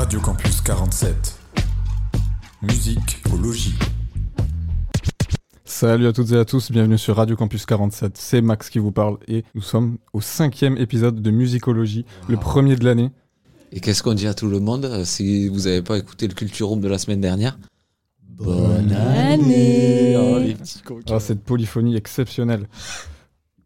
Radio 0.00 0.18
Campus 0.18 0.62
47. 0.62 1.38
Musique 2.62 3.22
au 3.34 3.36
logis. 3.36 3.74
Salut 5.66 6.06
à 6.06 6.14
toutes 6.14 6.32
et 6.32 6.38
à 6.38 6.46
tous, 6.46 6.72
bienvenue 6.72 6.96
sur 6.96 7.16
Radio 7.16 7.36
Campus 7.36 7.66
47. 7.66 8.16
C'est 8.16 8.40
Max 8.40 8.70
qui 8.70 8.78
vous 8.78 8.92
parle 8.92 9.18
et 9.28 9.44
nous 9.54 9.60
sommes 9.60 9.98
au 10.14 10.22
cinquième 10.22 10.78
épisode 10.78 11.20
de 11.20 11.30
Musicologie, 11.30 12.06
le 12.30 12.38
premier 12.38 12.76
de 12.76 12.84
l'année. 12.86 13.10
Et 13.72 13.80
qu'est-ce 13.80 14.02
qu'on 14.02 14.14
dit 14.14 14.26
à 14.26 14.32
tout 14.32 14.48
le 14.48 14.58
monde 14.58 14.86
euh, 14.86 15.04
si 15.04 15.48
vous 15.48 15.64
n'avez 15.64 15.82
pas 15.82 15.98
écouté 15.98 16.28
le 16.28 16.32
Culture 16.32 16.68
Room 16.68 16.80
de 16.80 16.88
la 16.88 16.96
semaine 16.96 17.20
dernière? 17.20 17.58
Bonne 18.26 18.92
année 18.92 20.16
Oh, 20.16 20.38
les 20.38 20.54
petits 20.54 20.80
coquins. 20.80 21.16
Ah, 21.16 21.20
cette 21.20 21.44
polyphonie 21.44 21.94
exceptionnelle. 21.94 22.68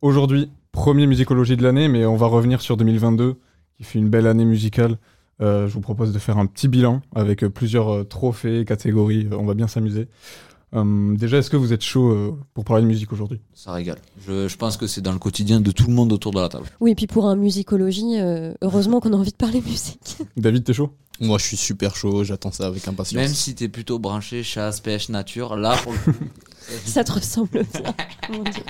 Aujourd'hui, 0.03 0.51
premier 0.73 1.07
Musicologie 1.07 1.57
de 1.57 1.63
l'année, 1.63 1.87
mais 1.87 2.05
on 2.07 2.17
va 2.17 2.27
revenir 2.27 2.61
sur 2.61 2.77
2022, 2.77 3.37
qui 3.77 3.85
fut 3.85 3.99
une 3.99 4.09
belle 4.09 4.27
année 4.27 4.45
musicale. 4.45 4.99
Euh, 5.41 5.67
je 5.69 5.73
vous 5.75 5.81
propose 5.81 6.13
de 6.13 6.19
faire 6.19 6.39
un 6.39 6.47
petit 6.47 6.69
bilan 6.69 7.03
avec 7.15 7.43
euh, 7.43 7.51
plusieurs 7.51 7.93
euh, 7.93 8.05
trophées, 8.05 8.65
catégories, 8.65 9.29
on 9.33 9.45
va 9.45 9.55
bien 9.55 9.67
s'amuser. 9.67 10.09
Euh, 10.75 11.15
déjà, 11.17 11.39
est-ce 11.39 11.51
que 11.51 11.57
vous 11.57 11.73
êtes 11.73 11.83
chaud 11.83 12.11
euh, 12.11 12.37
pour 12.53 12.65
parler 12.65 12.83
de 12.83 12.89
musique 12.89 13.13
aujourd'hui? 13.13 13.41
Ça 13.53 13.73
régale. 13.73 13.99
Je, 14.27 14.49
je 14.49 14.57
pense 14.57 14.77
que 14.77 14.87
c'est 14.87 15.01
dans 15.01 15.13
le 15.13 15.19
quotidien 15.19 15.61
de 15.61 15.71
tout 15.71 15.87
le 15.87 15.93
monde 15.93 16.13
autour 16.13 16.33
de 16.33 16.41
la 16.41 16.49
table. 16.49 16.67
Oui, 16.81 16.91
et 16.93 16.95
puis 16.95 17.07
pour 17.07 17.27
un 17.29 17.37
musicologie, 17.37 18.19
euh, 18.19 18.55
heureusement 18.61 19.01
qu'on 19.01 19.13
a 19.13 19.17
envie 19.17 19.31
de 19.31 19.37
parler 19.37 19.61
musique. 19.61 20.19
David, 20.37 20.65
t'es 20.65 20.73
chaud? 20.73 20.91
Moi, 21.21 21.39
je 21.39 21.45
suis 21.45 21.57
super 21.57 21.95
chaud, 21.95 22.25
j'attends 22.25 22.51
ça 22.51 22.67
avec 22.67 22.89
impatience. 22.89 23.15
Même 23.23 23.33
si 23.33 23.55
t'es 23.55 23.69
plutôt 23.69 24.01
branché 24.01 24.43
chasse, 24.43 24.81
pêche, 24.81 25.09
nature, 25.11 25.55
là, 25.57 25.77
pour 25.85 25.93
le 25.93 25.99
coup, 25.99 26.19
Ça 26.85 27.05
te 27.05 27.13
ressemble 27.13 27.49
bien. 27.51 27.63
mon 28.31 28.43
Dieu. 28.43 28.63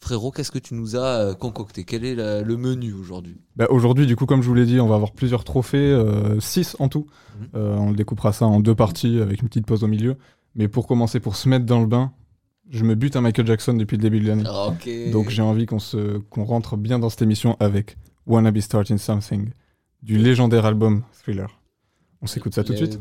frérot, 0.00 0.30
qu'est-ce 0.30 0.50
que 0.50 0.58
tu 0.58 0.74
nous 0.74 0.96
as 0.96 1.18
euh, 1.20 1.34
concocté? 1.34 1.84
Quel 1.84 2.04
est 2.04 2.14
la- 2.14 2.42
le 2.42 2.56
menu 2.56 2.92
aujourd'hui? 2.92 3.36
Bah, 3.56 3.66
Aujourd'hui, 3.70 4.06
du 4.06 4.16
coup, 4.16 4.26
comme 4.26 4.42
je 4.42 4.48
vous 4.48 4.54
l'ai 4.54 4.66
dit, 4.66 4.80
on 4.80 4.86
va 4.88 4.94
avoir 4.96 5.12
plusieurs 5.12 5.44
trophées, 5.44 5.96
6 6.38 6.76
en 6.78 6.88
tout. 6.88 7.06
Mhm. 7.38 7.46
Euh, 7.54 7.76
on 7.76 7.92
découpera 7.92 8.32
ça 8.32 8.46
en 8.46 8.60
deux 8.60 8.74
parties 8.74 9.20
avec 9.20 9.42
une 9.42 9.48
petite 9.48 9.66
pause 9.66 9.84
au 9.84 9.88
milieu. 9.88 10.16
Mais 10.54 10.68
pour 10.68 10.86
commencer, 10.86 11.20
pour 11.20 11.36
se 11.36 11.48
mettre 11.48 11.66
dans 11.66 11.80
le 11.80 11.86
bain, 11.86 12.12
je 12.70 12.84
me 12.84 12.94
bute 12.94 13.16
à 13.16 13.20
Michael 13.20 13.46
Jackson 13.46 13.74
depuis 13.74 13.96
le 13.96 14.02
début 14.02 14.20
de 14.20 14.28
l'année. 14.28 14.44
Ok. 14.68 14.88
Donc 15.12 15.28
j'ai 15.30 15.42
envie 15.42 15.66
qu'on 15.66 15.78
se 15.80 16.18
qu'on 16.18 16.44
rentre 16.44 16.76
bien 16.76 16.98
dans 16.98 17.08
cette 17.10 17.22
émission 17.22 17.56
avec 17.60 17.96
Wanna 18.26 18.50
Be 18.52 18.58
Starting 18.60 18.98
Something, 18.98 19.50
du 20.02 20.18
légendaire 20.18 20.64
album 20.66 21.02
Thriller. 21.22 21.60
On 22.22 22.26
s'écoute 22.26 22.54
ça 22.54 22.62
tout 22.64 22.72
de 22.72 22.76
suite 22.78 23.00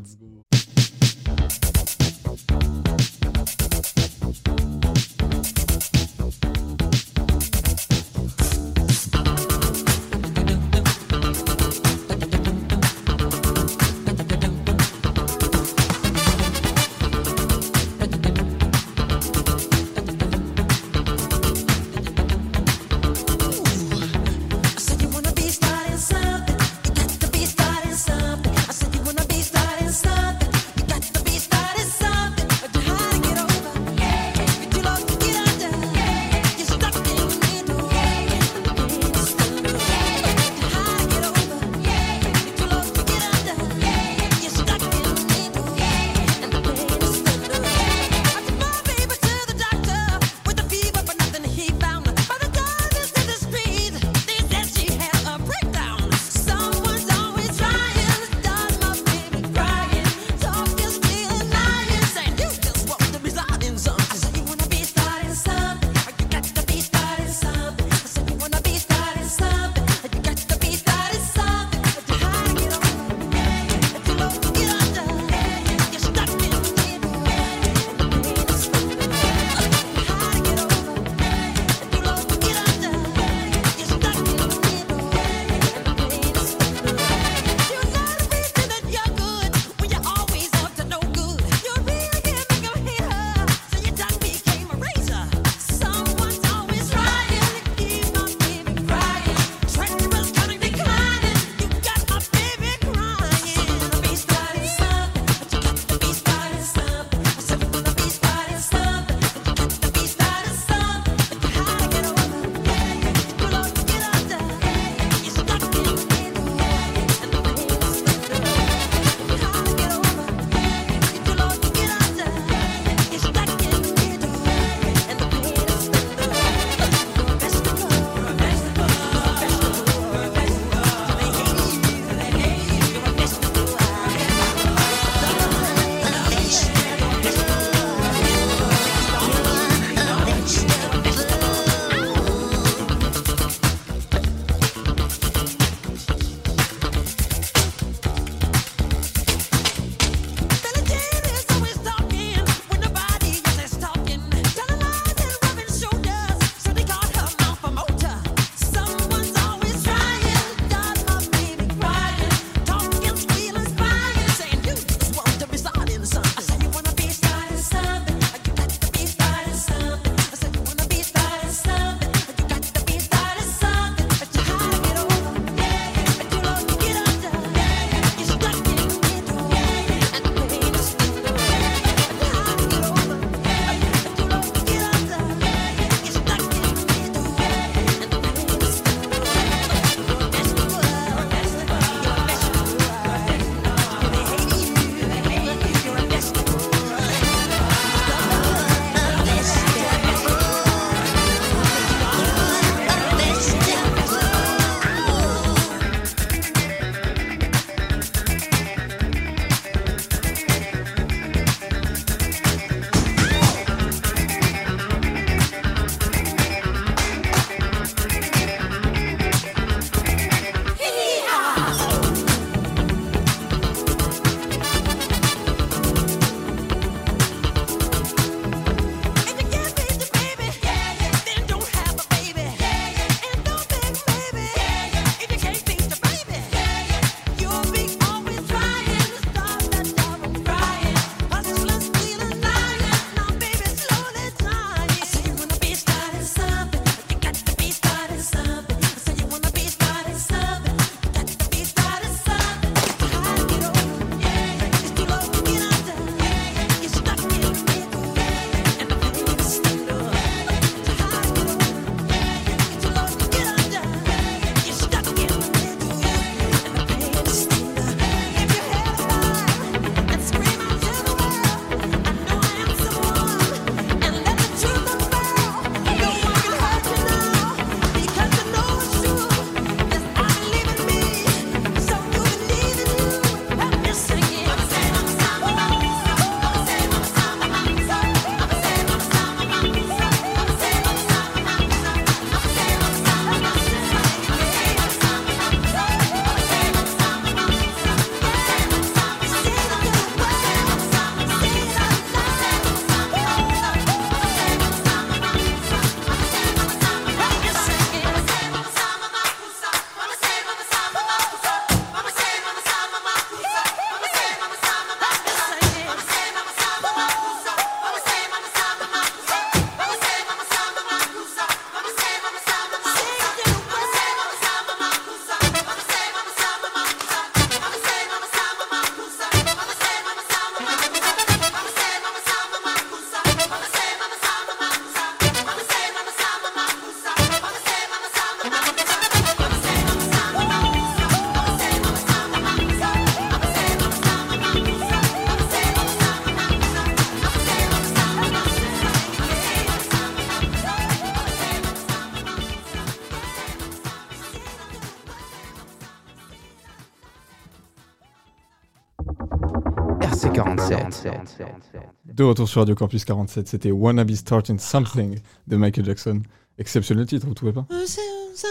47. 361.38 361.82
De 362.06 362.24
retour 362.24 362.48
sur 362.50 362.62
Radio 362.62 362.76
Campus 362.76 363.06
47, 363.06 363.48
c'était 363.48 363.72
Wanna 363.72 364.04
Be 364.04 364.14
Starting 364.14 364.60
Something 364.60 365.20
de 365.48 365.56
Michael 365.58 365.86
Jackson. 365.86 366.22
Exceptionnel 366.58 367.06
titre, 367.06 367.26
vous 367.28 367.34
trouvez 367.34 367.54
pas? 367.54 367.66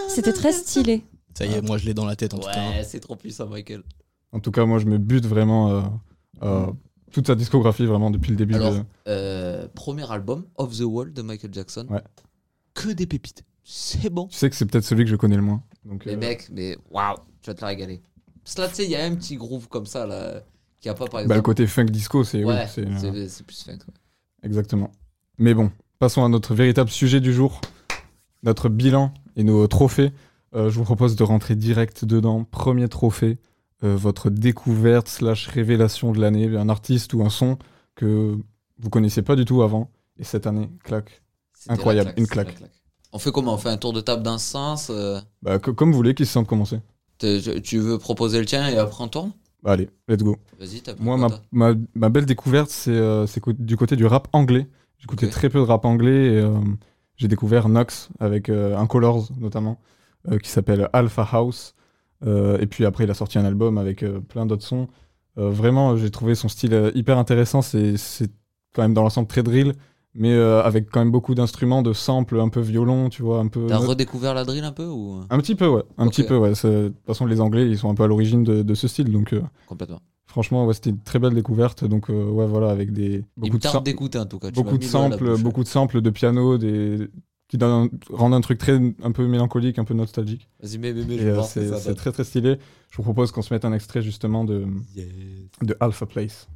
C'était 0.08 0.32
très 0.32 0.52
stylé. 0.52 1.04
Ça 1.34 1.46
y 1.46 1.52
est, 1.52 1.62
moi 1.62 1.78
je 1.78 1.84
l'ai 1.86 1.94
dans 1.94 2.06
la 2.06 2.16
tête 2.16 2.34
en 2.34 2.38
tout 2.38 2.48
cas. 2.48 2.70
Ouais, 2.70 2.84
c'est 2.84 3.00
trop 3.00 3.16
puissant, 3.16 3.46
Michael. 3.48 3.82
En 4.32 4.40
tout 4.40 4.50
cas, 4.50 4.66
moi, 4.66 4.78
je 4.78 4.84
me 4.86 4.98
bute 4.98 5.24
vraiment 5.26 5.70
euh, 5.70 5.82
euh, 6.42 6.66
toute 7.12 7.26
sa 7.28 7.34
discographie, 7.34 7.86
vraiment, 7.86 8.10
depuis 8.10 8.30
le 8.30 8.36
début. 8.36 8.54
Alors, 8.54 8.74
de... 8.74 8.82
euh, 9.08 9.68
premier 9.68 10.10
album, 10.10 10.44
Off 10.56 10.76
the 10.76 10.82
Wall 10.82 11.12
de 11.12 11.22
Michael 11.22 11.54
Jackson. 11.54 11.86
Ouais. 11.88 12.02
Que 12.74 12.90
des 12.90 13.06
pépites. 13.06 13.42
C'est 13.64 14.10
bon. 14.10 14.26
Tu 14.26 14.36
sais 14.36 14.50
que 14.50 14.56
c'est 14.56 14.66
peut-être 14.66 14.84
celui 14.84 15.04
que 15.04 15.10
je 15.10 15.16
connais 15.16 15.36
le 15.36 15.42
moins. 15.42 15.62
Donc, 15.84 16.04
Mais 16.04 16.12
euh, 16.12 16.18
mec, 16.18 16.48
mais 16.52 16.76
waouh, 16.90 17.16
tu 17.40 17.48
vas 17.50 17.54
te 17.54 17.60
la 17.62 17.68
régaler. 17.68 18.02
Parce 18.44 18.54
que 18.54 18.60
là, 18.62 18.68
tu 18.68 18.74
sais, 18.74 18.84
il 18.84 18.90
y 18.90 18.96
a 18.96 19.04
un 19.04 19.14
petit 19.14 19.36
groove 19.36 19.68
comme 19.68 19.86
ça, 19.86 20.06
là, 20.06 20.42
qui 20.80 20.88
a 20.88 20.94
pas 20.94 21.04
par 21.06 21.12
bah, 21.14 21.20
exemple. 21.22 21.36
le 21.36 21.42
côté 21.42 21.66
funk 21.66 21.86
disco, 21.86 22.24
c'est. 22.24 22.44
ouais, 22.44 22.66
euh, 22.78 23.28
plus 23.46 23.64
funk. 23.64 23.72
ouais. 23.72 23.94
Exactement. 24.42 24.90
Mais 25.38 25.54
bon, 25.54 25.70
passons 25.98 26.24
à 26.24 26.28
notre 26.28 26.54
véritable 26.54 26.90
sujet 26.90 27.20
du 27.20 27.32
jour, 27.32 27.60
notre 28.42 28.68
bilan 28.68 29.12
et 29.36 29.44
nos 29.44 29.66
trophées. 29.66 30.12
Euh, 30.54 30.70
je 30.70 30.76
vous 30.78 30.84
propose 30.84 31.16
de 31.16 31.24
rentrer 31.24 31.56
direct 31.56 32.04
dedans. 32.04 32.44
Premier 32.44 32.88
trophée, 32.88 33.38
euh, 33.84 33.96
votre 33.96 34.30
découverte 34.30 35.08
slash 35.08 35.46
révélation 35.48 36.12
de 36.12 36.20
l'année, 36.20 36.56
un 36.56 36.68
artiste 36.68 37.12
ou 37.14 37.22
un 37.22 37.30
son 37.30 37.58
que 37.94 38.36
vous 38.78 38.90
connaissiez 38.90 39.22
pas 39.22 39.36
du 39.36 39.44
tout 39.44 39.62
avant. 39.62 39.90
Et 40.18 40.24
cette 40.24 40.46
année, 40.46 40.68
la 40.88 41.02
Incroyable, 41.68 42.14
une 42.16 42.26
claque. 42.26 42.56
On 43.12 43.18
fait 43.18 43.32
comment? 43.32 43.54
On 43.54 43.58
fait 43.58 43.68
un 43.68 43.76
tour 43.76 43.92
de 43.92 44.00
table 44.00 44.22
d'un 44.22 44.38
sens 44.38 44.88
euh, 44.90 45.20
Bah, 45.42 45.58
que- 45.58 45.70
comme 45.70 45.90
vous 45.90 45.96
voulez, 45.96 46.14
qui 46.14 46.26
se 46.26 46.32
sentent 46.32 46.46
commencer. 46.46 46.80
tu- 47.18 47.78
veux 47.78 47.98
proposer 47.98 48.38
le 48.38 48.46
tien 48.46 48.68
et 48.68 48.76
après 48.78 49.02
on 49.02 49.08
tourne? 49.08 49.30
Bah, 49.30 49.34
allez, 49.64 49.88
let's 50.08 50.22
go. 50.22 50.36
Vas-y, 50.58 50.80
t'as 50.82 50.94
Moi, 50.98 51.16
ma, 51.16 51.28
ma, 51.52 51.74
ma 51.94 52.08
belle 52.08 52.26
découverte, 52.26 52.70
c'est 52.70 52.90
euh, 52.90 53.26
du 53.58 53.76
côté 53.76 53.96
du 53.96 54.06
rap 54.06 54.28
anglais. 54.32 54.68
J'écoutais 54.98 55.28
très 55.28 55.48
peu 55.48 55.58
de 55.58 55.64
rap 55.64 55.84
anglais 55.84 56.32
et 56.34 56.40
euh, 56.40 56.58
j'ai 57.16 57.28
découvert 57.28 57.68
Nox 57.68 58.08
avec 58.18 58.48
euh, 58.48 58.76
un 58.76 58.86
Colors 58.86 59.28
notamment, 59.38 59.78
euh, 60.30 60.38
qui 60.38 60.50
s'appelle 60.50 60.88
Alpha 60.92 61.26
House. 61.32 61.74
Euh, 62.26 62.58
et 62.58 62.66
puis 62.66 62.84
après, 62.84 63.04
il 63.04 63.10
a 63.10 63.14
sorti 63.14 63.38
un 63.38 63.44
album 63.44 63.78
avec 63.78 64.02
euh, 64.02 64.20
plein 64.20 64.46
d'autres 64.46 64.64
sons. 64.66 64.88
Euh, 65.38 65.50
vraiment, 65.50 65.96
j'ai 65.96 66.10
trouvé 66.10 66.34
son 66.34 66.48
style 66.48 66.74
euh, 66.74 66.90
hyper 66.94 67.16
intéressant. 67.18 67.62
C'est 67.62 67.96
c'est 67.96 68.30
quand 68.74 68.82
même 68.82 68.94
dans 68.94 69.02
l'ensemble 69.02 69.28
très 69.28 69.42
drill, 69.42 69.74
mais 70.18 70.32
euh, 70.34 70.62
avec 70.62 70.90
quand 70.90 71.00
même 71.00 71.10
beaucoup 71.10 71.34
d'instruments, 71.34 71.82
de 71.82 71.92
samples 71.94 72.38
un 72.40 72.48
peu 72.50 72.60
violon, 72.60 73.08
tu 73.08 73.22
vois, 73.22 73.38
un 73.40 73.48
peu. 73.48 73.66
T'as 73.66 73.78
redécouvert 73.78 74.34
la 74.34 74.44
drill 74.44 74.64
un 74.64 74.72
peu 74.72 74.86
ou? 74.86 75.20
Un 75.30 75.38
petit 75.38 75.54
peu, 75.54 75.66
ouais. 75.68 75.82
Un 75.96 76.08
petit 76.08 76.24
peu, 76.24 76.36
ouais. 76.36 76.50
De 76.50 76.88
toute 76.88 77.06
façon, 77.06 77.24
les 77.24 77.40
Anglais, 77.40 77.68
ils 77.68 77.78
sont 77.78 77.88
un 77.88 77.94
peu 77.94 78.02
à 78.02 78.06
l'origine 78.06 78.44
de, 78.44 78.62
de 78.62 78.74
ce 78.74 78.86
style, 78.88 79.10
donc. 79.10 79.32
euh, 79.32 79.40
complètement 79.66 80.00
Franchement, 80.26 80.66
ouais, 80.66 80.74
c'était 80.74 80.90
une 80.90 81.00
très 81.00 81.18
belle 81.18 81.32
découverte. 81.34 81.84
Donc, 81.84 82.10
euh, 82.10 82.30
ouais, 82.30 82.46
voilà, 82.46 82.68
avec 82.68 82.92
des 82.92 83.24
beaucoup 83.36 83.56
de, 83.56 83.62
tarde 83.62 83.76
sam- 83.76 83.82
d'écouter 83.82 84.18
en 84.18 84.26
tout 84.26 84.38
cas. 84.38 84.48
tu 84.48 84.62
beaucoup 84.62 84.76
de 84.76 84.84
samples, 84.84 85.38
beaucoup 85.38 85.62
de 85.62 85.68
samples 85.68 86.02
de 86.02 86.10
piano, 86.10 86.58
des 86.58 87.08
qui 87.48 87.56
rendent 88.12 88.34
un 88.34 88.40
truc 88.42 88.58
très 88.58 88.78
un 89.02 89.10
peu 89.10 89.26
mélancolique, 89.26 89.78
un 89.78 89.84
peu 89.84 89.94
nostalgique. 89.94 90.50
Vas-y, 90.62 90.76
mais, 90.76 90.92
mais, 90.92 91.02
mais 91.08 91.18
euh, 91.20 91.42
c'est 91.42 91.94
très 91.94 92.12
très 92.12 92.24
stylé. 92.24 92.58
Je 92.90 92.96
vous 92.98 93.02
propose 93.02 93.32
qu'on 93.32 93.40
se 93.40 93.54
mette 93.54 93.64
un 93.64 93.72
extrait 93.72 94.02
justement 94.02 94.44
de 94.44 94.66
de 95.62 95.76
Alpha 95.80 96.04
Place. 96.04 96.46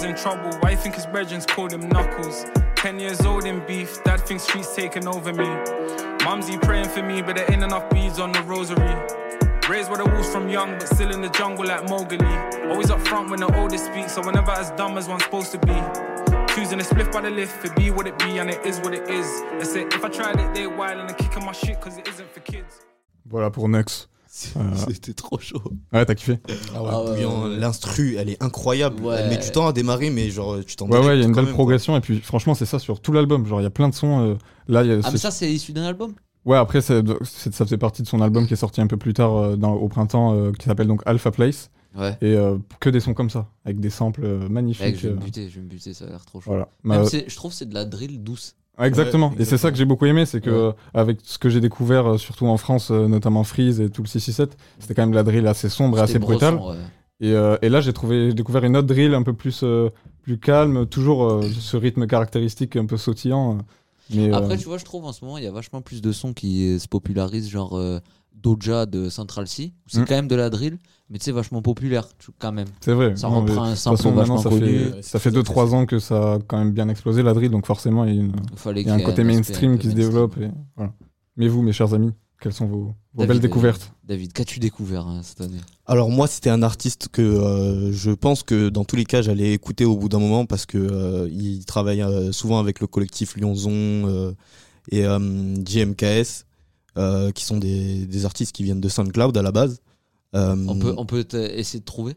Cool 0.00 0.08
in 0.08 0.16
trouble. 0.16 0.50
Why 0.60 0.74
think 0.74 0.94
his 0.94 1.06
brethren 1.06 1.42
called 1.42 1.72
him 1.72 1.86
Knuckles? 1.88 2.46
Ten 2.74 2.98
years 2.98 3.20
old 3.20 3.44
in 3.44 3.64
beef, 3.66 4.02
dad 4.02 4.20
thinks 4.20 4.44
streets 4.44 4.74
taking 4.74 5.06
over 5.06 5.32
me. 5.32 5.48
Mumsy 6.24 6.56
praying 6.56 6.88
for 6.88 7.02
me, 7.02 7.20
but 7.20 7.36
there 7.36 7.50
ain't 7.52 7.62
enough 7.62 7.90
beads 7.90 8.18
on 8.18 8.32
the 8.32 8.40
rosary. 8.42 8.96
Raised 9.68 9.90
by 9.90 9.98
the 9.98 10.06
wolves 10.06 10.32
from 10.32 10.48
young, 10.48 10.72
but 10.78 10.88
still 10.88 11.10
in 11.12 11.20
the 11.20 11.28
jungle 11.28 11.66
like 11.66 11.86
Mowgli. 11.88 12.18
Always 12.70 12.90
up 12.90 13.00
front 13.06 13.30
when 13.30 13.40
the 13.40 13.54
oldest 13.60 13.86
speaks, 13.86 14.14
so 14.14 14.22
we're 14.22 14.32
never 14.32 14.52
as 14.52 14.70
dumb 14.70 14.96
as 14.96 15.06
one's 15.06 15.24
supposed 15.24 15.52
to 15.52 15.58
be. 15.58 15.76
Choosing 16.54 16.80
a 16.80 16.84
split 16.84 17.12
by 17.12 17.20
the 17.20 17.30
lift, 17.30 17.62
it 17.64 17.76
be 17.76 17.90
what 17.90 18.06
it 18.06 18.18
be, 18.18 18.38
and 18.38 18.48
it 18.48 18.64
is 18.64 18.80
what 18.80 18.94
it 18.94 19.08
is. 19.10 19.42
They 19.58 19.64
say 19.64 19.82
if 19.82 20.02
I 20.02 20.08
tried 20.08 20.40
it, 20.40 20.54
they 20.54 20.66
wild 20.66 20.98
and 20.98 21.10
they're 21.10 21.16
kicking 21.16 21.44
my 21.44 21.52
shit, 21.52 21.78
cause 21.78 21.98
it 21.98 22.08
isn't 22.08 22.30
for 22.32 22.40
kids. 22.40 22.80
Voilà 23.28 23.52
pour 23.52 23.68
Nux. 23.68 24.06
Euh, 24.56 24.60
C'était 24.88 25.12
trop 25.12 25.38
chaud. 25.38 25.62
Ouais, 25.92 26.04
t'as 26.04 26.14
kiffé 26.14 26.38
Ah 26.74 26.82
ouais, 26.82 26.88
Ah 26.92 27.02
bouillant. 27.12 27.44
ouais. 27.48 27.56
L'instru, 27.56 28.16
elle 28.16 28.28
est 28.30 28.42
incroyable. 28.42 29.02
Ouais. 29.02 29.16
Elle 29.20 29.28
met 29.30 29.38
du 29.38 29.50
temps 29.50 29.66
à 29.66 29.72
démarrer, 29.72 30.10
mais 30.10 30.30
genre, 30.30 30.58
tu 30.64 30.76
t'en 30.76 30.88
Ouais, 30.88 30.98
ouais, 30.98 31.16
il 31.16 31.20
y 31.20 31.24
a 31.24 31.26
une 31.26 31.34
belle 31.34 31.44
même, 31.46 31.54
progression. 31.54 31.96
Et 31.96 32.00
puis, 32.00 32.20
franchement, 32.20 32.54
c'est 32.54 32.66
ça 32.66 32.78
sur 32.78 33.00
tout 33.00 33.12
l'album. 33.12 33.46
Genre, 33.46 33.60
il 33.60 33.64
y 33.64 33.66
a 33.66 33.70
plein 33.70 33.88
de 33.88 33.94
sons. 33.94 34.20
euh, 34.20 34.34
là, 34.68 34.82
il 34.84 34.88
y 34.90 34.92
a 34.92 34.98
Ah, 35.02 35.08
ce- 35.08 35.12
mais 35.12 35.18
ça, 35.18 35.30
c'est 35.30 35.50
issu 35.52 35.72
d'un 35.72 35.84
album? 35.84 36.14
Ouais, 36.44 36.56
après, 36.56 36.80
c'est- 36.80 37.02
c'est- 37.24 37.52
ça 37.52 37.64
faisait 37.64 37.76
partie 37.78 38.02
de 38.02 38.06
son 38.08 38.20
album 38.22 38.46
qui 38.46 38.54
est 38.54 38.56
sorti 38.56 38.80
un 38.80 38.86
peu 38.86 38.96
plus 38.96 39.12
tard 39.12 39.36
euh, 39.36 39.56
dans- 39.56 39.74
au 39.74 39.88
printemps, 39.88 40.34
euh, 40.34 40.52
qui 40.52 40.64
s'appelle 40.66 40.86
donc 40.86 41.02
Alpha 41.06 41.30
Place. 41.30 41.70
Ouais. 41.98 42.16
Et 42.22 42.34
euh, 42.36 42.56
que 42.78 42.88
des 42.88 43.00
sons 43.00 43.14
comme 43.14 43.30
ça, 43.30 43.48
avec 43.64 43.80
des 43.80 43.90
samples 43.90 44.22
euh, 44.24 44.38
Mec, 44.42 44.50
magnifiques. 44.50 44.96
je 44.96 45.08
vais 45.08 45.12
euh, 45.12 45.16
me 45.16 45.20
buter, 45.24 45.48
je 45.50 45.56
vais 45.56 45.60
me 45.62 45.68
buter, 45.68 45.92
ça 45.92 46.04
a 46.04 46.08
l'air 46.08 46.24
trop 46.24 46.40
chaud. 46.40 46.50
voilà. 46.50 46.68
Même 46.84 47.02
Bah, 47.02 47.08
c'est- 47.10 47.28
je 47.28 47.34
trouve 47.36 47.50
que 47.50 47.56
c'est 47.56 47.68
de 47.68 47.74
la 47.74 47.84
drill 47.84 48.22
douce. 48.22 48.54
Exactement. 48.86 49.30
Ouais, 49.30 49.42
Et 49.42 49.44
c'est 49.44 49.58
ça 49.58 49.70
que 49.70 49.76
j'ai 49.76 49.84
beaucoup 49.84 50.06
aimé, 50.06 50.26
c'est 50.26 50.40
que 50.40 50.50
Ouais. 50.50 50.56
euh, 50.56 50.72
avec 50.94 51.18
ce 51.22 51.38
que 51.38 51.48
j'ai 51.48 51.60
découvert, 51.60 52.06
euh, 52.12 52.18
surtout 52.18 52.46
en 52.46 52.56
France, 52.56 52.90
euh, 52.90 53.08
notamment 53.08 53.44
Freeze 53.44 53.80
et 53.80 53.90
tout 53.90 54.02
le 54.02 54.08
667, 54.08 54.56
c'était 54.78 54.94
quand 54.94 55.02
même 55.02 55.10
de 55.10 55.16
la 55.16 55.22
drill 55.22 55.46
assez 55.46 55.68
sombre 55.68 55.98
et 55.98 56.00
assez 56.00 56.18
brutale. 56.18 56.54
ouais. 56.56 56.76
Et, 57.22 57.32
euh, 57.34 57.56
et 57.60 57.68
là, 57.68 57.80
j'ai 57.82 57.92
trouvé, 57.92 58.28
j'ai 58.28 58.34
découvert 58.34 58.64
une 58.64 58.76
autre 58.76 58.86
drill 58.86 59.12
un 59.14 59.22
peu 59.22 59.34
plus, 59.34 59.60
euh, 59.62 59.90
plus 60.22 60.38
calme, 60.38 60.86
toujours 60.86 61.24
euh, 61.24 61.42
ce 61.58 61.76
rythme 61.76 62.06
caractéristique 62.06 62.76
un 62.76 62.86
peu 62.86 62.96
sautillant. 62.96 63.58
mais, 64.14 64.32
Après, 64.32 64.56
tu 64.56 64.64
vois, 64.64 64.78
je 64.78 64.84
trouve 64.86 65.04
en 65.04 65.12
ce 65.12 65.22
moment, 65.24 65.36
il 65.36 65.44
y 65.44 65.46
a 65.46 65.52
vachement 65.52 65.82
plus 65.82 66.00
de 66.00 66.12
sons 66.12 66.32
qui 66.32 66.80
se 66.80 66.88
popularisent, 66.88 67.50
genre 67.50 67.78
Doja 68.34 68.86
de 68.86 69.08
Central 69.08 69.46
C. 69.46 69.72
C'est 69.86 70.00
Mm. 70.00 70.04
quand 70.06 70.14
même 70.14 70.28
de 70.28 70.34
la 70.34 70.48
drill, 70.50 70.78
mais 71.10 71.18
tu 71.18 71.24
sais, 71.26 71.32
vachement 71.32 71.60
populaire, 71.62 72.08
quand 72.38 72.52
même. 72.52 72.68
c'est 72.80 72.92
vrai. 72.94 73.14
Ça 73.16 73.28
Non, 73.28 73.40
reprend 73.42 73.62
un 73.64 73.70
de 73.70 73.74
toute 73.74 73.78
sample 73.82 74.08
vachement 74.14 74.38
ça 74.38 74.48
connu. 74.48 74.78
fait, 74.90 75.02
ça 75.02 75.18
fait 75.18 75.30
2-3 75.30 75.74
ans 75.74 75.84
que 75.86 75.98
ça 75.98 76.34
a 76.34 76.38
quand 76.46 76.56
même 76.58 76.72
bien 76.72 76.88
explosé 76.88 77.22
la 77.22 77.34
drill, 77.34 77.50
donc 77.50 77.66
forcément, 77.66 78.04
il 78.04 78.14
y 78.14 78.18
a, 78.18 78.20
une- 78.22 78.32
Il, 78.52 78.58
fallait 78.58 78.80
il 78.82 78.86
y 78.86 78.90
a 78.90 78.94
un 78.94 79.00
côté 79.00 79.24
mainstream 79.24 79.78
qui 79.78 79.88
se 79.90 79.94
développe. 79.94 80.36
Et, 80.38 80.50
voilà. 80.76 80.92
Mais 81.36 81.48
vous, 81.48 81.62
mes 81.62 81.72
chers 81.72 81.92
amis, 81.94 82.12
quelles 82.40 82.52
sont 82.54 82.66
vos, 82.66 82.78
vos 82.78 82.94
David, 83.14 83.28
belles 83.28 83.36
euh, 83.36 83.40
découvertes? 83.40 83.92
David, 84.04 84.32
qu'as-tu 84.32 84.58
découvert 84.60 85.06
hein, 85.06 85.20
cette 85.22 85.42
année? 85.42 85.58
Alors 85.86 86.08
moi, 86.10 86.26
c'était 86.26 86.48
un 86.50 86.62
artiste 86.62 87.08
que 87.12 87.20
euh, 87.20 87.92
je 87.92 88.10
pense 88.10 88.42
que 88.42 88.70
dans 88.70 88.84
tous 88.84 88.96
les 88.96 89.04
cas, 89.04 89.20
j'allais 89.20 89.52
écouter 89.52 89.84
au 89.84 89.96
bout 89.96 90.08
d'un 90.08 90.18
moment 90.20 90.46
parce 90.46 90.64
que 90.64 90.78
euh, 90.78 91.28
il 91.30 91.64
travaille 91.66 92.00
euh, 92.02 92.32
souvent 92.32 92.58
avec 92.58 92.80
le 92.80 92.86
collectif 92.86 93.36
Lyonzon 93.36 93.70
euh, 93.74 94.32
et 94.90 95.04
euh, 95.04 95.18
JMKS, 95.66 96.46
euh, 96.98 97.30
qui 97.32 97.44
sont 97.44 97.56
des, 97.58 98.06
des 98.06 98.24
artistes 98.24 98.52
qui 98.54 98.62
viennent 98.64 98.80
de 98.80 98.88
SoundCloud 98.88 99.36
à 99.36 99.42
la 99.42 99.52
base. 99.52 99.80
Euh, 100.34 100.56
On 100.68 100.78
peut, 100.78 100.94
on 100.96 101.06
peut 101.06 101.26
essayer 101.34 101.80
de 101.80 101.84
trouver 101.84 102.16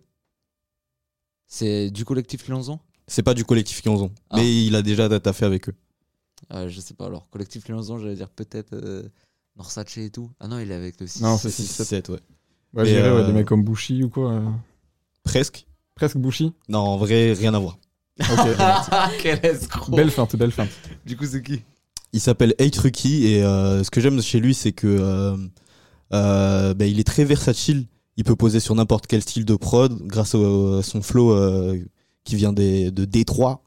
C'est 1.47 1.89
du 1.91 2.05
collectif 2.05 2.47
Lyonzon 2.47 2.79
C'est 3.07 3.23
pas 3.23 3.33
du 3.33 3.43
collectif 3.45 3.83
Lyonzon, 3.85 4.11
Ah. 4.29 4.37
mais 4.37 4.65
il 4.65 4.75
a 4.75 4.81
déjà 4.81 5.07
taffé 5.19 5.45
avec 5.45 5.69
eux. 5.69 5.75
Ah, 6.49 6.67
Je 6.67 6.79
sais 6.79 6.93
pas, 6.93 7.05
alors, 7.05 7.29
collectif 7.29 7.67
Lyonzon, 7.67 7.99
j'allais 7.99 8.15
dire 8.15 8.29
peut-être 8.29 8.73
euh, 8.73 9.03
Norsace 9.55 9.97
et 9.97 10.09
tout. 10.09 10.29
Ah 10.39 10.47
non, 10.47 10.59
il 10.59 10.69
est 10.71 10.75
avec 10.75 10.99
le 10.99 11.07
6. 11.07 11.21
Non, 11.21 11.37
c'est 11.37 11.49
6-7, 11.49 12.11
ouais. 12.11 12.19
Ouais, 12.73 12.83
dirais, 12.85 13.01
ouais, 13.11 13.21
euh, 13.21 13.27
des 13.27 13.33
mecs 13.33 13.47
comme 13.47 13.63
Bushi 13.63 14.03
ou 14.03 14.09
quoi. 14.09 14.31
euh, 14.33 14.49
Presque. 15.23 15.67
Presque 15.95 16.17
Bushi. 16.17 16.53
Non, 16.69 16.79
en 16.79 16.97
vrai, 16.97 17.33
rien 17.33 17.53
à 17.53 17.59
voir. 17.59 17.77
Ok. 18.19 18.27
Quel 19.21 19.43
escroc 19.45 19.95
belle 19.95 20.09
feinte, 20.11 20.35
belle 20.35 20.51
feinte. 20.51 20.69
Du 21.05 21.15
coup, 21.15 21.25
c'est 21.25 21.41
qui? 21.43 21.61
Il 22.13 22.19
s'appelle 22.19 22.53
Hey 22.59 22.69
Trucky 22.71 23.25
et 23.25 23.43
euh, 23.43 23.83
ce 23.83 23.89
que 23.89 23.99
j'aime 23.99 24.21
chez 24.21 24.39
lui, 24.39 24.53
c'est 24.53 24.71
que 24.71 24.87
euh, 24.87 25.35
euh, 26.13 26.73
bah, 26.73 26.85
il 26.85 26.99
est 26.99 27.03
très 27.03 27.25
versatile. 27.25 27.87
Il 28.17 28.23
peut 28.23 28.35
poser 28.35 28.59
sur 28.59 28.75
n'importe 28.75 29.07
quel 29.07 29.21
style 29.23 29.45
de 29.45 29.55
prod 29.55 29.99
grâce 30.03 30.35
au, 30.35 30.77
à 30.77 30.83
son 30.83 31.01
flow 31.01 31.31
euh, 31.31 31.79
qui 32.23 32.35
vient 32.35 32.53
des, 32.53 32.91
de 32.91 33.05
Détroit. 33.05 33.63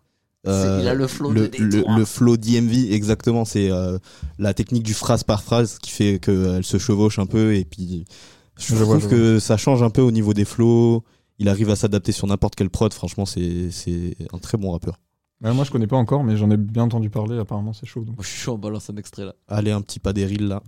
Euh, 0.47 0.79
Il 0.81 0.87
a 0.87 0.95
le 0.95 1.09
flow 1.09 1.33
le, 1.33 1.49
de 1.49 1.59
le, 1.59 1.69
Détroit. 1.69 1.99
le 1.99 2.05
flow 2.05 2.37
DMV, 2.37 2.93
exactement. 2.93 3.45
C'est 3.45 3.71
euh, 3.73 3.99
la 4.39 4.55
technique 4.55 4.85
du 4.85 4.95
phrase 4.95 5.25
par 5.25 5.43
phrase 5.43 5.79
qui 5.81 5.91
fait 5.91 6.21
qu'elle 6.21 6.65
se 6.65 6.79
chevauche 6.79 7.19
un 7.19 7.27
peu. 7.27 7.57
Et 7.57 7.65
puis, 7.65 8.05
je, 8.57 8.67
Je 8.69 8.75
trouve 8.77 8.87
vois, 8.87 8.99
je 9.01 9.09
que 9.09 9.39
ça 9.41 9.57
change 9.57 9.83
un 9.83 9.91
peu 9.91 10.03
au 10.03 10.13
niveau 10.13 10.33
des 10.35 10.45
flows. 10.45 11.03
Il 11.41 11.49
arrive 11.49 11.71
à 11.71 11.77
s'adapter 11.77 12.13
sur 12.13 12.29
n'importe 12.29 12.55
quelle 12.55 12.71
prod. 12.71 12.93
Franchement, 12.95 13.27
c'est 13.27 13.73
c'est 13.73 14.17
un 14.33 14.39
très 14.39 14.57
bon 14.57 14.71
rappeur. 14.71 15.01
Ouais, 15.43 15.53
moi, 15.53 15.65
je 15.65 15.71
connais 15.71 15.87
pas 15.87 15.97
encore, 15.97 16.25
mais 16.25 16.37
j'en 16.37 16.51
ai 16.51 16.57
bien 16.57 16.85
entendu 16.85 17.11
parler. 17.11 17.39
Apparemment, 17.39 17.73
c'est 17.73 17.87
chaud. 17.87 18.05
donc. 18.05 18.17
Je 18.21 18.27
suis 18.27 18.41
chaud, 18.41 18.55
on 18.55 18.59
balance 18.59 18.89
un 18.91 18.97
extrait 18.97 19.25
là. 19.25 19.35
Allez, 19.49 19.71
un 19.71 19.83
petit 19.83 20.01
pas 20.01 20.13
des 20.13 20.25
reels 20.25 20.49
là. 20.49 20.63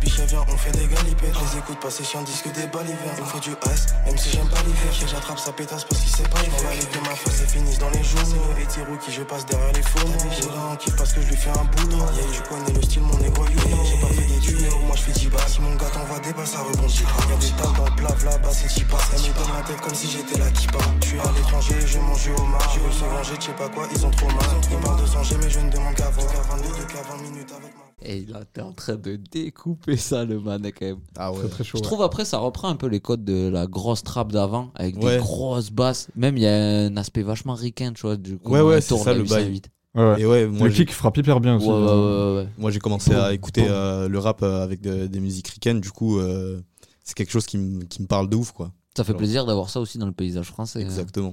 Biche, 0.00 0.20
viens, 0.20 0.44
on 0.48 0.56
fait 0.56 0.72
des 0.72 0.86
galipettes. 0.86 1.34
Je 1.34 1.40
les 1.40 1.58
écoute 1.58 1.80
passer 1.80 2.04
chiant, 2.04 2.22
disque 2.22 2.50
des 2.52 2.66
balivernes. 2.66 3.16
Il 3.18 3.24
me 3.24 3.28
faut 3.28 3.40
du 3.40 3.50
ice, 3.50 3.86
même 4.06 4.18
si 4.18 4.30
j'aime 4.30 4.48
pas 4.48 4.62
l'hiver. 4.62 4.92
Et 5.02 5.08
j'attrape 5.08 5.38
sa 5.38 5.52
pétasse 5.52 5.84
parce 5.84 6.00
qu'il 6.00 6.10
sait 6.10 6.22
pas, 6.24 6.40
va 6.40 6.68
aller 6.70 6.84
que 6.84 6.98
ma 6.98 7.14
face 7.14 7.42
et 7.42 7.46
finisse 7.46 7.78
dans 7.78 7.90
les. 7.90 8.00
C'est 8.02 8.36
mauvais 8.36 8.66
tirou 8.66 8.96
qui 8.98 9.12
je 9.12 9.22
passe 9.22 9.46
derrière 9.46 9.72
les 9.72 9.82
faux. 9.82 10.06
J'ai 10.30 10.48
en 10.50 10.76
kiff 10.76 10.96
parce 10.96 11.12
que 11.12 11.20
je 11.22 11.28
lui 11.28 11.36
fais 11.36 11.50
un 11.50 11.64
boulot. 11.64 12.04
Yeah, 12.14 12.24
tu 12.32 12.42
connais 12.42 12.72
le 12.72 12.82
style, 12.82 13.02
mon 13.02 13.16
know. 13.16 13.46
J'ai 13.46 14.00
pas 14.00 14.08
fait 14.08 14.26
d'études, 14.26 14.60
mais 14.60 14.86
moi 14.86 14.96
je 14.96 15.02
fais 15.02 15.12
10 15.12 15.28
bas. 15.28 15.38
Si 15.46 15.60
mon 15.60 15.74
gars 15.76 15.90
t'envoie 15.92 16.18
des 16.20 16.32
balles, 16.32 16.46
ça 16.46 16.60
rebondit. 16.60 17.04
Y'a 17.28 17.36
des 17.36 17.50
tables 17.50 17.76
dans 17.76 17.84
le 17.84 17.96
plat, 17.96 18.14
là-bas, 18.24 18.52
c'est 18.52 18.68
chipa. 18.68 18.96
Elle 19.14 19.20
me 19.20 19.26
donne 19.38 19.54
la 19.54 19.62
tête 19.62 19.80
comme 19.80 19.94
si 19.94 20.10
j'étais 20.10 20.38
la 20.38 20.50
kippa. 20.50 20.78
Je 21.02 21.06
suis 21.06 21.18
à 21.18 21.30
l'étranger, 21.36 21.74
je 21.86 21.98
mange 21.98 22.22
du 22.22 22.30
homard. 22.32 22.72
Je 22.74 22.80
veux 22.80 22.92
se 22.92 23.04
venger, 23.04 23.34
je 23.38 23.46
sais 23.46 23.52
pas 23.52 23.68
quoi, 23.68 23.86
ils 23.94 24.06
ont 24.06 24.10
trop 24.10 24.28
mal. 24.28 24.46
Ils 24.70 24.76
parlent 24.78 25.00
de 25.00 25.06
changer, 25.06 25.36
mais 25.42 25.50
je 25.50 25.60
ne 25.60 25.70
demande 25.70 25.94
qu'à 25.94 26.10
voir. 26.10 26.26
Qu'à 26.26 26.42
22, 26.42 26.84
qu'à 26.86 27.02
20 27.02 27.22
minutes 27.22 27.52
avec 27.52 27.76
ma. 27.76 27.89
Et 28.02 28.24
là, 28.26 28.40
t'es 28.50 28.60
en 28.62 28.72
train 28.72 28.96
de 28.96 29.16
découper 29.16 29.96
ça, 29.96 30.24
le 30.24 30.40
man, 30.40 30.62
quand 30.64 30.84
même. 30.86 30.98
Ah 31.16 31.32
ouais. 31.32 31.38
Très 31.40 31.48
très 31.48 31.64
chaud. 31.64 31.78
Je 31.78 31.82
ouais. 31.82 31.86
trouve 31.86 32.02
après, 32.02 32.24
ça 32.24 32.38
reprend 32.38 32.68
un 32.68 32.76
peu 32.76 32.86
les 32.86 33.00
codes 33.00 33.24
de 33.24 33.48
la 33.48 33.66
grosse 33.66 34.02
trappe 34.02 34.32
d'avant, 34.32 34.70
avec 34.74 34.96
Ouais. 35.02 35.16
des 35.16 35.18
grosses 35.18 35.70
basses. 35.70 36.08
Même, 36.16 36.36
il 36.36 36.42
y 36.42 36.46
a 36.46 36.54
un 36.86 36.96
aspect 36.96 37.22
vachement 37.22 37.54
ricain, 37.54 37.92
tu 37.92 38.02
vois. 38.02 38.16
Du 38.16 38.38
coup, 38.38 38.52
Ouais, 38.52 38.60
ouais, 38.62 38.80
c'est 38.80 38.96
ça, 38.96 39.12
le 39.12 39.24
bail. 39.24 39.44
808. 39.48 39.70
Ouais, 39.96 40.02
ouais. 40.04 40.20
Et 40.20 40.26
ouais, 40.26 40.46
moi, 40.46 40.68
le 40.68 40.72
kick 40.74 40.92
frappe 40.92 41.16
hyper 41.16 41.40
bien 41.40 41.56
Ouais, 41.58 41.64
aussi. 41.64 41.68
ouais, 41.68 41.74
ouais, 41.74 42.36
ouais. 42.42 42.48
moi 42.58 42.70
j'ai 42.70 42.78
commencé 42.78 43.12
à 43.12 43.32
écouter 43.34 43.66
euh, 43.68 44.08
le 44.08 44.18
rap 44.20 44.40
euh, 44.42 44.62
avec 44.62 44.80
de- 44.80 45.06
des 45.08 45.18
musiques 45.20 45.48
ricaines, 45.48 45.80
du 45.80 45.90
coup, 45.90 46.18
euh, 46.20 46.60
c'est 47.02 47.14
quelque 47.14 47.32
chose 47.32 47.44
qui 47.46 47.58
me 47.58 47.82
qui 47.84 48.00
me 48.00 48.06
parle 48.06 48.28
de 48.28 48.36
ouf, 48.36 48.52
quoi. 48.52 48.70
Ça 48.96 49.02
fait 49.02 49.10
Alors. 49.10 49.18
plaisir 49.18 49.46
d'avoir 49.46 49.68
ça 49.68 49.80
aussi 49.80 49.98
dans 49.98 50.06
le 50.06 50.12
paysage 50.12 50.46
français. 50.46 50.78
hein. 50.80 50.86
Exactement. 50.86 51.32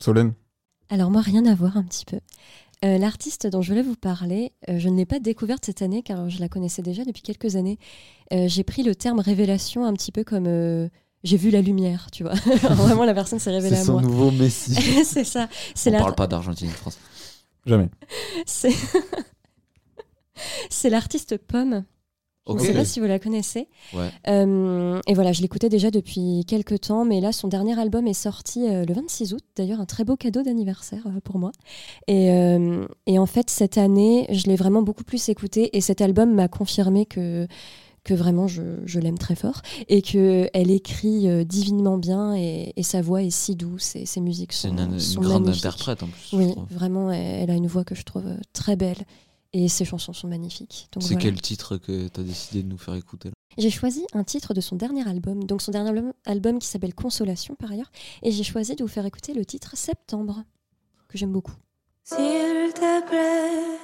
Solène 0.00 0.32
Alors 0.88 1.10
moi, 1.10 1.20
rien 1.20 1.44
à 1.44 1.54
voir 1.54 1.76
un 1.76 1.82
petit 1.82 2.06
peu. 2.06 2.18
Euh, 2.84 2.98
L'artiste 2.98 3.46
dont 3.48 3.60
je 3.62 3.70
voulais 3.72 3.82
vous 3.82 3.96
parler, 3.96 4.52
euh, 4.68 4.78
je 4.78 4.88
ne 4.88 4.96
l'ai 4.96 5.06
pas 5.06 5.18
découverte 5.18 5.64
cette 5.64 5.82
année 5.82 6.02
car 6.02 6.28
je 6.30 6.38
la 6.40 6.48
connaissais 6.48 6.82
déjà 6.82 7.04
depuis 7.04 7.22
quelques 7.22 7.56
années. 7.56 7.78
Euh, 8.32 8.46
J'ai 8.48 8.62
pris 8.62 8.82
le 8.84 8.94
terme 8.94 9.18
révélation 9.20 9.84
un 9.84 9.92
petit 9.94 10.12
peu 10.12 10.22
comme 10.22 10.46
euh, 10.46 10.88
j'ai 11.24 11.36
vu 11.36 11.50
la 11.50 11.60
lumière, 11.60 12.08
tu 12.12 12.22
vois. 12.22 12.34
Vraiment, 12.34 13.04
la 13.04 13.14
personne 13.14 13.40
s'est 13.40 13.50
révélée 13.50 13.74
C'est 13.76 13.82
à 13.82 13.86
son 13.86 13.92
moi. 13.94 14.02
nouveau 14.02 14.30
Messi. 14.30 14.74
c'est 15.04 15.24
ça. 15.24 15.48
C'est 15.74 15.90
On 15.90 15.94
la- 15.94 15.98
parle 15.98 16.14
pas 16.14 16.26
d'Argentine, 16.28 16.70
France. 16.70 16.98
Jamais. 17.66 17.88
c'est- 18.46 18.70
c'est 20.70 20.90
l'artiste 20.90 21.36
Pomme. 21.36 21.84
Je 22.48 22.52
Ok. 22.54 22.60
ne 22.60 22.64
sais 22.66 22.72
pas 22.74 22.84
si 22.84 22.98
vous 22.98 23.06
la 23.06 23.18
connaissez. 23.18 23.68
Ouais. 23.92 24.08
Euh, 24.28 24.98
et 25.06 25.14
voilà, 25.14 25.32
je 25.32 25.42
l'écoutais 25.42 25.68
déjà 25.68 25.90
depuis 25.90 26.44
quelques 26.46 26.80
temps, 26.80 27.04
mais 27.04 27.20
là, 27.20 27.30
son 27.32 27.46
dernier 27.48 27.78
album 27.78 28.06
est 28.06 28.14
sorti 28.14 28.66
euh, 28.68 28.84
le 28.86 28.94
26 28.94 29.34
août. 29.34 29.42
D'ailleurs, 29.56 29.80
un 29.80 29.84
très 29.86 30.04
beau 30.04 30.16
cadeau 30.16 30.42
d'anniversaire 30.42 31.02
euh, 31.06 31.20
pour 31.22 31.38
moi. 31.38 31.52
Et, 32.06 32.30
euh, 32.32 32.86
et 33.06 33.18
en 33.18 33.26
fait, 33.26 33.50
cette 33.50 33.76
année, 33.78 34.26
je 34.30 34.46
l'ai 34.46 34.56
vraiment 34.56 34.82
beaucoup 34.82 35.04
plus 35.04 35.28
écouté. 35.28 35.76
Et 35.76 35.80
cet 35.82 36.00
album 36.00 36.34
m'a 36.34 36.48
confirmé 36.48 37.04
que, 37.04 37.46
que 38.04 38.14
vraiment, 38.14 38.46
je, 38.48 38.62
je 38.86 38.98
l'aime 38.98 39.18
très 39.18 39.34
fort. 39.34 39.60
Et 39.88 40.00
qu'elle 40.00 40.70
écrit 40.70 41.28
euh, 41.28 41.44
divinement 41.44 41.98
bien. 41.98 42.34
Et, 42.34 42.72
et 42.76 42.82
sa 42.82 43.02
voix 43.02 43.22
est 43.22 43.30
si 43.30 43.56
douce. 43.56 43.94
Et 43.96 44.06
ses 44.06 44.20
musiques 44.20 44.54
C'est 44.54 44.68
sont, 44.68 44.76
une, 44.78 44.94
une 44.94 45.00
sont 45.00 45.20
grande 45.20 45.42
magnifiques. 45.44 45.66
interprète 45.66 46.02
en 46.02 46.06
plus. 46.06 46.28
je 46.32 46.36
Oui, 46.36 46.54
vraiment, 46.70 47.10
elle, 47.12 47.42
elle 47.42 47.50
a 47.50 47.54
une 47.54 47.66
voix 47.66 47.84
que 47.84 47.94
je 47.94 48.04
trouve 48.04 48.24
très 48.54 48.76
belle. 48.76 48.96
Et 49.60 49.68
ses 49.68 49.84
chansons 49.84 50.12
sont 50.12 50.28
magnifiques. 50.28 50.88
Donc 50.92 51.02
C'est 51.02 51.14
voilà. 51.14 51.30
quel 51.30 51.40
titre 51.42 51.78
que 51.78 52.06
t'as 52.06 52.22
décidé 52.22 52.62
de 52.62 52.68
nous 52.68 52.78
faire 52.78 52.94
écouter 52.94 53.30
là? 53.30 53.34
J'ai 53.56 53.70
choisi 53.70 54.06
un 54.12 54.22
titre 54.22 54.54
de 54.54 54.60
son 54.60 54.76
dernier 54.76 55.08
album, 55.08 55.42
donc 55.42 55.62
son 55.62 55.72
dernier 55.72 55.88
album, 55.88 56.12
album 56.26 56.60
qui 56.60 56.68
s'appelle 56.68 56.94
Consolation 56.94 57.56
par 57.56 57.72
ailleurs, 57.72 57.90
et 58.22 58.30
j'ai 58.30 58.44
choisi 58.44 58.76
de 58.76 58.84
vous 58.84 58.88
faire 58.88 59.04
écouter 59.04 59.34
le 59.34 59.44
titre 59.44 59.76
Septembre, 59.76 60.44
que 61.08 61.18
j'aime 61.18 61.32
beaucoup. 61.32 61.54
S'il 62.04 62.72
te 62.72 63.08
plaît, 63.08 63.78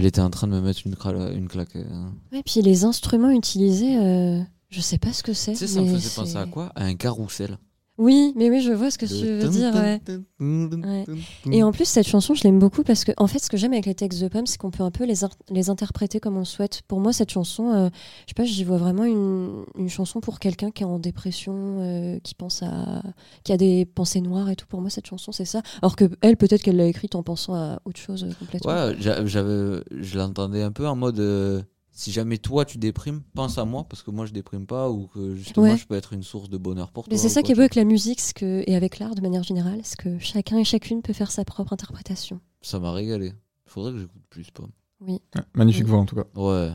Elle 0.00 0.06
était 0.06 0.20
en 0.22 0.30
train 0.30 0.46
de 0.46 0.52
me 0.52 0.60
mettre 0.62 0.80
une, 0.86 0.94
cra- 0.94 1.32
une 1.34 1.46
claque. 1.46 1.76
hein. 1.76 2.12
Ouais, 2.32 2.42
puis 2.44 2.62
les 2.62 2.84
instruments 2.84 3.30
utilisés, 3.30 3.98
euh, 3.98 4.40
je 4.70 4.80
sais 4.80 4.96
pas 4.98 5.12
ce 5.12 5.22
que 5.22 5.34
c'est. 5.34 5.52
Tu 5.52 5.58
sais, 5.58 5.66
ça 5.66 5.80
me 5.82 5.86
mais 5.86 5.94
faisait 5.98 6.14
penser 6.14 6.36
à 6.36 6.46
quoi? 6.46 6.72
À 6.74 6.84
un 6.84 6.94
carrousel. 6.94 7.58
Oui, 8.00 8.32
mais 8.34 8.48
oui, 8.48 8.62
je 8.62 8.72
vois 8.72 8.90
ce 8.90 8.96
que 8.96 9.04
tu 9.04 9.26
veux 9.26 9.48
dire. 9.50 9.74
ouais. 9.74 10.00
Ouais. 10.40 11.04
Et 11.52 11.62
en 11.62 11.70
plus, 11.70 11.84
cette 11.84 12.08
chanson, 12.08 12.32
je 12.32 12.44
l'aime 12.44 12.58
beaucoup 12.58 12.82
parce 12.82 13.04
que, 13.04 13.12
en 13.18 13.26
fait, 13.26 13.38
ce 13.40 13.50
que 13.50 13.58
j'aime 13.58 13.74
avec 13.74 13.84
les 13.84 13.94
textes 13.94 14.22
de 14.22 14.28
Pomme, 14.28 14.46
c'est 14.46 14.56
qu'on 14.56 14.70
peut 14.70 14.82
un 14.82 14.90
peu 14.90 15.04
les, 15.04 15.16
les 15.50 15.68
interpréter 15.68 16.18
comme 16.18 16.36
on 16.36 16.40
le 16.40 16.44
souhaite. 16.46 16.80
Pour 16.88 16.98
moi, 16.98 17.12
cette 17.12 17.30
chanson, 17.30 17.72
euh, 17.74 17.88
je 18.26 18.30
sais 18.30 18.34
pas, 18.34 18.44
j'y 18.44 18.64
vois 18.64 18.78
vraiment 18.78 19.04
une, 19.04 19.64
une 19.76 19.90
chanson 19.90 20.20
pour 20.20 20.38
quelqu'un 20.38 20.70
qui 20.70 20.82
est 20.82 20.86
en 20.86 20.98
dépression, 20.98 21.52
euh, 21.80 22.18
qui 22.24 22.34
pense 22.34 22.62
à, 22.62 23.02
qui 23.44 23.52
a 23.52 23.58
des 23.58 23.84
pensées 23.84 24.22
noires 24.22 24.48
et 24.48 24.56
tout. 24.56 24.66
Pour 24.66 24.80
moi, 24.80 24.88
cette 24.88 25.06
chanson, 25.06 25.30
c'est 25.30 25.44
ça. 25.44 25.60
Alors 25.82 25.94
que 25.94 26.06
elle, 26.22 26.38
peut-être 26.38 26.62
qu'elle 26.62 26.76
l'a 26.76 26.86
écrite 26.86 27.14
en 27.14 27.22
pensant 27.22 27.54
à 27.54 27.80
autre 27.84 28.00
chose 28.00 28.24
euh, 28.24 28.32
complètement. 28.38 28.72
Ouais, 28.72 28.96
j'avais, 28.98 29.82
je 29.90 30.18
l'entendais 30.18 30.62
un 30.62 30.72
peu 30.72 30.88
en 30.88 30.96
mode 30.96 31.20
euh, 31.20 31.60
si 32.00 32.12
jamais 32.12 32.38
toi 32.38 32.64
tu 32.64 32.78
déprimes, 32.78 33.20
pense 33.34 33.58
à 33.58 33.64
moi 33.66 33.84
parce 33.84 34.02
que 34.02 34.10
moi 34.10 34.24
je 34.24 34.32
déprime 34.32 34.66
pas 34.66 34.88
ou 34.90 35.06
que 35.08 35.36
justement 35.36 35.66
Ouais. 35.66 35.76
je 35.76 35.86
peux 35.86 35.94
être 35.96 36.14
une 36.14 36.22
source 36.22 36.48
de 36.48 36.56
bonheur 36.56 36.92
pour 36.92 37.04
toi. 37.04 37.12
Mais 37.12 37.18
c'est 37.18 37.28
ça 37.28 37.42
qui 37.42 37.52
est 37.52 37.54
beau 37.54 37.60
avec 37.60 37.74
la 37.74 37.84
musique 37.84 38.20
que, 38.34 38.64
et 38.66 38.74
avec 38.74 38.98
l'art 38.98 39.14
de 39.14 39.20
manière 39.20 39.42
générale, 39.42 39.80
c'est 39.84 39.98
que 39.98 40.18
chacun 40.18 40.56
et 40.58 40.64
chacune 40.64 41.02
peut 41.02 41.12
faire 41.12 41.30
sa 41.30 41.44
propre 41.44 41.72
interprétation. 41.74 42.40
Ça 42.62 42.78
m'a 42.80 42.92
régalé. 42.92 43.34
Faudrait 43.66 43.92
que 43.92 43.98
j'écoute 43.98 44.22
plus 44.30 44.50
pas. 44.50 44.64
Ouais, 45.00 45.20
magnifique 45.54 45.84
Oui. 45.84 45.90
voix 45.90 45.98
en 46.00 46.06
tout 46.06 46.16
cas. 46.16 46.24
Ouais. 46.34 46.72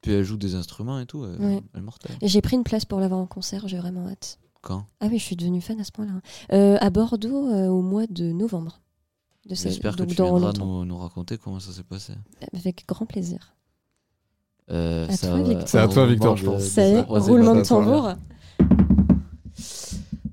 Puis 0.00 0.12
elle 0.12 0.24
joue 0.24 0.36
des 0.36 0.54
instruments 0.54 0.98
et 1.00 1.06
tout. 1.06 1.24
Elle, 1.24 1.40
Ouais. 1.44 1.62
elle 1.74 1.80
est 1.80 1.82
mortelle. 1.82 2.16
Et 2.20 2.28
j'ai 2.28 2.40
pris 2.40 2.56
une 2.56 2.64
place 2.64 2.84
pour 2.84 3.00
la 3.00 3.08
voir 3.08 3.20
en 3.20 3.26
concert, 3.26 3.66
j'ai 3.68 3.78
vraiment 3.78 4.06
hâte. 4.08 4.38
Quand? 4.62 4.86
Ah 5.00 5.06
oui, 5.10 5.18
je 5.18 5.24
suis 5.24 5.34
devenue 5.36 5.60
fan 5.60 5.80
à 5.80 5.84
ce 5.84 5.90
point-là. 5.90 6.20
Euh, 6.52 6.76
à 6.80 6.90
Bordeaux 6.90 7.48
euh, 7.48 7.66
au 7.66 7.82
mois 7.82 8.06
de 8.06 8.30
novembre. 8.30 8.80
De 9.48 9.56
ce- 9.56 9.64
J'espère 9.68 9.96
que 9.96 10.04
tu 10.04 10.14
dans 10.14 10.38
viendras 10.38 10.84
nous 10.84 10.96
raconter 10.98 11.36
comment 11.36 11.58
ça 11.58 11.72
s'est 11.72 11.82
passé. 11.82 12.12
Avec 12.52 12.86
grand 12.86 13.06
plaisir. 13.06 13.56
Euh, 14.70 15.08
À 15.08 15.16
ça 15.16 15.28
toi, 15.28 15.42
Victor. 15.42 15.68
C'est 15.68 15.78
à 15.78 15.88
toi, 15.88 16.06
Victor, 16.06 16.36
je 16.36 16.44
pense. 16.46 16.62
Ça 16.62 16.86
y 16.86 16.92
est, 16.92 17.00
roulement 17.08 17.54
de 17.56 17.62
tambour. 17.62 18.06
là. 18.08 18.16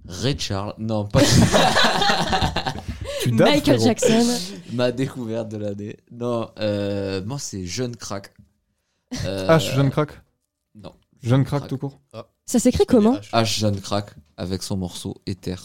Ray 0.08 0.38
Charles, 0.40 0.74
non, 0.80 1.06
pas 1.06 1.22
Tu 3.22 3.32
dates, 3.32 3.48
Michael 3.50 3.80
frérot. 3.80 3.86
Jackson. 3.86 4.26
ma 4.74 4.92
découverte 4.92 5.50
de 5.50 5.58
l'année. 5.58 5.98
Non, 6.12 6.50
euh, 6.60 7.24
moi 7.26 7.38
c'est 7.40 7.66
Jeune 7.66 7.96
Crack. 7.96 8.34
Euh, 9.26 9.48
H, 9.48 9.74
jeune 9.76 9.90
crack 9.90 10.12
Non. 10.76 10.94
Jeune 11.22 11.44
crack 11.44 11.68
tout 11.68 11.78
court 11.78 12.00
Ça 12.46 12.60
s'écrit 12.60 12.86
comment 12.86 13.16
H 13.34 13.60
Jeune 13.60 13.80
Crack 13.82 14.12
avec 14.38 14.64
son 14.64 14.78
morceau 14.78 15.16
Ether. 15.26 15.56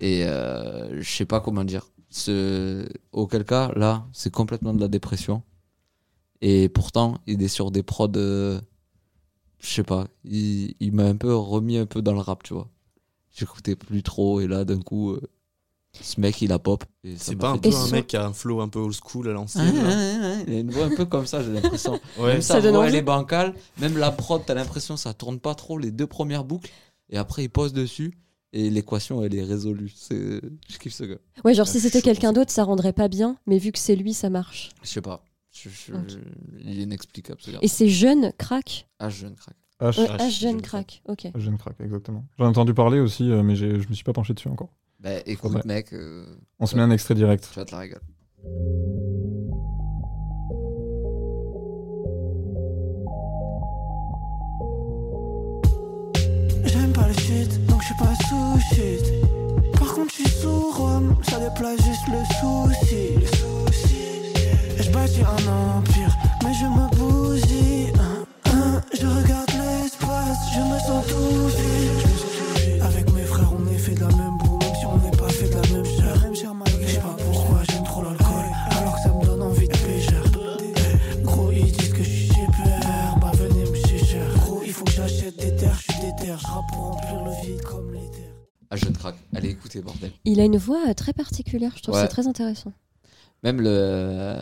Et 0.00 0.24
euh, 0.24 1.02
je 1.02 1.08
sais 1.10 1.26
pas 1.26 1.40
comment 1.40 1.64
dire. 1.64 1.86
Ce... 2.10 2.86
Auquel 3.12 3.44
cas, 3.44 3.70
là, 3.74 4.04
c'est 4.12 4.30
complètement 4.32 4.74
de 4.74 4.80
la 4.80 4.88
dépression. 4.88 5.42
Et 6.42 6.68
pourtant, 6.68 7.18
il 7.26 7.42
est 7.42 7.48
sur 7.48 7.70
des 7.70 7.82
prods. 7.82 8.08
euh, 8.16 8.60
Je 9.60 9.68
sais 9.68 9.84
pas. 9.84 10.08
Il, 10.24 10.74
il 10.80 10.92
m'a 10.92 11.04
un 11.04 11.16
peu 11.16 11.34
remis 11.34 11.76
un 11.78 11.86
peu 11.86 12.02
dans 12.02 12.12
le 12.12 12.18
rap, 12.20 12.42
tu 12.42 12.52
vois. 12.52 12.68
J'écoutais 13.34 13.76
plus 13.76 14.02
trop 14.02 14.40
et 14.40 14.46
là, 14.46 14.64
d'un 14.64 14.80
coup, 14.80 15.12
euh, 15.12 15.20
Ce 16.00 16.20
mec, 16.20 16.42
il 16.42 16.52
a 16.52 16.58
pop. 16.58 16.84
C'est 17.16 17.36
pas 17.36 17.50
un 17.50 17.58
peu 17.58 17.74
un 17.74 17.90
mec 17.90 18.06
qui 18.08 18.16
a 18.16 18.26
un 18.26 18.32
flow 18.32 18.60
un 18.60 18.68
peu 18.68 18.78
old 18.80 18.94
school 18.94 19.28
à 19.28 19.32
l'ancienne 19.32 19.74
ouais, 19.74 19.82
là 19.82 19.88
ouais, 19.88 20.18
ouais, 20.36 20.44
il 20.48 20.54
a 20.54 20.58
une 20.58 20.70
voix 20.70 20.84
un 20.86 20.94
peu 20.96 21.04
comme 21.06 21.26
ça, 21.26 21.42
j'ai 21.42 21.52
l'impression. 21.52 21.98
Ouais. 22.18 22.34
Même 22.34 22.42
Ça 22.42 22.54
sa 22.54 22.60
donne 22.60 22.72
voix, 22.74 22.80
envie. 22.80 22.90
elle 22.90 22.96
est 22.96 23.02
bancale. 23.02 23.54
Même 23.78 23.96
la 23.96 24.10
prod, 24.10 24.42
t'as 24.44 24.54
l'impression 24.54 24.96
ça 24.96 25.14
tourne 25.14 25.38
pas 25.38 25.54
trop 25.54 25.78
les 25.78 25.90
deux 25.90 26.06
premières 26.06 26.44
boucles. 26.44 26.70
Et 27.08 27.16
après, 27.18 27.44
il 27.44 27.48
pose 27.50 27.72
dessus. 27.72 28.18
Et 28.54 28.68
l'équation, 28.68 29.22
elle 29.22 29.34
est 29.34 29.42
résolue. 29.44 29.90
C'est... 29.96 30.40
Je 30.68 30.78
kiffe 30.78 30.92
ce 30.92 31.04
gars. 31.04 31.16
Ouais, 31.44 31.54
genre 31.54 31.66
Ah, 31.68 31.72
si 31.72 31.80
c'était 31.80 32.02
quelqu'un 32.02 32.34
d'autre, 32.34 32.50
ça 32.50 32.64
rendrait 32.64 32.92
pas 32.92 33.08
bien, 33.08 33.38
mais 33.46 33.56
vu 33.58 33.72
que 33.72 33.78
c'est 33.78 33.96
lui, 33.96 34.12
ça 34.12 34.28
marche. 34.28 34.70
Je 34.82 34.88
sais 34.88 35.00
pas. 35.00 35.24
Je- 35.52 35.68
je- 35.68 35.92
Ok. 35.94 36.16
Il 36.60 36.80
est 36.80 36.82
inexplicable 36.84 37.40
ce. 37.40 37.50
Et 37.60 37.68
c'est 37.68 37.88
jeune 37.88 38.32
crack 38.38 38.88
Ah, 38.98 39.08
jeune 39.10 39.34
crack. 39.36 39.54
H, 39.80 39.98
Ouais, 40.00 40.06
H, 40.06 40.16
H 40.16 40.18
jeune 40.18 40.30
jeune 40.30 40.62
crack, 40.62 41.02
ok. 41.08 41.28
jeune 41.34 41.58
crack, 41.58 41.74
exactement. 41.80 42.24
J'en 42.38 42.44
ai 42.46 42.48
entendu 42.48 42.72
parler 42.72 43.00
aussi, 43.00 43.30
euh, 43.30 43.42
mais 43.42 43.54
je 43.56 43.66
me 43.88 43.94
suis 43.94 44.04
pas 44.04 44.12
penché 44.12 44.32
dessus 44.32 44.48
encore. 44.48 44.70
Bah 45.00 45.10
écoute, 45.26 45.50
Faudrait. 45.52 45.62
mec, 45.66 45.92
euh, 45.92 46.24
On 46.60 46.66
se 46.66 46.76
met 46.76 46.82
un 46.82 46.90
extrait 46.92 47.14
direct. 47.16 47.48
tu 47.52 47.58
vas 47.58 47.64
te 47.64 47.72
la 47.72 47.78
régaler. 47.78 48.00
J'aime 56.64 56.92
pas 56.92 57.06
le 57.08 57.14
shit, 57.14 57.66
donc 57.66 57.80
je 57.80 57.86
suis 57.86 57.94
pas 57.96 58.14
sous 58.28 58.74
shit. 58.74 59.78
Par 59.78 59.94
contre, 59.94 60.08
je 60.10 60.22
suis 60.22 60.28
sous 60.40 60.70
Rome, 60.70 61.16
ça 61.22 61.38
déplace 61.38 61.78
juste 61.84 62.08
le 62.08 62.22
souci. 62.40 62.94
Et 62.94 63.26
je 63.26 63.36
bâtis 64.92 65.22
un 65.22 65.76
empire, 65.78 66.16
mais 66.44 66.54
je 66.54 66.66
me 66.66 66.88
bousille. 66.96 67.92
Hein, 67.98 68.24
hein, 68.46 68.80
je 68.92 69.06
regarde 69.06 69.50
l'espace, 69.50 70.38
je 70.54 70.60
me 70.60 70.78
sens 70.78 71.06
tout 71.06 71.46
vide. 71.56 72.82
Avec 72.82 73.12
mes 73.12 73.22
frères, 73.22 73.50
on 73.52 73.66
est 73.72 73.78
fait 73.78 73.94
de 73.94 74.00
la 74.00 74.08
même 74.08 74.38
boue, 74.38 74.58
même 74.58 74.74
si 74.78 74.86
on 74.86 74.98
n'est 74.98 75.16
pas 75.16 75.28
fait 75.28 75.48
de 75.48 75.54
la 75.54 75.68
même 75.74 75.84
chair. 75.84 76.14
Je 76.82 76.86
sais 76.88 77.00
pas 77.00 77.16
pourquoi 77.18 77.62
j'aime 77.70 77.84
trop 77.84 78.02
l'alcool, 78.02 78.44
alors 78.70 78.94
que 78.96 79.00
ça 79.02 79.08
me 79.14 79.24
donne 79.24 79.42
envie 79.42 79.68
de 79.68 79.76
pécher. 79.76 80.16
Gros, 81.22 81.50
ils 81.52 81.72
disent 81.72 81.92
que 81.92 82.02
je 82.02 82.10
suis 82.10 82.28
super, 82.28 83.16
bah 83.20 83.30
venez 83.34 83.70
me 83.70 83.76
cher. 83.76 84.26
Gros, 84.38 84.60
il 84.64 84.72
faut 84.72 84.84
que 84.84 84.90
j'achète 84.92 85.36
des 85.38 85.54
terres, 85.56 85.78
je 85.86 85.92
suis 85.92 86.00
déter, 86.02 86.32
je 86.38 86.46
pour 86.74 86.82
remplir 86.92 87.24
le 87.24 87.46
vide 87.46 87.62
comme 87.62 87.92
les 87.92 88.10
terres. 88.10 88.34
Ah, 88.70 88.76
jeune 88.76 88.92
crack. 88.96 89.14
Allez, 89.34 89.50
écoutez, 89.50 89.80
bordel. 89.82 90.12
Il 90.24 90.40
a 90.40 90.44
une 90.44 90.56
voix 90.58 90.80
euh, 90.88 90.94
très 90.94 91.12
particulière, 91.12 91.72
je 91.76 91.82
trouve 91.82 91.94
Ouais. 91.94 92.02
c'est 92.02 92.08
très 92.08 92.26
intéressant. 92.26 92.72
Même 93.42 93.60
le. 93.60 94.36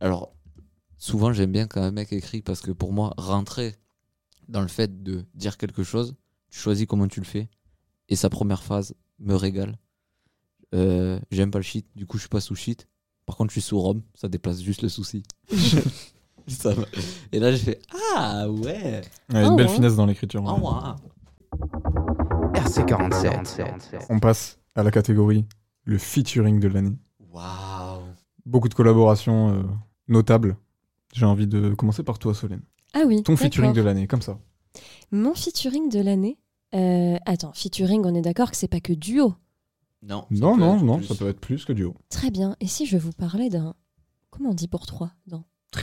Alors, 0.00 0.32
souvent, 0.98 1.32
j'aime 1.32 1.52
bien 1.52 1.66
quand 1.66 1.82
un 1.82 1.90
mec 1.90 2.12
écrit 2.12 2.42
parce 2.42 2.60
que 2.60 2.70
pour 2.70 2.92
moi, 2.92 3.14
rentrer 3.16 3.74
dans 4.48 4.60
le 4.60 4.68
fait 4.68 5.02
de 5.02 5.24
dire 5.34 5.56
quelque 5.56 5.82
chose, 5.82 6.14
tu 6.50 6.58
choisis 6.58 6.86
comment 6.86 7.08
tu 7.08 7.20
le 7.20 7.26
fais. 7.26 7.48
Et 8.08 8.16
sa 8.16 8.28
première 8.30 8.62
phrase 8.62 8.94
me 9.18 9.34
régale. 9.34 9.76
Euh, 10.74 11.18
J'aime 11.30 11.50
pas 11.50 11.58
le 11.58 11.64
shit, 11.64 11.86
du 11.96 12.06
coup, 12.06 12.16
je 12.18 12.22
suis 12.22 12.28
pas 12.28 12.40
sous 12.40 12.54
shit. 12.54 12.86
Par 13.24 13.36
contre, 13.36 13.50
je 13.50 13.54
suis 13.54 13.68
sous 13.68 13.80
Rome, 13.80 14.02
ça 14.14 14.28
déplace 14.28 14.60
juste 14.60 14.82
le 14.82 14.88
souci. 14.88 15.22
Ça 16.48 16.72
et 17.32 17.40
là, 17.40 17.50
j'ai 17.50 17.58
fait 17.58 17.80
Ah 18.14 18.48
ouais! 18.48 18.62
Ouais, 18.62 19.02
Ah 19.34 19.42
une 19.42 19.56
belle 19.56 19.66
ouais. 19.66 19.74
finesse 19.74 19.96
dans 19.96 20.06
l'écriture. 20.06 20.44
Ah 20.46 20.54
ouais. 20.54 20.60
ouais! 22.52 22.60
RC47. 22.60 24.06
On 24.10 24.20
passe 24.20 24.58
à 24.76 24.84
la 24.84 24.92
catégorie 24.92 25.44
le 25.84 25.98
featuring 25.98 26.60
de 26.60 26.68
l'année. 26.68 26.96
Beaucoup 28.46 28.68
de 28.68 28.74
collaborations 28.74 29.50
euh, 29.50 29.62
notables. 30.08 30.56
J'ai 31.12 31.26
envie 31.26 31.46
de 31.46 31.74
commencer 31.74 32.02
par 32.02 32.18
toi, 32.18 32.32
Solène. 32.32 32.62
Ah 32.94 33.02
oui. 33.06 33.22
Ton 33.22 33.36
featuring 33.36 33.72
de 33.72 33.82
l'année, 33.82 34.06
comme 34.06 34.22
ça. 34.22 34.38
Mon 35.10 35.34
featuring 35.34 35.88
de 35.90 36.00
l'année. 36.00 36.38
euh, 36.74 37.16
attends, 37.26 37.52
featuring, 37.54 38.02
on 38.04 38.14
est 38.14 38.22
d'accord 38.22 38.50
que 38.50 38.56
c'est 38.56 38.68
pas 38.68 38.80
que 38.80 38.92
duo. 38.92 39.34
Non. 40.02 40.24
Non, 40.30 40.56
non, 40.56 40.80
non, 40.80 40.98
plus. 40.98 41.06
ça 41.06 41.14
peut 41.14 41.28
être 41.28 41.40
plus 41.40 41.64
que 41.64 41.72
duo. 41.72 41.94
Très 42.08 42.30
bien. 42.30 42.56
Et 42.60 42.66
si 42.66 42.86
je 42.86 42.96
vous 42.96 43.12
parlais 43.12 43.48
d'un. 43.50 43.74
Comment 44.30 44.50
on 44.50 44.54
dit 44.54 44.68
pour 44.68 44.86
trois. 44.86 45.10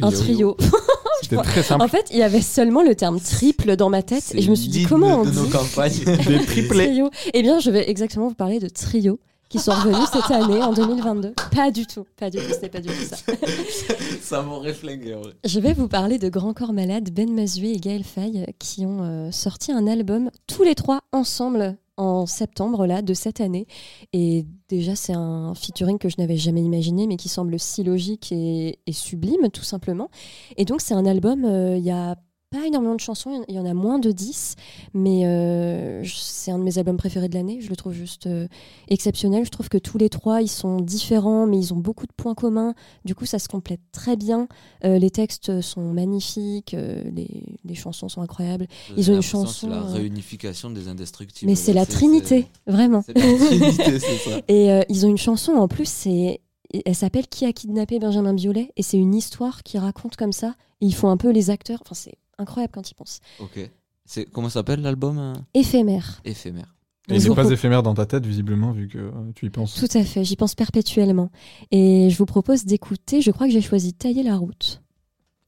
Un 0.02 0.12
trio. 0.12 0.56
C'était 1.22 1.38
très 1.38 1.64
simple. 1.64 1.84
en 1.84 1.88
fait, 1.88 2.08
il 2.12 2.18
y 2.18 2.24
avait 2.24 2.42
seulement 2.42 2.84
le 2.84 2.96
terme 2.96 3.20
triple 3.20 3.76
dans 3.76 3.90
ma 3.90 4.04
tête 4.04 4.34
et 4.36 4.42
je 4.42 4.50
me 4.50 4.56
suis 4.56 4.70
dit 4.70 4.84
comment 4.84 5.22
on 5.22 5.26
de 5.26 5.32
dit 5.32 5.38
nos 5.38 5.48
campagnes. 5.48 6.04
Des 6.28 6.46
triplés. 6.46 7.02
Eh 7.34 7.42
bien, 7.42 7.60
je 7.60 7.72
vais 7.72 7.90
exactement 7.90 8.28
vous 8.28 8.36
parler 8.36 8.60
de 8.60 8.68
trio 8.70 9.20
qui 9.54 9.60
sont 9.60 9.72
revenus 9.72 10.10
cette 10.12 10.32
année 10.32 10.64
en 10.64 10.74
2022. 10.74 11.36
Pas 11.56 11.70
du 11.70 11.86
tout, 11.86 12.08
pas 12.18 12.32
du 12.32 12.40
tout, 12.40 12.54
ce 12.56 12.62
n'est 12.62 12.70
pas 12.70 12.82
du 12.82 12.88
tout 12.88 13.04
ça. 13.04 13.18
ça 14.22 14.42
m'aurait 14.42 14.74
flingué, 14.74 15.14
en 15.14 15.22
vrai. 15.22 15.34
Je 15.46 15.60
vais 15.60 15.74
vous 15.74 15.88
parler 15.88 16.18
de 16.18 16.28
Grand 16.28 16.56
Corps 16.56 16.74
Malade, 16.74 17.12
Ben 17.14 17.32
Mazué 17.32 17.74
et 17.74 17.78
Gaël 17.78 18.04
Faye 18.04 18.48
qui 18.58 18.88
ont 18.88 19.04
euh, 19.04 19.30
sorti 19.30 19.72
un 19.72 19.86
album 19.86 20.32
tous 20.48 20.64
les 20.64 20.74
trois 20.74 21.02
ensemble 21.12 21.78
en 21.98 22.26
septembre 22.26 22.88
là 22.88 23.04
de 23.04 23.14
cette 23.14 23.42
année 23.42 23.68
et 24.12 24.48
déjà 24.70 24.96
c'est 24.96 25.14
un 25.14 25.54
featuring 25.54 26.00
que 26.00 26.10
je 26.10 26.16
n'avais 26.18 26.38
jamais 26.38 26.64
imaginé 26.64 27.06
mais 27.06 27.18
qui 27.18 27.30
semble 27.30 27.60
si 27.60 27.84
logique 27.84 28.32
et, 28.32 28.80
et 28.88 28.94
sublime 28.94 29.52
tout 29.54 29.64
simplement 29.64 30.10
et 30.58 30.66
donc 30.66 30.82
c'est 30.82 30.96
un 30.96 31.06
album 31.06 31.46
euh, 31.46 31.78
il 31.78 31.84
y 31.84 31.92
a 31.92 32.16
pas 32.54 32.68
énormément 32.68 32.94
de 32.94 33.00
chansons, 33.00 33.44
il 33.48 33.56
y 33.56 33.60
en 33.60 33.66
a 33.66 33.74
moins 33.74 33.98
de 33.98 34.12
10, 34.12 34.56
mais 34.94 35.26
euh, 35.26 36.04
c'est 36.06 36.52
un 36.52 36.60
de 36.60 36.64
mes 36.64 36.78
albums 36.78 36.98
préférés 36.98 37.28
de 37.28 37.34
l'année. 37.34 37.60
Je 37.62 37.70
le 37.70 37.76
trouve 37.76 37.94
juste 37.94 38.28
euh, 38.28 38.48
exceptionnel. 38.90 39.44
Je 39.44 39.50
trouve 39.50 39.70
que 39.70 39.80
tous 39.80 39.98
les 39.98 40.08
trois, 40.08 40.44
ils 40.44 40.50
sont 40.50 40.78
différents, 40.78 41.48
mais 41.48 41.58
ils 41.58 41.74
ont 41.74 41.78
beaucoup 41.78 42.06
de 42.06 42.12
points 42.16 42.36
communs. 42.36 42.76
Du 43.06 43.16
coup, 43.16 43.26
ça 43.26 43.40
se 43.40 43.48
complète 43.48 43.80
très 43.92 44.16
bien. 44.16 44.48
Euh, 44.86 45.00
les 45.00 45.10
textes 45.10 45.62
sont 45.62 45.94
magnifiques, 45.94 46.74
les, 46.74 47.44
les 47.66 47.76
chansons 47.76 48.08
sont 48.08 48.22
incroyables. 48.22 48.68
Ils 48.96 49.10
ont 49.10 49.16
une 49.16 49.24
chanson, 49.24 49.68
C'est 49.68 49.74
la 49.74 49.82
réunification 49.82 50.70
des 50.70 50.88
indestructibles. 50.88 51.50
Mais 51.50 51.56
c'est 51.56 51.74
la 51.74 51.88
Trinité, 51.88 52.46
vraiment. 52.68 53.04
La 53.08 53.14
Trinité, 53.16 54.00
ça. 54.00 54.42
Et 54.48 54.70
ils 54.90 55.06
ont 55.08 55.10
une 55.10 55.18
chanson 55.18 55.54
en 55.54 55.68
plus, 55.68 55.90
c'est 55.90 56.40
elle 56.86 56.96
s'appelle 56.96 57.28
Qui 57.28 57.46
a 57.46 57.54
kidnappé 57.54 58.00
Benjamin 58.00 58.34
Biolay 58.34 58.72
et 58.76 58.82
c'est 58.82 58.98
une 58.98 59.14
histoire 59.14 59.62
qui 59.64 59.78
raconte 59.78 60.16
comme 60.16 60.32
ça. 60.32 60.56
Et 60.82 60.88
ils 60.88 60.96
font 60.96 61.10
un 61.10 61.18
peu 61.18 61.30
les 61.32 61.50
acteurs. 61.50 61.80
Enfin, 61.82 61.94
c'est 61.94 62.16
incroyable 62.38 62.72
quand 62.74 62.90
ils 62.90 62.96
pensent. 62.96 63.20
Ok. 63.40 63.70
C'est 64.06 64.26
comment 64.26 64.50
s'appelle 64.50 64.82
l'album 64.82 65.18
euh? 65.18 65.34
Éphémère. 65.54 66.22
Éphémère. 66.26 66.76
Et 67.10 67.16
il 67.18 67.30
n'est 67.30 67.36
pas 67.36 67.50
éphémère 67.50 67.84
dans 67.84 67.94
ta 67.94 68.06
tête, 68.06 68.26
visiblement, 68.26 68.72
vu 68.72 68.88
que 68.88 68.98
euh, 68.98 69.12
tu 69.36 69.46
y 69.46 69.50
penses. 69.50 69.76
Tout 69.76 69.98
à 69.98 70.04
fait, 70.04 70.24
j'y 70.24 70.38
pense 70.38 70.56
perpétuellement. 70.56 71.32
Et 71.72 72.10
je 72.10 72.18
vous 72.18 72.26
propose 72.26 72.64
d'écouter, 72.64 73.22
je 73.22 73.32
crois 73.32 73.48
que 73.48 73.54
j'ai 73.54 73.62
choisi 73.62 73.94
Tailler 73.94 74.24
la 74.24 74.38
route, 74.38 74.82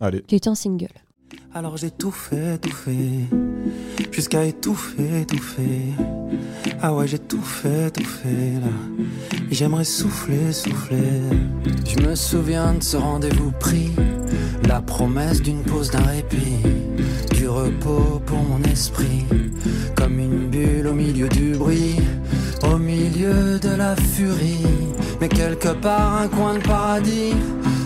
Allez. 0.02 0.22
qui 0.22 0.36
est 0.36 0.48
un 0.48 0.56
single. 0.56 0.90
Alors 1.54 1.78
j'ai 1.78 1.92
tout 1.92 2.12
fait, 2.12 2.58
tout 2.58 2.70
fait, 2.70 3.26
jusqu'à 4.12 4.44
étouffer, 4.44 5.22
étouffer. 5.22 5.94
Ah 6.82 6.94
ouais, 6.94 7.08
j'ai 7.08 7.20
tout 7.20 7.42
fait, 7.42 7.92
tout 7.92 8.04
fait 8.04 8.60
là. 8.60 9.08
Et 9.50 9.56
J'aimerais 9.56 9.86
souffler, 9.86 10.52
souffler. 10.52 11.22
Je 11.86 12.00
me 12.06 12.16
souviens 12.16 12.74
de 12.74 12.84
ce 12.84 12.98
rendez-vous 12.98 13.52
pris, 13.54 13.92
la 14.68 14.82
promesse 14.82 15.42
d'une 15.42 15.64
pause, 15.64 15.92
d'un 15.92 16.04
répit, 16.04 16.62
du 17.32 17.48
repos 17.48 18.22
pour 18.26 18.40
mon 18.40 18.62
esprit, 18.64 19.26
comme 19.96 20.20
une 20.20 20.48
bulle 20.48 20.88
au 20.88 20.94
milieu 20.94 21.28
du 21.30 21.56
bruit, 21.56 21.96
au 22.72 22.78
milieu 22.78 23.60
de 23.60 23.76
la 23.76 23.96
furie. 23.96 24.66
Mais 25.22 25.30
quelque 25.30 25.70
part, 25.70 26.22
un 26.22 26.28
coin 26.28 26.56
de 26.56 26.60
paradis 26.60 27.34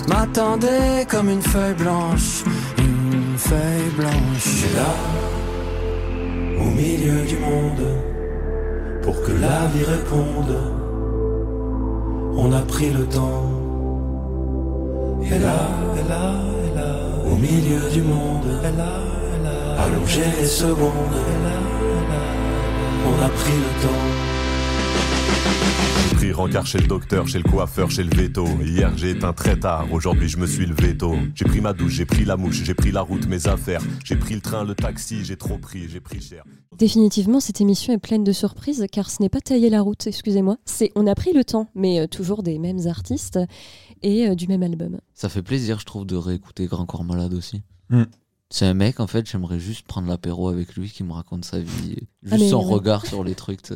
m'attendait 0.07 1.05
comme 1.09 1.29
une 1.29 1.41
feuille 1.41 1.75
blanche, 1.75 2.43
une 2.77 3.37
feuille 3.37 3.91
blanche. 3.97 4.63
Et 4.65 4.75
là, 4.75 4.91
au 6.61 6.69
milieu 6.71 7.25
du 7.25 7.37
monde, 7.37 7.85
pour 9.01 9.21
que 9.23 9.31
la 9.31 9.67
vie 9.73 9.83
réponde, 9.83 10.55
on 12.35 12.51
a 12.53 12.61
pris 12.61 12.91
le 12.91 13.05
temps. 13.05 13.45
Et 15.23 15.37
là, 15.37 15.69
et 15.99 16.09
là, 16.09 16.33
au 17.31 17.35
milieu 17.35 17.89
du 17.91 18.01
monde, 18.01 18.45
et 18.61 18.77
là, 18.77 19.01
et 19.35 19.43
là, 19.43 19.83
allongé 19.83 20.23
les 20.39 20.47
secondes, 20.47 21.17
on 23.05 23.23
a 23.23 23.29
pris 23.29 23.53
le 23.53 23.81
temps. 23.81 24.29
Pris 26.15 26.31
rencard 26.33 26.65
chez 26.65 26.79
le 26.79 26.87
docteur, 26.87 27.27
chez 27.27 27.37
le 27.37 27.49
coiffeur, 27.49 27.89
chez 27.89 28.03
le 28.03 28.13
veto. 28.13 28.45
Hier 28.61 28.91
j'ai 28.97 29.11
éteint 29.11 29.31
très 29.31 29.57
tard, 29.57 29.87
aujourd'hui 29.91 30.27
je 30.27 30.37
me 30.37 30.47
suis 30.47 30.65
levé 30.65 30.97
tôt. 30.97 31.15
J'ai 31.33 31.45
pris 31.45 31.61
ma 31.61 31.71
douche, 31.71 31.93
j'ai 31.93 32.05
pris 32.05 32.25
la 32.25 32.35
mouche, 32.35 32.61
j'ai 32.63 32.73
pris 32.73 32.91
la 32.91 33.01
route, 33.01 33.25
mes 33.27 33.47
affaires. 33.47 33.81
J'ai 34.03 34.17
pris 34.17 34.35
le 34.35 34.41
train, 34.41 34.65
le 34.65 34.75
taxi, 34.75 35.23
j'ai 35.23 35.37
trop 35.37 35.57
pris, 35.57 35.87
j'ai 35.87 36.01
pris 36.01 36.19
cher. 36.19 36.43
Définitivement, 36.77 37.39
cette 37.39 37.61
émission 37.61 37.93
est 37.93 37.99
pleine 37.99 38.23
de 38.23 38.31
surprises, 38.31 38.85
car 38.91 39.09
ce 39.09 39.21
n'est 39.21 39.29
pas 39.29 39.39
Tailler 39.41 39.69
la 39.69 39.81
route, 39.81 40.07
excusez-moi. 40.07 40.57
C'est 40.65 40.91
On 40.95 41.07
a 41.07 41.15
pris 41.15 41.33
le 41.33 41.43
temps, 41.43 41.67
mais 41.73 41.99
euh, 41.99 42.07
toujours 42.07 42.43
des 42.43 42.59
mêmes 42.59 42.87
artistes 42.87 43.39
et 44.03 44.27
euh, 44.29 44.35
du 44.35 44.47
même 44.47 44.63
album. 44.63 44.99
Ça 45.13 45.29
fait 45.29 45.41
plaisir, 45.41 45.79
je 45.79 45.85
trouve, 45.85 46.05
de 46.05 46.15
réécouter 46.15 46.65
Grand 46.67 46.85
Corps 46.85 47.03
Malade 47.03 47.33
aussi. 47.33 47.62
Hmm. 47.89 48.03
C'est 48.49 48.65
un 48.65 48.73
mec, 48.73 48.99
en 48.99 49.07
fait, 49.07 49.29
j'aimerais 49.29 49.59
juste 49.59 49.85
prendre 49.88 50.07
l'apéro 50.07 50.49
avec 50.49 50.75
lui, 50.75 50.89
qui 50.89 51.03
me 51.03 51.13
raconte 51.13 51.45
sa 51.45 51.59
vie, 51.59 51.95
juste 52.23 52.33
Ah, 52.33 52.38
mais 52.39 52.49
son 52.49 52.65
ouais. 52.65 52.73
regard 52.73 53.05
sur 53.05 53.23
les 53.23 53.35
trucs. 53.35 53.65
Ça 53.65 53.75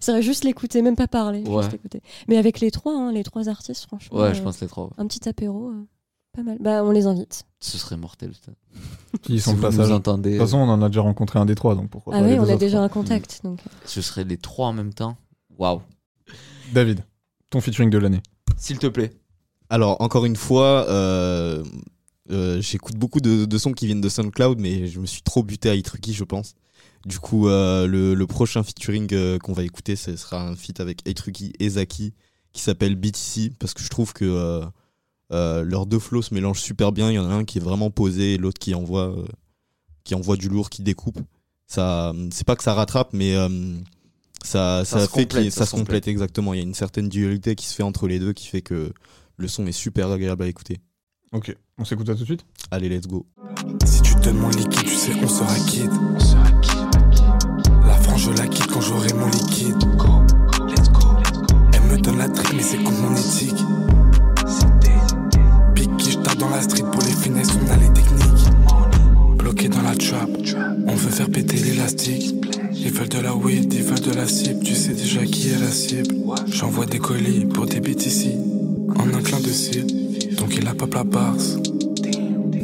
serait 0.00 0.22
juste 0.22 0.44
l'écouter, 0.44 0.80
même 0.80 0.94
pas 0.94 1.08
parler. 1.08 1.42
Ouais. 1.42 1.64
juste. 1.64 1.98
Mais 2.28 2.36
avec 2.36 2.60
les 2.60 2.70
trois, 2.70 2.94
hein, 2.96 3.12
les 3.12 3.24
trois 3.24 3.48
artistes, 3.48 3.84
franchement. 3.86 4.18
Ouais, 4.20 4.32
je 4.34 4.40
euh, 4.40 4.44
pense 4.44 4.60
les 4.60 4.68
trois. 4.68 4.90
Un 4.96 5.06
petit 5.08 5.28
apéro, 5.28 5.70
euh, 5.70 5.86
pas 6.32 6.42
mal. 6.44 6.58
Bah, 6.60 6.84
on 6.84 6.92
les 6.92 7.06
invite. 7.06 7.44
Ce 7.58 7.78
serait 7.78 7.96
mortel. 7.96 8.32
Ils 9.28 9.40
sont 9.42 9.50
si 9.50 9.56
vous 9.56 9.62
passage. 9.62 9.80
nous 9.80 9.88
De 9.88 9.92
entendez, 9.92 10.30
toute 10.38 10.40
façon, 10.46 10.58
on 10.58 10.68
en 10.68 10.80
a 10.82 10.88
déjà 10.88 11.00
rencontré 11.00 11.40
un 11.40 11.46
des 11.46 11.56
trois, 11.56 11.74
donc 11.74 11.90
pourquoi 11.90 12.14
Ah 12.14 12.20
pas 12.20 12.24
oui, 12.24 12.32
les 12.32 12.38
on 12.38 12.42
deux 12.44 12.50
a 12.50 12.52
autres, 12.52 12.60
déjà 12.60 12.80
un 12.80 12.88
contact. 12.88 13.40
Donc. 13.42 13.58
ce 13.84 14.00
serait 14.02 14.22
les 14.24 14.36
trois 14.36 14.68
en 14.68 14.72
même 14.72 14.94
temps. 14.94 15.16
Waouh. 15.58 15.82
David, 16.72 17.00
ton 17.50 17.60
featuring 17.60 17.90
de 17.90 17.98
l'année. 17.98 18.22
S'il 18.56 18.78
te 18.78 18.86
plaît. 18.86 19.12
Alors, 19.72 20.02
encore 20.02 20.26
une 20.26 20.36
fois, 20.36 20.86
euh, 20.90 21.64
euh, 22.30 22.60
j'écoute 22.60 22.96
beaucoup 22.96 23.22
de, 23.22 23.46
de 23.46 23.58
sons 23.58 23.72
qui 23.72 23.86
viennent 23.86 24.02
de 24.02 24.08
SoundCloud, 24.10 24.60
mais 24.60 24.86
je 24.86 25.00
me 25.00 25.06
suis 25.06 25.22
trop 25.22 25.42
buté 25.42 25.70
à 25.70 25.74
Itruki, 25.74 26.12
je 26.12 26.24
pense. 26.24 26.56
Du 27.06 27.18
coup, 27.18 27.48
euh, 27.48 27.86
le, 27.86 28.12
le 28.12 28.26
prochain 28.26 28.62
featuring 28.62 29.38
qu'on 29.38 29.54
va 29.54 29.62
écouter, 29.62 29.96
ce 29.96 30.14
sera 30.16 30.46
un 30.46 30.56
feat 30.56 30.78
avec 30.80 31.08
Itruki 31.08 31.54
et 31.58 31.70
Zaki, 31.70 32.12
qui 32.52 32.60
s'appelle 32.60 32.96
BTC, 32.96 33.52
parce 33.58 33.72
que 33.72 33.82
je 33.82 33.88
trouve 33.88 34.12
que 34.12 34.62
leurs 35.30 35.86
deux 35.86 35.98
flows 35.98 36.20
se 36.20 36.34
mélangent 36.34 36.60
super 36.60 36.92
bien. 36.92 37.10
Il 37.10 37.14
y 37.14 37.18
en 37.18 37.30
a 37.30 37.32
un 37.32 37.44
qui 37.46 37.56
est 37.56 37.62
vraiment 37.62 37.90
posé, 37.90 38.34
et 38.34 38.36
l'autre 38.36 38.58
qui 38.58 38.74
envoie, 38.74 39.24
qui 40.04 40.14
envoie 40.14 40.36
du 40.36 40.50
lourd, 40.50 40.68
qui 40.68 40.82
découpe. 40.82 41.18
Ça, 41.66 42.12
c'est 42.30 42.46
pas 42.46 42.56
que 42.56 42.62
ça 42.62 42.74
rattrape, 42.74 43.14
mais 43.14 43.34
ça, 44.44 44.84
Ça 44.84 44.84
ça, 44.84 45.06
se 45.06 45.10
fait 45.12 45.22
complète, 45.22 45.50
ça 45.50 45.64
se 45.64 45.74
complète 45.74 46.08
exactement. 46.08 46.52
Il 46.52 46.58
y 46.58 46.60
a 46.60 46.62
une 46.62 46.74
certaine 46.74 47.08
dualité 47.08 47.54
qui 47.54 47.64
se 47.64 47.74
fait 47.74 47.82
entre 47.82 48.06
les 48.06 48.18
deux, 48.18 48.34
qui 48.34 48.48
fait 48.48 48.60
que 48.60 48.92
le 49.42 49.48
son 49.48 49.66
est 49.66 49.72
super 49.72 50.08
agréable 50.10 50.44
à 50.44 50.46
écouter. 50.46 50.78
Ok, 51.32 51.54
on 51.76 51.84
s'écoute 51.84 52.06
ça 52.06 52.14
tout 52.14 52.20
de 52.20 52.26
suite? 52.26 52.46
Allez, 52.70 52.88
let's 52.88 53.08
go. 53.08 53.26
Si 53.84 54.00
tu 54.02 54.14
donnes 54.22 54.38
mon 54.38 54.50
liquide, 54.50 54.84
tu 54.84 54.94
sais, 54.94 55.12
on 55.20 55.28
sera 55.28 55.54
quitte. 55.66 55.90
La 57.84 57.94
France, 57.94 58.20
je 58.20 58.30
la 58.30 58.46
quitte 58.46 58.68
quand 58.68 58.80
j'aurai 58.80 59.12
mon 59.14 59.26
liquide. 59.26 59.74
Elle 61.74 61.82
me 61.90 61.98
donne 62.00 62.18
la 62.18 62.28
trique, 62.28 62.54
mais 62.54 62.62
c'est 62.62 62.76
contre 62.78 63.00
mon 63.00 63.16
éthique. 63.16 63.56
Piqué, 65.74 66.10
je 66.12 66.18
tape 66.18 66.38
dans 66.38 66.50
la 66.50 66.62
street 66.62 66.84
pour 66.92 67.02
les 67.02 67.10
finesses, 67.10 67.48
on 67.66 67.70
a 67.70 67.76
les 67.76 67.92
techniques. 67.92 69.38
Bloqué 69.38 69.68
dans 69.68 69.82
la 69.82 69.96
trap, 69.96 70.30
on 70.86 70.94
veut 70.94 71.10
faire 71.10 71.28
péter 71.28 71.56
l'élastique. 71.56 72.36
Ils 72.74 72.92
veulent 72.92 73.08
de 73.08 73.18
la 73.18 73.34
weed, 73.34 73.72
ils 73.72 73.82
veulent 73.82 74.00
de 74.00 74.12
la 74.12 74.28
cible, 74.28 74.62
tu 74.62 74.74
sais 74.76 74.94
déjà 74.94 75.24
qui 75.24 75.48
est 75.48 75.58
la 75.58 75.70
cible. 75.70 76.14
J'envoie 76.46 76.86
des 76.86 76.98
colis 76.98 77.46
pour 77.46 77.66
des 77.66 77.80
BTC, 77.80 78.36
en 78.96 79.14
un 79.14 79.22
clin 79.22 79.40
de 79.40 79.48
cire. 79.48 79.84
Donc 80.38 80.56
il 80.56 80.66
a 80.66 80.74
pas 80.74 80.86
la 80.92 81.04
barse. 81.04 81.58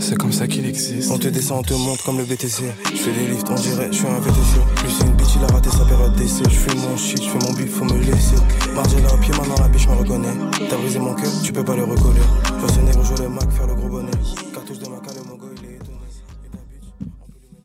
C'est 0.01 0.17
comme 0.17 0.33
ça 0.33 0.47
qu'il 0.47 0.64
existe. 0.64 1.11
On 1.11 1.19
te 1.19 1.29
descend, 1.29 1.59
on 1.59 1.62
te 1.62 1.75
monte 1.75 2.01
comme 2.03 2.19
le 2.19 2.25
BTC. 2.25 2.62
Je 2.93 2.97
fais 2.97 3.12
des 3.12 3.27
lifts, 3.27 3.49
on 3.51 3.55
dirait, 3.55 3.88
je 3.91 3.99
suis 3.99 4.07
un 4.07 4.21
VTC. 4.21 4.61
C'est 4.87 5.07
une 5.07 5.17
bitch, 5.17 5.35
il 5.37 5.45
a 5.45 5.47
raté 5.49 5.71
sa 5.71 5.85
période 5.85 6.14
d'essai. 6.14 6.45
Je 6.45 6.51
fais 6.51 6.75
mon 6.77 6.97
shit, 6.97 7.23
je 7.23 7.29
fais 7.29 7.38
mon 7.38 7.53
bif, 7.53 7.71
faut 7.71 7.85
me 7.85 7.99
laisser. 7.99 8.37
Margella 8.75 9.12
au 9.12 9.19
pied, 9.19 9.33
maintenant 9.33 9.57
la 9.59 9.69
biche 9.69 9.88
me 9.88 9.95
reconnaît. 9.95 10.35
T'as 10.71 10.77
brisé 10.77 10.99
mon 10.99 11.14
cœur, 11.14 11.31
tu 11.43 11.53
peux 11.53 11.64
pas 11.64 11.77
le 11.77 11.85
recoller. 11.85 12.21
Je 12.47 12.53
vois 12.55 12.69
ce 12.69 12.81
négro 12.81 13.03
jouer 13.03 13.19
le 13.23 13.29
Mac, 13.29 13.51
faire 13.51 13.67
le 13.67 13.75
gros 13.75 13.88
bonnet. 13.88 14.11
Cartouche 14.55 14.79
de 14.79 14.88
Maca, 14.88 15.12
le 15.14 15.29
Mongo, 15.29 15.47
il 15.59 15.69
est 15.69 15.75
étonné. 15.75 15.99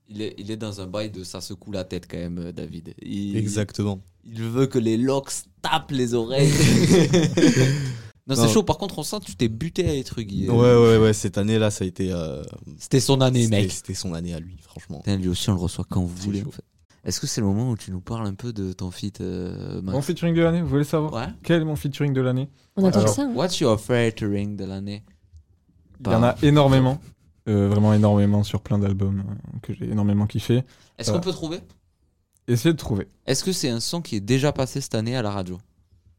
Il 0.10 0.22
est, 0.22 0.36
il 0.38 0.52
est 0.52 0.58
dans 0.58 0.82
un 0.82 0.88
bail 0.88 1.12
de 1.12 1.24
ça 1.24 1.40
secoue 1.40 1.72
la 1.72 1.84
tête 1.84 2.08
quand 2.10 2.18
même, 2.18 2.40
euh, 2.40 2.52
David. 2.52 2.94
Il, 3.02 3.38
Exactement. 3.38 4.02
Il 4.26 4.44
veut 4.44 4.68
que 4.68 4.80
les 4.80 4.98
locks 4.98 5.32
tapent 5.62 5.92
les 5.92 6.14
oreilles. 6.14 6.52
non, 8.28 8.36
c'est 8.36 8.48
chaud. 8.54 8.64
Par 8.64 8.78
contre, 8.78 9.00
on 9.00 9.04
sent 9.04 9.20
que 9.20 9.26
tu 9.26 9.36
t'es 9.36 9.50
buté 9.50 9.88
à 9.90 9.96
être. 9.96 10.20
Ouais, 10.22 10.48
ouais, 10.52 10.98
ouais, 10.98 11.14
cette 11.14 11.38
année-là, 11.38 11.72
ça 11.72 11.84
a 11.84 11.88
été. 11.88 12.12
euh, 12.14 12.42
C'était 12.78 13.00
son 13.00 13.20
année, 13.22 13.48
mec. 13.48 13.72
C'était 13.72 13.94
son 13.94 14.14
année 14.14 14.34
à 14.34 14.40
lui, 14.40 14.58
franchement. 14.62 15.00
Putain, 15.00 15.18
lui 15.18 15.28
aussi, 15.28 15.50
on 15.50 15.54
le 15.56 15.60
reçoit 15.60 15.86
quand 15.90 16.02
vous 16.02 16.16
voulez. 16.16 16.42
En 16.48 16.52
fait. 16.52 16.64
Est-ce 17.06 17.20
que 17.20 17.28
c'est 17.28 17.42
le 17.42 17.48
moment 17.48 17.70
où 17.72 17.76
tu 17.76 17.92
nous 17.92 18.00
parles 18.00 18.26
un 18.26 18.34
peu 18.34 18.54
de 18.54 18.72
ton 18.72 18.90
feat, 18.90 19.20
euh, 19.20 19.82
Max 19.82 19.94
Mon 19.94 20.02
featuring 20.02 20.34
de 20.34 20.42
l'année, 20.42 20.62
vous 20.62 20.70
voulez 20.70 20.86
savoir 20.86 21.12
Ouais. 21.14 21.34
Quel 21.44 21.62
est 21.62 21.66
mon 21.66 21.76
featuring 21.76 22.14
de 22.14 22.22
l'année 22.22 22.48
On 22.78 22.86
attend 22.86 23.06
ça. 23.08 23.24
hein. 23.24 23.34
What's 23.36 23.60
your 23.60 23.78
featuring 23.78 24.56
de 24.56 24.64
l'année 24.64 25.04
Il 26.00 26.12
y 26.12 26.16
en 26.16 26.24
a 26.24 26.36
énormément, 26.44 27.02
euh, 27.50 27.68
vraiment 27.68 27.94
énormément 27.94 28.44
sur 28.44 28.62
plein 28.62 28.80
d'albums 28.80 29.20
euh, 29.28 29.60
que 29.62 29.74
j'ai 29.74 29.90
énormément 29.92 30.28
kiffé. 30.28 30.64
Est-ce 30.98 31.12
Euh, 31.12 31.16
qu'on 31.16 31.20
peut 31.20 31.34
trouver? 31.34 31.60
Essayez 32.48 32.72
de 32.72 32.78
trouver. 32.78 33.10
Est-ce 33.26 33.44
que 33.44 33.52
c'est 33.52 33.70
un 33.70 33.82
son 33.82 34.02
qui 34.02 34.16
est 34.16 34.22
déjà 34.22 34.54
passé 34.54 34.80
cette 34.80 34.96
année 34.96 35.18
à 35.18 35.22
la 35.22 35.32
radio? 35.32 35.60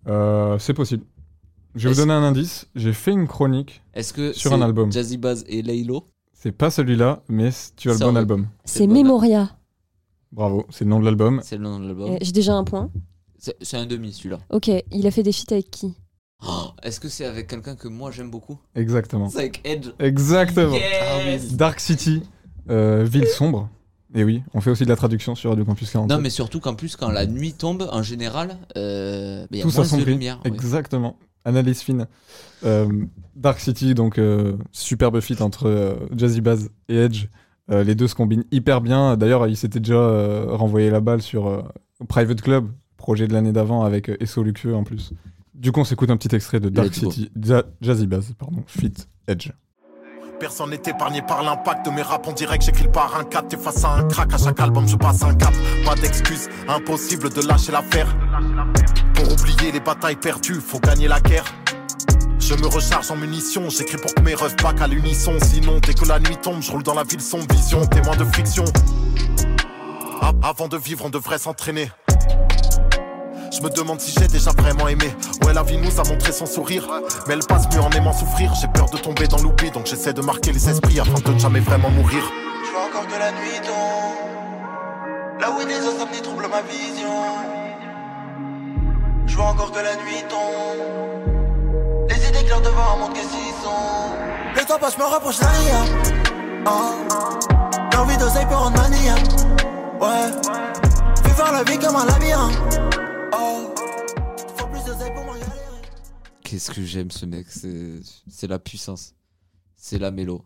Euh, 0.07 0.59
c'est 0.59 0.75
possible. 0.75 1.05
Je 1.75 1.89
vais 1.89 1.95
vous 1.95 2.01
donner 2.01 2.13
un 2.13 2.23
indice. 2.23 2.67
J'ai 2.75 2.93
fait 2.93 3.11
une 3.13 3.27
chronique. 3.27 3.83
Est-ce 3.95 4.13
que 4.13 4.33
Sur 4.33 4.53
un 4.53 4.63
album. 4.63 4.93
Jazzy 4.93 5.17
Baz 5.19 5.45
et 5.49 5.63
Laylo? 5.63 6.05
C'est 6.33 6.53
pas 6.53 6.71
celui-là, 6.71 7.23
mais 7.29 7.51
tu 7.77 7.91
as 7.91 7.95
le 7.95 7.99
bon 7.99 8.17
album. 8.17 8.47
C'est 8.65 8.87
bon. 8.87 8.93
Memoria. 8.95 9.51
Bravo, 10.33 10.67
c'est 10.71 10.85
le 10.85 10.91
nom 10.91 11.01
de 11.01 11.05
l'album. 11.05 11.41
C'est 11.45 11.57
le 11.57 11.63
nom 11.65 11.79
de 11.81 11.87
l'album. 11.87 12.13
Euh, 12.13 12.19
J'ai 12.21 12.33
déjà 12.33 12.55
un 12.55 12.65
point. 12.65 12.91
C'est 13.39 13.57
c'est 13.63 13.77
un 13.77 13.87
demi 13.87 14.13
celui-là. 14.13 14.41
Ok, 14.51 14.69
il 14.91 15.07
a 15.07 15.11
fait 15.11 15.23
des 15.23 15.33
feats 15.33 15.53
avec 15.53 15.71
qui? 15.71 15.95
Oh, 16.47 16.69
Est-ce 16.83 17.01
que 17.01 17.09
c'est 17.09 17.25
avec 17.25 17.47
quelqu'un 17.47 17.77
que 17.77 17.89
moi 17.89 18.11
j'aime 18.11 18.31
beaucoup? 18.31 18.59
Exactement. 18.75 19.29
C'est 19.29 19.39
avec 19.39 19.61
Edge. 19.65 19.89
Exactement. 19.99 20.75
Yes 20.75 21.55
Dark 21.55 21.81
City, 21.81 22.23
euh, 22.71 23.05
ville 23.05 23.27
sombre. 23.29 23.69
Et 24.15 24.23
oui, 24.25 24.43
on 24.55 24.61
fait 24.61 24.71
aussi 24.71 24.85
de 24.85 24.89
la 24.89 24.97
traduction 24.97 25.35
sur 25.35 25.51
Radio 25.51 25.65
Campus 25.65 25.91
47. 25.91 26.17
Non, 26.17 26.23
mais 26.23 26.31
surtout 26.31 26.61
qu'en 26.61 26.75
plus, 26.75 26.95
quand 26.97 27.11
la 27.11 27.27
nuit 27.27 27.53
tombe, 27.53 27.89
en 27.91 28.03
général, 28.03 28.59
euh, 28.77 29.47
il 29.51 29.57
y 29.57 29.61
a 29.61 29.63
Tout 29.63 29.69
moins 29.71 29.79
de 29.83 29.89
s'assombrit. 29.89 30.13
lumière. 30.13 30.41
oui. 30.45 30.51
Exactement. 30.53 31.17
Analyse 31.45 31.81
fine. 31.83 32.07
Euh, 32.65 32.89
Dark 33.37 33.61
City, 33.61 33.95
donc 33.95 34.19
euh, 34.19 34.57
superbe 34.73 35.21
feat 35.21 35.41
entre 35.43 35.67
euh, 35.69 35.95
Jazzy 36.17 36.41
Bass 36.41 36.69
et 36.89 36.97
Edge. 36.97 37.27
Euh, 37.71 37.83
les 37.85 37.95
deux 37.95 38.09
se 38.09 38.15
combinent 38.15 38.45
hyper 38.51 38.81
bien. 38.81 39.17
D'ailleurs, 39.17 39.47
il 39.47 39.57
s'était 39.57 39.81
déjà 39.81 40.45
renvoyé 40.49 40.91
la 40.91 41.01
balle 41.01 41.23
sur 41.23 41.71
Private 42.09 42.41
Club, 42.43 42.69
projet 42.97 43.27
de 43.29 43.33
l'année 43.33 43.53
d'avant 43.53 43.83
avec 43.85 44.11
Esso 44.21 44.43
Luxueux 44.43 44.75
en 44.75 44.85
plus. 44.85 45.13
Du 45.55 45.71
coup, 45.73 45.81
on 45.81 45.85
s'écoute 45.85 46.11
un 46.11 46.17
petit 46.17 46.35
extrait 46.35 46.61
de 46.61 46.69
Dark. 46.69 46.93
City, 46.95 47.31
Ja- 47.43 47.65
Jazzy 47.81 48.07
Bass, 48.07 48.33
pardon, 48.39 48.63
feat 48.67 49.09
Edge. 49.29 49.51
Personne 50.41 50.71
n'est 50.71 50.83
épargné 50.87 51.23
par 51.23 51.43
l'impact 51.43 51.87
de 51.87 51.91
mes 51.91 52.03
raps 52.03 52.29
en 52.29 52.33
direct. 52.33 52.65
J'écris 52.65 52.89
par 52.89 53.17
un 53.17 53.25
4, 53.25 53.49
t'es 53.49 53.57
face 53.57 53.85
à 53.85 53.95
un 53.95 54.05
crack. 54.05 54.33
À 54.33 54.39
chaque 54.39 54.61
album, 54.61 54.89
je 54.89 54.97
passe 54.97 55.23
un 55.23 55.35
cap. 55.35 55.53
Pas 55.85 55.95
d'excuse, 55.95 56.49
impossible 56.69 57.31
de 57.31 57.47
lâcher 57.47 57.73
l'affaire. 57.73 58.09
Pour 59.15 59.33
oublier 59.33 59.73
les 59.73 59.81
batailles 59.81 60.17
perdues, 60.17 60.61
faut 60.61 60.81
gagner 60.81 61.09
la 61.09 61.21
guerre. 61.21 61.45
Je 62.41 62.55
me 62.55 62.67
recharge 62.67 63.11
en 63.11 63.17
munitions, 63.17 63.71
j'écris 63.71 63.97
pour 63.97 64.13
que 64.13 64.21
mes 64.21 64.35
refs 64.35 64.57
back 64.57 64.81
à 64.81 64.87
l'unisson. 64.87 65.39
Sinon, 65.41 65.79
dès 65.81 65.95
que 65.95 66.05
la 66.05 66.19
nuit 66.19 66.37
tombe, 66.37 66.61
je 66.61 66.71
roule 66.71 66.83
dans 66.83 66.95
la 66.95 67.05
ville 67.05 67.21
sans 67.21 67.41
vision, 67.51 67.87
témoin 67.87 68.17
de 68.17 68.25
friction. 68.25 68.65
Avant 70.43 70.69
de 70.69 70.77
vivre, 70.77 71.05
on 71.07 71.11
devrait 71.11 71.39
s'entraîner. 71.39 71.91
Je 73.55 73.63
me 73.63 73.71
demande 73.71 74.01
si 74.01 74.13
j'ai 74.19 74.27
déjà 74.27 74.51
vraiment 74.51 74.89
aimé. 74.89 75.15
Ouais, 75.45 75.53
la 75.53 75.63
vie 75.63 75.79
nous 75.79 76.01
a 76.01 76.03
montré 76.05 76.33
son 76.33 76.45
sourire. 76.45 76.89
Mais 77.29 77.35
elle 77.35 77.47
passe 77.47 77.69
mieux 77.73 77.81
en 77.81 77.91
aimant 77.91 78.13
souffrir. 78.13 78.53
J'ai 78.61 78.67
peur 78.67 78.91
de 78.91 78.97
tomber 78.97 79.29
dans 79.29 79.37
l'oubli, 79.39 79.71
donc 79.71 79.87
j'essaie 79.87 80.13
de 80.13 80.23
marquer 80.23 80.51
les 80.51 80.69
esprits 80.69 80.99
afin 80.99 81.21
de 81.25 81.33
ne 81.33 81.39
jamais 81.39 81.61
vraiment 81.61 81.91
mourir. 81.91 82.25
Je 82.65 82.71
vois 82.73 82.87
encore 82.87 83.07
que 83.07 83.17
la 83.17 83.31
nuit 83.31 83.61
tombe. 83.63 85.41
Là 85.41 85.53
où 85.53 85.65
des 85.65 85.77
insomnies 85.77 86.21
troublent 86.21 86.49
ma 86.51 86.63
vision. 86.63 87.15
Je 89.27 89.37
vois 89.37 89.47
encore 89.47 89.71
que 89.71 89.79
la 89.79 89.95
nuit 90.03 90.25
tombe. 90.29 92.09
Les 92.09 92.29
idées 92.29 92.45
claires 92.45 92.61
devant 92.61 92.95
un 92.95 92.97
monde 92.97 93.13
que 93.13 93.21
s'y 93.21 93.53
sont? 93.63 94.11
Le 94.57 94.65
temps 94.67 94.79
passe, 94.81 94.95
je 94.95 94.99
me 94.99 95.09
rapproche 95.09 95.39
d'un 95.39 95.47
ria. 95.47 95.85
Oh. 96.67 96.95
L'envie 97.93 98.17
d'oseille 98.17 98.47
peut 98.47 98.57
rendre 98.57 98.77
mania. 98.83 99.15
Ouais. 100.01 100.33
Fais 101.23 101.31
faire 101.31 101.53
la 101.53 101.63
vie 101.63 101.79
comme 101.79 101.95
un 101.95 102.05
labyrinthe. 102.07 103.04
Qu'est-ce 106.43 106.71
que 106.71 106.83
j'aime 106.83 107.11
ce 107.11 107.27
mec, 107.27 107.47
c'est 107.49 108.47
la 108.47 108.59
puissance. 108.59 109.15
C'est 109.77 109.99
la 109.99 110.11
mélo. 110.11 110.45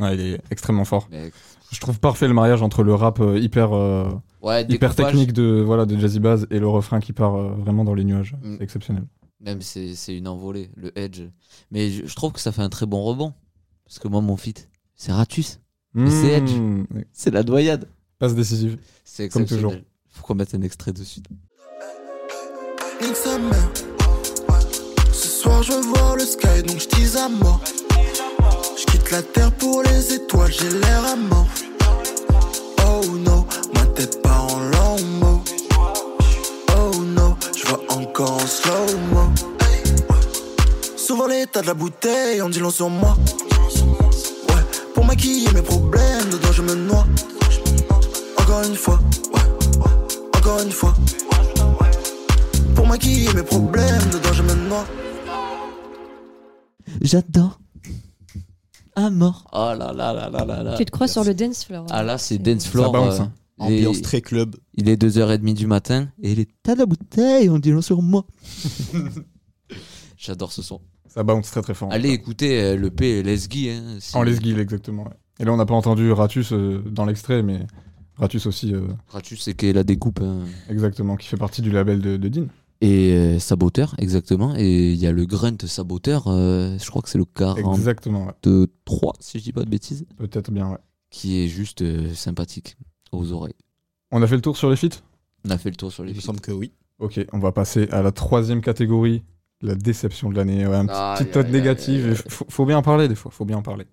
Ouais, 0.00 0.14
il 0.14 0.20
est 0.20 0.40
extrêmement 0.50 0.84
fort. 0.84 1.06
Mec. 1.10 1.32
Je 1.70 1.80
trouve 1.80 2.00
parfait 2.00 2.26
le 2.26 2.34
mariage 2.34 2.62
entre 2.62 2.82
le 2.82 2.94
rap 2.94 3.20
euh, 3.20 3.38
hyper, 3.38 3.72
euh, 3.72 4.08
Ouais, 4.42 4.64
hyper 4.68 4.94
technique 4.94 5.32
de, 5.32 5.62
voilà, 5.64 5.86
de 5.86 5.98
Jazzy 5.98 6.18
Bass 6.18 6.46
et 6.50 6.58
le 6.58 6.66
refrain 6.68 6.98
qui 6.98 7.12
part 7.12 7.34
euh, 7.36 7.54
vraiment 7.54 7.84
dans 7.84 7.94
les 7.94 8.04
nuages. 8.04 8.34
Mm. 8.42 8.56
C'est 8.56 8.64
exceptionnel. 8.64 9.04
Même 9.40 9.60
c'est 9.60 10.16
une 10.16 10.28
envolée, 10.28 10.70
le 10.76 10.96
edge. 10.98 11.22
Mais 11.70 11.90
je, 11.90 12.06
je 12.06 12.14
trouve 12.16 12.32
que 12.32 12.40
ça 12.40 12.50
fait 12.50 12.62
un 12.62 12.70
très 12.70 12.86
bon 12.86 13.02
rebond. 13.02 13.34
Parce 13.84 13.98
que 13.98 14.08
moi, 14.08 14.20
mon 14.20 14.36
feat, 14.36 14.68
c'est 14.94 15.12
Ratus. 15.12 15.60
c'est 15.94 16.32
Edge. 16.32 16.52
Mm, 16.54 16.86
C'est 17.12 17.30
la 17.30 17.42
doyade. 17.42 17.88
Passe 18.18 18.34
décisive. 18.34 18.78
C'est 19.04 19.28
Comme 19.28 19.44
toujours. 19.44 19.74
Faut 20.08 20.24
qu'on 20.24 20.34
mette 20.34 20.54
un 20.54 20.62
extrait 20.62 20.92
dessus. 20.92 21.20
Nique 23.00 23.16
sa 23.16 23.38
mère. 23.38 23.70
Ce 25.12 25.28
soir 25.28 25.62
je 25.62 25.72
voir 25.72 26.16
le 26.16 26.24
sky 26.24 26.62
donc 26.66 26.78
je 26.78 26.88
tease 26.88 27.16
à 27.16 27.28
mort. 27.28 27.60
Je 28.76 28.84
quitte 28.86 29.10
la 29.10 29.22
terre 29.22 29.52
pour 29.52 29.82
les 29.82 30.14
étoiles, 30.14 30.52
j'ai 30.52 30.70
l'air 30.70 31.04
à 31.04 31.16
mort. 31.16 31.46
Oh 32.86 33.06
no, 33.06 33.46
ma 33.74 33.86
tête 33.86 34.22
part 34.22 34.46
en 34.52 34.60
long. 34.60 35.42
Oh 36.76 36.96
no, 36.96 37.36
je 37.56 37.66
vois 37.66 37.80
encore 37.90 38.32
en 38.32 38.46
slow 38.46 38.86
mo. 39.12 39.24
Souvent 40.96 41.26
l'état 41.26 41.62
de 41.62 41.66
la 41.66 41.74
bouteille, 41.74 42.42
on 42.42 42.48
dit 42.48 42.60
long 42.60 42.70
sur 42.70 42.88
moi. 42.88 43.16
Ouais, 44.48 44.64
pour 44.94 45.04
maquiller 45.04 45.50
mes 45.52 45.62
problèmes, 45.62 46.28
dedans 46.30 46.52
je 46.52 46.62
me 46.62 46.74
noie. 46.74 47.06
Encore 48.38 48.62
une 48.64 48.76
fois, 48.76 48.98
ouais, 49.32 49.40
encore 50.36 50.60
une 50.60 50.72
fois. 50.72 50.94
Mes 53.02 53.42
problèmes, 53.42 53.98
dedans 54.12 54.32
je 54.32 54.42
me 54.44 54.68
noie. 54.68 54.86
J'adore. 57.02 57.58
À 58.94 59.10
mort. 59.10 59.48
Oh 59.52 59.72
là 59.76 59.92
là 59.92 60.12
là 60.12 60.30
là 60.30 60.44
là 60.44 60.62
là. 60.62 60.76
Tu 60.76 60.84
te 60.84 60.92
crois 60.92 61.08
sur 61.08 61.24
le 61.24 61.34
dance 61.34 61.64
floor. 61.64 61.86
Ah 61.90 62.04
là, 62.04 62.18
c'est 62.18 62.38
dance 62.38 62.68
floor. 62.68 62.86
Ça 62.86 62.92
bounce, 62.92 63.18
euh, 63.18 63.22
hein. 63.24 63.32
Ambiance 63.58 64.00
très 64.00 64.20
club. 64.20 64.54
Il 64.74 64.88
est 64.88 64.94
2h30 65.02 65.54
du 65.54 65.66
matin 65.66 66.08
et 66.22 66.30
il 66.32 66.38
est 66.40 66.48
T'as 66.62 66.74
de 66.74 66.78
la 66.80 66.86
bouteille, 66.86 67.48
on 67.50 67.58
dit 67.58 67.72
sur 67.82 68.00
moi. 68.00 68.24
J'adore 70.16 70.52
ce 70.52 70.62
son. 70.62 70.80
Ça 71.08 71.24
bounce 71.24 71.50
très 71.50 71.62
très 71.62 71.74
fort. 71.74 71.88
Allez 71.90 72.10
écoutez 72.10 72.62
euh, 72.62 72.76
le 72.76 72.90
P 72.90 73.24
Lesgui. 73.24 73.70
Hein, 73.70 73.96
si- 73.98 74.16
En 74.16 74.22
lesguille, 74.22 74.60
exactement. 74.60 75.02
ouais. 75.02 75.10
Et 75.40 75.44
là, 75.44 75.52
on 75.52 75.56
n'a 75.56 75.66
pas 75.66 75.74
entendu 75.74 76.12
Ratus 76.12 76.52
euh, 76.52 76.80
dans 76.88 77.06
l'extrait, 77.06 77.42
mais 77.42 77.66
Ratus 78.18 78.46
aussi, 78.46 78.72
euh, 78.72 78.86
Ratus, 79.08 79.42
c'est 79.42 79.54
qu'il 79.54 79.74
la 79.74 79.82
découpe. 79.82 80.20
hein. 80.22 80.42
exactement, 80.70 81.16
qui 81.16 81.26
fait 81.26 81.36
partie 81.36 81.60
du 81.60 81.72
label 81.72 82.00
de, 82.00 82.16
de 82.16 82.28
Dean. 82.28 82.46
Et 82.86 83.12
euh, 83.14 83.38
Saboteur, 83.38 83.94
exactement. 83.98 84.54
Et 84.56 84.92
il 84.92 84.98
y 84.98 85.06
a 85.06 85.12
le 85.12 85.24
Grunt 85.24 85.56
Saboteur, 85.66 86.24
euh, 86.28 86.76
je 86.78 86.90
crois 86.90 87.00
que 87.02 87.08
c'est 87.08 87.18
le 87.18 87.24
43, 87.24 87.74
Exactement, 87.74 88.26
ouais. 88.26 88.66
si 89.20 89.38
je 89.38 89.44
dis 89.44 89.52
pas 89.52 89.62
de 89.64 89.70
bêtises, 89.70 90.04
peut-être 90.18 90.50
bien, 90.50 90.70
ouais. 90.70 90.78
qui 91.10 91.40
est 91.42 91.48
juste 91.48 91.80
euh, 91.82 92.12
sympathique 92.14 92.76
aux 93.12 93.32
oreilles. 93.32 93.54
On 94.12 94.20
a 94.22 94.26
fait 94.26 94.36
le 94.36 94.42
tour 94.42 94.56
sur 94.56 94.68
les 94.70 94.76
feats? 94.76 95.00
On 95.46 95.50
a 95.50 95.56
fait 95.58 95.70
le 95.70 95.76
tour 95.76 95.90
sur 95.92 96.04
les 96.04 96.10
Il 96.10 96.16
me 96.16 96.20
feats. 96.20 96.26
semble 96.26 96.40
que 96.40 96.52
oui. 96.52 96.72
Ok, 96.98 97.20
on 97.32 97.38
va 97.38 97.52
passer 97.52 97.88
à 97.90 98.02
la 98.02 98.12
troisième 98.12 98.60
catégorie, 98.60 99.22
la 99.62 99.74
déception 99.74 100.28
de 100.30 100.36
l'année. 100.36 100.66
Ouais, 100.66 100.76
un 100.76 100.86
petit- 100.86 101.36
note 101.38 101.48
négative. 101.50 102.08
et 102.12 102.14
Faut, 102.14 102.44
faut 102.48 102.66
bien 102.66 102.76
en 102.78 102.82
parler 102.82 103.08
des 103.08 103.14
fois, 103.14 103.30
faut 103.30 103.44
bien 103.46 103.56
en 103.56 103.62
parler. 103.62 103.86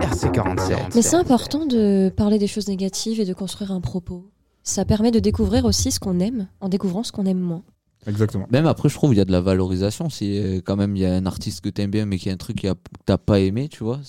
RC47. 0.00 0.94
Mais 0.94 1.02
c'est 1.02 1.16
important 1.16 1.66
de 1.66 2.12
parler 2.16 2.38
des 2.38 2.46
choses 2.46 2.68
négatives 2.68 3.20
et 3.20 3.24
de 3.24 3.32
construire 3.34 3.72
un 3.72 3.80
propos. 3.80 4.30
Ça 4.64 4.84
permet 4.84 5.10
de 5.10 5.18
découvrir 5.20 5.64
aussi 5.66 5.92
ce 5.92 6.00
qu'on 6.00 6.18
aime 6.20 6.48
en 6.60 6.68
découvrant 6.68 7.02
ce 7.04 7.12
qu'on 7.12 7.26
aime 7.26 7.38
moins. 7.40 7.62
Exactement. 8.06 8.46
Même 8.50 8.66
après, 8.66 8.88
je 8.88 8.94
trouve 8.94 9.14
il 9.14 9.18
y 9.18 9.20
a 9.20 9.24
de 9.24 9.32
la 9.32 9.40
valorisation. 9.40 10.10
Si 10.10 10.38
euh, 10.38 10.60
quand 10.64 10.76
même 10.76 10.96
il 10.96 11.00
y 11.02 11.06
a 11.06 11.14
un 11.14 11.26
artiste 11.26 11.60
que 11.62 11.68
t'aimes 11.68 11.90
bien, 11.90 12.04
mais 12.06 12.18
qu'il 12.18 12.26
y 12.28 12.30
a 12.30 12.34
un 12.34 12.38
truc 12.38 12.62
que 12.62 12.68
t'as 13.06 13.18
pas 13.18 13.40
aimé, 13.40 13.68
tu 13.68 13.84
vois, 13.84 14.00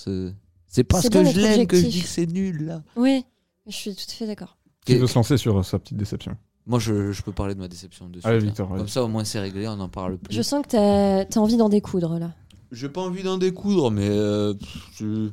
c'est 0.68 0.84
parce 0.84 1.08
que 1.10 1.24
je 1.24 1.40
l'aime 1.40 1.68
que 1.68 1.78
je 1.78 1.88
dis 1.88 2.02
que 2.02 2.08
c'est 2.08 2.26
nul 2.26 2.66
là. 2.66 2.84
Oui, 2.96 3.24
je 3.68 3.72
suis 3.76 3.94
tout 3.96 4.04
à 4.10 4.14
fait 4.14 4.28
d'accord. 4.28 4.58
Qui 4.86 4.96
veut 4.96 5.08
se 5.08 5.16
lancer 5.16 5.38
sur 5.38 5.64
sa 5.66 5.80
petite 5.80 5.98
déception 5.98 6.36
Moi, 6.68 6.80
je, 6.80 7.12
je 7.12 7.22
peux 7.24 7.32
parler 7.32 7.56
de 7.56 7.60
ma 7.60 7.68
déception 7.68 8.08
dessus. 8.10 8.26
Allez, 8.28 8.40
tiens. 8.40 8.48
Victor, 8.50 8.68
vas-y. 8.70 8.78
Comme 8.80 8.88
ça, 8.88 9.04
au 9.04 9.08
moins, 9.08 9.24
c'est 9.24 9.40
réglé, 9.40 9.68
on 9.68 9.80
en 9.80 9.90
parle 9.90 10.18
plus. 10.18 10.34
Je 10.36 10.42
sens 10.42 10.62
que 10.64 10.70
t'as 10.72 11.22
as 11.24 11.38
envie 11.42 11.58
d'en 11.58 11.70
découdre 11.70 12.20
là. 12.20 12.32
J'ai 12.72 12.90
pas 12.90 13.02
envie 13.02 13.24
d'en 13.24 13.38
découdre, 13.38 13.90
mais 13.92 14.08
euh, 14.10 14.54
je- 14.96 15.30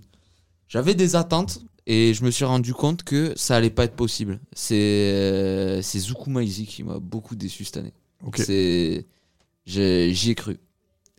j'avais 0.68 0.94
des 0.94 1.16
attentes 1.16 1.60
et 1.86 2.14
je 2.14 2.24
me 2.24 2.30
suis 2.30 2.44
rendu 2.44 2.74
compte 2.74 3.02
que 3.02 3.32
ça 3.36 3.56
allait 3.56 3.70
pas 3.70 3.84
être 3.84 3.96
possible. 3.96 4.40
C'est 4.52 4.74
euh, 5.12 5.82
c'est 5.82 5.98
qui 6.66 6.84
m'a 6.84 6.98
beaucoup 6.98 7.34
déçu 7.36 7.64
cette 7.64 7.76
année. 7.78 7.92
Ok. 8.24 8.38
C'est 8.38 9.06
j'ai- 9.66 10.12
j'y 10.12 10.30
ai 10.30 10.34
cru 10.34 10.58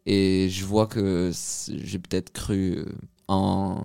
et 0.05 0.47
je 0.49 0.65
vois 0.65 0.87
que 0.87 1.31
j'ai 1.67 1.99
peut-être 1.99 2.31
cru 2.31 2.77
euh, 2.79 2.85
en 3.27 3.83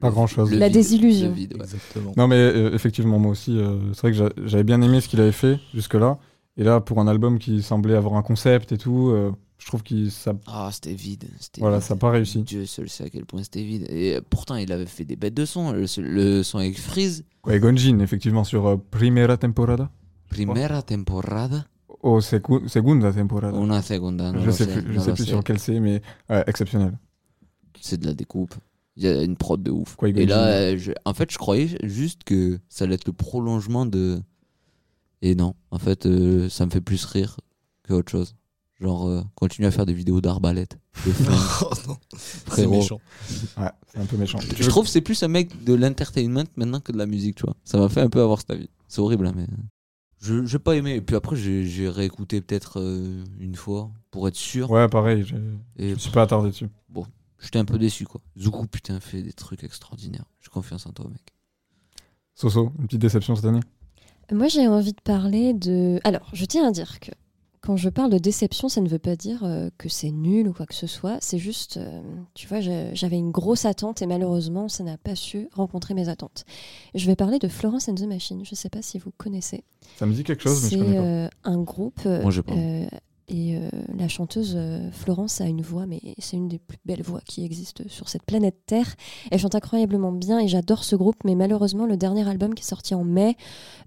Pas 0.00 0.10
grand-chose. 0.10 0.50
le 0.50 0.58
La 0.58 0.66
vide, 0.68 0.74
désillusion. 0.74 1.28
le 1.28 1.34
vide, 1.34 1.54
ouais. 1.54 1.60
Exactement. 1.64 2.12
Non, 2.16 2.28
mais 2.28 2.36
euh, 2.36 2.72
effectivement, 2.74 3.18
moi 3.18 3.32
aussi, 3.32 3.58
euh, 3.58 3.92
c'est 3.94 4.00
vrai 4.02 4.10
que 4.12 4.16
j'a- 4.18 4.32
j'avais 4.46 4.64
bien 4.64 4.80
aimé 4.82 5.00
ce 5.00 5.08
qu'il 5.08 5.20
avait 5.20 5.32
fait 5.32 5.58
jusque-là. 5.74 6.18
Et 6.56 6.64
là, 6.64 6.80
pour 6.80 7.00
un 7.00 7.06
album 7.08 7.38
qui 7.38 7.62
semblait 7.62 7.94
avoir 7.94 8.14
un 8.14 8.22
concept 8.22 8.72
et 8.72 8.78
tout, 8.78 9.10
euh, 9.10 9.32
je 9.58 9.66
trouve 9.66 9.82
que 9.82 10.08
ça, 10.08 10.32
Ah, 10.46 10.70
c'était 10.72 10.94
vide. 10.94 11.24
c'était 11.40 11.60
voilà, 11.60 11.78
vide. 11.78 11.86
ça 11.86 11.94
n'a 11.94 11.98
pas 12.00 12.10
réussi. 12.10 12.42
Dieu 12.42 12.64
seul 12.66 12.88
sait 12.88 13.04
à 13.04 13.10
quel 13.10 13.26
point 13.26 13.42
c'était 13.42 13.62
vide. 13.64 13.86
Et 13.90 14.16
euh, 14.16 14.20
pourtant, 14.28 14.54
il 14.56 14.70
avait 14.72 14.86
fait 14.86 15.04
des 15.04 15.16
bêtes 15.16 15.34
de 15.34 15.44
son. 15.44 15.72
Le, 15.72 15.84
le 15.98 16.42
son 16.42 16.58
avec 16.58 16.78
Freeze, 16.78 17.24
Quoi, 17.42 17.56
et 17.56 17.60
Gonjin, 17.60 17.98
effectivement, 18.00 18.44
sur 18.44 18.66
euh, 18.66 18.76
Primera 18.90 19.36
Temporada 19.36 19.90
Primera 20.28 20.82
temporada, 20.82 21.66
ou 22.02 22.20
secu- 22.20 22.68
Segunda 22.68 23.12
Temporada. 23.12 23.56
una 23.56 23.80
segunda. 23.82 24.30
no 24.30 24.40
je 24.40 24.46
lo 24.46 24.52
sais 24.52 24.66
plus, 24.66 24.92
je 24.94 25.00
sais 25.00 25.16
sur 25.24 25.42
quel 25.42 25.58
c'est, 25.58 25.80
mais 25.80 26.02
ouais, 26.28 26.44
exceptionnel. 26.46 26.98
C'est 27.80 27.98
de 27.98 28.06
la 28.06 28.12
découpe. 28.14 28.54
Il 28.96 29.04
y 29.04 29.08
a 29.08 29.22
une 29.22 29.36
prod 29.36 29.62
de 29.62 29.70
ouf. 29.70 29.94
Quoi, 29.96 30.08
Et 30.10 30.26
là, 30.26 30.44
ouais. 30.72 30.76
je- 30.78 30.92
en 31.04 31.14
fait, 31.14 31.30
je 31.32 31.38
croyais 31.38 31.78
juste 31.84 32.24
que 32.24 32.58
ça 32.68 32.84
allait 32.84 32.94
être 32.96 33.06
le 33.06 33.12
prolongement 33.12 33.86
de. 33.86 34.20
Et 35.22 35.34
non, 35.34 35.54
en 35.70 35.78
fait, 35.78 36.04
euh, 36.06 36.48
ça 36.48 36.66
me 36.66 36.70
fait 36.70 36.80
plus 36.80 37.04
rire 37.04 37.38
que 37.84 37.94
autre 37.94 38.10
chose. 38.12 38.34
Genre, 38.80 39.08
euh, 39.08 39.22
continue 39.34 39.66
à 39.66 39.70
faire 39.72 39.86
des 39.86 39.92
vidéos 39.94 40.20
d'arbalète. 40.20 40.78
Oh 41.60 41.70
non, 41.88 41.96
c'est 42.52 42.66
méchant. 42.66 43.00
Ouais, 43.56 43.70
c'est 43.92 43.98
un 43.98 44.06
peu 44.06 44.16
méchant. 44.16 44.38
Je 44.56 44.68
trouve 44.68 44.84
que 44.84 44.90
c'est 44.90 45.00
plus 45.00 45.20
un 45.22 45.28
mec 45.28 45.64
de 45.64 45.74
l'entertainment 45.74 46.44
maintenant 46.56 46.80
que 46.80 46.92
de 46.92 46.98
la 46.98 47.06
musique, 47.06 47.36
tu 47.36 47.42
vois. 47.44 47.54
Ça 47.64 47.78
m'a 47.78 47.88
fait 47.88 48.00
un 48.00 48.08
peu 48.08 48.20
avoir 48.22 48.38
cet 48.40 48.50
avis. 48.50 48.68
C'est 48.86 49.00
horrible, 49.00 49.26
hein, 49.26 49.32
mais. 49.36 49.46
Je 50.20 50.44
j'ai 50.46 50.58
pas 50.58 50.74
aimé. 50.76 50.94
Et 50.96 51.00
puis 51.00 51.14
après, 51.16 51.36
j'ai 51.36 51.64
j'ai 51.66 51.88
réécouté 51.88 52.40
peut-être 52.40 52.80
euh, 52.80 53.24
une 53.38 53.54
fois 53.56 53.90
pour 54.10 54.26
être 54.28 54.36
sûr. 54.36 54.70
Ouais, 54.70 54.88
pareil, 54.88 55.24
j'ai- 55.24 55.36
Et 55.76 55.88
je 55.90 55.94
me 55.94 55.98
suis 55.98 56.10
pas 56.10 56.22
attardé 56.22 56.50
dessus. 56.50 56.68
j'étais 57.40 57.58
un 57.58 57.64
peu 57.64 57.78
déçu, 57.78 58.04
quoi. 58.04 58.20
Zuku, 58.38 58.66
putain, 58.66 58.98
fait 59.00 59.22
des 59.22 59.32
trucs 59.32 59.62
extraordinaires. 59.64 60.24
J'ai 60.40 60.50
confiance 60.50 60.86
en 60.86 60.92
toi, 60.92 61.06
mec. 61.10 61.22
Soso, 62.34 62.72
une 62.78 62.86
petite 62.86 63.00
déception 63.00 63.34
cette 63.36 63.44
année? 63.46 63.60
Moi, 64.32 64.48
j'ai 64.48 64.66
envie 64.68 64.92
de 64.92 65.00
parler 65.02 65.54
de. 65.54 66.00
Alors, 66.04 66.28
je 66.32 66.44
tiens 66.44 66.66
à 66.68 66.70
dire 66.72 67.00
que 67.00 67.10
quand 67.68 67.76
je 67.76 67.90
parle 67.90 68.10
de 68.10 68.16
déception, 68.16 68.70
ça 68.70 68.80
ne 68.80 68.88
veut 68.88 68.98
pas 68.98 69.14
dire 69.14 69.44
euh, 69.44 69.68
que 69.76 69.90
c'est 69.90 70.10
nul 70.10 70.48
ou 70.48 70.54
quoi 70.54 70.64
que 70.64 70.74
ce 70.74 70.86
soit. 70.86 71.18
C'est 71.20 71.36
juste, 71.36 71.76
euh, 71.76 72.00
tu 72.32 72.46
vois, 72.46 72.60
j'avais 72.62 73.18
une 73.18 73.30
grosse 73.30 73.66
attente 73.66 74.00
et 74.00 74.06
malheureusement, 74.06 74.70
ça 74.70 74.84
n'a 74.84 74.96
pas 74.96 75.14
su 75.14 75.48
rencontrer 75.52 75.92
mes 75.92 76.08
attentes. 76.08 76.46
Je 76.94 77.04
vais 77.06 77.14
parler 77.14 77.38
de 77.38 77.46
Florence 77.46 77.86
and 77.90 77.96
the 77.96 78.06
Machine. 78.06 78.42
Je 78.42 78.52
ne 78.52 78.56
sais 78.56 78.70
pas 78.70 78.80
si 78.80 78.98
vous 78.98 79.10
connaissez. 79.18 79.64
Ça 79.98 80.06
me 80.06 80.14
dit 80.14 80.24
quelque 80.24 80.42
chose, 80.44 80.62
mais 80.62 80.70
je 80.70 80.74
C'est 80.76 80.80
connais 80.80 80.96
pas. 80.96 81.02
euh, 81.02 81.28
un 81.44 81.58
groupe. 81.58 82.00
euh, 82.06 82.22
Moi, 82.22 82.30
et 83.28 83.56
euh, 83.56 83.68
la 83.96 84.08
chanteuse 84.08 84.54
euh, 84.56 84.90
Florence 84.90 85.40
a 85.40 85.46
une 85.46 85.60
voix, 85.60 85.86
mais 85.86 86.00
c'est 86.18 86.36
une 86.36 86.48
des 86.48 86.58
plus 86.58 86.78
belles 86.86 87.02
voix 87.02 87.20
qui 87.20 87.44
existent 87.44 87.84
sur 87.86 88.08
cette 88.08 88.22
planète 88.22 88.56
Terre. 88.66 88.94
Elle 89.30 89.38
chante 89.38 89.54
incroyablement 89.54 90.12
bien 90.12 90.38
et 90.40 90.48
j'adore 90.48 90.82
ce 90.82 90.96
groupe, 90.96 91.16
mais 91.24 91.34
malheureusement, 91.34 91.86
le 91.86 91.96
dernier 91.96 92.26
album 92.28 92.54
qui 92.54 92.62
est 92.62 92.66
sorti 92.66 92.94
en 92.94 93.04
mai, 93.04 93.36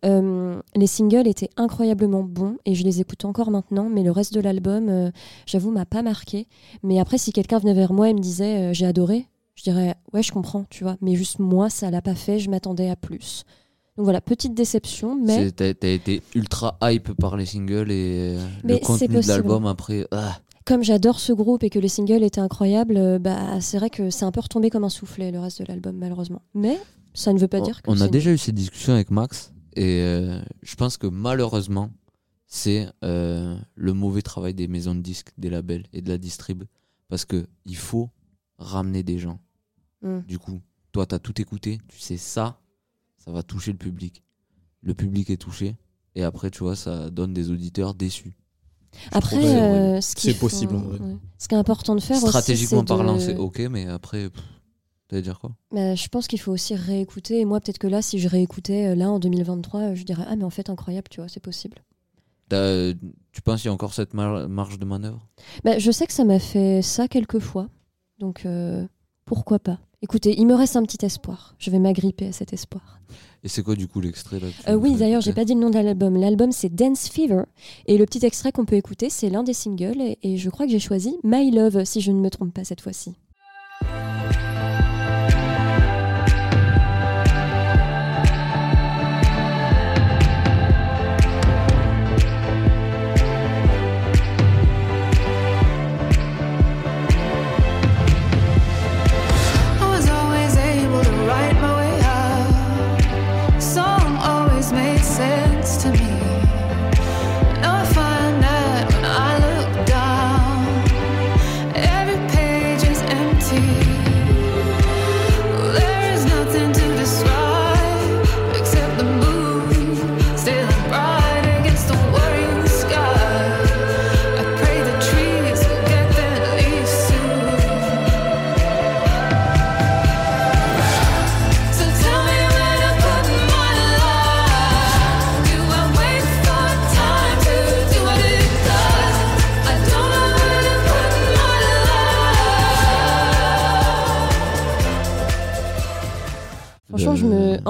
euh, 0.05 0.61
les 0.75 0.87
singles 0.87 1.27
étaient 1.27 1.49
incroyablement 1.57 2.23
bons 2.23 2.57
et 2.65 2.75
je 2.75 2.83
les 2.83 3.01
écoute 3.01 3.25
encore 3.25 3.49
maintenant, 3.49 3.89
mais 3.89 4.03
le 4.03 4.11
reste 4.11 4.33
de 4.33 4.41
l'album, 4.41 4.89
euh, 4.89 5.11
j'avoue, 5.47 5.71
m'a 5.71 5.85
pas 5.85 6.03
marqué. 6.03 6.47
Mais 6.83 6.99
après, 6.99 7.17
si 7.17 7.33
quelqu'un 7.33 7.57
venait 7.57 7.73
vers 7.73 7.93
moi 7.93 8.09
et 8.09 8.13
me 8.13 8.19
disait 8.19 8.73
j'ai 8.73 8.85
adoré, 8.85 9.25
je 9.55 9.63
dirais 9.63 9.95
ouais, 10.13 10.21
je 10.21 10.31
comprends, 10.31 10.65
tu 10.69 10.83
vois, 10.83 10.97
mais 11.01 11.15
juste 11.15 11.39
moi, 11.39 11.69
ça 11.69 11.89
l'a 11.89 12.01
pas 12.01 12.15
fait, 12.15 12.37
je 12.37 12.49
m'attendais 12.49 12.89
à 12.89 12.95
plus. 12.95 13.43
Donc 14.01 14.05
voilà, 14.05 14.19
petite 14.19 14.55
déception, 14.55 15.15
mais. 15.15 15.51
T'as 15.51 15.67
été 15.67 16.23
ultra 16.33 16.75
hype 16.81 17.13
par 17.13 17.37
les 17.37 17.45
singles 17.45 17.91
et 17.91 18.35
euh, 18.35 18.47
Mais 18.63 18.73
le 18.73 18.79
contenu 18.79 19.21
de 19.21 19.27
l'album 19.27 19.67
après. 19.67 20.07
ah. 20.09 20.39
comme 20.65 20.81
j'adore 20.83 21.19
ce 21.19 21.31
groupe 21.31 21.63
et 21.63 21.69
que 21.69 21.77
les 21.77 21.87
singles 21.87 22.23
étaient 22.23 22.41
incroyables, 22.41 22.97
euh, 22.97 23.19
bah, 23.19 23.61
c'est 23.61 23.77
vrai 23.77 23.91
que 23.91 24.09
c'est 24.09 24.25
un 24.25 24.31
peu 24.31 24.39
retombé 24.39 24.71
comme 24.71 24.83
un 24.83 24.89
soufflet 24.89 25.29
le 25.29 25.39
reste 25.39 25.61
de 25.61 25.67
l'album, 25.67 25.95
malheureusement. 25.97 26.41
Mais 26.55 26.79
ça 27.13 27.31
ne 27.31 27.37
veut 27.37 27.47
pas 27.47 27.59
On- 27.59 27.63
dire 27.63 27.83
que 27.83 27.91
On 27.91 28.01
a 28.01 28.07
déjà 28.07 28.31
eu 28.31 28.39
cette 28.39 28.55
discussion 28.55 28.93
avec 28.93 29.11
Max 29.11 29.53
et 29.75 30.01
euh, 30.01 30.41
je 30.63 30.75
pense 30.75 30.97
que 30.97 31.05
malheureusement, 31.05 31.91
c'est 32.47 32.87
euh, 33.03 33.55
le 33.75 33.93
mauvais 33.93 34.23
travail 34.23 34.55
des 34.55 34.67
maisons 34.67 34.95
de 34.95 35.01
disques, 35.01 35.29
des 35.37 35.51
labels 35.51 35.85
et 35.93 36.01
de 36.01 36.09
la 36.09 36.17
distrib. 36.17 36.63
Parce 37.07 37.25
que 37.25 37.45
il 37.65 37.77
faut 37.77 38.09
ramener 38.57 39.03
des 39.03 39.19
gens. 39.19 39.37
Mm. 40.01 40.21
Du 40.21 40.39
coup, 40.39 40.59
toi, 40.91 41.05
tu 41.05 41.13
as 41.13 41.19
tout 41.19 41.39
écouté, 41.39 41.77
tu 41.87 41.99
sais 41.99 42.17
ça, 42.17 42.57
ça 43.23 43.31
va 43.31 43.43
toucher 43.43 43.71
le 43.71 43.77
public. 43.77 44.23
Le 44.81 44.93
public 44.93 45.29
est 45.29 45.37
touché 45.37 45.75
et 46.15 46.23
après, 46.23 46.49
tu 46.51 46.59
vois, 46.63 46.75
ça 46.75 47.09
donne 47.09 47.33
des 47.33 47.51
auditeurs 47.51 47.93
déçus. 47.93 48.33
Après, 49.11 49.37
euh, 49.45 50.01
ce 50.01 50.13
C'est 50.17 50.33
possible, 50.33 50.73
faut- 50.73 51.03
ouais. 51.03 51.17
Ce 51.37 51.47
qui 51.47 51.55
est 51.55 51.57
important 51.57 51.95
de 51.95 52.01
faire 52.01 52.17
aussi, 52.17 52.27
Stratégiquement 52.27 52.83
de- 52.83 52.87
parlant, 52.87 53.17
c'est 53.19 53.35
ok, 53.37 53.59
mais 53.71 53.87
après, 53.87 54.29
t'allais 55.07 55.21
dire 55.21 55.39
quoi? 55.39 55.51
Bah, 55.71 55.95
je 55.95 56.07
pense 56.09 56.27
qu'il 56.27 56.39
faut 56.39 56.51
aussi 56.51 56.75
réécouter. 56.75 57.39
Et 57.39 57.45
moi, 57.45 57.61
peut-être 57.61 57.77
que 57.79 57.87
là, 57.87 58.01
si 58.01 58.19
je 58.19 58.27
réécoutais 58.27 58.87
euh, 58.87 58.95
là 58.95 59.09
en 59.09 59.19
2023, 59.19 59.79
euh, 59.81 59.95
je 59.95 60.03
dirais 60.03 60.25
ah 60.27 60.35
mais 60.35 60.43
en 60.43 60.49
fait 60.49 60.69
incroyable, 60.69 61.07
tu 61.09 61.21
vois, 61.21 61.29
c'est 61.29 61.39
possible. 61.39 61.77
T'as- 62.49 62.93
Tu 63.31 63.41
penses 63.41 63.61
qu'il 63.61 63.69
y 63.69 63.71
a 63.71 63.73
encore 63.73 63.93
cette 63.93 64.13
mar- 64.13 64.49
marge 64.49 64.77
de 64.77 64.83
manœuvre? 64.83 65.25
Bah, 65.63 65.79
je 65.79 65.89
sais 65.89 66.05
que 66.05 66.11
ça 66.13 66.25
m'a 66.25 66.39
fait 66.39 66.81
ça 66.81 67.07
quelques 67.07 67.39
fois, 67.39 67.69
donc 68.19 68.45
euh, 68.45 68.85
pourquoi 69.23 69.57
pas? 69.59 69.79
Écoutez, 70.03 70.35
il 70.39 70.47
me 70.47 70.55
reste 70.55 70.75
un 70.75 70.81
petit 70.83 71.05
espoir. 71.05 71.53
Je 71.59 71.69
vais 71.69 71.77
m'agripper 71.77 72.27
à 72.27 72.31
cet 72.31 72.53
espoir. 72.53 72.99
Et 73.43 73.47
c'est 73.47 73.61
quoi 73.61 73.75
du 73.75 73.87
coup 73.87 74.01
l'extrait 74.01 74.39
Euh, 74.67 74.73
oui, 74.73 74.95
d'ailleurs, 74.95 75.21
j'ai 75.21 75.33
pas 75.33 75.45
dit 75.45 75.53
le 75.53 75.59
nom 75.59 75.69
de 75.69 75.75
l'album. 75.77 76.15
L'album, 76.15 76.51
c'est 76.51 76.73
Dance 76.73 77.07
Fever. 77.07 77.43
Et 77.85 77.97
le 77.97 78.05
petit 78.05 78.25
extrait 78.25 78.51
qu'on 78.51 78.65
peut 78.65 78.75
écouter, 78.75 79.09
c'est 79.11 79.29
l'un 79.29 79.43
des 79.43 79.53
singles. 79.53 80.01
Et, 80.01 80.17
et 80.23 80.37
je 80.37 80.49
crois 80.49 80.65
que 80.65 80.71
j'ai 80.71 80.79
choisi 80.79 81.17
My 81.23 81.51
Love, 81.51 81.83
si 81.85 82.01
je 82.01 82.11
ne 82.11 82.19
me 82.19 82.29
trompe 82.31 82.53
pas 82.53 82.63
cette 82.63 82.81
fois-ci. 82.81 83.13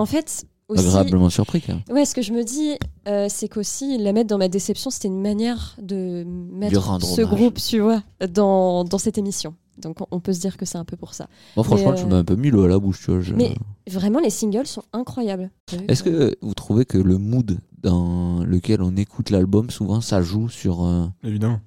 En 0.01 0.05
fait, 0.05 0.45
aussi. 0.67 0.85
Agréablement 0.87 1.29
surpris 1.29 1.61
quand 1.61 1.73
même. 1.73 1.83
Ouais, 1.89 2.05
ce 2.05 2.15
que 2.15 2.21
je 2.21 2.33
me 2.33 2.43
dis, 2.43 2.77
euh, 3.07 3.27
c'est 3.29 3.47
qu'aussi, 3.47 3.97
la 3.97 4.13
mettre 4.13 4.29
dans 4.29 4.37
ma 4.37 4.47
déception, 4.47 4.89
c'était 4.89 5.09
une 5.09 5.21
manière 5.21 5.75
de 5.81 6.23
mettre 6.25 7.01
ce 7.01 7.21
hommage. 7.21 7.35
groupe, 7.35 7.57
tu 7.59 7.79
vois, 7.79 8.01
dans, 8.33 8.83
dans 8.83 8.97
cette 8.97 9.17
émission. 9.17 9.55
Donc 9.77 9.97
on, 10.11 10.19
peut 10.19 10.33
se 10.33 10.39
dire 10.39 10.57
que 10.57 10.65
c'est 10.65 10.77
un 10.77 10.85
peu 10.85 10.95
pour 10.97 11.13
ça. 11.13 11.27
Moi, 11.55 11.63
franchement, 11.63 11.91
Mais, 11.91 11.97
tu 11.97 12.03
euh, 12.03 12.07
m'as 12.07 12.17
un 12.17 12.23
peu 12.23 12.35
mis 12.35 12.51
l'eau 12.51 12.63
à 12.63 12.67
la 12.67 12.77
bouche, 12.77 12.99
tu 13.03 13.11
vois. 13.11 13.21
je- 13.21 13.33
Mais 13.33 13.55
vraiment, 13.89 14.19
les 14.19 14.29
singles 14.29 14.67
sont 14.67 14.83
incroyables. 14.93 15.49
Est-ce 15.87 16.03
que 16.03 16.35
vous 16.41 16.53
trouvez 16.53 16.85
que 16.85 16.97
le 16.97 17.17
mood 17.17 17.57
dans 17.81 18.43
lequel 18.43 18.81
on 18.81 18.95
écoute 18.95 19.29
l'album, 19.29 19.69
souvent, 19.69 20.01
ça 20.01 20.21
joue 20.21 20.49
sur. 20.49 20.83
euh, 20.83 21.05
Évidemment. 21.23 21.59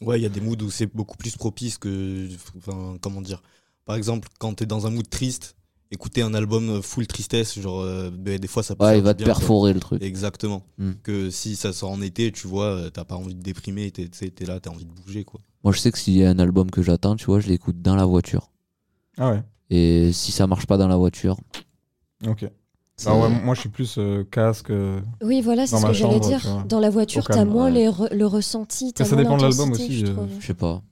Ouais, 0.00 0.18
il 0.18 0.22
y 0.22 0.26
a 0.26 0.30
des 0.30 0.40
moods 0.40 0.62
où 0.62 0.70
c'est 0.70 0.86
beaucoup 0.86 1.16
plus 1.18 1.36
propice 1.36 1.76
que. 1.76 2.28
Enfin, 2.56 2.96
comment 3.02 3.20
dire 3.20 3.42
Par 3.84 3.96
exemple, 3.96 4.28
quand 4.38 4.54
t'es 4.54 4.66
dans 4.66 4.86
un 4.86 4.90
mood 4.90 5.08
triste, 5.10 5.56
écouter 5.92 6.22
un 6.22 6.34
album 6.34 6.82
full 6.82 7.06
tristesse, 7.06 7.58
genre, 7.58 7.80
euh, 7.82 8.10
ben, 8.12 8.38
des 8.38 8.46
fois 8.48 8.62
ça 8.62 8.76
peut 8.76 8.84
Ouais, 8.84 8.98
il 8.98 9.02
va 9.04 9.12
te 9.14 9.18
bien, 9.18 9.26
quoi. 9.26 9.34
perforer 9.34 9.72
le 9.72 9.80
truc. 9.80 10.02
Exactement. 10.02 10.62
Hmm. 10.78 10.92
Que 11.02 11.30
si 11.30 11.56
ça 11.56 11.72
sort 11.72 11.90
en 11.90 12.00
été, 12.00 12.30
tu 12.32 12.46
vois, 12.46 12.66
euh, 12.66 12.90
t'as 12.90 13.04
pas 13.04 13.16
envie 13.16 13.34
de 13.34 13.42
déprimer, 13.42 13.90
t'es 13.90 14.08
tu 14.08 14.18
sais, 14.18 14.30
t'es 14.30 14.44
là, 14.46 14.60
t'as 14.60 14.70
envie 14.70 14.84
de 14.84 14.92
bouger, 14.92 15.24
quoi. 15.24 15.40
Moi, 15.64 15.72
je 15.72 15.78
sais 15.80 15.90
que 15.92 15.98
s'il 15.98 16.16
y 16.16 16.24
a 16.24 16.30
un 16.30 16.38
album 16.38 16.70
que 16.70 16.82
j'attends, 16.82 17.16
tu 17.16 17.26
vois, 17.26 17.40
je 17.40 17.48
l'écoute 17.48 17.82
dans 17.82 17.96
la 17.96 18.04
voiture. 18.06 18.50
Ah 19.18 19.32
ouais, 19.32 19.42
Et 19.68 20.12
si 20.12 20.32
ça 20.32 20.46
marche 20.46 20.66
pas 20.66 20.76
dans 20.78 20.88
la 20.88 20.96
voiture, 20.96 21.36
ok. 22.26 22.48
Ah 23.06 23.16
ouais, 23.18 23.30
moi 23.42 23.54
je 23.54 23.60
suis 23.60 23.68
plus 23.70 23.96
euh, 23.96 24.24
casque. 24.30 24.68
euh, 24.70 25.00
Oui, 25.22 25.40
voilà, 25.40 25.66
c'est 25.66 25.76
ce 25.78 25.86
que 25.86 25.92
j'allais 25.94 26.20
dire. 26.20 26.64
Dans 26.68 26.80
la 26.80 26.90
voiture, 26.90 27.24
t'as 27.24 27.46
moins 27.46 27.66
ouais. 27.66 27.70
les 27.72 27.88
re- 27.88 28.12
le 28.14 28.26
ressenti. 28.26 28.92
t'as 28.92 29.04
ça 29.06 29.14
moins 29.14 29.22
dépend 29.24 29.36
de 29.38 29.42
l'album 29.42 29.72
aussi, 29.72 30.00
je 30.00 30.06
euh, 30.06 30.26
je 30.38 30.46
sais 30.46 30.54
pas. 30.54 30.82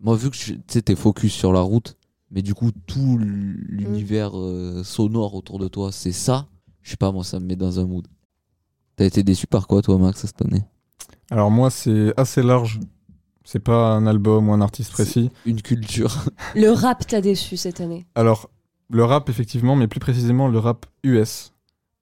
Moi, 0.00 0.16
vu 0.16 0.30
que 0.30 0.80
t'es 0.80 0.96
focus 0.96 1.32
sur 1.32 1.52
la 1.52 1.60
route, 1.60 1.96
mais 2.32 2.42
du 2.42 2.54
coup, 2.54 2.70
tout 2.86 3.18
l'univers 3.18 4.32
euh, 4.38 4.82
sonore 4.84 5.34
autour 5.34 5.58
de 5.58 5.68
toi, 5.68 5.92
c'est 5.92 6.12
ça, 6.12 6.46
je 6.82 6.90
sais 6.90 6.96
pas, 6.96 7.12
moi, 7.12 7.22
ça 7.24 7.38
me 7.40 7.46
met 7.46 7.56
dans 7.56 7.78
un 7.78 7.86
mood. 7.86 8.06
T'as 8.96 9.04
été 9.04 9.22
déçu 9.22 9.46
par 9.46 9.66
quoi, 9.66 9.82
toi, 9.82 9.98
Max, 9.98 10.20
cette 10.20 10.42
année? 10.42 10.64
Alors 11.30 11.50
moi 11.50 11.70
c'est 11.70 12.12
assez 12.18 12.42
large. 12.42 12.78
C'est 13.44 13.58
pas 13.58 13.92
un 13.94 14.06
album 14.06 14.48
ou 14.48 14.52
un 14.52 14.60
artiste 14.60 14.92
précis. 14.92 15.30
Une 15.46 15.62
culture. 15.62 16.14
Le 16.54 16.70
rap 16.70 17.06
t'a 17.06 17.20
déçu 17.22 17.56
cette 17.56 17.80
année? 17.80 18.06
Alors 18.14 18.50
le 18.90 19.02
rap 19.04 19.30
effectivement, 19.30 19.74
mais 19.74 19.88
plus 19.88 19.98
précisément 20.00 20.46
le 20.48 20.58
rap 20.58 20.84
US. 21.04 21.52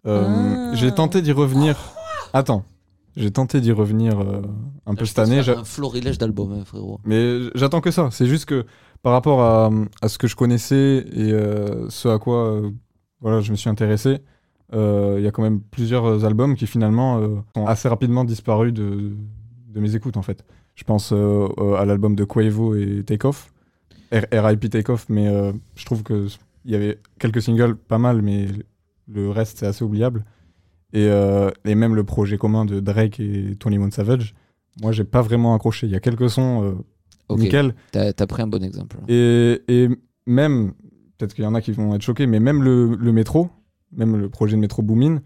Euh, 0.06 0.72
Ah. 0.72 0.74
J'ai 0.74 0.92
tenté 0.92 1.22
d'y 1.22 1.30
revenir. 1.32 1.78
Attends, 2.32 2.64
j'ai 3.16 3.30
tenté 3.30 3.60
d'y 3.60 3.70
revenir 3.70 4.18
euh, 4.20 4.42
un 4.86 4.94
peu 4.96 5.04
cette 5.04 5.20
année. 5.20 5.42
j'a- 5.44 5.60
Un 5.60 5.64
florilège 5.64 6.18
d'albums, 6.18 6.52
hein, 6.52 6.64
frérot. 6.64 6.98
Mais 7.04 7.38
j'attends 7.54 7.80
que 7.80 7.92
ça. 7.92 8.08
C'est 8.10 8.26
juste 8.26 8.46
que 8.46 8.66
par 9.02 9.12
rapport 9.12 9.40
à, 9.40 9.70
à 10.02 10.08
ce 10.08 10.18
que 10.18 10.26
je 10.26 10.36
connaissais 10.36 11.04
et 11.12 11.32
euh, 11.32 11.88
ce 11.88 12.08
à 12.08 12.18
quoi 12.18 12.50
euh, 12.50 12.70
voilà, 13.20 13.40
je 13.40 13.50
me 13.50 13.56
suis 13.56 13.68
intéressé, 13.68 14.18
euh, 14.72 15.16
il 15.18 15.24
y 15.24 15.26
a 15.26 15.30
quand 15.30 15.42
même 15.42 15.60
plusieurs 15.60 16.24
albums 16.24 16.54
qui 16.54 16.66
finalement 16.66 17.20
sont 17.54 17.66
assez 17.66 17.88
rapidement 17.88 18.24
disparus 18.24 18.72
de, 18.72 19.12
de 19.68 19.80
mes 19.80 19.94
écoutes 19.94 20.16
en 20.16 20.22
fait. 20.22 20.44
Je 20.74 20.84
pense 20.84 21.12
à 21.12 21.84
l'album 21.84 22.14
de 22.14 22.24
Quavo 22.24 22.74
et 22.74 23.02
Takeoff, 23.04 23.52
RIP 24.12 24.70
Takeoff, 24.70 25.06
mais 25.10 25.26
je 25.74 25.84
trouve 25.84 26.02
que 26.02 26.28
il 26.64 26.70
y 26.70 26.74
avait 26.74 26.98
quelques 27.18 27.42
singles 27.42 27.76
pas 27.76 27.98
mal, 27.98 28.22
mais 28.22 28.48
le 29.08 29.30
reste 29.30 29.58
c'est 29.58 29.66
assez 29.66 29.84
oubliable. 29.84 30.24
Et, 30.94 31.10
et 31.66 31.74
même 31.74 31.94
le 31.94 32.04
projet 32.04 32.38
commun 32.38 32.64
de 32.64 32.80
Drake 32.80 33.20
et 33.20 33.56
21 33.62 33.90
Savage, 33.90 34.34
moi 34.80 34.92
j'ai 34.92 35.04
pas 35.04 35.20
vraiment 35.20 35.54
accroché. 35.54 35.86
Il 35.86 35.92
y 35.92 35.96
a 35.96 36.00
quelques 36.00 36.30
sons 36.30 36.82
euh, 37.30 37.34
Ok, 37.34 37.40
nickel, 37.40 37.74
t'as 37.92 38.12
t'as 38.12 38.26
pris 38.26 38.42
un 38.42 38.46
bon 38.46 38.62
exemple. 38.62 38.96
et, 39.08 39.62
et 39.68 39.88
même, 40.26 40.72
peut-être 41.18 41.34
qu'il 41.34 41.44
y 41.44 41.46
en 41.46 41.54
a 41.54 41.60
qui 41.60 41.72
vont 41.72 41.94
être 41.94 42.02
choqués, 42.02 42.26
mais 42.26 42.40
même 42.40 42.62
le, 42.62 42.94
le 42.96 43.12
métro, 43.12 43.48
même 43.92 44.16
le 44.16 44.28
projet 44.28 44.56
de 44.56 44.60
métro 44.60 44.82
Boomin, 44.82 45.20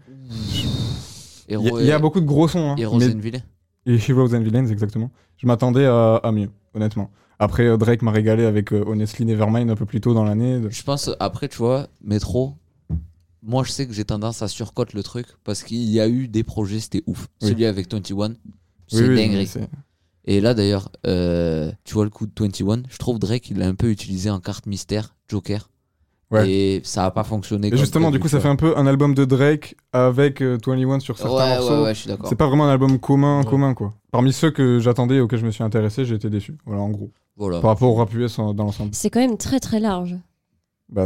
il 1.47 1.53
y, 1.53 1.55
a- 1.69 1.81
il 1.81 1.85
y 1.85 1.91
a 1.91 1.99
beaucoup 1.99 2.19
de 2.21 2.25
gros 2.25 2.47
sons. 2.47 2.71
hein, 2.71 2.75
Et 2.77 2.85
Rosenville 2.85 3.43
et 3.85 3.97
Heroes 4.09 4.33
and 4.35 4.41
Villains, 4.41 4.65
exactement. 4.67 5.11
Je 5.37 5.45
m'attendais 5.45 5.85
à, 5.85 6.15
à 6.17 6.31
mieux, 6.31 6.49
honnêtement. 6.73 7.11
Après, 7.37 7.67
euh, 7.67 7.77
Drake 7.77 8.01
m'a 8.01 8.11
régalé 8.11 8.43
avec 8.45 8.71
euh, 8.73 8.83
Honestly 8.87 9.25
Nevermind 9.25 9.69
un 9.69 9.75
peu 9.75 9.85
plus 9.85 10.01
tôt 10.01 10.13
dans 10.15 10.23
l'année. 10.23 10.61
Je 10.69 10.83
pense, 10.83 11.11
après, 11.19 11.47
tu 11.49 11.57
vois, 11.57 11.87
Métro, 12.01 12.55
moi, 13.43 13.63
je 13.63 13.71
sais 13.71 13.85
que 13.85 13.93
j'ai 13.93 14.05
tendance 14.05 14.41
à 14.41 14.47
surcote 14.47 14.93
le 14.93 15.03
truc 15.03 15.27
parce 15.43 15.61
qu'il 15.61 15.83
y 15.83 15.99
a 15.99 16.07
eu 16.07 16.27
des 16.27 16.43
projets, 16.43 16.79
c'était 16.79 17.03
ouf. 17.05 17.27
Oui. 17.43 17.49
Celui 17.49 17.65
avec 17.65 17.91
21, 17.91 18.29
Oui, 18.29 18.35
c'est 18.87 19.07
oui, 19.07 19.15
dinguerie. 19.15 19.49
Et 20.25 20.41
là, 20.41 20.53
d'ailleurs, 20.53 20.89
euh, 21.05 21.71
tu 21.83 21.93
vois 21.93 22.03
le 22.03 22.09
coup 22.09 22.25
de 22.25 22.31
21, 22.37 22.83
je 22.89 22.97
trouve 22.97 23.19
Drake, 23.19 23.49
il 23.51 23.57
l'a 23.59 23.67
un 23.67 23.75
peu 23.75 23.89
utilisé 23.91 24.29
en 24.29 24.39
carte 24.39 24.65
mystère, 24.65 25.15
Joker. 25.29 25.69
Ouais. 26.31 26.49
Et 26.49 26.81
ça 26.83 27.05
a 27.05 27.11
pas 27.11 27.23
fonctionné. 27.23 27.67
Et 27.71 27.77
justement, 27.77 28.09
du 28.09 28.19
coup, 28.19 28.27
ça 28.27 28.39
fait 28.39 28.47
un 28.47 28.55
peu 28.55 28.75
un 28.77 28.87
album 28.87 29.13
de 29.13 29.23
Drake 29.25 29.75
avec 29.93 30.41
euh, 30.41 30.57
21 30.65 30.99
sur 30.99 31.17
certains 31.19 31.35
Ouais, 31.35 31.55
morceaux. 31.57 31.77
ouais, 31.77 31.83
ouais, 31.83 31.93
je 31.93 31.99
suis 31.99 32.09
d'accord. 32.09 32.27
C'est 32.27 32.35
pas 32.35 32.47
vraiment 32.47 32.65
un 32.65 32.71
album 32.71 32.97
commun, 32.99 33.41
Ouais. 33.41 33.45
commun, 33.45 33.75
quoi. 33.75 33.93
Parmi 34.11 34.33
ceux 34.33 34.49
que 34.49 34.79
j'attendais 34.79 35.15
et 35.17 35.19
auxquels 35.21 35.39
je 35.39 35.45
me 35.45 35.51
suis 35.51 35.63
intéressé, 35.63 36.03
j'ai 36.05 36.15
été 36.15 36.31
déçu. 36.31 36.57
Voilà, 36.65 36.81
en 36.81 36.89
gros. 36.89 37.11
Voilà. 37.37 37.59
Par 37.59 37.69
rapport 37.69 37.91
au 37.91 37.95
rap 37.95 38.11
US 38.15 38.37
dans 38.37 38.53
l'ensemble. 38.55 38.89
C'est 38.95 39.11
quand 39.11 39.19
même 39.19 39.37
très 39.37 39.59
très 39.59 39.79
large. 39.79 40.15
Bah, 40.89 41.05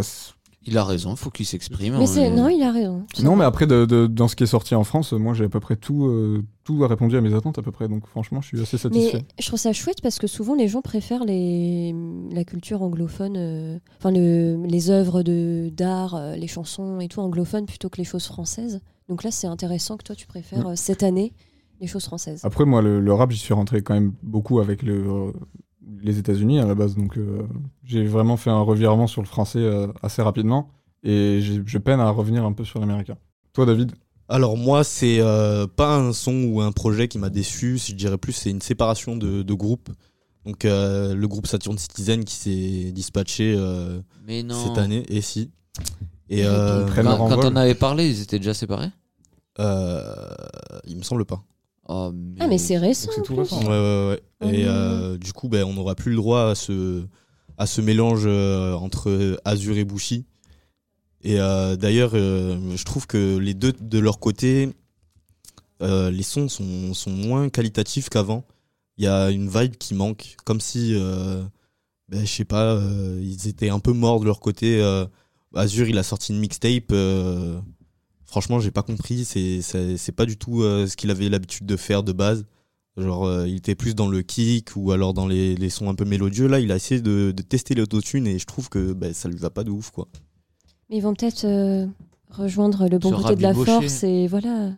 Il 0.65 0.77
a 0.77 0.83
raison, 0.83 1.15
faut 1.15 1.29
qu'il 1.29 1.45
s'exprime. 1.45 1.93
Mais 1.97 2.03
hein, 2.03 2.05
c'est 2.05 2.29
non, 2.29 2.49
il 2.49 2.61
a 2.61 2.71
raison. 2.71 3.05
Non, 3.23 3.35
mais 3.37 3.45
après, 3.45 3.65
de, 3.65 3.85
de- 3.85 4.07
dans 4.07 4.27
ce 4.27 4.35
qui 4.35 4.43
est 4.43 4.47
sorti 4.47 4.75
en 4.75 4.83
France, 4.83 5.13
moi, 5.13 5.33
j'ai 5.33 5.45
à 5.45 5.49
peu 5.49 5.61
près 5.61 5.77
tout, 5.77 6.05
euh, 6.05 6.43
tout 6.65 6.83
a 6.83 6.87
répondu 6.87 7.15
à 7.15 7.21
mes 7.21 7.33
attentes, 7.33 7.57
à 7.57 7.61
peu 7.61 7.71
près. 7.71 7.87
Donc, 7.87 8.05
franchement, 8.07 8.41
je 8.41 8.47
suis 8.47 8.61
assez 8.61 8.77
satisfait. 8.77 9.19
Mais 9.19 9.25
je 9.41 9.47
trouve 9.47 9.57
ça 9.59 9.71
chouette 9.71 10.01
parce 10.03 10.19
que 10.19 10.27
souvent 10.27 10.55
les 10.55 10.67
gens 10.67 10.81
préfèrent 10.81 11.23
les, 11.23 11.95
la 12.31 12.43
culture 12.43 12.81
anglophone, 12.81 13.35
euh, 13.37 13.79
enfin 13.99 14.11
le- 14.11 14.61
les 14.67 14.89
œuvres 14.89 15.23
de 15.23 15.69
d'art, 15.75 16.15
euh, 16.15 16.35
les 16.35 16.47
chansons 16.47 16.99
et 16.99 17.07
tout 17.07 17.21
anglophones 17.21 17.65
plutôt 17.65 17.89
que 17.89 17.97
les 17.97 18.03
choses 18.03 18.25
françaises. 18.25 18.81
Donc 19.07 19.23
là, 19.23 19.31
c'est 19.31 19.47
intéressant 19.47 19.95
que 19.97 20.03
toi 20.03 20.15
tu 20.15 20.27
préfères 20.27 20.67
Mm. 20.69 20.75
cette 20.75 21.03
année 21.03 21.33
les 21.79 21.87
choses 21.87 22.03
françaises. 22.03 22.41
Après, 22.43 22.65
moi, 22.65 22.81
le, 22.81 22.99
le 22.99 23.13
rap, 23.13 23.31
j'y 23.31 23.39
suis 23.39 23.53
rentré 23.53 23.81
quand 23.81 23.93
même 23.93 24.11
beaucoup 24.23 24.59
avec 24.59 24.83
le, 24.83 25.07
euh, 25.07 25.31
les 26.01 26.19
États-Unis 26.19 26.59
à 26.59 26.65
la 26.65 26.75
base. 26.75 26.95
Donc, 26.95 27.17
euh, 27.17 27.41
j'ai 27.83 28.05
vraiment 28.05 28.37
fait 28.37 28.49
un 28.49 28.61
revirement 28.61 29.07
sur 29.07 29.21
le 29.21 29.27
français 29.27 29.59
euh, 29.59 29.87
assez 30.01 30.21
rapidement. 30.21 30.69
Et 31.03 31.39
j'ai- 31.41 31.61
je 31.65 31.77
peine 31.77 31.99
à 31.99 32.09
revenir 32.09 32.43
un 32.45 32.51
peu 32.53 32.65
sur 32.65 32.79
l'américain. 32.79 33.15
Toi, 33.53 33.65
David? 33.65 33.91
Alors 34.27 34.57
moi, 34.57 34.83
c'est 34.83 35.19
euh, 35.21 35.65
pas 35.65 35.95
un 35.97 36.13
son 36.13 36.43
ou 36.43 36.61
un 36.61 36.71
projet 36.71 37.07
qui 37.07 37.17
m'a 37.17 37.29
déçu, 37.29 37.79
je 37.79 37.93
dirais 37.95 38.17
plus 38.19 38.33
c'est 38.33 38.51
une 38.51 38.61
séparation 38.61 39.17
de, 39.17 39.41
de 39.41 39.53
groupes. 39.53 39.89
Donc 40.45 40.65
euh, 40.65 41.15
le 41.15 41.27
groupe 41.27 41.47
Saturn 41.47 41.77
Citizen 41.77 42.23
qui 42.23 42.35
s'est 42.35 42.91
dispatché 42.91 43.55
euh, 43.57 43.99
Mais 44.27 44.43
non. 44.43 44.53
cette 44.55 44.77
année, 44.77 45.03
et 45.09 45.21
si. 45.21 45.49
Et 46.29 46.45
euh, 46.45 46.85
Quand, 46.95 47.17
quand 47.27 47.43
on 47.45 47.55
avait 47.55 47.73
parlé, 47.75 48.07
ils 48.07 48.21
étaient 48.21 48.37
déjà 48.37 48.53
séparés? 48.53 48.91
Euh, 49.59 50.03
il 50.85 50.95
me 50.97 51.01
semble 51.03 51.25
pas. 51.25 51.43
Oh, 51.91 52.13
Ah 52.39 52.47
mais 52.47 52.59
c'est 52.59 52.77
récent. 52.77 53.09
C'est 53.15 53.23
tout 53.23 53.35
récent. 53.35 53.61
Ouais, 53.63 53.67
ouais, 53.69 54.19
ouais. 54.43 54.53
Et 54.53 54.63
Mhm. 54.63 54.69
euh, 54.69 55.17
du 55.17 55.33
coup, 55.33 55.49
ben, 55.49 55.63
on 55.63 55.73
n'aura 55.73 55.95
plus 55.95 56.11
le 56.11 56.17
droit 56.17 56.43
à 56.51 56.55
ce, 56.55 57.03
à 57.57 57.65
ce 57.65 57.81
mélange 57.81 58.23
euh, 58.27 58.73
entre 58.73 59.39
Azur 59.43 59.75
et 59.75 59.83
Bushi. 59.85 60.25
Et 61.23 61.39
euh, 61.39 61.75
d'ailleurs, 61.75 62.11
euh, 62.13 62.57
je 62.77 62.83
trouve 62.85 63.07
que 63.07 63.37
les 63.37 63.55
deux, 63.55 63.73
de 63.73 63.97
leur 63.99 64.19
côté, 64.19 64.69
euh, 65.81 66.11
les 66.11 66.21
sons 66.23 66.47
sont, 66.47 66.93
sont 66.93 67.09
moins 67.11 67.49
qualitatifs 67.49 68.07
qu'avant. 68.09 68.45
Il 68.97 69.05
y 69.05 69.07
a 69.07 69.31
une 69.31 69.49
vibe 69.49 69.75
qui 69.77 69.95
manque, 69.95 70.35
comme 70.45 70.61
si, 70.61 70.93
euh, 70.93 71.41
ben, 72.07 72.23
je 72.25 72.31
sais 72.31 72.45
pas, 72.45 72.73
euh, 72.75 73.19
ils 73.21 73.47
étaient 73.47 73.69
un 73.69 73.79
peu 73.79 73.93
morts 73.93 74.19
de 74.19 74.25
leur 74.25 74.39
côté. 74.41 74.79
Euh, 74.79 75.05
Azur, 75.55 75.87
il 75.89 75.97
a 75.97 76.03
sorti 76.03 76.33
une 76.33 76.39
mixtape. 76.39 76.91
Franchement, 78.29 78.59
j'ai 78.59 78.71
pas 78.71 78.83
compris. 78.83 79.25
C'est 79.25 80.11
pas 80.15 80.25
du 80.25 80.37
tout 80.37 80.61
euh, 80.61 80.87
ce 80.87 80.95
qu'il 80.95 81.11
avait 81.11 81.29
l'habitude 81.29 81.65
de 81.65 81.75
faire 81.75 82.03
de 82.03 82.11
base. 82.13 82.45
Genre, 82.97 83.25
euh, 83.25 83.47
il 83.47 83.55
était 83.57 83.75
plus 83.75 83.95
dans 83.95 84.07
le 84.07 84.21
kick 84.21 84.75
ou 84.75 84.91
alors 84.91 85.13
dans 85.13 85.27
les, 85.27 85.55
les 85.55 85.69
sons 85.69 85.89
un 85.89 85.95
peu 85.95 86.05
mélodieux. 86.05 86.47
Là, 86.47 86.59
il 86.59 86.71
a 86.71 86.75
essayé 86.75 87.01
de, 87.01 87.31
de 87.31 87.41
tester 87.41 87.75
l'autotune 87.75 88.27
et 88.27 88.39
je 88.39 88.45
trouve 88.45 88.69
que 88.69 88.93
ben, 88.93 89.13
ça 89.13 89.29
lui 89.29 89.37
va 89.37 89.49
pas 89.49 89.63
de 89.63 89.71
ouf, 89.71 89.91
quoi. 89.91 90.07
Mais 90.89 90.97
ils 90.97 91.01
vont 91.01 91.13
peut-être 91.13 91.45
euh, 91.45 91.85
rejoindre 92.29 92.87
le 92.89 92.97
bon 92.97 93.11
côté 93.11 93.35
de 93.35 93.41
la 93.41 93.53
force 93.53 94.03
et 94.03 94.27
voilà. 94.27 94.71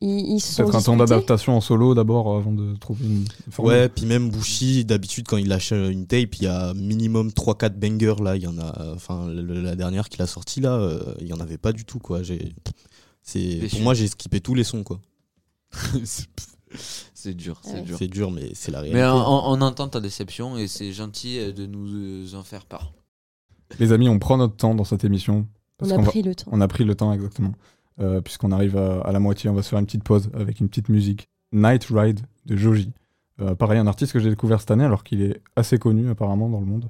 Ils, 0.00 0.40
Peut-être 0.56 0.76
un 0.76 0.82
temps 0.82 0.96
d'adaptation 0.96 1.56
en 1.56 1.60
solo 1.60 1.94
d'abord 1.94 2.36
avant 2.36 2.52
de 2.52 2.76
trouver 2.76 3.04
une, 3.06 3.24
formule. 3.50 3.72
Ouais, 3.74 3.88
puis 3.88 4.06
même 4.06 4.30
Bushi, 4.30 4.84
d'habitude, 4.84 5.26
quand 5.26 5.38
il 5.38 5.48
lâche 5.48 5.72
euh, 5.72 5.90
une 5.90 6.06
tape, 6.06 6.36
il 6.36 6.44
y 6.44 6.46
a 6.46 6.72
minimum 6.74 7.30
3-4 7.30 7.70
bangers. 7.70 8.22
Là, 8.22 8.36
il 8.36 8.42
y 8.42 8.46
en 8.46 8.58
a. 8.58 8.92
Enfin, 8.94 9.26
la 9.28 9.74
dernière 9.74 10.08
qu'il 10.08 10.22
a 10.22 10.28
sortie, 10.28 10.60
là, 10.60 10.74
euh, 10.74 11.02
il 11.20 11.26
y 11.26 11.32
en 11.32 11.40
avait 11.40 11.58
pas 11.58 11.72
du 11.72 11.84
tout, 11.84 11.98
quoi. 11.98 12.22
J'ai. 12.22 12.54
C'est 13.22 13.68
pour 13.70 13.80
moi 13.80 13.92
j'ai 13.92 14.08
skippé 14.08 14.40
tous 14.40 14.54
les 14.54 14.64
sons 14.64 14.82
quoi. 14.84 15.00
c'est 17.14 17.34
dur, 17.34 17.60
Ah 17.62 17.68
c'est 17.68 17.74
ouais. 17.74 17.82
dur. 17.82 17.96
C'est 17.98 18.06
dur 18.06 18.30
mais 18.30 18.50
c'est 18.54 18.72
la 18.72 18.80
réalité. 18.80 18.98
Mais 18.98 19.06
on, 19.06 19.50
on- 19.50 19.60
entend 19.60 19.88
ta 19.88 20.00
déception 20.00 20.56
et 20.56 20.66
c'est 20.66 20.92
gentil 20.92 21.38
euh, 21.38 21.52
de 21.52 21.66
nous 21.66 21.88
euh, 21.88 22.34
en 22.34 22.42
faire 22.42 22.64
part. 22.64 22.92
Les 23.78 23.92
amis, 23.92 24.08
on 24.08 24.18
prend 24.18 24.38
notre 24.38 24.56
temps 24.56 24.74
dans 24.74 24.84
cette 24.84 25.04
émission. 25.04 25.46
On 25.80 25.90
a 25.90 25.96
va- 25.98 26.02
pris 26.04 26.22
le 26.22 26.34
temps. 26.34 26.46
On 26.50 26.60
a 26.62 26.68
pris 26.68 26.84
le 26.84 26.94
temps, 26.94 27.12
exactement. 27.12 27.52
Euh, 28.00 28.20
Puisqu'on 28.20 28.52
arrive 28.52 28.76
à, 28.76 29.00
à 29.00 29.12
la 29.12 29.18
moitié, 29.20 29.50
on 29.50 29.54
va 29.54 29.62
se 29.62 29.68
faire 29.70 29.78
une 29.78 29.86
petite 29.86 30.04
pause 30.04 30.30
avec 30.34 30.60
une 30.60 30.68
petite 30.68 30.88
musique. 30.88 31.28
Night 31.52 31.86
Ride 31.90 32.20
de 32.46 32.56
Joji. 32.56 32.92
Euh, 33.40 33.54
pareil, 33.54 33.78
un 33.78 33.86
artiste 33.86 34.12
que 34.12 34.18
j'ai 34.18 34.30
découvert 34.30 34.60
cette 34.60 34.70
année, 34.70 34.84
alors 34.84 35.04
qu'il 35.04 35.22
est 35.22 35.40
assez 35.56 35.78
connu 35.78 36.08
apparemment 36.10 36.48
dans 36.48 36.60
le 36.60 36.66
monde. 36.66 36.88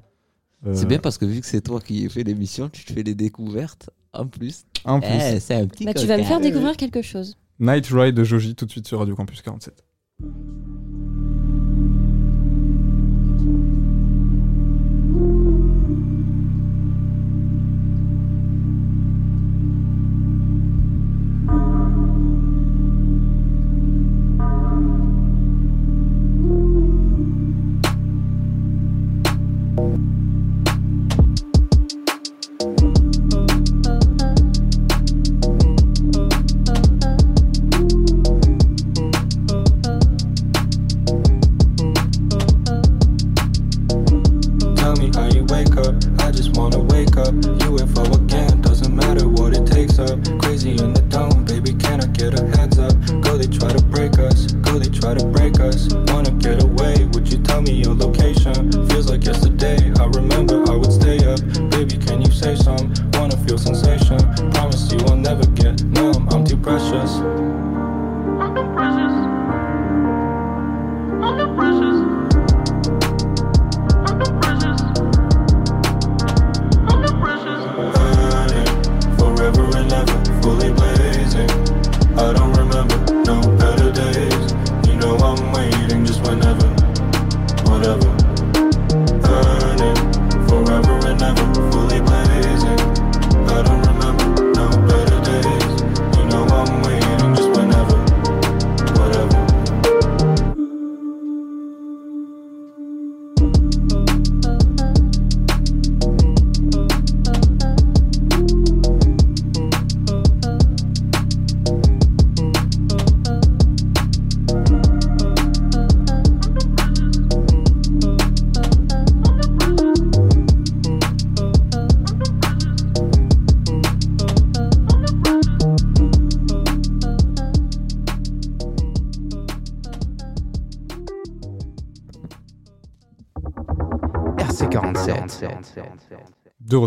Euh, 0.67 0.73
C'est 0.75 0.87
bien 0.87 0.99
parce 0.99 1.17
que 1.17 1.25
vu 1.25 1.39
que 1.39 1.45
c'est 1.45 1.61
toi 1.61 1.79
qui 1.79 2.09
fais 2.09 2.23
l'émission, 2.23 2.69
tu 2.69 2.83
te 2.85 2.91
fais 2.93 3.03
les 3.03 3.15
découvertes 3.15 3.89
En 4.13 4.27
plus. 4.27 4.65
En 4.83 4.99
plus. 4.99 5.09
Eh, 5.11 5.39
c'est 5.39 5.55
un 5.55 5.67
petit 5.67 5.85
Bah, 5.85 5.93
tu 5.93 6.05
vas 6.07 6.17
me 6.17 6.23
faire 6.23 6.39
découvrir 6.41 6.75
quelque 6.77 7.01
chose. 7.01 7.37
Night 7.59 7.87
Ride 7.87 8.15
de 8.15 8.23
Joji 8.23 8.55
tout 8.55 8.65
de 8.65 8.71
suite 8.71 8.87
sur 8.87 8.99
Radio 8.99 9.15
Campus 9.15 9.41
47. 9.41 9.83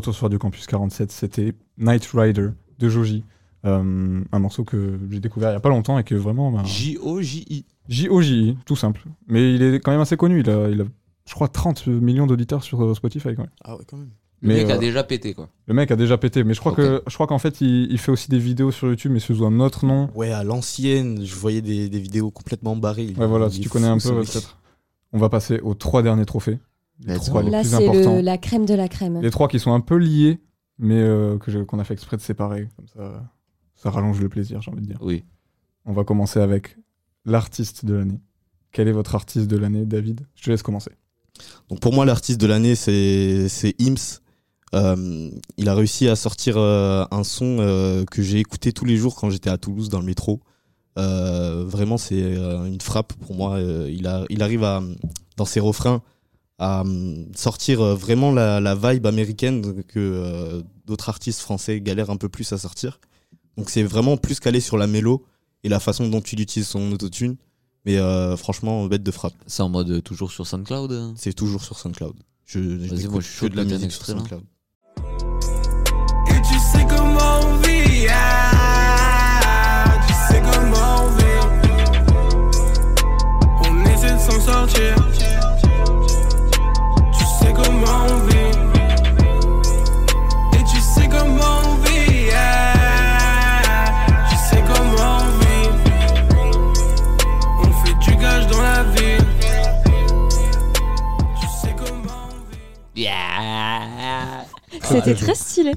Retour 0.03 0.15
sur 0.15 0.25
Radio 0.25 0.39
Campus 0.41 0.67
47, 0.67 1.13
c'était 1.13 1.55
Night 1.79 2.09
Rider 2.13 2.49
de 2.81 2.89
Joji. 2.89 3.25
Euh, 3.65 4.21
un 4.33 4.39
morceau 4.41 4.65
que 4.65 4.99
j'ai 5.09 5.21
découvert 5.21 5.51
il 5.51 5.53
y 5.53 5.57
a 5.57 5.61
pas 5.61 5.69
longtemps 5.69 5.97
et 5.97 6.03
que 6.03 6.17
vraiment. 6.17 6.51
bah, 6.51 6.63
J-O-J-I. 6.65 7.65
J-O-J-I, 7.89 8.59
tout 8.67 8.75
simple. 8.75 9.05
Mais 9.29 9.55
il 9.55 9.63
est 9.63 9.79
quand 9.79 9.93
même 9.93 10.01
assez 10.01 10.17
connu. 10.17 10.41
Il 10.41 10.51
a, 10.51 10.69
il 10.69 10.81
a 10.81 10.85
je 11.29 11.35
crois, 11.35 11.47
30 11.47 11.87
millions 11.87 12.27
d'auditeurs 12.27 12.65
sur 12.65 12.83
euh, 12.83 12.95
Spotify 12.95 13.37
quand 13.37 13.43
même. 13.43 13.53
Ah 13.63 13.77
ouais, 13.77 13.85
quand 13.87 13.97
même. 13.97 14.11
Le 14.41 14.49
Mais, 14.49 14.55
mec 14.57 14.71
a 14.71 14.75
euh, 14.75 14.79
déjà 14.79 15.05
pété, 15.05 15.35
quoi. 15.35 15.49
Le 15.67 15.75
mec 15.75 15.93
a 15.93 15.97
déjà 15.97 16.19
pété. 16.19 16.43
Mais 16.43 16.55
je 16.55 16.59
crois 16.59 16.73
que 16.73 17.01
je 17.07 17.15
crois 17.15 17.29
qu'en 17.29 17.39
fait, 17.39 17.61
il, 17.61 17.87
il 17.93 17.99
fait 17.99 18.11
aussi 18.11 18.29
des 18.29 18.41
vidéos 18.41 18.73
sur 18.73 18.89
YouTube, 18.89 19.13
mais 19.13 19.21
sous 19.21 19.45
un 19.47 19.61
autre 19.61 19.87
nom. 19.87 20.11
Ouais, 20.17 20.33
à 20.33 20.43
l'ancienne, 20.43 21.25
je 21.25 21.37
voyais 21.37 21.63
des, 21.63 21.89
des 21.89 22.01
vidéos 22.01 22.33
complètement 22.33 22.75
barrées. 22.75 23.15
Ouais, 23.17 23.29
voilà, 23.29 23.47
Il 23.47 23.53
si 23.53 23.61
tu 23.61 23.69
connais 23.69 23.87
un 23.87 23.99
peu, 23.99 24.13
peut-être. 24.13 24.59
On 25.13 25.19
va 25.19 25.29
passer 25.29 25.61
aux 25.61 25.75
trois 25.75 26.03
derniers 26.03 26.25
trophées. 26.27 26.59
Les 27.05 27.19
trois 27.19 27.43
les 27.43 27.51
Là, 27.51 27.61
plus 27.63 27.71
c'est 27.71 27.89
importants. 27.89 28.17
le- 28.17 28.21
la 28.23 28.39
crème 28.39 28.65
de 28.67 28.75
la 28.75 28.89
crème. 28.89 29.21
Les 29.21 29.31
trois 29.31 29.49
qui 29.49 29.59
sont 29.59 29.73
un 29.73 29.81
peu 29.81 29.97
liés, 29.97 30.41
mais 30.79 31.01
euh, 31.01 31.39
que 31.39 31.51
je- 31.51 31.59
qu'on 31.61 31.79
a 31.79 31.85
fait 31.85 31.95
exprès 31.95 32.17
de 32.17 32.23
séparer. 32.23 32.69
Comme 32.77 32.87
ça, 32.89 33.23
ça 33.75 33.91
rallonge 33.91 34.21
le 34.21 34.29
plaisir, 34.29 34.61
j'ai 34.63 34.71
envie 34.71 34.83
de 34.83 34.87
dire. 34.87 34.99
Oui. 35.03 35.25
On 35.85 35.93
va 35.93 36.05
commencer 36.05 36.39
avec 36.41 36.77
l'artiste 37.25 37.85
de 37.85 37.95
l'année. 37.95 38.21
Quel 38.73 38.89
est 38.89 38.93
votre 38.93 39.15
artiste 39.15 39.49
de 39.49 39.57
l'année, 39.57 39.85
David? 39.85 40.21
Je 40.35 40.45
te 40.45 40.51
laisse 40.51 40.63
commencer. 40.63 40.93
Donc 41.69 41.81
pour 41.81 41.93
moi, 41.93 42.05
l'artiste 42.05 42.41
de 42.41 42.47
l'année, 42.47 42.75
c'est 42.75 43.49
c'est 43.49 43.75
Ims. 43.81 44.21
Euh, 44.75 45.31
il 45.59 45.69
a 45.69 45.75
réussi 45.75 46.09
à 46.09 46.17
sortir 46.17 46.57
euh, 46.57 47.05
un 47.11 47.25
son 47.25 47.59
euh, 47.61 48.05
que 48.05 48.23
j'ai 48.23 48.39
écouté 48.39 48.73
tous 48.73 48.85
les 48.87 48.97
jours 48.97 49.17
quand 49.17 49.29
j'étais 49.29 49.51
à 49.51 49.59
Toulouse 49.59 49.89
dans 49.91 49.99
le 50.01 50.07
métro. 50.07 50.41
Euh, 50.99 51.65
vraiment, 51.67 51.97
c'est 51.99 52.23
euh, 52.23 52.65
une 52.67 52.81
frappe 52.81 53.13
pour 53.15 53.35
moi. 53.35 53.57
Euh, 53.57 53.91
il, 53.91 54.07
a, 54.07 54.25
il 54.31 54.43
arrive 54.43 54.65
à, 54.65 54.83
dans 55.37 55.45
ses 55.45 55.61
refrains 55.61 56.03
à 56.63 56.83
euh, 56.83 57.25
sortir 57.35 57.81
euh, 57.81 57.95
vraiment 57.97 58.31
la, 58.31 58.61
la 58.61 58.75
vibe 58.77 59.07
américaine 59.07 59.83
que 59.83 59.99
euh, 59.99 60.63
d'autres 60.87 61.09
artistes 61.09 61.41
français 61.41 61.81
galèrent 61.81 62.11
un 62.11 62.17
peu 62.17 62.29
plus 62.29 62.53
à 62.53 62.59
sortir. 62.59 63.01
Donc 63.57 63.69
c'est 63.69 63.83
vraiment 63.83 64.17
plus 64.17 64.39
calé 64.39 64.61
sur 64.61 64.79
la 64.79 64.87
mélo 64.87 65.25
et 65.65 65.69
la 65.69 65.81
façon 65.81 66.09
dont 66.09 66.21
il 66.21 66.41
utilise 66.41 66.69
son 66.69 66.93
autotune. 66.93 67.37
Mais 67.85 67.99
euh, 67.99 68.37
franchement, 68.37 68.87
bête 68.87 69.03
de 69.03 69.11
frappe. 69.11 69.35
C'est 69.49 69.63
en 69.63 69.69
mode 69.69 70.05
toujours 70.05 70.31
sur 70.31 70.47
SoundCloud 70.47 70.93
hein? 70.93 71.15
C'est 71.17 71.33
toujours 71.33 71.65
sur 71.65 71.77
SoundCloud. 71.77 72.15
Je, 72.47 72.61
je 72.61 73.09
moi, 73.09 73.21
je 73.21 73.27
suis 73.27 73.51
de 73.51 73.57
la 73.57 73.65
musique 73.65 73.91
sur. 73.91 74.07
SoundCloud. 74.07 74.45
Et 76.29 76.41
tu 76.49 76.59
sais 76.59 76.87
comment 76.89 77.41
on 77.43 77.57
vit, 77.57 78.07
ah, 78.09 79.99
tu 80.07 80.15
sais 80.29 80.41
comment 80.41 81.07
on 81.07 81.09
vit. 81.17 81.41
On 83.65 83.85
essaie 83.93 84.15
de 84.15 84.19
s'en 84.21 84.41
sortir. 84.41 84.95
Tu 87.43 87.49
sais 87.49 87.53
comment 87.55 88.07
on 88.09 88.19
vit. 88.27 88.53
Et 90.59 90.65
tu 90.65 90.79
sais 90.81 91.09
comment 91.09 91.61
on 91.65 91.75
vit, 91.83 92.31
ah, 92.35 93.95
tu 94.31 94.37
sais 94.37 94.63
comment 94.67 95.19
on 95.19 95.29
vit. 95.41 95.69
On 97.59 97.73
fait 97.85 97.95
du 97.99 98.17
gage 98.17 98.47
dans 98.49 98.63
la 98.63 98.83
ville. 98.85 99.27
Tu 101.41 101.47
sais 101.49 101.75
comment 101.77 102.29
on 102.31 102.37
vit. 102.51 103.03
Yeah 103.03 104.45
C'était 104.83 105.15
très 105.15 105.35
stylé. 105.35 105.73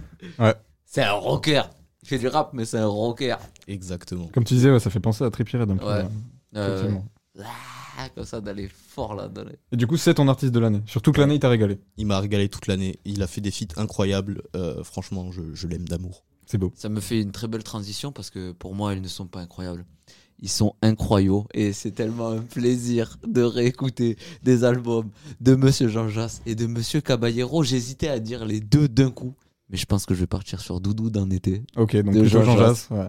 C'est 0.86 1.04
un 1.04 1.14
rocker. 1.14 1.64
Il 2.04 2.08
fait 2.10 2.20
du 2.20 2.28
rap, 2.28 2.52
mais 2.54 2.66
c'est 2.66 2.78
un 2.78 2.86
rocker. 2.88 3.36
Exactement. 3.68 4.28
Comme 4.34 4.44
tu 4.44 4.54
disais, 4.54 4.70
ouais, 4.72 4.80
ça 4.80 4.90
fait 4.92 5.00
penser 5.00 5.24
à 5.24 5.32
Trippie 5.32 5.58
Red 5.58 5.72
un 5.72 5.78
peu. 5.78 5.86
Ouais. 5.86 5.92
euh, 5.92 6.04
Euh, 6.56 6.68
effectivement. 6.78 7.06
ah, 7.40 7.44
comme 8.16 8.26
ça, 8.26 8.42
d'aller 8.42 8.68
fort 8.70 9.16
là. 9.16 9.28
d'aller- 9.28 9.58
Et 9.72 9.78
du 9.78 9.88
coup, 9.88 9.98
c'est 9.98 10.14
ton 10.16 10.28
artiste 10.28 10.52
de 10.54 10.60
l'année. 10.60 10.82
Sur 10.86 11.02
toute 11.02 11.18
l'année, 11.18 11.36
il 11.36 11.40
t'a 11.40 11.50
régalé. 11.50 11.80
Il 11.98 12.06
m'a 12.08 12.20
régalé 12.20 12.50
toute 12.50 12.68
l'année. 12.68 13.00
Il 13.06 13.22
a 13.24 13.28
fait 13.28 13.42
des 13.42 13.52
feats 13.52 13.74
incroyables. 13.78 14.42
Euh, 14.56 14.84
franchement, 14.84 15.32
je, 15.32 15.42
je 15.54 15.68
l'aime 15.68 15.88
d'amour. 15.88 16.24
C'est 16.46 16.58
beau. 16.58 16.72
Ça 16.76 16.90
me 16.90 17.00
fait 17.00 17.22
une 17.22 17.32
très 17.32 17.48
belle 17.48 17.64
transition 17.64 18.12
parce 18.12 18.30
que 18.30 18.52
pour 18.52 18.76
moi, 18.76 18.94
ils 18.94 19.02
ne 19.02 19.08
sont 19.08 19.26
pas 19.28 19.40
incroyables. 19.40 19.86
Ils 20.42 20.50
sont 20.50 20.76
incroyables 20.82 21.48
et 21.54 21.72
c'est 21.74 21.92
tellement 21.92 22.28
un 22.30 22.42
plaisir 22.42 23.18
de 23.26 23.42
réécouter 23.42 24.18
des 24.44 24.64
albums 24.66 25.10
de 25.40 25.56
Monsieur 25.56 25.88
Jean 25.88 26.10
Jass 26.10 26.42
et 26.46 26.56
de 26.56 26.66
Monsieur 26.68 27.00
Caballero. 27.02 27.64
J'hésitais 27.64 28.10
à 28.10 28.20
dire 28.20 28.46
les 28.46 28.60
deux 28.60 28.88
d'un 28.90 29.12
coup, 29.12 29.34
mais 29.70 29.78
je 29.78 29.86
pense 29.86 30.06
que 30.06 30.14
je 30.14 30.20
vais 30.20 30.28
partir 30.28 30.60
sur 30.60 30.82
Doudou 30.82 31.10
d'un 31.10 31.30
été. 31.30 31.64
Ok, 31.78 31.96
donc 31.96 32.14
De 32.14 32.26
Jean 32.26 32.44
Jean 32.44 32.58
Jass. 32.58 32.90
ouais. 32.92 33.08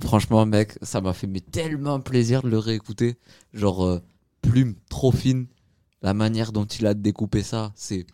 Franchement, 0.00 0.46
mec, 0.46 0.78
ça 0.80 1.02
m'a 1.02 1.12
fait 1.12 1.26
mais 1.26 1.40
tellement 1.40 2.00
plaisir 2.00 2.42
de 2.42 2.48
le 2.48 2.58
réécouter. 2.58 3.16
Genre, 3.52 3.84
euh, 3.84 4.00
plume 4.42 4.74
trop 4.90 5.10
fine. 5.12 5.46
La 6.02 6.12
manière 6.14 6.52
dont 6.52 6.64
il 6.66 6.86
a 6.86 6.94
découpé 6.94 7.42
ça, 7.42 7.72
c'est 7.76 8.04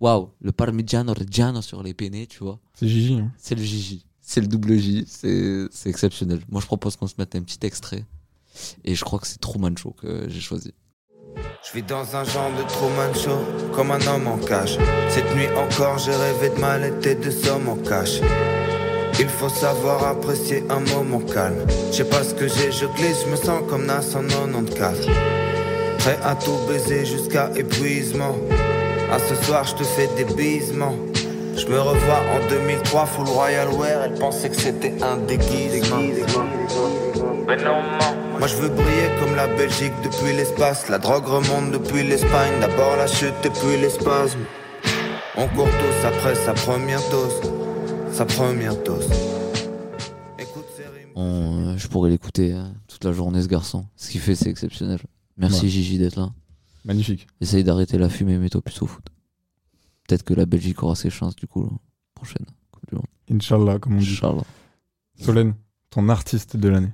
waouh, 0.00 0.30
le 0.40 0.52
parmigiano 0.52 1.12
reggiano 1.14 1.62
sur 1.62 1.82
les 1.82 1.94
penne, 1.94 2.26
tu 2.26 2.40
vois. 2.44 2.58
C'est 2.74 2.88
Gigi. 2.88 3.14
hein. 3.14 3.32
C'est 3.38 3.54
le 3.54 3.62
J. 3.62 4.04
C'est 4.20 4.40
le 4.40 4.46
double 4.48 4.76
J. 4.76 5.04
C'est 5.08 5.66
c'est 5.70 5.88
exceptionnel. 5.88 6.40
Moi, 6.50 6.60
je 6.60 6.66
propose 6.66 6.96
qu'on 6.96 7.06
se 7.06 7.14
mette 7.18 7.34
un 7.36 7.42
petit 7.42 7.64
extrait. 7.64 8.04
Et 8.84 8.94
je 8.96 9.04
crois 9.04 9.20
que 9.20 9.26
c'est 9.26 9.38
Truman 9.40 9.74
Show 9.76 9.92
que 9.92 10.28
j'ai 10.28 10.40
choisi. 10.40 10.74
Je 11.36 11.72
vis 11.76 11.82
dans 11.84 12.16
un 12.16 12.24
genre 12.24 12.50
de 12.58 12.62
Truman 12.68 13.14
Show, 13.14 13.72
comme 13.72 13.92
un 13.92 14.04
homme 14.08 14.26
en 14.26 14.38
cage. 14.38 14.76
Cette 15.10 15.32
nuit 15.36 15.46
encore, 15.56 15.98
j'ai 15.98 16.14
rêvé 16.16 16.50
de 16.50 16.60
mallette 16.60 17.06
et 17.06 17.14
de 17.14 17.30
sommes 17.30 17.68
en 17.68 17.76
cash. 17.76 18.20
Il 19.20 19.28
faut 19.28 19.48
savoir 19.48 20.04
apprécier 20.04 20.64
un 20.70 20.80
moment 20.80 21.20
calme. 21.20 21.64
Je 21.92 21.96
sais 21.98 22.04
pas 22.04 22.24
ce 22.24 22.34
que 22.34 22.48
j'ai, 22.48 22.72
je 22.72 22.86
glisse, 22.96 23.24
je 23.24 23.30
me 23.30 23.36
sens 23.36 23.62
comme 23.68 23.86
Nas 23.86 24.14
en 24.16 24.22
94. 24.26 25.06
Prêt 25.98 26.18
à 26.24 26.34
tout 26.34 26.58
baiser 26.68 27.04
jusqu'à 27.04 27.50
épuisement. 27.56 28.36
À 29.10 29.18
ce 29.18 29.34
soir, 29.44 29.64
je 29.64 29.74
te 29.74 29.84
fais 29.84 30.08
des 30.16 30.24
bisements. 30.24 30.94
Je 31.56 31.66
me 31.66 31.80
revois 31.80 32.20
en 32.34 32.48
2003, 32.48 33.06
full 33.06 33.26
Royal 33.26 33.68
Wear. 33.68 34.04
Elle 34.04 34.14
pensait 34.14 34.48
que 34.48 34.56
c'était 34.56 34.94
un 35.02 35.16
déguisement. 35.16 35.98
Mais 37.46 37.56
non. 37.56 37.82
Moi 38.38 38.46
je 38.46 38.54
veux 38.56 38.68
briller 38.68 39.10
comme 39.18 39.34
la 39.34 39.48
Belgique 39.48 39.94
depuis 40.04 40.36
l'espace. 40.36 40.88
La 40.88 40.98
drogue 40.98 41.26
remonte 41.26 41.72
depuis 41.72 42.04
l'Espagne. 42.04 42.60
D'abord 42.60 42.96
la 42.96 43.06
chute 43.08 43.34
et 43.44 43.50
puis 43.50 43.76
les 43.80 43.90
spasmes. 43.90 44.44
On 45.36 45.48
court 45.48 45.66
tous 45.68 46.06
après 46.06 46.34
sa 46.36 46.52
première 46.52 47.02
dose. 47.10 47.40
Sa 48.12 48.24
première 48.24 48.76
dose. 48.76 49.08
Écoute 50.38 50.66
euh, 51.16 51.74
je 51.76 51.88
pourrais 51.88 52.10
l'écouter 52.10 52.52
hein, 52.52 52.72
toute 52.86 53.04
la 53.04 53.12
journée, 53.12 53.42
ce 53.42 53.48
garçon. 53.48 53.84
Ce 53.96 54.10
qu'il 54.10 54.20
fait, 54.20 54.36
c'est 54.36 54.50
exceptionnel. 54.50 55.00
Merci 55.38 55.62
Ouais. 55.64 55.68
Gigi 55.70 55.98
d'être 55.98 56.16
là. 56.16 56.30
Magnifique. 56.84 57.26
Essaye 57.40 57.64
d'arrêter 57.64 57.96
la 57.98 58.08
fumée, 58.08 58.36
mets-toi 58.38 58.60
plus 58.60 58.80
au 58.82 58.86
foot. 58.86 59.04
Peut-être 60.06 60.22
que 60.24 60.34
la 60.34 60.46
Belgique 60.46 60.82
aura 60.82 60.94
ses 60.94 61.10
chances, 61.10 61.36
du 61.36 61.46
coup, 61.46 61.62
la 61.64 61.76
prochaine 62.14 62.44
Coupe 62.70 62.86
du 62.88 62.94
Monde. 62.96 63.06
Inch'Allah, 63.30 63.78
comme 63.78 63.96
on 63.96 64.00
dit. 64.00 64.10
Inch'Allah. 64.12 64.42
Solène, 65.20 65.54
ton 65.90 66.08
artiste 66.08 66.56
de 66.56 66.68
l'année. 66.68 66.92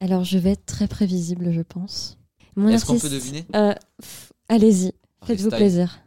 Alors, 0.00 0.24
je 0.24 0.38
vais 0.38 0.50
être 0.52 0.64
très 0.66 0.86
prévisible, 0.88 1.52
je 1.52 1.60
pense. 1.62 2.18
Mon 2.56 2.68
Est-ce 2.68 2.84
qu'on 2.86 2.94
artiste- 2.94 3.12
peut 3.12 3.18
deviner 3.18 3.44
Euh, 3.54 3.74
pff, 4.00 4.32
Allez-y, 4.48 4.92
faites-vous 5.24 5.50
plaisir. 5.50 5.98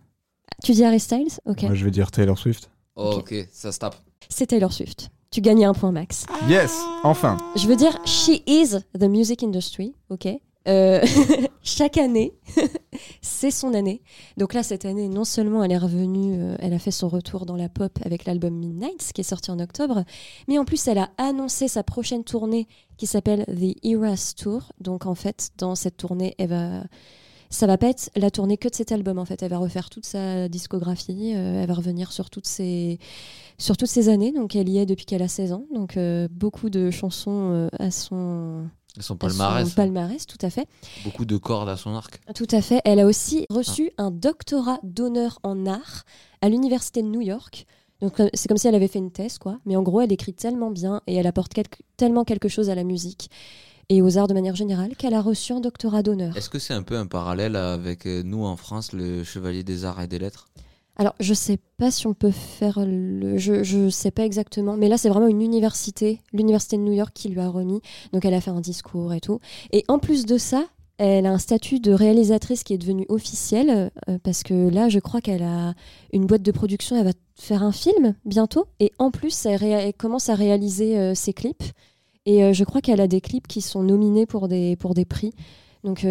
Tu 0.64 0.72
dis 0.74 0.84
Harry 0.84 1.00
Styles? 1.00 1.40
Ok. 1.46 1.64
Moi, 1.64 1.76
je 1.76 1.86
vais 1.86 1.92
dire 1.92 2.10
Taylor 2.12 2.38
Swift. 2.38 2.70
Oh, 2.96 3.18
ok, 3.20 3.34
ça 3.52 3.72
se 3.72 3.80
tape. 3.80 3.96
C'est 4.30 4.48
Taylor 4.48 4.72
Swift. 4.74 5.10
Tu 5.30 5.42
gagnais 5.42 5.66
un 5.66 5.74
point 5.74 5.92
max. 5.92 6.26
Yes, 6.50 6.82
enfin. 7.04 7.38
Je 7.56 7.68
veux 7.68 7.76
dire, 7.76 7.98
she 8.06 8.42
is 8.48 8.76
the 8.98 9.04
music 9.04 9.44
industry, 9.44 9.94
ok? 10.10 10.28
Euh, 10.68 11.02
Chaque 11.64 11.98
année, 11.98 12.34
c'est 13.22 13.52
son 13.52 13.74
année. 13.74 14.02
Donc 14.38 14.54
là, 14.54 14.64
cette 14.64 14.86
année, 14.86 15.08
non 15.08 15.24
seulement 15.24 15.64
elle 15.64 15.72
est 15.72 15.78
revenue, 15.78 16.36
euh, 16.40 16.56
elle 16.60 16.74
a 16.74 16.80
fait 16.80 16.92
son 16.92 17.08
retour 17.08 17.46
dans 17.46 17.56
la 17.56 17.70
pop 17.70 17.98
avec 18.04 18.26
l'album 18.26 18.56
Midnight, 18.56 19.12
qui 19.14 19.22
est 19.22 19.26
sorti 19.26 19.52
en 19.52 19.60
octobre, 19.60 20.04
mais 20.48 20.58
en 20.58 20.66
plus, 20.66 20.88
elle 20.88 20.98
a 20.98 21.10
annoncé 21.18 21.68
sa 21.68 21.84
prochaine 21.84 22.24
tournée 22.24 22.68
qui 22.98 23.08
s'appelle 23.08 23.46
The 23.46 23.78
Eras 23.86 24.34
Tour. 24.38 24.72
Donc 24.80 25.06
en 25.06 25.16
fait, 25.16 25.52
dans 25.58 25.76
cette 25.76 25.98
tournée, 25.98 26.36
elle 26.38 26.50
va... 26.50 26.84
Ça 27.54 27.68
va 27.68 27.78
pas 27.78 27.90
être 27.90 28.10
la 28.16 28.32
tournée 28.32 28.56
que 28.56 28.70
de 28.70 28.76
cet 28.76 28.94
album 28.94 29.20
en 29.20 29.26
fait. 29.26 29.44
Elle 29.44 29.50
va 29.50 29.58
refaire 29.58 29.90
toute 29.90 30.06
sa 30.06 30.48
discographie. 30.48 31.34
euh, 31.36 31.62
elle 31.62 31.68
va 31.68 31.74
revenir 31.74 32.14
sur 32.14 32.30
toutes 32.30 32.48
ses 32.48 32.98
sur 33.58 33.76
toutes 33.76 33.90
ces 33.90 34.08
années. 34.08 34.32
Donc 34.32 34.56
elle 34.56 34.70
y 34.70 34.78
est 34.78 34.86
depuis 34.86 35.06
qu'elle 35.06 35.22
a 35.22 35.28
16 35.28 35.52
ans. 35.52 35.66
Donc 35.74 36.00
beaucoup 36.32 36.70
de 36.70 36.92
chansons 36.92 37.70
à 37.78 37.92
son 37.92 38.70
À 39.00 39.16
palmarès. 39.16 39.70
son 39.70 39.76
palmarès, 39.76 40.26
tout 40.28 40.38
à 40.42 40.50
fait. 40.50 40.68
Beaucoup 41.04 41.26
de 41.26 41.38
cordes 41.38 41.70
à 41.70 41.78
son 41.78 41.96
arc. 41.96 42.20
Tout 42.36 42.48
à 42.52 42.62
fait. 42.62 42.82
Elle 42.84 43.00
a 43.00 43.06
aussi 43.06 43.46
reçu 43.50 43.92
un 43.98 44.12
doctorat 44.12 44.80
d'honneur 44.84 45.40
en 45.44 45.66
art 45.66 46.04
à 46.42 46.50
l'université 46.50 47.02
de 47.02 47.08
New 47.08 47.22
York. 47.22 47.66
Donc 48.02 48.20
euh, 48.20 48.30
c'est 48.34 48.48
comme 48.48 48.58
si 48.58 48.68
elle 48.68 48.76
avait 48.76 48.88
fait 48.88 49.00
une 49.00 49.12
thèse, 49.12 49.38
quoi. 49.38 49.60
Mais 49.66 49.76
en 49.76 49.84
gros, 49.84 50.02
elle 50.02 50.12
écrit 50.12 50.34
tellement 50.34 50.72
bien 50.72 51.02
et 51.08 51.16
elle 51.16 51.28
apporte 51.28 51.54
quelque- 51.54 51.80
tellement 51.98 52.24
quelque 52.26 52.50
chose 52.50 52.70
à 52.70 52.76
la 52.76 52.84
musique 52.84 53.30
et 53.90 54.02
aux 54.02 54.18
arts 54.18 54.28
de 54.28 54.34
manière 54.34 54.56
générale 54.56 54.96
qu'elle 54.98 55.14
a 55.14 55.22
reçu 55.22 55.54
un 55.54 55.60
doctorat 55.60 56.02
d'honneur. 56.02 56.36
Est-ce 56.36 56.50
que 56.50 56.60
c'est 56.60 56.74
un 56.74 56.82
peu 56.84 56.98
un 56.98 57.06
parallèle 57.08 57.56
avec 57.56 58.06
euh, 58.08 58.24
nous 58.24 58.44
en 58.44 58.56
France, 58.58 58.92
le 58.94 59.24
Chevalier 59.24 59.64
des 59.64 59.86
Arts 59.86 60.02
et 60.02 60.08
des 60.08 60.18
Lettres? 60.20 60.48
Alors, 61.02 61.16
je 61.20 61.34
sais 61.34 61.58
pas 61.78 61.90
si 61.90 62.06
on 62.06 62.14
peut 62.14 62.30
faire 62.30 62.86
le. 62.86 63.36
Je, 63.36 63.64
je 63.64 63.90
sais 63.90 64.12
pas 64.12 64.24
exactement. 64.24 64.78
Mais 64.78 64.88
là, 64.88 65.00
c'est 65.00 65.10
vraiment 65.10 65.26
une 65.26 65.42
université, 65.42 66.22
l'université 66.32 66.78
de 66.78 66.84
New 66.84 66.94
York, 66.94 67.10
qui 67.16 67.30
lui 67.30 67.40
a 67.40 67.50
remis. 67.50 67.82
Donc, 68.14 68.24
elle 68.24 68.36
a 68.36 68.40
fait 68.40 68.52
un 68.52 68.62
discours 68.62 69.12
et 69.12 69.20
tout. 69.20 69.40
Et 69.72 69.84
en 69.88 69.98
plus 69.98 70.28
de 70.28 70.38
ça, 70.38 70.64
elle 71.00 71.26
a 71.26 71.32
un 71.32 71.40
statut 71.40 71.80
de 71.80 71.92
réalisatrice 71.92 72.64
qui 72.64 72.76
est 72.76 72.78
devenu 72.78 73.08
officiel. 73.10 73.90
euh, 74.10 74.20
parce 74.22 74.44
que 74.44 74.70
là, 74.70 74.90
je 74.90 75.00
crois 75.00 75.22
qu'elle 75.22 75.42
a 75.42 75.74
une 76.14 76.28
boîte 76.28 76.44
de 76.44 76.52
production. 76.52 76.96
Elle 76.96 77.06
va 77.06 77.14
faire 77.34 77.64
un 77.64 77.72
film 77.72 78.14
bientôt. 78.24 78.68
Et 78.80 78.92
en 79.00 79.10
plus, 79.10 79.48
elle, 79.48 79.94
commence 79.96 80.30
à 80.30 80.36
réaliser 80.36 81.00
euh, 81.00 81.16
ses 81.16 81.34
clips. 81.34 81.64
Et 82.28 82.44
euh, 82.44 82.54
je 82.54 82.64
crois 82.64 82.80
qu'elle 82.80 83.02
a 83.02 83.08
des 83.08 83.22
clips 83.22 83.48
qui 83.48 83.62
sont 83.62 83.82
nominés 83.82 84.28
pour 84.28 84.48
des, 84.48 84.76
pour 84.76 84.94
des 84.94 85.06
prix. 85.06 85.34
Donc. 85.84 86.06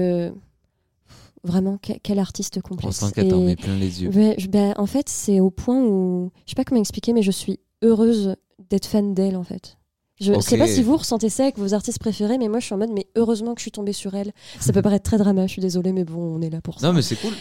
Vraiment, 1.42 1.78
que- 1.78 1.94
quel 2.02 2.18
artiste 2.18 2.58
On 2.58 2.68
complexe. 2.68 2.96
sent 2.96 3.12
qu'elle 3.14 3.28
t'en 3.28 3.40
Et- 3.40 3.44
met 3.46 3.56
plein 3.56 3.76
les 3.76 4.02
yeux. 4.02 4.10
Ouais, 4.10 4.36
ben, 4.48 4.74
en 4.76 4.86
fait, 4.86 5.08
c'est 5.08 5.40
au 5.40 5.50
point 5.50 5.80
où. 5.82 6.30
Je 6.44 6.50
sais 6.50 6.54
pas 6.54 6.64
comment 6.64 6.80
expliquer, 6.80 7.12
mais 7.12 7.22
je 7.22 7.30
suis 7.30 7.58
heureuse 7.82 8.36
d'être 8.68 8.86
fan 8.86 9.14
d'elle, 9.14 9.36
en 9.36 9.42
fait. 9.44 9.78
Je 10.20 10.34
Ok. 10.34 10.42
sais 10.42 10.58
pas 10.58 10.66
si 10.66 10.82
vous 10.82 10.98
ressentez 10.98 11.30
ça 11.30 11.44
avec 11.44 11.56
vos 11.56 11.72
artistes 11.72 11.98
préférés, 11.98 12.36
mais 12.36 12.48
moi 12.48 12.60
je 12.60 12.66
suis 12.66 12.74
en 12.74 12.76
mode, 12.78 12.90
mais 12.94 13.06
heureusement 13.16 13.54
que 13.54 13.60
je 13.60 13.64
suis 13.64 13.70
tombée 13.70 13.94
sur 13.94 14.14
elle. 14.14 14.32
Ça 14.60 14.70
peut 14.74 14.82
paraître 14.82 15.02
très 15.04 15.16
drama, 15.16 15.46
je 15.46 15.52
suis 15.52 15.62
désolée, 15.62 15.94
mais 15.94 16.04
bon, 16.04 16.20
on 16.36 16.42
est 16.42 16.50
là 16.50 16.60
pour 16.60 16.78
ça. 16.78 16.86
Non, 16.86 16.92
mais 16.92 17.00
c'est 17.00 17.16
cool. 17.16 17.32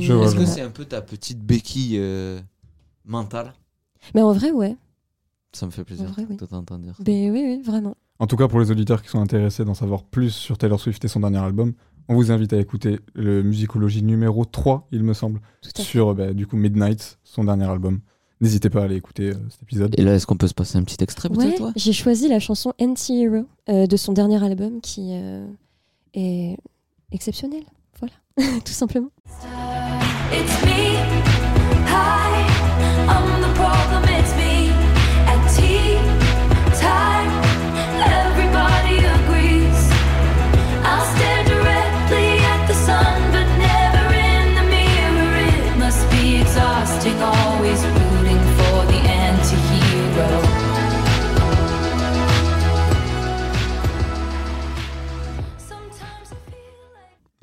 Est-ce 0.00 0.34
que 0.34 0.46
c'est 0.46 0.62
un 0.62 0.70
peu 0.70 0.86
ta 0.86 1.02
petite 1.02 1.40
béquille 1.44 1.98
euh, 1.98 2.40
mentale? 3.04 3.52
Mais 4.14 4.22
en 4.22 4.32
vrai, 4.32 4.50
ouais. 4.50 4.76
Ça 5.52 5.66
me 5.66 5.70
fait 5.70 5.84
plaisir 5.84 6.06
vrai, 6.08 6.24
oui. 6.28 6.36
de 6.36 6.46
t'entendre 6.46 6.80
dire. 6.82 6.96
ça. 6.96 7.02
Ben 7.04 7.30
oui, 7.30 7.42
oui, 7.44 7.62
vraiment. 7.62 7.96
En 8.18 8.26
tout 8.26 8.36
cas, 8.36 8.48
pour 8.48 8.60
les 8.60 8.70
auditeurs 8.70 9.02
qui 9.02 9.10
sont 9.10 9.20
intéressés 9.20 9.66
d'en 9.66 9.74
savoir 9.74 10.02
plus 10.04 10.30
sur 10.30 10.56
Taylor 10.56 10.80
Swift 10.80 11.04
et 11.04 11.08
son 11.08 11.20
dernier 11.20 11.36
album, 11.38 11.74
on 12.08 12.14
vous 12.14 12.30
invite 12.30 12.52
à 12.52 12.58
écouter 12.58 13.00
le 13.14 13.42
Musicologie 13.42 14.02
numéro 14.02 14.44
3, 14.44 14.88
il 14.92 15.02
me 15.02 15.14
semble, 15.14 15.40
sur 15.60 16.14
bah, 16.14 16.32
du 16.32 16.46
coup 16.46 16.56
Midnight, 16.56 17.18
son 17.24 17.44
dernier 17.44 17.68
album. 17.68 18.00
N'hésitez 18.42 18.70
pas 18.70 18.80
à 18.80 18.84
aller 18.84 18.96
écouter 18.96 19.30
euh, 19.30 19.34
cet 19.50 19.62
épisode. 19.62 19.94
Et 19.96 20.02
là, 20.02 20.14
est-ce 20.14 20.26
qu'on 20.26 20.36
peut 20.36 20.48
se 20.48 20.54
passer 20.54 20.76
un 20.76 20.82
petit 20.82 21.02
extrait 21.02 21.30
Ouais, 21.30 21.54
j'ai 21.76 21.92
choisi 21.92 22.28
la 22.28 22.40
chanson 22.40 22.72
Anti-Hero 22.80 23.46
euh, 23.68 23.86
de 23.86 23.96
son 23.96 24.12
dernier 24.12 24.42
album 24.42 24.80
qui 24.80 25.10
euh, 25.12 25.46
est 26.14 26.56
exceptionnelle. 27.12 27.62
Voilà, 28.00 28.14
tout 28.64 28.72
simplement. 28.72 29.10
It's 30.32 30.64
me. 30.64 30.96
Hi, 31.86 33.41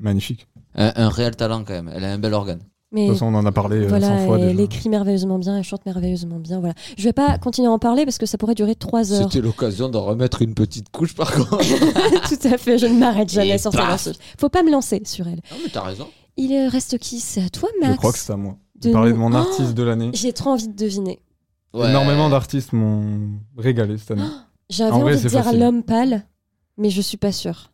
Magnifique. 0.00 0.48
un, 0.74 0.92
un 0.96 1.08
réel 1.08 1.36
talent 1.36 1.64
quand 1.64 1.74
même. 1.74 1.90
Elle 1.94 2.04
a 2.04 2.12
un 2.12 2.18
bel 2.18 2.34
organe. 2.34 2.60
Mais 2.92 3.02
De 3.02 3.06
toute 3.10 3.18
façon, 3.18 3.26
on 3.32 3.38
en 3.38 3.46
a 3.46 3.52
parlé 3.52 3.84
euh, 3.84 3.86
voilà, 3.86 4.08
100 4.18 4.26
fois 4.26 4.38
elle 4.40 4.48
déjà. 4.48 4.62
écrit 4.64 4.88
merveilleusement 4.88 5.38
bien, 5.38 5.56
elle 5.58 5.62
chante 5.62 5.86
merveilleusement 5.86 6.40
bien. 6.40 6.58
Voilà. 6.58 6.74
Je 6.98 7.04
vais 7.04 7.12
pas 7.12 7.38
continuer 7.38 7.68
à 7.68 7.70
en 7.70 7.78
parler 7.78 8.04
parce 8.04 8.18
que 8.18 8.26
ça 8.26 8.36
pourrait 8.36 8.56
durer 8.56 8.74
trois 8.74 9.12
heures. 9.12 9.30
C'était 9.30 9.40
l'occasion 9.46 9.88
de 9.88 9.96
remettre 9.96 10.42
une 10.42 10.54
petite 10.54 10.88
couche 10.90 11.14
par 11.14 11.32
contre. 11.32 11.58
Tout 12.28 12.48
à 12.48 12.58
fait, 12.58 12.78
je 12.78 12.86
ne 12.86 12.98
m'arrête 12.98 13.30
jamais 13.30 13.50
Et 13.50 13.58
sur 13.58 13.70
paf 13.70 13.80
Taylor 13.82 13.98
Swift. 14.00 14.20
Faut 14.38 14.48
pas 14.48 14.64
me 14.64 14.72
lancer 14.72 15.00
sur 15.04 15.28
elle. 15.28 15.36
non, 15.52 15.56
mais 15.62 15.70
t'as 15.72 15.82
raison. 15.84 16.08
Il 16.36 16.52
reste 16.66 16.98
qui 16.98 17.20
C'est 17.20 17.44
à 17.44 17.48
toi, 17.48 17.68
Max? 17.80 17.92
Je 17.92 17.98
crois 17.98 18.12
que 18.12 18.18
c'est 18.18 18.32
à 18.32 18.36
moi. 18.36 18.56
De 18.80 18.90
parler 18.90 19.12
de 19.12 19.16
mon 19.18 19.30
Oh 19.32 19.36
artiste 19.36 19.74
de 19.74 19.82
l'année. 19.84 20.10
J'ai 20.14 20.32
trop 20.32 20.50
envie 20.50 20.66
de 20.66 20.74
deviner. 20.76 21.20
Ouais. 21.72 21.90
Énormément 21.90 22.28
d'artistes 22.28 22.72
m'ont 22.72 23.28
régalé 23.56 23.98
cette 23.98 24.10
année. 24.12 24.22
J'avais 24.68 24.90
En 24.90 25.00
vrai, 25.00 25.12
envie 25.14 25.22
de 25.22 25.28
dire 25.28 25.52
l'homme 25.52 25.84
pâle, 25.84 26.24
mais 26.76 26.90
je 26.90 27.00
suis 27.02 27.16
pas 27.18 27.30
sûre. 27.30 27.69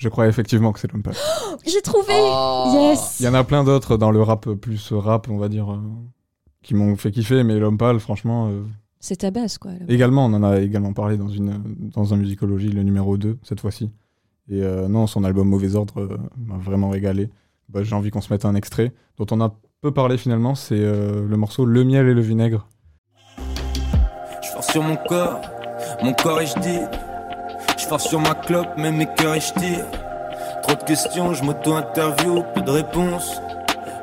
Je 0.00 0.08
crois 0.08 0.26
effectivement 0.28 0.72
que 0.72 0.80
c'est 0.80 0.90
l'homme 0.90 1.02
pâle. 1.02 1.14
J'ai 1.66 1.82
trouvé 1.82 2.14
Oh. 2.16 2.70
Yes 2.74 3.18
Il 3.20 3.26
y 3.26 3.28
en 3.28 3.34
a 3.34 3.44
plein 3.44 3.64
d'autres 3.64 3.98
dans 3.98 4.10
le 4.10 4.22
rap, 4.22 4.48
plus 4.54 4.92
rap, 4.92 5.28
on 5.28 5.36
va 5.36 5.48
dire, 5.50 5.70
euh, 5.72 5.78
qui 6.62 6.74
m'ont 6.74 6.96
fait 6.96 7.10
kiffer, 7.10 7.42
mais 7.44 7.58
l'homme 7.58 7.76
pâle, 7.76 8.00
franchement. 8.00 8.48
euh, 8.48 8.62
C'est 8.98 9.16
ta 9.16 9.30
base, 9.30 9.58
quoi. 9.58 9.72
Également, 9.88 10.24
on 10.24 10.32
en 10.32 10.42
a 10.42 10.58
également 10.60 10.94
parlé 10.94 11.18
dans, 11.18 11.28
une, 11.28 11.60
dans 11.94 12.14
un 12.14 12.16
musicologie, 12.16 12.70
le 12.70 12.82
numéro 12.82 13.18
2, 13.18 13.38
cette 13.42 13.60
fois-ci. 13.60 13.90
Et 14.48 14.62
euh, 14.62 14.88
non, 14.88 15.06
son 15.06 15.22
album 15.22 15.46
Mauvais 15.48 15.74
Ordre 15.76 16.00
euh, 16.00 16.16
m'a 16.38 16.56
vraiment 16.56 16.88
régalé. 16.88 17.28
Bah, 17.68 17.82
J'ai 17.82 17.94
envie 17.94 18.10
qu'on 18.10 18.22
se 18.22 18.32
mette 18.32 18.46
un 18.46 18.54
extrait 18.54 18.94
dont 19.18 19.26
on 19.30 19.40
a 19.42 19.54
peu 19.82 19.92
parlé 19.92 20.16
finalement, 20.16 20.54
c'est 20.54 20.80
euh, 20.80 21.26
le 21.28 21.36
morceau 21.36 21.66
Le 21.66 21.84
miel 21.84 22.08
et 22.08 22.14
le 22.14 22.20
vinaigre. 22.22 22.66
Je 24.42 24.48
force 24.48 24.72
sur 24.72 24.82
mon 24.82 24.96
corps, 24.96 25.40
mon 26.02 26.14
corps 26.14 26.40
et 26.40 26.46
je 26.46 26.58
dis. 26.58 26.78
Je 27.80 27.86
force 27.86 28.08
sur 28.08 28.20
ma 28.20 28.34
clope, 28.34 28.76
même 28.76 28.96
mes 28.96 29.06
cœurs 29.06 29.36
et 29.36 29.40
je 29.40 29.52
tire. 29.54 29.86
Trop 30.62 30.74
de 30.74 30.82
questions, 30.84 31.32
je 31.32 31.42
m'auto-interview, 31.42 32.42
peu 32.54 32.60
de 32.60 32.70
réponses. 32.70 33.40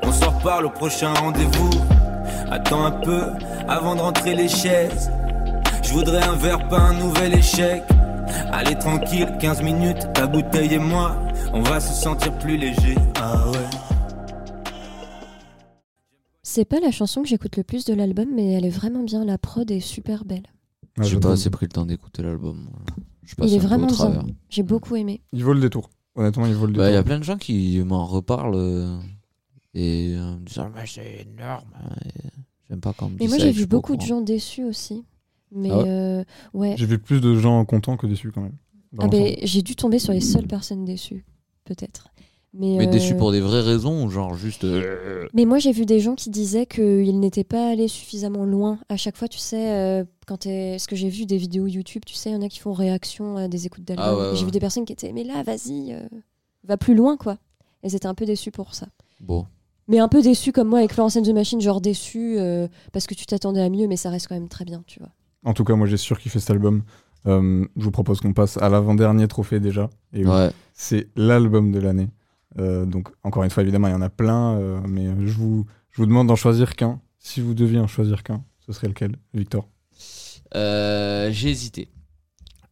On 0.01 0.11
s'en 0.11 0.31
reparle 0.31 0.65
au 0.65 0.69
prochain 0.71 1.13
rendez-vous. 1.13 1.69
Attends 2.49 2.85
un 2.85 2.91
peu 2.91 3.21
avant 3.67 3.95
de 3.95 4.01
rentrer 4.01 4.33
les 4.33 4.47
chaises. 4.47 5.11
Je 5.83 5.93
voudrais 5.93 6.23
un 6.23 6.33
verre, 6.33 6.67
pas 6.69 6.79
un 6.79 6.93
nouvel 6.95 7.35
échec. 7.35 7.83
Allez 8.51 8.75
tranquille, 8.79 9.37
15 9.39 9.61
minutes, 9.61 10.11
ta 10.13 10.25
bouteille 10.25 10.73
et 10.73 10.79
moi, 10.79 11.15
on 11.53 11.61
va 11.61 11.79
se 11.79 11.93
sentir 11.93 12.35
plus 12.39 12.57
léger. 12.57 12.95
Ah 13.21 13.47
ouais. 13.51 13.77
C'est 16.41 16.65
pas 16.65 16.79
la 16.79 16.89
chanson 16.89 17.21
que 17.21 17.27
j'écoute 17.27 17.57
le 17.57 17.63
plus 17.63 17.85
de 17.85 17.93
l'album, 17.93 18.27
mais 18.33 18.53
elle 18.53 18.65
est 18.65 18.69
vraiment 18.69 19.03
bien. 19.03 19.23
La 19.23 19.37
prod 19.37 19.69
est 19.69 19.81
super 19.81 20.25
belle. 20.25 20.47
Ouais, 20.97 21.05
J'ai 21.05 21.19
pas 21.19 21.33
assez 21.33 21.51
pris 21.51 21.67
le 21.67 21.71
temps 21.71 21.85
d'écouter 21.85 22.23
l'album. 22.23 22.69
Je 23.27 23.35
passe 23.35 23.51
Il 23.51 23.55
est 23.55 23.59
vraiment 23.59 23.85
bien. 23.87 24.25
J'ai 24.49 24.63
beaucoup 24.63 24.95
aimé. 24.95 25.21
Il 25.33 25.43
vaut 25.43 25.53
le 25.53 25.59
détour. 25.59 25.89
Honnêtement, 26.15 26.47
il 26.47 26.53
vaut 26.55 26.65
le 26.65 26.73
Bah, 26.73 26.85
Il 26.85 26.87
y 26.87 26.91
détour. 26.93 26.99
a 27.01 27.03
plein 27.03 27.19
de 27.19 27.23
gens 27.23 27.37
qui 27.37 27.79
m'en 27.85 28.05
reparlent 28.05 28.55
euh, 28.55 28.97
et 29.75 30.13
euh, 30.15 30.37
me 30.37 30.45
disant 30.45 30.71
Mais 30.73 30.85
c'est 30.87 31.27
énorme. 31.29 31.69
hein, 31.75 31.89
J'aime 32.69 32.79
pas 32.81 32.93
quand 32.93 33.11
Mais 33.19 33.27
moi, 33.27 33.37
j'ai 33.37 33.51
vu 33.51 33.67
beaucoup 33.67 33.95
de 33.95 34.01
gens 34.01 34.21
déçus 34.21 34.63
aussi. 34.63 35.03
Mais 35.51 35.69
Ah 35.71 35.77
ouais 35.77 35.83
euh, 35.87 36.23
ouais. 36.53 36.75
J'ai 36.77 36.85
vu 36.85 36.97
plus 36.99 37.21
de 37.21 37.35
gens 37.35 37.63
contents 37.65 37.95
que 37.97 38.07
déçus 38.07 38.31
quand 38.31 38.41
même. 38.41 38.57
Ah 38.99 39.07
ben, 39.07 39.35
j'ai 39.43 39.61
dû 39.61 39.75
tomber 39.75 39.99
sur 39.99 40.13
les 40.13 40.21
seules 40.21 40.47
personnes 40.47 40.83
déçues, 40.85 41.25
peut-être. 41.65 42.07
Mais, 42.53 42.77
Mais 42.79 42.87
euh, 42.87 42.91
déçu 42.91 43.15
pour 43.15 43.31
des 43.33 43.41
vraies 43.41 43.61
raisons 43.61 44.05
ou 44.05 44.09
genre 44.09 44.33
juste. 44.33 44.63
euh, 44.63 45.27
Mais 45.33 45.45
moi, 45.45 45.59
j'ai 45.59 45.71
vu 45.73 45.85
des 45.85 45.99
gens 45.99 46.15
qui 46.15 46.29
disaient 46.29 46.65
qu'ils 46.65 47.19
n'étaient 47.19 47.43
pas 47.43 47.69
allés 47.69 47.89
suffisamment 47.89 48.45
loin. 48.45 48.79
À 48.89 48.97
chaque 48.97 49.17
fois, 49.17 49.27
tu 49.27 49.37
sais, 49.37 49.71
euh, 49.71 50.03
quand 50.27 50.37
t'es... 50.37 50.77
ce 50.77 50.87
que 50.87 50.95
j'ai 50.95 51.09
vu 51.09 51.25
des 51.25 51.37
vidéos 51.37 51.65
YouTube, 51.65 52.03
tu 52.05 52.13
sais, 52.13 52.29
il 52.29 52.33
y 52.33 52.35
en 52.35 52.41
a 52.41 52.49
qui 52.49 52.59
font 52.59 52.73
réaction 52.73 53.37
à 53.37 53.47
des 53.47 53.65
écoutes 53.65 53.83
d'albums. 53.85 54.05
Ah 54.07 54.15
ouais, 54.15 54.35
J'ai 54.35 54.45
vu 54.45 54.51
des 54.51 54.59
personnes 54.59 54.85
qui 54.85 54.93
étaient, 54.93 55.11
mais 55.13 55.23
là, 55.23 55.41
vas-y, 55.43 55.93
euh, 55.93 56.07
va 56.63 56.77
plus 56.77 56.93
loin, 56.95 57.17
quoi. 57.17 57.37
Elles 57.81 57.95
étaient 57.95 58.07
un 58.07 58.13
peu 58.13 58.25
déçues 58.25 58.51
pour 58.51 58.75
ça. 58.75 58.87
Bon. 59.21 59.45
Mais 59.87 59.99
un 59.99 60.07
peu 60.09 60.21
déçues 60.21 60.51
comme 60.51 60.67
moi 60.67 60.79
avec 60.79 60.91
Florence 60.93 61.15
and 61.15 61.21
the 61.23 61.29
Machine, 61.29 61.61
genre 61.61 61.79
déçues 61.81 62.37
euh, 62.39 62.67
parce 62.91 63.07
que 63.07 63.13
tu 63.15 63.25
t'attendais 63.25 63.61
à 63.61 63.69
mieux, 63.69 63.87
mais 63.87 63.95
ça 63.95 64.09
reste 64.09 64.27
quand 64.27 64.35
même 64.35 64.49
très 64.49 64.65
bien, 64.65 64.83
tu 64.85 64.99
vois. 64.99 65.09
En 65.45 65.53
tout 65.53 65.63
cas, 65.63 65.75
moi 65.75 65.87
j'ai 65.87 65.97
sûr 65.97 66.19
qu'il 66.19 66.29
fait 66.29 66.39
cet 66.41 66.51
album. 66.51 66.83
Euh, 67.25 67.65
je 67.77 67.83
vous 67.83 67.91
propose 67.91 68.19
qu'on 68.19 68.33
passe 68.33 68.57
à 68.57 68.67
l'avant-dernier 68.69 69.27
trophée 69.27 69.59
déjà. 69.59 69.89
Et 70.13 70.25
oui, 70.25 70.29
Ouais. 70.29 70.51
c'est 70.73 71.07
l'album 71.15 71.71
de 71.71 71.79
l'année. 71.79 72.09
Euh, 72.59 72.85
donc, 72.85 73.09
encore 73.23 73.43
une 73.43 73.49
fois, 73.49 73.63
évidemment, 73.63 73.87
il 73.87 73.91
y 73.91 73.95
en 73.95 74.01
a 74.01 74.09
plein, 74.09 74.57
euh, 74.57 74.79
mais 74.87 75.05
je 75.25 75.31
vous, 75.33 75.65
je 75.91 76.01
vous 76.01 76.05
demande 76.05 76.27
d'en 76.27 76.35
choisir 76.35 76.75
qu'un. 76.75 76.99
Si 77.19 77.39
vous 77.41 77.53
deviez 77.53 77.79
en 77.79 77.87
choisir 77.87 78.23
qu'un, 78.23 78.43
ce 78.65 78.71
serait 78.73 78.87
lequel, 78.87 79.15
Victor? 79.33 79.67
J'ai 80.53 81.49
hésité. 81.49 81.89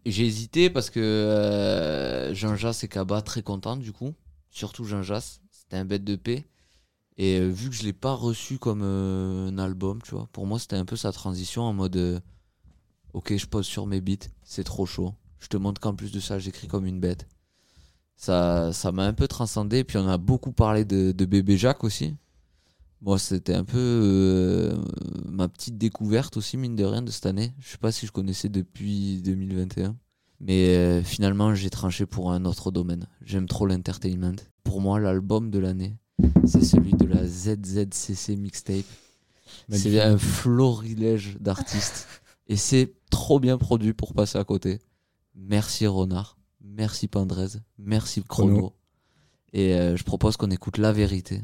J'ai 0.05 0.25
hésité 0.25 0.69
parce 0.69 0.91
que 0.91 0.99
euh, 0.99 2.33
Jean 2.35 2.55
Jas 2.55 2.81
et 2.83 2.87
Kaba 2.87 3.21
très 3.21 3.41
contents 3.41 3.75
du 3.75 3.91
coup. 3.91 4.13
Surtout 4.51 4.85
Jean 4.85 5.01
Jas, 5.01 5.39
c'était 5.51 5.77
un 5.77 5.85
bête 5.85 6.03
de 6.03 6.15
paix. 6.15 6.45
Et 7.17 7.39
euh, 7.39 7.47
vu 7.47 7.69
que 7.69 7.75
je 7.75 7.83
l'ai 7.83 7.93
pas 7.93 8.13
reçu 8.13 8.59
comme 8.59 8.81
euh, 8.83 9.47
un 9.49 9.57
album, 9.57 10.01
tu 10.03 10.11
vois, 10.11 10.27
pour 10.31 10.45
moi 10.45 10.59
c'était 10.59 10.75
un 10.75 10.85
peu 10.85 10.95
sa 10.95 11.11
transition 11.11 11.63
en 11.63 11.73
mode 11.73 11.95
euh, 11.95 12.19
Ok, 13.13 13.35
je 13.35 13.47
pose 13.47 13.65
sur 13.65 13.87
mes 13.87 14.01
beats, 14.01 14.27
c'est 14.43 14.63
trop 14.65 14.85
chaud. 14.85 15.13
Je 15.39 15.47
te 15.47 15.57
montre 15.57 15.81
qu'en 15.81 15.95
plus 15.95 16.11
de 16.11 16.19
ça, 16.19 16.37
j'écris 16.39 16.67
comme 16.67 16.85
une 16.85 16.99
bête. 16.99 17.27
Ça 18.17 18.73
ça 18.73 18.91
m'a 18.91 19.05
un 19.05 19.13
peu 19.13 19.27
transcendé. 19.27 19.83
Puis 19.83 19.97
on 19.97 20.07
a 20.07 20.17
beaucoup 20.17 20.51
parlé 20.51 20.85
de, 20.85 21.11
de 21.13 21.25
Bébé 21.25 21.57
Jacques 21.57 21.83
aussi. 21.83 22.15
Moi, 23.05 23.19
c'était 23.19 23.53
un 23.53 23.63
peu 23.63 23.77
euh, 23.77 24.75
ma 25.29 25.47
petite 25.47 25.77
découverte 25.77 26.37
aussi, 26.37 26.57
mine 26.57 26.75
de 26.75 26.83
rien, 26.83 27.03
de 27.03 27.11
cette 27.11 27.27
année. 27.27 27.53
Je 27.59 27.69
sais 27.69 27.77
pas 27.77 27.91
si 27.91 28.07
je 28.07 28.11
connaissais 28.11 28.49
depuis 28.49 29.21
2021. 29.21 29.95
Mais 30.39 30.75
euh, 30.75 31.03
finalement, 31.03 31.53
j'ai 31.53 31.69
tranché 31.69 32.07
pour 32.07 32.31
un 32.31 32.45
autre 32.45 32.71
domaine. 32.71 33.07
J'aime 33.21 33.45
trop 33.47 33.67
l'entertainment. 33.67 34.35
Pour 34.63 34.81
moi, 34.81 34.99
l'album 34.99 35.51
de 35.51 35.59
l'année, 35.59 35.97
c'est 36.45 36.65
celui 36.65 36.93
de 36.93 37.05
la 37.05 37.27
ZZCC 37.27 38.37
Mixtape. 38.37 38.85
C'est 39.69 40.01
un 40.01 40.17
florilège 40.17 41.37
d'artistes. 41.39 42.07
Et 42.47 42.55
c'est 42.55 42.95
trop 43.11 43.39
bien 43.39 43.59
produit 43.59 43.93
pour 43.93 44.15
passer 44.15 44.39
à 44.39 44.43
côté. 44.43 44.79
Merci 45.35 45.85
Renard. 45.85 46.39
Merci 46.59 47.07
Pandrez. 47.07 47.59
Merci 47.77 48.23
Chrono. 48.23 48.53
Chrono. 48.53 48.73
Et 49.53 49.75
euh, 49.75 49.95
je 49.95 50.03
propose 50.03 50.37
qu'on 50.37 50.49
écoute 50.49 50.79
La 50.79 50.91
Vérité 50.91 51.43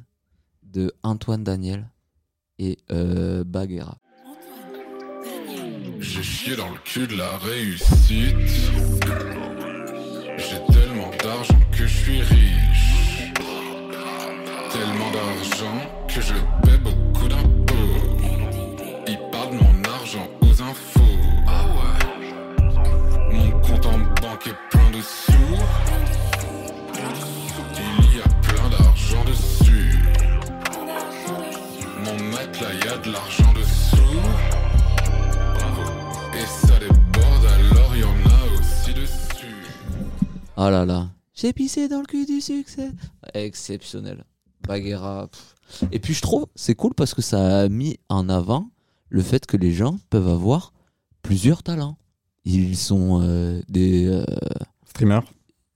de 0.71 0.93
Antoine 1.03 1.43
Daniel 1.43 1.89
et 2.59 2.77
euh. 2.91 3.43
J'ai 5.99 6.23
chié 6.23 6.55
dans 6.55 6.69
le 6.69 6.77
cul 6.83 7.07
de 7.07 7.15
la 7.15 7.37
réussite. 7.37 8.35
J'ai 10.37 10.73
tellement 10.73 11.11
d'argent 11.23 11.59
que 11.71 11.85
je 11.85 11.97
suis 11.97 12.21
riche. 12.21 13.33
Tellement 14.71 15.11
d'argent 15.11 16.07
que 16.07 16.21
je 16.21 16.33
paie 16.63 16.77
beaucoup 16.77 17.27
d'impôts. 17.27 17.75
Ils 19.07 19.19
parlent 19.31 19.57
de 19.57 19.63
mon 19.63 19.83
argent 19.83 20.27
aux 20.41 20.61
infos. 20.61 21.01
Ah 21.47 21.65
ouais. 21.75 22.25
Mon 23.31 23.51
compte 23.61 23.85
en 23.85 23.99
banque 24.21 24.47
est 24.47 24.69
plein 24.69 24.91
de 24.91 25.01
sous. 25.01 26.00
Mon 32.61 32.67
matelas, 32.67 32.85
y 32.85 32.93
a 32.93 32.97
de 32.97 33.11
l'argent 33.11 33.53
dessous. 33.53 33.97
Et 36.35 36.45
ça 36.45 36.79
déborde 36.79 37.45
alors 37.45 37.95
y 37.95 38.03
en 38.03 38.29
a 38.29 38.59
aussi 38.59 38.93
dessus. 38.93 39.55
Ah 40.55 40.69
là 40.69 40.85
là. 40.85 41.09
J'ai 41.33 41.53
pissé 41.53 41.87
dans 41.87 41.99
le 42.01 42.05
cul 42.05 42.25
du 42.25 42.39
succès. 42.39 42.91
Exceptionnel. 43.33 44.25
Baguera. 44.67 45.27
pff. 45.27 45.83
Et 45.91 45.99
puis 45.99 46.13
je 46.13 46.21
trouve 46.21 46.45
c'est 46.55 46.75
cool 46.75 46.93
parce 46.93 47.13
que 47.13 47.21
ça 47.21 47.61
a 47.61 47.69
mis 47.69 47.97
en 48.09 48.29
avant 48.29 48.69
le 49.09 49.21
fait 49.23 49.45
que 49.45 49.57
les 49.57 49.71
gens 49.71 49.97
peuvent 50.09 50.27
avoir 50.27 50.71
plusieurs 51.23 51.63
talents. 51.63 51.97
Ils 52.45 52.77
sont 52.77 53.21
euh, 53.23 53.61
des 53.69 54.05
euh, 54.07 54.23
Streamer. 54.85 55.21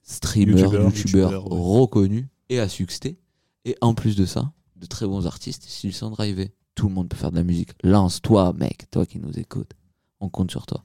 streamers, 0.02 0.58
Youtubeurs, 0.58 0.84
youtubeurs 0.84 1.32
youtubeurs, 1.32 1.52
ouais. 1.52 1.80
reconnus 1.80 2.26
et 2.48 2.60
à 2.60 2.68
succès. 2.68 3.18
Et 3.64 3.76
en 3.80 3.94
plus 3.94 4.14
de 4.14 4.24
ça, 4.24 4.52
de 4.76 4.86
très 4.86 5.06
bons 5.06 5.26
artistes 5.26 5.64
s'ils 5.64 5.92
sont 5.94 6.10
drivés. 6.10 6.52
Tout 6.76 6.86
le 6.88 6.94
monde 6.94 7.08
peut 7.08 7.16
faire 7.16 7.32
de 7.32 7.36
la 7.36 7.42
musique. 7.42 7.70
Lance-toi, 7.82 8.52
mec, 8.56 8.88
toi 8.92 9.04
qui 9.06 9.18
nous 9.18 9.36
écoutes. 9.38 9.72
On 10.20 10.28
compte 10.28 10.50
sur 10.52 10.66
toi. 10.66 10.84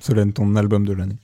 Solène, 0.00 0.32
ton 0.32 0.56
album 0.56 0.84
de 0.86 0.92
l'année. 0.92 1.18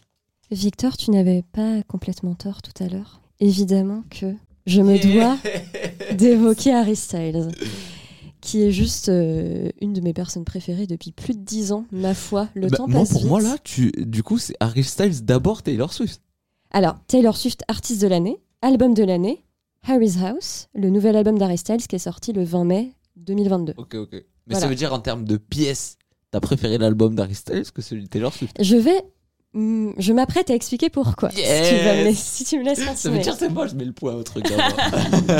Victor, 0.51 0.97
tu 0.97 1.11
n'avais 1.11 1.43
pas 1.53 1.83
complètement 1.89 2.35
tort 2.35 2.63
tout 2.63 2.85
à 2.85 2.89
l'heure. 2.89 3.21
Évidemment 3.41 4.05
que 4.11 4.35
je 4.67 4.81
me 4.83 4.99
dois 4.99 5.37
d'évoquer 6.15 6.73
Harry 6.75 6.95
Styles, 6.95 7.49
qui 8.43 8.63
est 8.63 8.71
juste 8.71 9.09
euh, 9.09 9.71
une 9.81 9.93
de 9.95 10.01
mes 10.03 10.13
personnes 10.13 10.45
préférées 10.45 10.87
depuis 10.87 11.11
plus 11.13 11.35
de 11.35 11.43
dix 11.43 11.73
ans. 11.73 11.87
Ma 11.91 12.15
foi, 12.15 12.49
le 12.55 12.69
Bah, 12.69 12.77
temps 12.77 12.89
moi, 12.89 13.01
passe 13.01 13.11
pour 13.13 13.21
vite. 13.23 13.29
moi, 13.31 13.41
là, 13.41 13.57
tu, 13.65 13.93
du 13.97 14.23
coup, 14.23 14.39
c'est 14.39 14.55
Harry 14.61 14.85
Styles 14.85 15.25
d'abord 15.25 15.63
Taylor 15.63 15.93
Swift. 15.93 16.21
Alors, 16.71 16.97
Taylor 17.07 17.37
Swift, 17.37 17.63
artiste 17.69 18.03
de 18.03 18.09
l'année, 18.09 18.39
album 18.61 18.93
de 18.95 19.05
l'année, 19.05 19.45
Harry's 19.87 20.19
House, 20.23 20.69
le 20.75 20.91
nouvel 20.91 21.17
album 21.17 21.39
d'Harry 21.39 21.59
Styles 21.59 21.87
qui 21.87 21.97
est 21.97 21.99
sorti 21.99 22.33
le 22.33 22.45
20 22.45 22.65
mai 22.65 22.93
2022. 23.23 23.75
Ok, 23.77 23.95
ok. 23.95 24.09
Mais 24.13 24.23
Voilà. 24.49 24.61
ça 24.61 24.67
veut 24.69 24.75
dire 24.75 24.93
en 24.93 24.99
termes 25.01 25.25
de 25.25 25.37
pièces, 25.37 25.97
t'as 26.31 26.41
préféré 26.41 26.79
l'album 26.79 27.15
d'Harry 27.15 27.35
Styles 27.35 27.71
que 27.73 27.83
celui 27.83 28.03
de 28.05 28.09
Taylor 28.09 28.33
Swift? 28.33 28.57
Je 28.61 28.77
vais. 28.77 29.03
hum, 29.55 29.95
je 29.99 30.13
m'apprête 30.13 30.51
à 30.51 30.55
expliquer 30.55 30.91
pourquoi. 30.91 31.31
Si, 31.31 31.37
tu 31.37 31.43
vas 31.85 32.05
me 32.05 32.13
si 32.15 32.45
tu 32.45 32.59
me 32.59 32.65
laisses 32.65 32.79
Ça 32.81 32.87
continuer. 32.87 33.17
veut 33.19 33.23
dire 33.23 33.35
c'est 33.39 33.49
moi, 33.51 33.67
je 33.67 33.75
mets 33.75 33.85
le 33.85 33.93
point 33.93 34.15
au 34.15 34.23
truc. 34.23 34.45
d'abord. 34.49 34.77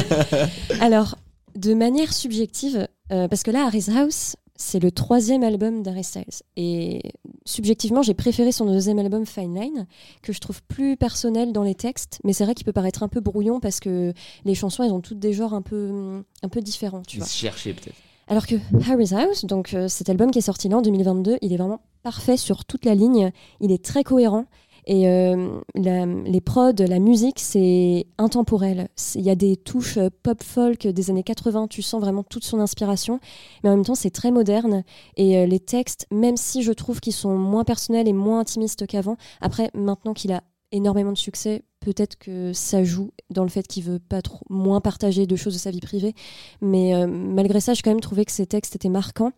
Alors, 0.81 1.17
de 1.57 1.75
manière 1.75 2.13
subjective, 2.13 2.87
euh, 3.11 3.29
parce 3.29 3.43
que 3.43 3.51
là, 3.51 3.67
Harry's 3.67 3.89
House, 3.89 4.37
c'est 4.63 4.79
le 4.79 4.91
troisième 4.93 5.43
album 5.43 5.83
d'Harry 5.83 6.05
Styles. 6.05 6.25
Et 6.57 7.03
subjectivement, 7.45 8.03
j'ai 8.03 8.15
préféré 8.15 8.53
son 8.53 8.65
deuxième 8.67 8.99
album, 8.99 9.27
Fine 9.27 9.55
Line, 9.61 9.87
que 10.23 10.33
je 10.33 10.39
trouve 10.39 10.63
plus 10.63 10.97
personnel 10.97 11.53
dans 11.53 11.65
les 11.65 11.75
textes. 11.75 12.21
Mais 12.25 12.33
c'est 12.33 12.45
vrai 12.45 12.55
qu'il 12.55 12.65
peut 12.65 12.73
paraître 12.73 13.03
un 13.03 13.09
peu 13.09 13.21
brouillon 13.21 13.61
parce 13.61 13.81
que 13.81 14.13
les 14.45 14.55
chansons, 14.55 14.85
elles 14.85 14.93
ont 14.93 15.01
toutes 15.01 15.19
des 15.19 15.33
genres 15.33 15.53
un 15.55 15.63
peu, 15.63 16.23
un 16.43 16.49
peu 16.49 16.61
différents, 16.61 17.03
tu 17.03 17.17
Il 17.17 17.21
vois. 17.21 17.27
se 17.29 17.37
cherchait 17.37 17.75
peut-être. 17.75 17.97
Alors 18.29 18.47
que 18.47 18.55
Harry's 18.89 19.13
House, 19.13 19.45
donc 19.45 19.75
euh, 19.75 19.89
cet 19.89 20.09
album 20.09 20.31
qui 20.31 20.39
est 20.39 20.43
sorti 20.43 20.69
là 20.69 20.79
en 20.79 20.83
2022, 20.83 21.39
il 21.43 21.53
est 21.53 21.57
vraiment 21.57 21.81
parfait 22.05 22.37
sur 22.37 22.65
toute 22.65 22.85
la 22.85 22.95
ligne. 22.95 23.33
Il 23.61 23.73
est 23.73 23.85
très 23.85 24.05
cohérent. 24.05 24.47
Et 24.87 25.09
euh, 25.09 25.61
les 25.75 26.41
prods, 26.41 26.73
la 26.79 26.99
musique, 26.99 27.39
c'est 27.39 28.07
intemporel. 28.19 28.89
Il 29.15 29.23
y 29.23 29.31
a 29.31 29.37
des 29.37 29.57
touches 29.57 29.97
euh, 29.97 30.09
pop 30.23 30.43
folk 30.43 30.87
des 30.89 31.11
années 31.11 31.23
80, 31.23 31.69
tu 31.69 31.83
sens 31.83 32.01
vraiment 32.01 32.25
toute 32.25 32.45
son 32.45 32.59
inspiration. 32.59 33.21
Mais 33.63 33.71
en 33.71 33.77
même 33.77 33.85
temps, 33.85 33.95
c'est 33.95 34.11
très 34.11 34.33
moderne. 34.33 34.83
Et 35.17 35.39
euh, 35.39 35.47
les 35.47 35.61
textes, 35.61 36.07
même 36.11 36.37
si 36.37 36.63
je 36.63 36.73
trouve 36.73 37.01
qu'ils 37.01 37.13
sont 37.13 37.37
moins 37.37 37.65
personnels 37.65 38.09
et 38.09 38.13
moins 38.13 38.41
intimistes 38.41 38.87
qu'avant, 38.87 39.17
après, 39.41 39.71
maintenant 39.75 40.15
qu'il 40.15 40.33
a 40.33 40.43
énormément 40.73 41.13
de 41.13 41.19
succès, 41.19 41.63
peut-être 41.81 42.17
que 42.17 42.53
ça 42.53 42.83
joue 42.83 43.11
dans 43.31 43.43
le 43.45 43.51
fait 43.51 43.67
qu'il 43.69 43.85
veut 43.85 43.99
pas 43.99 44.23
trop 44.23 44.45
moins 44.49 44.81
partager 44.81 45.27
de 45.27 45.37
choses 45.37 45.55
de 45.55 45.59
sa 45.59 45.71
vie 45.71 45.81
privée. 45.81 46.15
Mais 46.61 47.07
malgré 47.07 47.61
ça, 47.61 47.75
j'ai 47.75 47.83
quand 47.83 47.91
même 47.91 48.01
trouvé 48.01 48.25
que 48.25 48.33
ses 48.33 48.47
textes 48.47 48.75
étaient 48.75 48.89
marquants. 48.89 49.33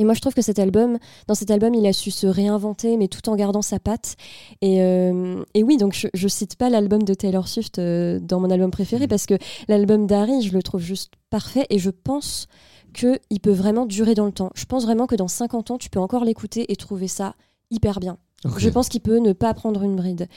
Et 0.00 0.04
moi, 0.04 0.14
je 0.14 0.20
trouve 0.22 0.32
que 0.32 0.40
cet 0.40 0.58
album, 0.58 0.98
dans 1.26 1.34
cet 1.34 1.50
album, 1.50 1.74
il 1.74 1.86
a 1.86 1.92
su 1.92 2.10
se 2.10 2.26
réinventer, 2.26 2.96
mais 2.96 3.06
tout 3.06 3.28
en 3.28 3.36
gardant 3.36 3.60
sa 3.60 3.78
patte. 3.78 4.16
Et, 4.62 4.80
euh, 4.80 5.44
et 5.52 5.62
oui, 5.62 5.76
donc 5.76 5.92
je, 5.92 6.08
je 6.14 6.26
cite 6.26 6.56
pas 6.56 6.70
l'album 6.70 7.02
de 7.02 7.12
Taylor 7.12 7.46
Swift 7.46 7.78
euh, 7.78 8.18
dans 8.18 8.40
mon 8.40 8.50
album 8.50 8.70
préféré, 8.70 9.06
parce 9.06 9.26
que 9.26 9.34
l'album 9.68 10.06
d'Harry, 10.06 10.40
je 10.40 10.54
le 10.54 10.62
trouve 10.62 10.80
juste 10.80 11.12
parfait, 11.28 11.66
et 11.68 11.78
je 11.78 11.90
pense 11.90 12.46
qu'il 12.94 13.40
peut 13.42 13.52
vraiment 13.52 13.84
durer 13.84 14.14
dans 14.14 14.24
le 14.24 14.32
temps. 14.32 14.50
Je 14.54 14.64
pense 14.64 14.84
vraiment 14.84 15.06
que 15.06 15.16
dans 15.16 15.28
50 15.28 15.72
ans, 15.72 15.76
tu 15.76 15.90
peux 15.90 16.00
encore 16.00 16.24
l'écouter 16.24 16.72
et 16.72 16.76
trouver 16.76 17.06
ça 17.06 17.34
hyper 17.70 18.00
bien. 18.00 18.16
Je 18.56 18.70
pense 18.70 18.88
qu'il 18.88 19.02
peut 19.02 19.18
ne 19.18 19.34
pas 19.34 19.52
prendre 19.52 19.82
une 19.82 19.96
bride. 19.96 20.28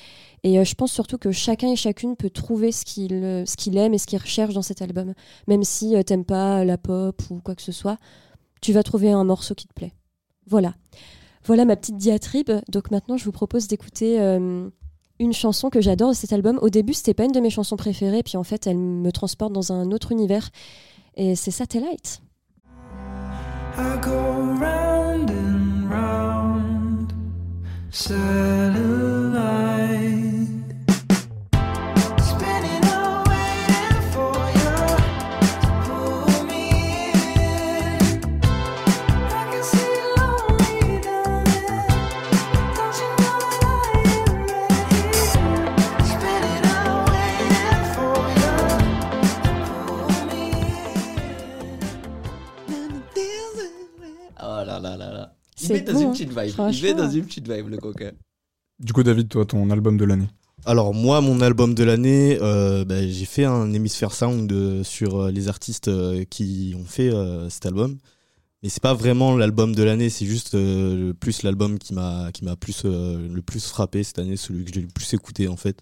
Et 0.43 0.59
euh, 0.59 0.65
je 0.65 0.75
pense 0.75 0.91
surtout 0.91 1.17
que 1.17 1.31
chacun 1.31 1.71
et 1.71 1.77
chacune 1.77 2.17
peut 2.17 2.29
trouver 2.29 2.73
ce 2.73 2.83
qu'il 2.83 3.11
ce 3.47 3.55
qu'il 3.55 3.77
aime 3.77 3.93
et 3.93 3.97
ce 3.97 4.07
qu'il 4.07 4.19
recherche 4.19 4.53
dans 4.53 4.61
cet 4.61 4.81
album. 4.81 5.13
Même 5.47 5.63
si 5.63 5.95
euh, 5.95 6.03
t'aimes 6.03 6.25
pas 6.25 6.65
la 6.65 6.77
pop 6.77 7.21
ou 7.29 7.39
quoi 7.39 7.55
que 7.55 7.61
ce 7.61 7.71
soit, 7.71 7.97
tu 8.63 8.73
vas 8.73 8.81
trouver 8.81 9.11
un 9.11 9.23
morceau 9.23 9.53
qui 9.53 9.67
te 9.67 9.73
plaît. 9.73 9.93
Voilà. 10.47 10.73
Voilà 11.45 11.65
ma 11.65 11.75
petite 11.75 11.97
diatribe. 11.97 12.51
Donc 12.69 12.89
maintenant, 12.91 13.17
je 13.17 13.25
vous 13.25 13.31
propose 13.31 13.67
d'écouter 13.67 14.19
euh, 14.21 14.69
une 15.19 15.33
chanson 15.33 15.69
que 15.69 15.81
j'adore 15.81 16.09
de 16.09 16.15
cet 16.15 16.31
album. 16.31 16.57
Au 16.61 16.69
début, 16.69 16.93
c'était 16.93 17.13
pas 17.13 17.25
une 17.25 17.33
de 17.33 17.41
mes 17.41 17.49
chansons 17.49 17.75
préférées, 17.75 18.23
puis 18.23 18.37
en 18.37 18.43
fait, 18.43 18.65
elle 18.65 18.77
me 18.77 19.11
transporte 19.11 19.51
dans 19.51 19.73
un 19.73 19.91
autre 19.91 20.11
univers. 20.13 20.49
Et 21.15 21.35
c'est 21.35 21.51
Satellite. 21.51 22.21
I 23.75 23.97
go 24.01 24.11
round 24.11 25.31
and 25.31 25.89
round, 25.89 27.13
satellite. 27.91 29.72
Il 55.63 55.73
met 55.73 55.81
dans 55.81 55.93
bon, 55.93 56.01
une 56.01 56.11
petite 56.11 56.29
vibe. 56.29 56.39
Il 56.45 56.51
Franchement. 56.51 56.93
dans 56.97 57.09
une 57.11 57.25
petite 57.25 57.49
vibe, 57.51 57.67
le 57.69 57.77
coquin. 57.77 58.11
Du 58.79 58.93
coup, 58.93 59.03
David, 59.03 59.29
toi, 59.29 59.45
ton 59.45 59.69
album 59.69 59.97
de 59.97 60.05
l'année. 60.05 60.27
Alors 60.65 60.93
moi, 60.93 61.19
mon 61.21 61.41
album 61.41 61.73
de 61.75 61.83
l'année, 61.83 62.37
euh, 62.41 62.85
bah, 62.85 63.05
j'ai 63.05 63.25
fait 63.25 63.43
un 63.45 63.73
hémisphère 63.73 64.13
sound 64.13 64.51
euh, 64.51 64.83
sur 64.83 65.19
euh, 65.23 65.31
les 65.31 65.47
artistes 65.49 65.89
euh, 65.89 66.23
qui 66.29 66.73
ont 66.77 66.85
fait 66.85 67.09
euh, 67.09 67.49
cet 67.49 67.65
album. 67.65 67.97
Mais 68.61 68.69
c'est 68.69 68.81
pas 68.81 68.93
vraiment 68.93 69.35
l'album 69.35 69.75
de 69.75 69.83
l'année, 69.83 70.09
c'est 70.09 70.25
juste 70.25 70.55
euh, 70.55 71.07
le- 71.07 71.13
plus 71.13 71.43
l'album 71.43 71.77
qui 71.77 71.93
m'a 71.93 72.31
qui 72.31 72.45
m'a 72.45 72.55
plus 72.55 72.83
euh, 72.85 73.27
le 73.27 73.41
plus 73.41 73.65
frappé 73.65 74.03
cette 74.03 74.19
année, 74.19 74.37
celui 74.37 74.63
que 74.63 74.71
j'ai 74.73 74.79
le 74.81 74.87
plus 74.87 75.13
écouté 75.13 75.49
en 75.49 75.57
fait. 75.57 75.79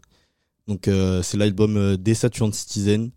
Donc 0.68 0.88
euh, 0.88 1.22
c'est 1.22 1.38
l'album 1.38 1.96
des 1.98 2.16
Saturn 2.16 2.52
Citizen. 2.52 3.12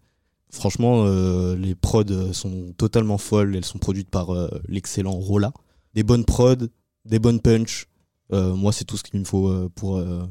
Franchement, 0.50 1.04
euh, 1.06 1.56
les 1.56 1.74
prods 1.74 2.32
sont 2.34 2.74
totalement 2.76 3.16
folles. 3.16 3.56
Elles 3.56 3.64
sont 3.64 3.78
produites 3.78 4.10
par 4.10 4.30
euh, 4.34 4.48
l'excellent 4.68 5.12
Rolla. 5.12 5.52
Des 5.94 6.02
bonnes 6.02 6.24
prods, 6.24 6.66
des 7.04 7.18
bonnes 7.18 7.40
punch. 7.40 7.86
Euh, 8.32 8.54
moi, 8.54 8.72
c'est 8.72 8.84
tout 8.84 8.96
ce 8.96 9.02
qu'il 9.02 9.20
me 9.20 9.24
faut 9.24 9.48
euh, 9.48 9.70
pour 9.74 9.96
euh, 9.96 10.24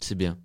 C'est 0.00 0.14
bien. 0.14 0.36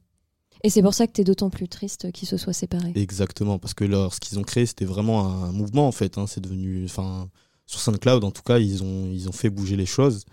Et 0.64 0.70
c'est 0.70 0.82
pour 0.82 0.94
ça 0.94 1.06
que 1.08 1.12
t'es 1.12 1.24
d'autant 1.24 1.50
plus 1.50 1.68
triste 1.68 2.12
qu'ils 2.12 2.28
se 2.28 2.38
soient 2.38 2.54
séparés. 2.54 2.92
Exactement, 2.96 3.60
parce 3.60 3.74
que 3.74 3.84
leur, 3.84 4.14
ce 4.14 4.20
qu'ils 4.20 4.40
ont 4.40 4.44
créé, 4.44 4.66
c'était 4.66 4.86
vraiment 4.86 5.28
un 5.44 5.52
mouvement 5.52 5.88
en 5.88 5.92
fait. 5.92 6.18
hein. 6.18 6.26
C'est 6.28 6.42
devenu, 6.42 6.86
enfin, 6.86 7.30
sur 7.66 7.80
SoundCloud 7.80 8.24
en 8.24 8.32
tout 8.32 8.42
cas, 8.42 8.58
ils 8.60 8.82
ont, 8.84 9.12
ils 9.12 9.28
ont 9.30 9.32
fait 9.32 9.50
bouger 9.50 9.76
les 9.76 9.86
choses 9.86 10.26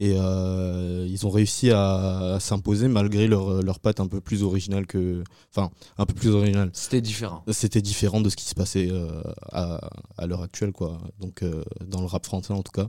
et 0.00 0.14
euh, 0.16 1.06
ils 1.08 1.26
ont 1.26 1.30
réussi 1.30 1.70
à, 1.70 2.34
à 2.34 2.40
s'imposer 2.40 2.88
malgré 2.88 3.26
leur, 3.26 3.62
leur 3.62 3.78
patte 3.78 4.00
un 4.00 4.06
peu 4.06 4.20
plus 4.20 4.42
originale 4.42 4.86
que, 4.86 5.22
enfin, 5.54 5.70
un 5.98 6.06
peu 6.06 6.14
plus 6.14 6.30
originale. 6.30 6.70
C'était 6.72 7.00
différent. 7.02 7.42
C'était 7.50 7.82
différent 7.82 8.20
de 8.22 8.28
ce 8.30 8.36
qui 8.36 8.44
se 8.46 8.54
passait 8.54 8.88
euh, 8.90 9.22
à, 9.52 9.90
à 10.16 10.26
l'heure 10.26 10.42
actuelle, 10.42 10.72
quoi. 10.72 10.98
Donc, 11.20 11.42
euh, 11.42 11.62
dans 11.86 12.00
le 12.00 12.06
rap 12.06 12.24
français 12.24 12.52
en 12.52 12.62
tout 12.62 12.72
cas. 12.72 12.88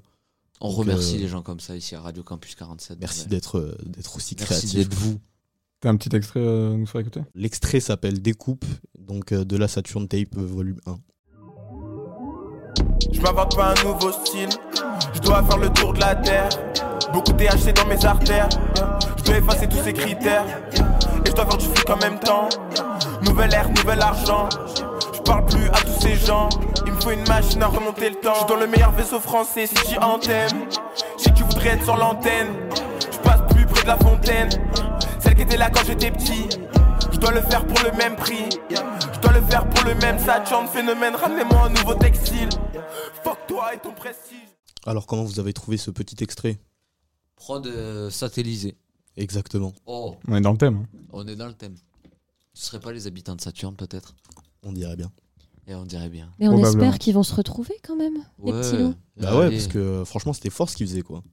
On 0.62 0.70
Donc, 0.70 0.78
remercie 0.80 1.16
euh, 1.16 1.20
les 1.20 1.28
gens 1.28 1.42
comme 1.42 1.60
ça 1.60 1.76
ici 1.76 1.96
à 1.96 2.02
Radio 2.02 2.24
Campus 2.24 2.56
47. 2.56 2.98
Merci 3.00 3.28
d'être, 3.28 3.58
euh, 3.60 3.78
d'être 3.86 4.16
aussi 4.16 4.36
Merci 4.40 4.46
créatif. 4.62 4.74
d'être 4.76 4.94
vous. 5.00 5.20
T'as 5.82 5.90
un 5.90 5.98
petit 5.98 6.16
extrait 6.16 6.40
euh, 6.40 6.74
à 6.74 6.78
nous 6.78 6.86
faire 6.86 7.02
écouter? 7.02 7.22
L'extrait 7.36 7.80
s'appelle 7.82 8.22
Découpe, 8.22 8.66
donc 8.98 9.32
euh, 9.34 9.44
de 9.44 9.58
la 9.58 9.68
Saturn 9.68 10.08
Tape 10.08 10.38
euh, 10.38 10.46
volume 10.46 10.80
1. 10.86 10.96
Je 13.12 13.22
m'invente 13.22 13.56
pas 13.56 13.74
un 13.78 13.84
nouveau 13.84 14.12
style. 14.12 14.50
Je 15.14 15.20
dois 15.20 15.44
faire 15.44 15.58
le 15.58 15.70
tour 15.70 15.94
de 15.94 16.00
la 16.00 16.16
terre. 16.16 16.50
Beaucoup 17.14 17.34
THC 17.34 17.74
dans 17.74 17.86
mes 17.88 18.04
artères. 18.06 18.50
Je 19.18 19.24
dois 19.24 19.38
effacer 19.38 19.68
tous 19.68 19.84
ces 19.84 19.94
critères. 19.94 20.46
Et 20.74 21.30
je 21.30 21.34
dois 21.34 21.46
faire 21.46 21.58
du 21.58 21.66
fric 21.66 21.90
en 21.90 21.98
même 21.98 22.20
temps. 22.20 22.50
Nouvelle 23.24 23.54
ère, 23.54 23.70
nouvel 23.70 24.02
argent. 24.02 24.50
Je 25.26 25.32
parle 25.32 25.46
plus 25.46 25.68
à 25.70 25.82
tous 25.82 26.02
ces 26.02 26.16
gens. 26.16 26.50
Il 26.86 26.94
me 26.94 27.02
faut 27.02 27.10
une 27.12 27.28
machine 27.28 27.62
à 27.64 27.68
remonter 27.68 28.10
le 28.10 28.16
temps. 28.16 28.34
Je 28.34 28.40
suis 28.40 28.48
dans 28.48 28.58
le 28.58 28.68
meilleur 28.68 28.92
vaisseau 28.92 29.20
français, 29.20 29.66
si 29.66 29.76
j'y 29.90 29.98
en 29.98 30.20
t'aime. 30.20 30.70
Je 31.18 31.24
sais 31.24 31.32
que 31.32 31.38
tu 31.38 31.44
voudrais 31.44 31.70
être 31.70 31.84
sur 31.84 31.98
l'antenne. 31.98 32.50
Je 33.12 33.18
passe 33.20 33.42
plus 33.54 33.66
près 33.66 33.82
de 33.82 33.88
la 33.88 33.98
fontaine. 33.98 34.50
Celle 35.20 35.36
qui 35.36 35.42
était 35.42 35.58
là 35.58 35.70
quand 35.72 35.84
j'étais 35.86 36.12
petit. 36.12 36.48
Je 37.12 37.18
dois 37.18 37.32
le 37.32 37.42
faire 37.42 37.66
pour 37.66 37.78
le 37.84 37.92
même 37.98 38.16
prix. 38.16 38.50
Je 38.70 39.20
dois 39.20 39.32
le 39.34 39.42
faire 39.42 39.68
pour 39.68 39.84
le 39.86 39.96
même 39.96 40.20
Saturn 40.20 40.68
phénomène. 40.68 41.16
Ramenez-moi 41.16 41.64
un 41.66 41.70
nouveau 41.70 41.96
textile. 41.96 42.50
Fuck 43.24 43.48
toi 43.48 43.74
et 43.74 43.80
ton 43.80 43.94
prestige. 43.94 44.38
Alors, 44.86 45.08
comment 45.08 45.24
vous 45.24 45.40
avez 45.40 45.54
trouvé 45.54 45.78
ce 45.78 45.90
petit 45.90 46.24
extrait? 46.24 46.60
Prod 47.36 47.66
euh, 47.66 48.12
satellisé. 48.12 48.78
Exactement. 49.18 49.74
Oh, 49.88 50.18
On 50.28 50.36
est 50.36 50.42
dans 50.42 50.52
le 50.52 50.58
thème. 50.58 50.86
hein. 50.94 51.00
on 51.14 51.28
est 51.28 51.36
dans 51.36 51.48
le 51.48 51.54
thème. 51.54 51.76
Ce 52.54 52.68
serait 52.68 52.80
pas 52.80 52.92
les 52.92 53.08
habitants 53.08 53.36
de 53.36 53.42
Saturne 53.42 53.76
peut-être? 53.76 54.14
On 54.66 54.72
dirait 54.74 54.96
bien. 54.98 55.12
Et 55.68 55.76
on 55.76 55.86
dirait 55.86 56.10
bien. 56.10 56.30
Mais 56.40 56.48
on 56.48 56.58
espère 56.58 57.00
qu'ils 57.00 57.14
vont 57.14 57.24
se 57.24 57.34
retrouver 57.34 57.76
quand 57.88 57.96
même, 57.96 58.18
les 58.44 58.52
petits 58.52 58.78
loups. 58.78 58.94
Bah 59.18 59.38
ouais, 59.38 59.46
Allez, 59.46 59.56
parce 59.58 59.68
que 59.68 59.80
euh, 59.80 60.06
franchement, 60.06 60.34
c'était 60.34 60.50
fort 60.50 60.70
ce 60.70 60.76
qu'ils 60.76 60.88
faisaient, 60.88 61.02
quoi. 61.02 61.24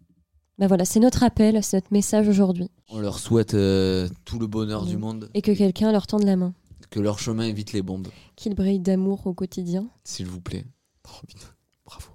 Bah 0.58 0.68
voilà, 0.68 0.84
c'est 0.84 1.00
notre 1.00 1.22
appel, 1.22 1.62
c'est 1.62 1.78
notre 1.78 1.92
message 1.92 2.28
aujourd'hui. 2.28 2.70
On 2.88 3.00
leur 3.00 3.18
souhaite 3.18 3.54
euh, 3.54 4.08
tout 4.24 4.38
le 4.38 4.46
bonheur 4.46 4.84
du 4.86 4.96
monde. 4.96 5.28
Et 5.34 5.42
que 5.42 5.50
quelqu'un 5.52 5.92
leur 5.92 6.06
tende 6.06 6.24
la 6.24 6.36
main. 6.36 6.54
Que 6.90 7.00
leur 7.00 7.18
chemin 7.18 7.44
évite 7.44 7.72
les 7.72 7.82
bombes, 7.82 8.08
Qu'ils 8.36 8.54
brillent 8.54 8.78
d'amour 8.80 9.26
au 9.26 9.32
quotidien. 9.34 9.86
s'il 10.04 10.26
vous 10.26 10.40
plaît. 10.40 10.64
Oh, 11.08 11.26
putain, 11.26 11.46
bravo. 11.86 12.10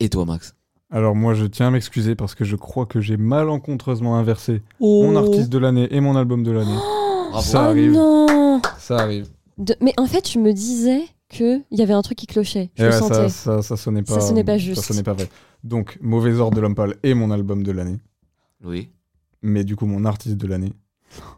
Et 0.00 0.08
toi, 0.08 0.24
Max? 0.24 0.54
Alors 0.90 1.14
moi, 1.14 1.34
je 1.34 1.44
tiens 1.44 1.66
à 1.68 1.70
m'excuser 1.70 2.14
parce 2.14 2.34
que 2.34 2.44
je 2.44 2.56
crois 2.56 2.86
que 2.86 3.00
j'ai 3.00 3.16
malencontreusement 3.16 4.16
inversé 4.16 4.62
Oh. 4.80 5.02
mon 5.04 5.16
artiste 5.16 5.50
de 5.50 5.58
l'année 5.58 5.88
et 5.90 6.00
mon 6.00 6.16
album 6.16 6.42
de 6.42 6.50
l'année. 6.52 6.78
Bravo. 7.30 7.42
Ça 7.46 7.62
oh 7.64 7.70
arrive. 7.70 7.92
non 7.92 8.62
Ça 8.78 8.98
arrive. 9.00 9.28
De- 9.58 9.76
Mais 9.80 9.92
en 9.98 10.06
fait, 10.06 10.30
je 10.30 10.38
me 10.38 10.52
disais 10.52 11.02
qu'il 11.28 11.62
y 11.70 11.82
avait 11.82 11.92
un 11.92 12.02
truc 12.02 12.16
qui 12.18 12.26
clochait. 12.26 12.70
Je 12.76 12.82
Et 12.84 12.86
le 12.86 12.92
ouais, 12.92 12.98
sentais. 12.98 13.28
ça, 13.28 13.28
ça, 13.28 13.62
ça 13.62 13.76
sonnait 13.76 14.02
pas. 14.02 14.14
Ça 14.14 14.20
sonnait 14.20 14.44
pas 14.44 14.56
juste. 14.58 14.80
Ça 14.82 14.88
sonnait 14.88 15.02
pas 15.02 15.12
vrai. 15.12 15.28
Donc, 15.64 15.98
Mauvais 16.00 16.34
ordre 16.38 16.56
de 16.56 16.60
l'homme 16.62 16.74
pâle 16.74 16.96
est 17.02 17.14
mon 17.14 17.30
album 17.30 17.62
de 17.62 17.72
l'année. 17.72 17.98
Oui. 18.64 18.88
Mais 19.42 19.64
du 19.64 19.76
coup, 19.76 19.86
mon 19.86 20.04
artiste 20.04 20.36
de 20.36 20.46
l'année, 20.46 20.72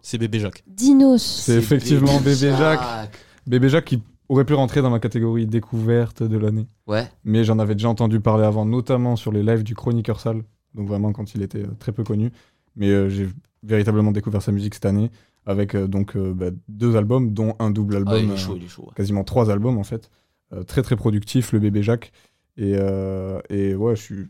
C'est 0.03 0.19
Bébé 0.19 0.39
Jacques. 0.41 0.63
Dinos. 0.67 1.23
c'est 1.23 1.57
effectivement 1.57 2.19
Bébé 2.21 2.35
Jacques. 2.57 3.11
Bébé 3.47 3.69
Jacques 3.69 3.85
qui 3.87 4.03
aurait 4.29 4.45
pu 4.45 4.55
rentrer 4.55 4.81
dans 4.83 4.91
ma 4.91 5.01
catégorie 5.01 5.47
découverte 5.47 6.23
de 6.23 6.39
l'année. 6.39 6.67
Ouais. 6.87 7.09
Mais 7.25 7.45
j'en 7.45 7.59
avais 7.59 7.75
déjà 7.75 7.89
entendu 7.89 8.21
parler 8.21 8.45
avant, 8.45 8.65
notamment 8.65 9.17
sur 9.17 9.33
les 9.33 9.43
lives 9.43 9.63
du 9.65 9.75
Chroniqueur 9.75 10.21
Sale. 10.21 10.43
Donc 10.75 10.87
vraiment 10.87 11.13
quand 11.13 11.35
il 11.35 11.43
était 11.43 11.63
euh, 11.65 11.75
très 11.79 11.91
peu 11.93 12.05
connu. 12.05 12.31
Mais 12.77 12.89
euh, 12.91 13.09
j'ai 13.09 13.29
véritablement 13.65 14.13
découvert 14.13 14.41
sa 14.41 14.53
musique 14.53 14.75
cette 14.75 14.87
année 14.87 15.11
avec 15.47 15.75
euh, 15.75 15.87
donc 15.87 16.17
euh, 16.17 16.33
bah, 16.35 16.51
deux 16.69 16.97
albums, 16.97 17.33
dont 17.33 17.55
un 17.59 17.71
double 17.71 17.97
album. 17.97 18.15
Ah, 18.15 18.19
il 18.19 18.31
est 18.31 18.33
euh, 18.33 18.37
chaud, 18.37 18.55
il 18.57 18.65
est 18.65 18.69
chaud. 18.69 18.83
ouais. 18.83 18.95
quasiment 18.95 19.25
trois 19.25 19.51
albums 19.51 19.79
en 19.79 19.85
fait. 19.85 20.11
Euh, 20.53 20.65
très 20.65 20.83
très 20.83 20.97
productif, 20.97 21.53
le 21.53 21.59
bébé 21.61 21.83
Jacques. 21.83 22.13
Et, 22.57 22.75
euh, 22.77 23.41
et 23.49 23.75
ouais, 23.75 23.97
je 23.97 24.03
suis 24.03 24.27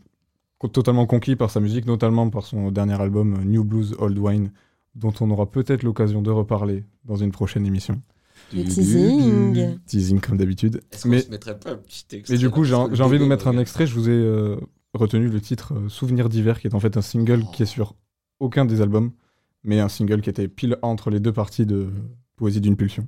totalement 0.71 1.05
conquis 1.07 1.35
par 1.35 1.49
sa 1.49 1.59
musique, 1.59 1.85
notamment 1.85 2.29
par 2.29 2.43
son 2.45 2.71
dernier 2.71 2.99
album 3.01 3.43
New 3.43 3.63
Blues 3.63 3.95
Old 3.97 4.17
Wine, 4.17 4.51
dont 4.95 5.13
on 5.19 5.29
aura 5.31 5.49
peut-être 5.49 5.83
l'occasion 5.83 6.21
de 6.21 6.29
reparler 6.29 6.83
dans 7.05 7.15
une 7.15 7.31
prochaine 7.31 7.65
émission. 7.65 8.01
Le 8.53 8.63
teasing. 8.63 9.79
Teasing 9.85 10.19
comme 10.19 10.37
d'habitude. 10.37 10.81
Est-ce 10.91 11.03
qu'on 11.03 11.09
Mais, 11.09 11.21
se 11.21 11.29
mettrait 11.29 11.57
pas 11.57 11.71
un 11.71 11.77
petit 11.77 12.05
texte 12.05 12.31
mais 12.31 12.37
du 12.37 12.49
coup, 12.49 12.63
j'ai 12.63 12.75
envie 12.75 13.17
de 13.17 13.23
vous 13.23 13.29
mettre 13.29 13.47
un 13.47 13.57
extrait. 13.57 13.87
Je 13.87 13.93
vous 13.93 14.09
ai 14.09 14.13
euh, 14.13 14.57
retenu 14.93 15.27
le 15.29 15.41
titre 15.41 15.73
euh, 15.73 15.89
Souvenir 15.89 16.29
d'hiver, 16.29 16.59
qui 16.59 16.67
est 16.67 16.75
en 16.75 16.79
fait 16.79 16.97
un 16.97 17.01
single 17.01 17.43
qui 17.53 17.63
est 17.63 17.67
sur 17.67 17.95
aucun 18.39 18.65
des 18.65 18.81
albums, 18.81 19.11
mais 19.63 19.79
un 19.79 19.89
single 19.89 20.21
qui 20.21 20.29
était 20.29 20.47
pile 20.47 20.77
entre 20.81 21.09
les 21.09 21.19
deux 21.19 21.33
parties 21.33 21.65
de 21.65 21.89
Poésie 22.35 22.61
d'une 22.61 22.75
pulsion. 22.75 23.07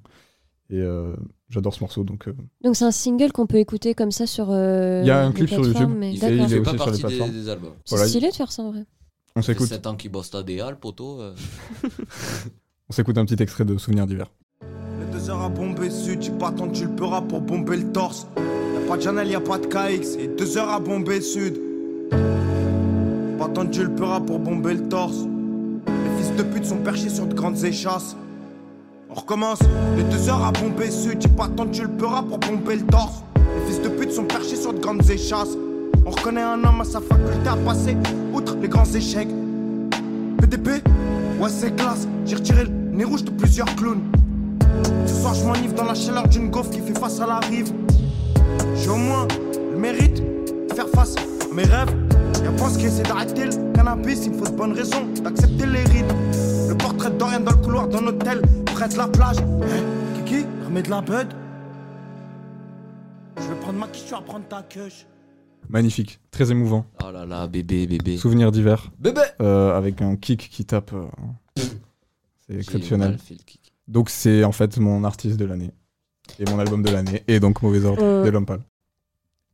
Et 0.69 0.79
euh, 0.81 1.13
j'adore 1.49 1.73
ce 1.73 1.81
morceau, 1.81 2.03
donc 2.03 2.27
euh, 2.27 2.33
Donc 2.63 2.75
c'est 2.75 2.85
un 2.85 2.91
single 2.91 3.31
qu'on 3.31 3.45
peut 3.47 3.57
écouter 3.57 3.93
comme 3.93 4.11
ça 4.11 4.25
sur. 4.25 4.47
euh, 4.49 5.01
Il 5.03 5.07
y 5.07 5.11
a 5.11 5.23
un 5.25 5.31
clip 5.31 5.49
sur 5.49 5.61
plateformes, 5.61 5.83
YouTube. 5.83 5.97
mais 5.99 6.13
Il 6.13 6.19
fait, 6.19 6.35
il 6.35 6.39
est 6.53 6.59
aussi 6.59 6.61
pas 6.61 6.63
sur 6.63 6.71
les 6.71 6.77
partie 6.77 6.91
des, 7.01 7.01
plateformes. 7.07 7.31
des 7.31 7.49
albums. 7.49 7.73
C'est 7.85 7.95
Voilà. 7.95 8.09
stylé 8.09 8.29
de 8.29 8.35
faire 8.35 8.51
ça 8.51 8.63
en 8.63 8.71
vrai. 8.71 8.85
on 9.35 9.41
s'écoute. 9.41 9.67
7 9.67 9.85
ans 9.87 9.95
qu'il 9.95 10.11
bosse 10.11 10.31
le 10.33 10.75
poteau. 10.75 11.21
euh. 11.21 11.33
On 12.89 12.93
s'écoute 12.93 13.17
un 13.17 13.25
petit 13.25 13.41
extrait 13.41 13.65
de 13.65 13.77
Souvenir 13.77 14.05
d'hiver. 14.07 14.27
Les 14.61 15.11
deux 15.11 15.29
heures 15.29 15.41
à 15.41 15.49
bomber 15.49 15.89
sud, 15.89 16.21
j'ai 16.21 16.31
pas 16.31 16.49
attendu 16.49 16.85
le 16.85 16.95
peura 16.95 17.21
pour 17.21 17.41
bomber 17.41 17.77
le 17.77 17.91
torse. 17.91 18.27
Y'a 18.37 18.87
pas 18.87 18.97
de 18.97 19.01
Janelle, 19.01 19.29
y'a 19.29 19.39
pas 19.41 19.57
de 19.57 19.65
KX, 19.67 20.17
et 20.19 20.27
deux 20.27 20.57
heures 20.57 20.69
à 20.69 20.79
bomber 20.79 21.21
sud. 21.21 21.59
Pas 23.39 23.45
attendu 23.45 23.83
le 23.83 23.93
peura 23.95 24.21
pour 24.21 24.39
bomber 24.39 24.73
le 24.75 24.87
torse. 24.89 25.25
Les 26.33 26.39
fils 26.39 26.45
de 26.47 26.53
pute 26.53 26.65
sont 26.65 26.77
perchés 26.77 27.09
sur 27.09 27.27
de 27.27 27.33
grandes 27.35 27.63
échasses. 27.63 28.15
On 29.07 29.13
recommence, 29.13 29.59
les 29.95 30.03
deux 30.03 30.29
heures 30.29 30.43
à 30.43 30.51
bomber 30.51 30.89
sud, 30.89 31.21
j'ai 31.21 31.29
pas 31.29 31.45
attendu 31.45 31.83
le 31.83 31.89
peura 31.89 32.23
pour 32.23 32.39
bomber 32.39 32.77
le 32.77 32.85
torse. 32.87 33.21
Les 33.35 33.71
fils 33.71 33.81
de 33.83 33.89
pute 33.89 34.11
sont 34.11 34.23
perchés 34.23 34.55
sur 34.55 34.73
de 34.73 34.79
grandes 34.79 35.07
échasses. 35.07 35.55
On 36.03 36.09
reconnaît 36.09 36.41
un 36.41 36.63
homme 36.63 36.81
à 36.81 36.85
sa 36.85 37.01
faculté 37.01 37.47
à 37.47 37.55
passer 37.57 37.95
outre 38.33 38.55
les 38.59 38.67
grands 38.67 38.91
échecs. 38.91 39.27
PDP, 40.39 40.81
ouais 41.39 41.49
c'est 41.49 41.75
classe, 41.75 42.07
j'ai 42.25 42.35
retiré 42.35 42.63
le 42.63 42.69
nez 42.69 43.03
rouge 43.03 43.23
de 43.23 43.31
plusieurs 43.31 43.73
clowns. 43.75 44.01
Ce 45.05 45.13
soir 45.13 45.35
je 45.35 45.45
m'enivre 45.45 45.75
dans 45.75 45.85
la 45.85 45.93
chaleur 45.93 46.27
d'une 46.27 46.49
gaufre 46.49 46.71
qui 46.71 46.79
fait 46.79 46.97
face 46.97 47.19
à 47.19 47.27
la 47.27 47.39
rive. 47.41 47.71
J'ai 48.75 48.89
au 48.89 48.97
moins 48.97 49.27
le 49.71 49.77
mérite 49.77 50.23
de 50.69 50.73
faire 50.73 50.89
face 50.89 51.15
à 51.15 51.53
mes 51.53 51.63
rêves. 51.63 51.93
Y'a 52.43 52.51
pas 52.51 52.69
ce 52.69 52.77
qui 52.77 52.85
essaie 52.85 53.03
d'arrêter 53.03 53.45
le 53.45 53.73
cannabis, 53.73 54.25
il 54.25 54.31
me 54.33 54.37
faut 54.37 54.45
de 54.51 54.55
bonnes 54.57 54.73
raisons 54.73 55.05
d'accepter 55.23 55.65
les 55.65 55.83
rides. 55.83 56.11
Le 56.69 56.75
portrait 56.77 57.09
de 57.11 57.17
Dorian 57.17 57.39
dans 57.39 57.51
le 57.51 57.57
couloir 57.57 57.87
d'un 57.87 58.05
hôtel, 58.07 58.41
près 58.65 58.89
de 58.89 58.97
la 58.97 59.07
plage. 59.07 59.37
Eh, 59.39 60.23
Kiki, 60.23 60.45
remets 60.65 60.83
de 60.83 60.89
la 60.89 61.01
bud. 61.01 61.27
Je 63.37 63.43
vais 63.47 63.55
prendre 63.59 63.79
ma 63.79 63.87
quiche, 63.87 64.05
tu 64.05 64.11
vas 64.11 64.21
prendre 64.21 64.45
ta 64.47 64.61
queue. 64.63 64.89
Magnifique, 65.69 66.19
très 66.31 66.51
émouvant. 66.51 66.85
Oh 67.03 67.11
là 67.11 67.25
là, 67.25 67.47
bébé, 67.47 67.87
bébé. 67.87 68.17
Souvenir 68.17 68.51
d'hiver. 68.51 68.91
Bébé 68.99 69.21
Euh, 69.41 69.75
avec 69.77 70.01
un 70.01 70.15
kick 70.17 70.49
qui 70.49 70.65
tape. 70.65 70.91
euh, 70.93 71.05
c'est 72.47 72.55
exceptionnel. 72.57 73.17
Donc 73.87 74.09
c'est 74.09 74.43
en 74.43 74.51
fait 74.51 74.77
mon 74.77 75.03
artiste 75.05 75.37
de 75.37 75.45
l'année. 75.45 75.71
Et 76.39 76.45
mon 76.49 76.59
album 76.59 76.83
de 76.83 76.89
l'année. 76.89 77.23
Et 77.27 77.39
donc 77.39 77.61
Mauvais 77.61 77.85
Ordre 77.85 78.03
Euh. 78.03 78.25
de 78.25 78.29
l'homme 78.29 78.45
pâle. 78.45 78.61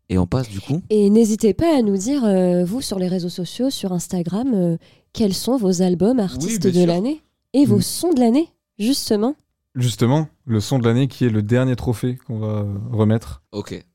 Et 0.09 0.17
on 0.17 0.25
passe 0.25 0.49
du 0.49 0.59
coup 0.59 0.81
Et 0.89 1.09
n'hésitez 1.09 1.53
pas 1.53 1.77
à 1.77 1.81
nous 1.81 1.95
dire, 1.97 2.23
euh, 2.25 2.65
vous, 2.65 2.81
sur 2.81 2.97
les 2.99 3.07
réseaux 3.07 3.29
sociaux, 3.29 3.69
sur 3.69 3.93
Instagram, 3.93 4.51
euh, 4.53 4.77
quels 5.13 5.33
sont 5.35 5.57
vos 5.57 5.81
albums 5.81 6.19
artistes 6.19 6.65
de 6.67 6.83
l'année 6.83 7.21
et 7.53 7.65
vos 7.65 7.77
Mm. 7.77 7.81
sons 7.81 8.13
de 8.13 8.19
l'année, 8.19 8.47
justement. 8.79 9.35
Justement, 9.75 10.27
le 10.45 10.59
son 10.59 10.79
de 10.79 10.87
l'année 10.87 11.07
qui 11.07 11.25
est 11.25 11.29
le 11.29 11.43
dernier 11.43 11.75
trophée 11.75 12.17
qu'on 12.27 12.39
va 12.39 12.65
remettre 12.91 13.43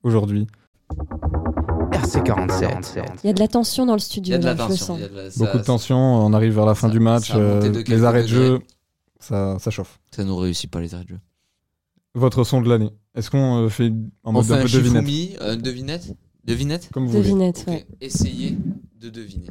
aujourd'hui. 0.04 0.46
RC47. 1.92 3.18
Il 3.22 3.26
y 3.26 3.30
a 3.30 3.32
de 3.32 3.40
la 3.40 3.48
tension 3.48 3.86
dans 3.86 3.94
le 3.94 3.98
Il 3.98 4.02
y 4.02 4.04
studio, 4.04 4.34
a 4.34 4.38
de 4.38 4.44
la 4.44 4.54
là, 4.54 4.56
je 4.56 4.62
le 4.62 4.68
tension. 4.78 4.86
sens. 4.86 4.98
il 4.98 5.02
y 5.02 5.04
a 5.04 5.08
de 5.08 5.16
la- 5.16 5.28
Beaucoup 5.36 5.58
de 5.58 5.62
tension, 5.64 5.96
on 5.98 6.32
arrive 6.32 6.54
vers 6.54 6.66
la 6.66 6.74
fin 6.74 6.88
ça- 6.88 6.92
du 6.92 7.00
match, 7.00 7.32
euh, 7.34 7.82
les 7.86 8.04
arrêts 8.04 8.22
de 8.22 8.28
jeu, 8.28 8.58
ça, 9.20 9.56
ça 9.58 9.70
chauffe. 9.70 9.98
Ça 10.14 10.24
nous 10.24 10.36
réussit 10.36 10.70
pas 10.70 10.80
les 10.80 10.94
arrêts 10.94 11.04
de 11.04 11.08
jeu. 11.10 11.18
Votre 12.14 12.44
son 12.44 12.60
de 12.60 12.68
l'année, 12.68 12.90
est-ce 13.14 13.28
qu'on 13.30 13.64
euh, 13.64 13.68
fait 13.68 13.92
On 14.22 14.32
mode 14.32 14.44
fait 14.44 14.52
un 14.52 14.58
un 14.58 14.62
peu 14.62 14.68
devinette 14.68 15.04
Shifumi, 15.06 15.36
euh, 15.40 15.56
devinette 15.56 16.16
Devinette 16.44 16.90
Comme 16.92 17.06
vous 17.06 17.12
voulez. 17.12 17.22
Devinette, 17.24 17.60
Ok, 17.66 17.68
ouais. 17.68 17.86
Essayez 18.00 18.56
de 19.00 19.10
deviner. 19.10 19.48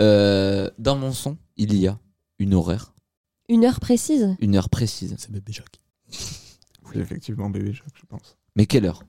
Euh, 0.00 0.70
dans 0.78 0.96
mon 0.96 1.12
son, 1.12 1.36
il 1.56 1.74
y 1.76 1.86
a 1.86 1.98
une 2.38 2.54
horaire, 2.54 2.94
Une 3.48 3.64
heure 3.64 3.78
précise? 3.80 4.34
Une 4.40 4.56
heure 4.56 4.70
précise. 4.70 5.14
C'est 5.18 5.30
bébé 5.30 5.52
Jacques. 5.52 5.80
Oui, 6.94 7.00
effectivement, 7.00 7.48
bébé 7.48 7.72
Jacques, 7.72 7.94
je 7.94 8.04
pense. 8.06 8.36
Mais 8.54 8.66
quelle 8.66 8.84
heure? 8.84 9.02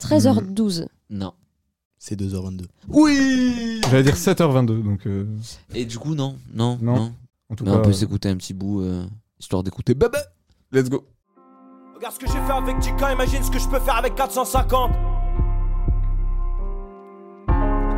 13h12. 0.00 0.86
Non. 1.10 1.32
C'est 1.98 2.18
2h22. 2.18 2.64
Oui 2.88 3.80
J'allais 3.90 4.02
dire 4.04 4.14
7h22, 4.16 4.82
donc 4.82 5.06
euh, 5.06 5.26
Et 5.74 5.84
du 5.84 5.98
coup, 5.98 6.14
non, 6.14 6.36
non, 6.54 6.78
Non. 6.80 6.96
non. 6.96 7.14
en 7.50 7.54
tout 7.54 7.64
Mais 7.64 7.70
cas, 7.72 7.78
on 7.78 7.82
peut 7.82 7.90
euh, 7.90 7.92
s'écouter 7.92 8.28
un 8.30 8.36
petit 8.36 8.54
bout, 8.54 8.80
euh, 8.82 9.04
histoire 9.38 9.62
d'écouter 9.62 9.94
bébé. 9.94 10.18
let's 10.72 10.88
go. 10.88 11.04
Regarde 11.96 12.12
ce 12.12 12.18
que 12.18 12.26
j'ai 12.26 12.40
fait 12.46 12.52
avec 12.52 12.78
Tika, 12.78 13.12
imagine 13.12 13.42
ce 13.42 13.50
que 13.50 13.58
je 13.58 13.66
peux 13.68 13.78
faire 13.78 13.96
avec 13.96 14.14
450. 14.16 14.90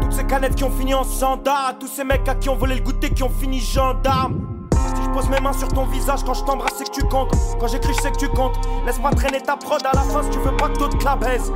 Toutes 0.01 0.13
ces 0.13 0.25
canettes 0.25 0.55
qui 0.55 0.63
ont 0.63 0.71
fini 0.71 0.95
en 0.95 1.03
sandar, 1.03 1.71
à 1.71 1.73
tous 1.75 1.89
ces 1.89 2.05
mecs 2.05 2.29
à 2.29 2.37
qui 2.37 2.49
ont 2.49 2.55
volé 2.55 2.77
le 2.77 2.81
goûter 2.83 3.11
qui 3.11 3.25
ont 3.25 3.29
fini 3.29 3.59
gendarme. 3.59 4.69
Si 4.95 5.03
je 5.03 5.11
pose 5.11 5.29
mes 5.29 5.41
mains 5.41 5.53
sur 5.53 5.67
ton 5.67 5.85
visage 5.87 6.23
quand 6.25 6.35
je 6.35 6.45
t'embrasse, 6.45 6.75
c'est 6.79 6.89
que 6.89 6.93
tu 6.93 7.03
comptes. 7.09 7.35
Quand 7.59 7.67
j'écris, 7.67 7.93
je 7.93 8.01
sais 8.01 8.13
que 8.13 8.19
tu 8.19 8.29
comptes. 8.29 8.57
Laisse 8.87 9.01
pas 9.01 9.11
traîner 9.11 9.41
ta 9.41 9.57
prod 9.57 9.85
à 9.85 9.91
la 9.93 10.03
fin 10.03 10.23
si 10.23 10.31
tu 10.31 10.39
veux 10.39 10.57
pas 10.57 10.69
que 10.69 10.79
d'autres 10.79 11.05
la 11.05 11.17
baisent. 11.17 11.53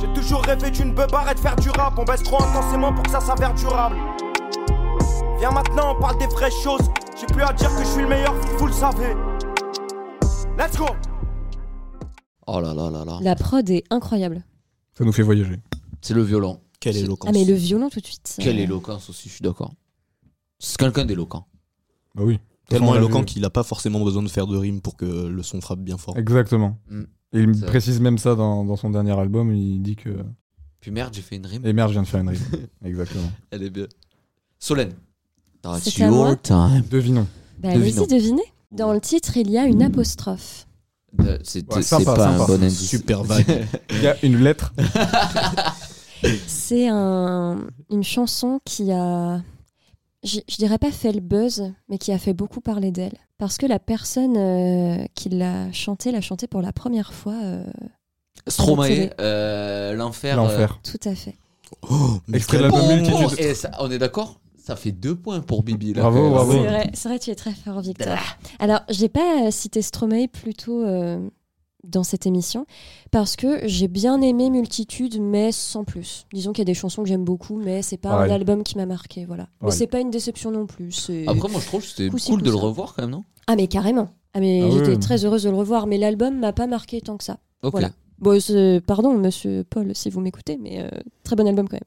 J'ai 0.00 0.12
toujours 0.14 0.42
rêvé 0.42 0.72
d'une 0.72 0.92
beubare 0.92 1.32
de 1.32 1.38
faire 1.38 1.54
du 1.54 1.70
rap. 1.70 1.96
On 1.98 2.02
baisse 2.04 2.24
trop 2.24 2.42
intensément 2.42 2.92
pour 2.92 3.04
que 3.04 3.10
ça 3.10 3.20
s'avère 3.20 3.54
durable. 3.54 3.96
Viens 5.38 5.52
maintenant, 5.52 5.94
on 5.96 6.00
parle 6.00 6.18
des 6.18 6.26
vraies 6.26 6.50
choses. 6.50 6.90
J'ai 7.16 7.26
plus 7.26 7.44
à 7.44 7.52
dire 7.52 7.72
que 7.76 7.82
je 7.82 7.88
suis 7.88 8.02
le 8.02 8.08
meilleur, 8.08 8.34
vous 8.58 8.66
le 8.66 8.72
savez. 8.72 9.16
Let's 10.58 10.76
go! 10.76 10.86
Oh 12.46 12.60
là 12.60 12.74
là 12.74 12.90
là 12.90 13.04
là. 13.04 13.18
La 13.22 13.34
prod 13.36 13.68
est 13.70 13.84
incroyable. 13.90 14.42
Ça 14.96 15.04
nous 15.04 15.12
fait 15.12 15.22
voyager. 15.22 15.60
C'est 16.00 16.14
le 16.14 16.22
violon. 16.22 16.60
Quelle 16.80 16.96
éloquence. 16.96 17.28
Ah, 17.28 17.32
mais 17.32 17.44
le 17.44 17.54
violon, 17.54 17.88
tout 17.90 18.00
de 18.00 18.06
suite. 18.06 18.26
ça- 18.26 18.42
Quelle 18.42 18.58
éloquence 18.58 19.08
aussi, 19.08 19.28
je 19.28 19.34
suis 19.34 19.42
d'accord. 19.42 19.72
C'est 20.58 20.76
quelqu'un 20.76 21.04
d'éloquent. 21.04 21.46
Bah 22.14 22.22
oui. 22.24 22.40
Tellement 22.68 22.90
On 22.90 22.92
l'a 22.94 22.98
éloquent 22.98 23.20
vu. 23.20 23.24
qu'il 23.26 23.44
a 23.44 23.50
pas 23.50 23.62
forcément 23.62 24.00
besoin 24.04 24.22
de 24.22 24.28
faire 24.28 24.46
de 24.46 24.56
rime 24.56 24.80
pour 24.80 24.96
que 24.96 25.04
le 25.04 25.42
son 25.42 25.60
frappe 25.60 25.80
bien 25.80 25.98
fort. 25.98 26.16
Exactement. 26.18 26.78
Mm. 26.90 27.02
Et 27.34 27.40
il 27.40 27.48
me 27.48 27.54
C'est- 27.54 27.66
précise 27.66 28.00
même 28.00 28.18
ça 28.18 28.34
dans, 28.34 28.64
dans 28.64 28.76
son 28.76 28.90
dernier 28.90 29.12
album, 29.18 29.54
il 29.54 29.80
dit 29.82 29.96
que... 29.96 30.24
Puis 30.80 30.90
merde, 30.90 31.14
j'ai 31.14 31.22
fait 31.22 31.36
une 31.36 31.46
rime. 31.46 31.64
Et 31.64 31.72
merde, 31.72 31.90
je 31.90 31.94
viens 31.94 32.02
de 32.02 32.08
faire 32.08 32.20
une 32.20 32.28
rime. 32.30 32.40
Exactement. 32.84 33.30
Elle 33.50 33.62
est 33.62 33.70
bien. 33.70 33.86
Solène. 34.58 34.92
That's 35.62 36.00
à 36.00 36.10
moi 36.10 36.28
your 36.30 36.42
time. 36.42 36.82
Devinons. 36.90 37.26
Bah, 37.60 37.72
Devinons. 37.74 38.02
allez-y, 38.04 38.06
devinez. 38.20 38.42
Dans 38.72 38.92
le 38.92 39.00
titre, 39.00 39.36
il 39.36 39.50
y 39.50 39.58
a 39.58 39.66
une 39.66 39.82
apostrophe. 39.82 40.66
Euh, 41.20 41.38
C'est 41.44 41.60
Ouais, 41.68 41.76
pas 41.76 41.82
sympa. 41.82 42.26
un 42.28 42.38
bon 42.38 42.62
indice. 42.62 42.88
Super 42.88 43.22
vague. 43.24 43.66
Il 43.90 44.02
y 44.02 44.06
a 44.06 44.16
une 44.24 44.42
lettre. 44.42 44.72
C'est 46.46 46.88
un, 46.88 47.58
une 47.90 48.04
chanson 48.04 48.60
qui 48.64 48.92
a, 48.92 49.42
je, 50.24 50.38
je 50.48 50.56
dirais 50.56 50.78
pas 50.78 50.90
fait 50.92 51.12
le 51.12 51.20
buzz, 51.20 51.72
mais 51.88 51.98
qui 51.98 52.12
a 52.12 52.18
fait 52.18 52.32
beaucoup 52.32 52.60
parler 52.60 52.90
d'elle. 52.92 53.16
Parce 53.38 53.58
que 53.58 53.66
la 53.66 53.78
personne 53.80 54.36
euh, 54.36 55.04
qui 55.14 55.28
l'a 55.30 55.70
chantée 55.72 56.12
l'a 56.12 56.20
chantée 56.20 56.46
pour 56.46 56.62
la 56.62 56.72
première 56.72 57.12
fois. 57.12 57.34
euh, 57.42 57.64
Stromae, 58.46 59.10
euh, 59.20 59.94
l'enfer. 59.94 60.36
L'enfer. 60.36 60.80
tout 60.82 61.08
à 61.08 61.14
fait. 61.14 61.36
Oh, 61.90 62.18
mais 62.28 62.38
Extrait 62.38 62.58
de 62.58 62.62
l'album 62.64 62.80
euh, 62.82 62.96
Multitude. 62.96 63.38
et 63.40 63.54
ça- 63.54 63.70
on 63.80 63.90
est 63.90 63.98
d'accord? 63.98 64.40
Ça 64.62 64.76
fait 64.76 64.92
deux 64.92 65.16
points 65.16 65.40
pour 65.40 65.64
Bibi. 65.64 65.92
Là, 65.92 66.02
Bravo, 66.02 66.30
bravo. 66.30 66.52
C'est 66.52 66.58
vrai, 66.58 66.90
c'est 66.94 67.08
vrai, 67.08 67.18
tu 67.18 67.30
es 67.30 67.34
très 67.34 67.50
fort, 67.52 67.80
Victor. 67.80 68.16
Alors, 68.60 68.80
j'ai 68.88 69.08
pas 69.08 69.46
euh, 69.46 69.50
cité 69.50 69.82
Stromae 69.82 70.28
plutôt 70.28 70.84
euh, 70.84 71.18
dans 71.82 72.04
cette 72.04 72.26
émission 72.26 72.64
parce 73.10 73.34
que 73.34 73.66
j'ai 73.66 73.88
bien 73.88 74.20
aimé 74.22 74.50
Multitude, 74.50 75.20
mais 75.20 75.50
sans 75.50 75.82
plus. 75.82 76.26
Disons 76.32 76.52
qu'il 76.52 76.60
y 76.60 76.62
a 76.62 76.66
des 76.66 76.74
chansons 76.74 77.02
que 77.02 77.08
j'aime 77.08 77.24
beaucoup, 77.24 77.56
mais 77.58 77.82
c'est 77.82 77.96
pas 77.96 78.10
un 78.10 78.30
album 78.30 78.62
qui 78.62 78.76
m'a 78.76 78.86
marqué, 78.86 79.24
voilà. 79.24 79.48
Mais 79.60 79.66
Pareil. 79.66 79.78
c'est 79.78 79.86
pas 79.88 79.98
une 79.98 80.10
déception 80.10 80.52
non 80.52 80.66
plus. 80.66 80.92
c'est- 80.92 81.26
Après, 81.26 81.48
moi, 81.48 81.60
je 81.60 81.66
trouve 81.66 81.80
que 81.82 81.88
c'était 81.88 82.08
cool 82.08 82.42
de 82.42 82.50
le 82.50 82.56
revoir 82.56 82.94
quand 82.94 83.02
même, 83.02 83.10
non? 83.10 83.24
Ah 83.48 83.56
mais 83.56 83.66
carrément. 83.66 84.10
Ah 84.34 84.38
mais 84.40 84.62
Ah 84.64 84.70
j'étais 84.70 84.90
oui. 84.90 84.98
très 85.00 85.24
heureuse 85.24 85.42
de 85.42 85.50
le 85.50 85.56
revoir, 85.56 85.88
mais 85.88 85.98
l'album 85.98 86.38
m'a 86.38 86.52
pas 86.52 86.68
marqué 86.68 87.00
tant 87.00 87.16
que 87.16 87.24
ça. 87.24 87.38
Ok. 87.64 87.72
Voilà. 87.72 87.90
Bon, 88.22 88.38
pardon, 88.86 89.14
monsieur 89.14 89.64
Paul, 89.68 89.96
si 89.96 90.08
vous 90.08 90.20
m'écoutez, 90.20 90.56
mais 90.56 90.80
euh, 90.80 90.88
très 91.24 91.34
bon 91.34 91.46
album 91.48 91.68
quand 91.68 91.76
même. 91.76 91.82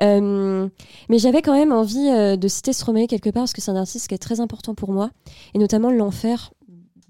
Euh, 0.00 0.68
mais 1.10 1.18
j'avais 1.18 1.42
quand 1.42 1.52
même 1.52 1.70
envie 1.70 2.08
euh, 2.08 2.36
de 2.36 2.48
citer 2.48 2.72
Stromae 2.72 3.06
quelque 3.06 3.28
part 3.28 3.42
parce 3.42 3.52
que 3.52 3.60
c'est 3.60 3.70
un 3.70 3.76
artiste 3.76 4.08
qui 4.08 4.14
est 4.14 4.18
très 4.18 4.40
important 4.40 4.74
pour 4.74 4.92
moi, 4.92 5.10
et 5.52 5.58
notamment 5.58 5.90
L'Enfer. 5.90 6.54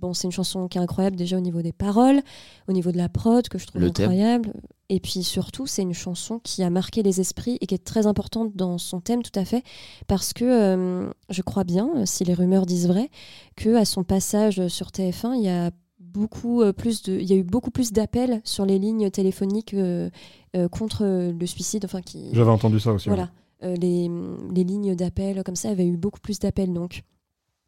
Bon, 0.01 0.15
c'est 0.15 0.27
une 0.27 0.33
chanson 0.33 0.67
qui 0.67 0.79
est 0.79 0.81
incroyable 0.81 1.15
déjà 1.15 1.37
au 1.37 1.41
niveau 1.41 1.63
des 1.63 1.73
paroles, 1.73 2.23
au 2.67 2.73
niveau 2.73 2.91
de 2.91 2.97
la 2.97 3.09
prod 3.09 3.47
que 3.49 3.59
je 3.59 3.67
trouve 3.69 3.83
Le 3.83 3.93
thème. 3.93 4.07
incroyable, 4.07 4.53
et 4.89 4.99
puis 4.99 5.23
surtout 5.23 5.67
c'est 5.67 5.83
une 5.83 5.95
chanson 5.95 6.41
qui 6.43 6.65
a 6.65 6.71
marqué 6.71 7.05
les 7.05 7.21
esprits 7.21 7.57
et 7.61 7.67
qui 7.67 7.75
est 7.75 7.85
très 7.85 8.07
importante 8.07 8.57
dans 8.57 8.79
son 8.79 9.01
thème 9.01 9.23
tout 9.23 9.39
à 9.39 9.45
fait 9.45 9.63
parce 10.09 10.33
que 10.33 11.13
je 11.29 11.43
crois 11.43 11.65
bien, 11.65 12.07
si 12.07 12.25
les 12.25 12.35
rumeurs 12.35 12.65
disent 12.67 12.89
vrai, 12.89 13.11
que 13.57 13.77
à 13.77 13.85
son 13.85 14.03
passage 14.03 14.67
sur 14.69 14.89
TF1, 14.89 15.35
il 15.37 15.43
y 15.43 15.51
a 15.51 15.71
beaucoup 16.13 16.63
euh, 16.63 16.73
plus 16.73 17.03
de, 17.03 17.15
il 17.19 17.29
y 17.29 17.33
a 17.33 17.37
eu 17.37 17.43
beaucoup 17.45 17.71
plus 17.71 17.93
d'appels 17.93 18.41
sur 18.45 18.67
les 18.67 18.79
lignes 18.79 19.11
téléphoniques 19.11 19.75
euh, 19.75 20.11
euh, 20.57 20.69
contre 20.69 21.05
le 21.05 21.47
suicide, 21.47 21.85
enfin 21.85 22.03
qui, 22.03 22.29
J'avais 22.33 22.51
entendu 22.51 22.81
ça 22.81 22.93
aussi. 22.93 23.09
voilà, 23.09 23.31
Euh, 23.63 23.75
les, 23.77 24.11
les 24.55 24.65
lignes 24.65 24.95
d'appels 24.95 25.43
comme 25.45 25.57
ça 25.57 25.69
avaient 25.71 25.87
eu 25.87 25.97
beaucoup 25.97 26.21
plus 26.21 26.39
d'appels 26.39 26.73
donc. 26.73 27.03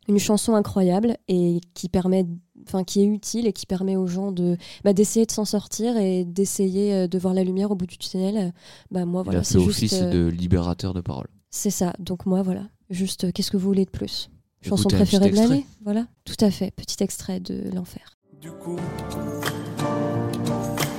Une 0.08 0.18
chanson 0.18 0.54
incroyable 0.56 1.16
et 1.28 1.60
qui 1.74 1.88
permet, 1.88 2.26
enfin 2.66 2.82
qui 2.82 3.00
est 3.02 3.04
utile 3.06 3.46
et 3.46 3.52
qui 3.52 3.66
permet 3.66 3.94
aux 3.94 4.08
gens 4.08 4.32
de 4.32 4.56
bah, 4.82 4.92
d'essayer 4.92 5.26
de 5.26 5.30
s'en 5.30 5.44
sortir 5.44 5.96
et 5.96 6.24
d'essayer 6.24 7.06
de 7.06 7.18
voir 7.20 7.34
la 7.34 7.44
lumière 7.44 7.70
au 7.70 7.76
bout 7.76 7.86
du 7.86 7.98
tunnel. 7.98 8.52
Bah 8.90 9.04
moi 9.04 9.20
Il 9.22 9.24
voilà, 9.26 9.40
a 9.40 9.42
fait 9.44 9.52
c'est 9.52 9.60
juste, 9.60 9.68
office 9.78 9.92
euh, 10.02 10.10
de 10.10 10.26
libérateur 10.28 10.92
de 10.92 11.00
parole. 11.02 11.28
c'est 11.50 11.70
ça. 11.70 11.92
Donc 12.00 12.26
moi, 12.26 12.42
voilà. 12.42 12.64
Juste, 12.90 13.30
qu'est-ce 13.32 13.52
que 13.52 13.56
vous 13.56 13.68
voulez 13.68 13.84
de 13.84 13.90
plus? 13.90 14.28
Chanson 14.60 14.88
préférée 14.88 15.30
de 15.30 15.36
l'année? 15.36 15.66
Voilà. 15.84 16.06
Tout 16.24 16.42
à 16.44 16.50
fait. 16.50 16.72
Petit 16.72 17.00
extrait 17.02 17.38
de 17.38 17.70
L'Enfer. 17.72 18.18
Du 18.42 18.50
coup, 18.50 18.80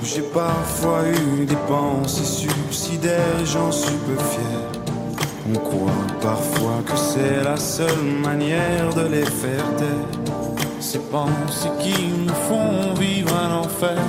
j'ai 0.02 0.22
parfois 0.22 1.02
eu 1.10 1.44
des 1.44 1.58
pensées 1.68 2.24
suicidaires 2.24 3.44
j'en 3.44 3.70
suis 3.70 3.98
peu 4.08 4.16
fier. 4.16 4.62
On 5.54 5.60
croit 5.60 5.91
parfois 6.22 6.82
que 6.86 6.96
c'est 6.96 7.44
la 7.44 7.58
seule 7.58 8.02
manière 8.24 8.94
de 8.94 9.10
les 9.10 9.26
faire 9.26 9.76
taire. 9.76 10.24
Ces 10.80 11.00
pensées 11.00 11.68
qui 11.82 12.08
nous 12.26 12.34
font 12.48 12.94
vivre 12.94 13.36
un 13.36 13.56
enfer. 13.58 14.02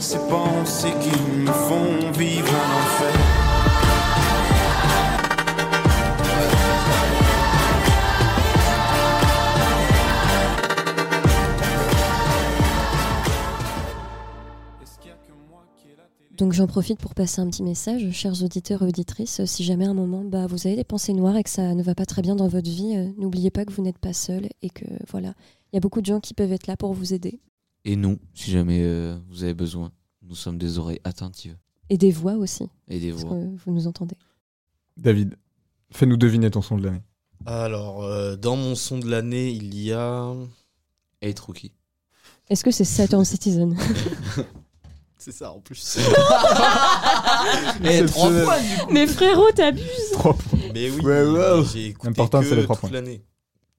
Ces 0.00 0.18
pensées 0.28 0.94
qui 1.00 1.16
nous 1.38 1.52
font 1.52 2.10
vivre 2.18 2.48
un 2.48 2.80
enfer. 2.80 2.91
Donc 16.36 16.52
j'en 16.54 16.66
profite 16.66 16.98
pour 16.98 17.14
passer 17.14 17.40
un 17.40 17.48
petit 17.50 17.62
message, 17.62 18.10
chers 18.12 18.42
auditeurs 18.42 18.82
et 18.82 18.86
auditrices. 18.86 19.44
Si 19.44 19.64
jamais 19.64 19.84
à 19.86 19.90
un 19.90 19.94
moment 19.94 20.24
bah, 20.24 20.46
vous 20.46 20.66
avez 20.66 20.76
des 20.76 20.84
pensées 20.84 21.12
noires 21.12 21.36
et 21.36 21.42
que 21.42 21.50
ça 21.50 21.74
ne 21.74 21.82
va 21.82 21.94
pas 21.94 22.06
très 22.06 22.22
bien 22.22 22.34
dans 22.34 22.48
votre 22.48 22.70
vie, 22.70 22.96
euh, 22.96 23.10
n'oubliez 23.18 23.50
pas 23.50 23.64
que 23.66 23.72
vous 23.72 23.82
n'êtes 23.82 23.98
pas 23.98 24.14
seul 24.14 24.48
et 24.62 24.70
que 24.70 24.86
voilà, 25.10 25.34
il 25.72 25.76
y 25.76 25.78
a 25.78 25.80
beaucoup 25.80 26.00
de 26.00 26.06
gens 26.06 26.20
qui 26.20 26.32
peuvent 26.32 26.52
être 26.52 26.66
là 26.66 26.76
pour 26.76 26.94
vous 26.94 27.12
aider. 27.12 27.38
Et 27.84 27.96
nous, 27.96 28.18
si 28.32 28.50
jamais 28.50 28.80
euh, 28.82 29.16
vous 29.28 29.44
avez 29.44 29.52
besoin, 29.54 29.92
nous 30.22 30.34
sommes 30.34 30.56
des 30.56 30.78
oreilles 30.78 31.00
attentives. 31.04 31.56
Et 31.90 31.98
des 31.98 32.10
voix 32.10 32.34
aussi. 32.34 32.68
Et 32.88 32.98
des 32.98 33.10
parce 33.10 33.24
voix. 33.24 33.36
que 33.36 33.56
vous 33.64 33.72
nous 33.72 33.86
entendez? 33.86 34.16
David, 34.96 35.36
fais-nous 35.90 36.16
deviner 36.16 36.50
ton 36.50 36.62
son 36.62 36.78
de 36.78 36.84
l'année. 36.84 37.02
Alors, 37.44 38.04
euh, 38.04 38.36
dans 38.36 38.56
mon 38.56 38.74
son 38.74 38.98
de 38.98 39.10
l'année, 39.10 39.50
il 39.50 39.78
y 39.78 39.92
a. 39.92 40.32
Hey, 41.20 41.34
Rookie. 41.44 41.72
Est-ce 42.48 42.64
que 42.64 42.70
c'est 42.70 42.84
Saturn 42.84 43.24
Citizen? 43.24 43.76
C'est 45.24 45.32
ça 45.32 45.52
en 45.52 45.60
plus. 45.60 45.98
Eh, 47.84 48.04
trois 48.06 48.28
points 48.30 48.60
du 48.60 48.76
coup. 48.78 48.86
Mais 48.92 49.06
frérot, 49.06 49.50
t'abuses 49.52 50.10
Trois 50.14 50.34
points. 50.34 50.58
Mais 50.74 50.90
oui, 50.90 51.00
Ouais, 51.04 51.22
ouais. 51.24 51.64
j'ai 51.72 51.86
écouté 51.86 52.08
L'important, 52.08 52.40
que 52.40 52.46
c'est 52.48 52.56
les 52.56 52.64
trois 52.64 52.76
toute 52.76 52.80
points. 52.82 52.90
l'année. 52.90 53.22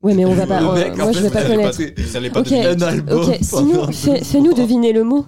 Ouais, 0.02 0.14
mais 0.14 0.26
on 0.26 0.34
va 0.34 0.46
pas. 0.48 0.60
Le 0.62 0.68
euh, 0.68 0.74
mec, 0.74 0.94
en 0.94 1.04
moi, 1.04 1.12
je 1.12 1.18
fait, 1.20 1.24
vais 1.24 1.30
pas 1.32 1.44
vous 1.44 1.50
connaître. 1.50 2.02
Vous 2.02 2.16
allez 2.18 2.30
pas 2.30 2.40
Ok, 2.42 2.46
deviner. 2.46 2.66
Un 2.68 2.82
album. 2.82 3.20
ok. 3.30 3.38
Sinon, 3.42 3.92
fais- 3.92 4.24
fais-nous 4.24 4.46
mois. 4.52 4.54
deviner 4.54 4.94
le 4.94 5.04
mot. 5.04 5.26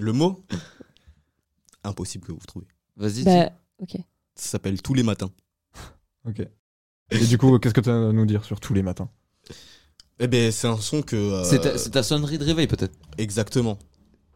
Le 0.00 0.12
mot 0.12 0.40
Impossible 1.84 2.26
que 2.26 2.32
vous 2.32 2.38
trouviez. 2.46 2.68
Vas-y. 2.96 3.24
Bah, 3.24 3.50
ok. 3.80 3.92
Ça 4.34 4.50
s'appelle 4.50 4.80
Tous 4.82 4.94
les 4.94 5.02
matins. 5.02 5.30
Ok. 6.28 6.46
Et 7.12 7.18
du 7.26 7.38
coup, 7.38 7.58
qu'est-ce 7.58 7.74
que 7.74 7.80
tu 7.80 7.90
as 7.90 7.94
à 7.94 8.12
nous 8.12 8.26
dire 8.26 8.44
sur 8.44 8.60
tous 8.60 8.74
les 8.74 8.82
matins? 8.82 9.08
Eh 10.18 10.26
ben, 10.28 10.52
c'est 10.52 10.66
un 10.68 10.76
son 10.76 11.00
que. 11.02 11.16
euh, 11.16 11.44
C'est 11.44 11.60
ta, 11.60 11.78
c'est 11.78 11.90
ta 11.90 12.02
sonnerie 12.02 12.38
de 12.38 12.44
réveil 12.44 12.66
peut-être. 12.66 12.94
Exactement. 13.18 13.78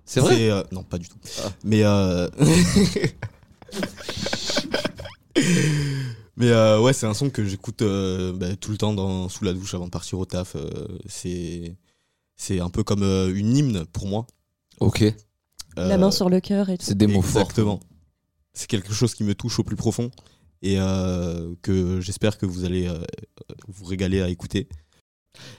C'est 0.07 0.21
vrai 0.21 0.51
euh, 0.51 0.63
Non, 0.73 0.83
pas 0.83 0.99
du 0.99 1.09
tout. 1.09 1.17
Ah. 1.45 1.51
Mais. 1.65 1.83
euh, 1.85 2.29
Mais 6.37 6.51
euh, 6.51 6.81
ouais, 6.81 6.93
c'est 6.93 7.07
un 7.07 7.15
son 7.15 7.31
que 7.31 7.45
j'écoute 7.45 7.83
euh, 7.83 8.33
bah, 8.33 8.57
tout 8.57 8.73
le 8.73 8.77
temps 8.77 8.93
dans, 8.93 9.29
sous 9.29 9.45
la 9.45 9.53
douche 9.53 9.75
avant 9.75 9.85
de 9.87 9.91
partir 9.91 10.19
au 10.19 10.25
taf. 10.25 10.57
euh, 10.57 10.69
c'est 11.07 11.77
c'est 12.37 12.59
un 12.59 12.71
peu 12.71 12.83
comme 12.83 13.05
euh, 13.05 13.33
une 13.35 13.57
hymne 13.57 13.85
pour 13.87 14.09
moi. 14.09 14.27
Ok. 14.81 15.05
La 15.77 15.97
main 15.99 16.11
sur 16.11 16.29
le 16.29 16.41
cœur 16.41 16.71
et 16.71 16.79
tout. 16.79 16.85
C'est 16.85 16.97
des 16.97 17.07
mots 17.07 17.23
forts. 17.23 17.43
Exactement. 17.43 17.81
C'est 18.53 18.69
quelque 18.69 18.93
chose 18.93 19.15
qui 19.15 19.25
me 19.25 19.35
touche 19.35 19.59
au 19.59 19.65
plus 19.65 19.77
profond 19.77 20.11
et 20.63 20.77
euh, 20.79 21.55
que 21.63 22.01
j'espère 22.01 22.39
que 22.39 22.47
vous 22.47 22.65
allez 22.65 22.87
euh, 22.89 22.99
vous 23.69 23.85
régaler 23.85 24.21
à 24.21 24.29
écouter. 24.29 24.69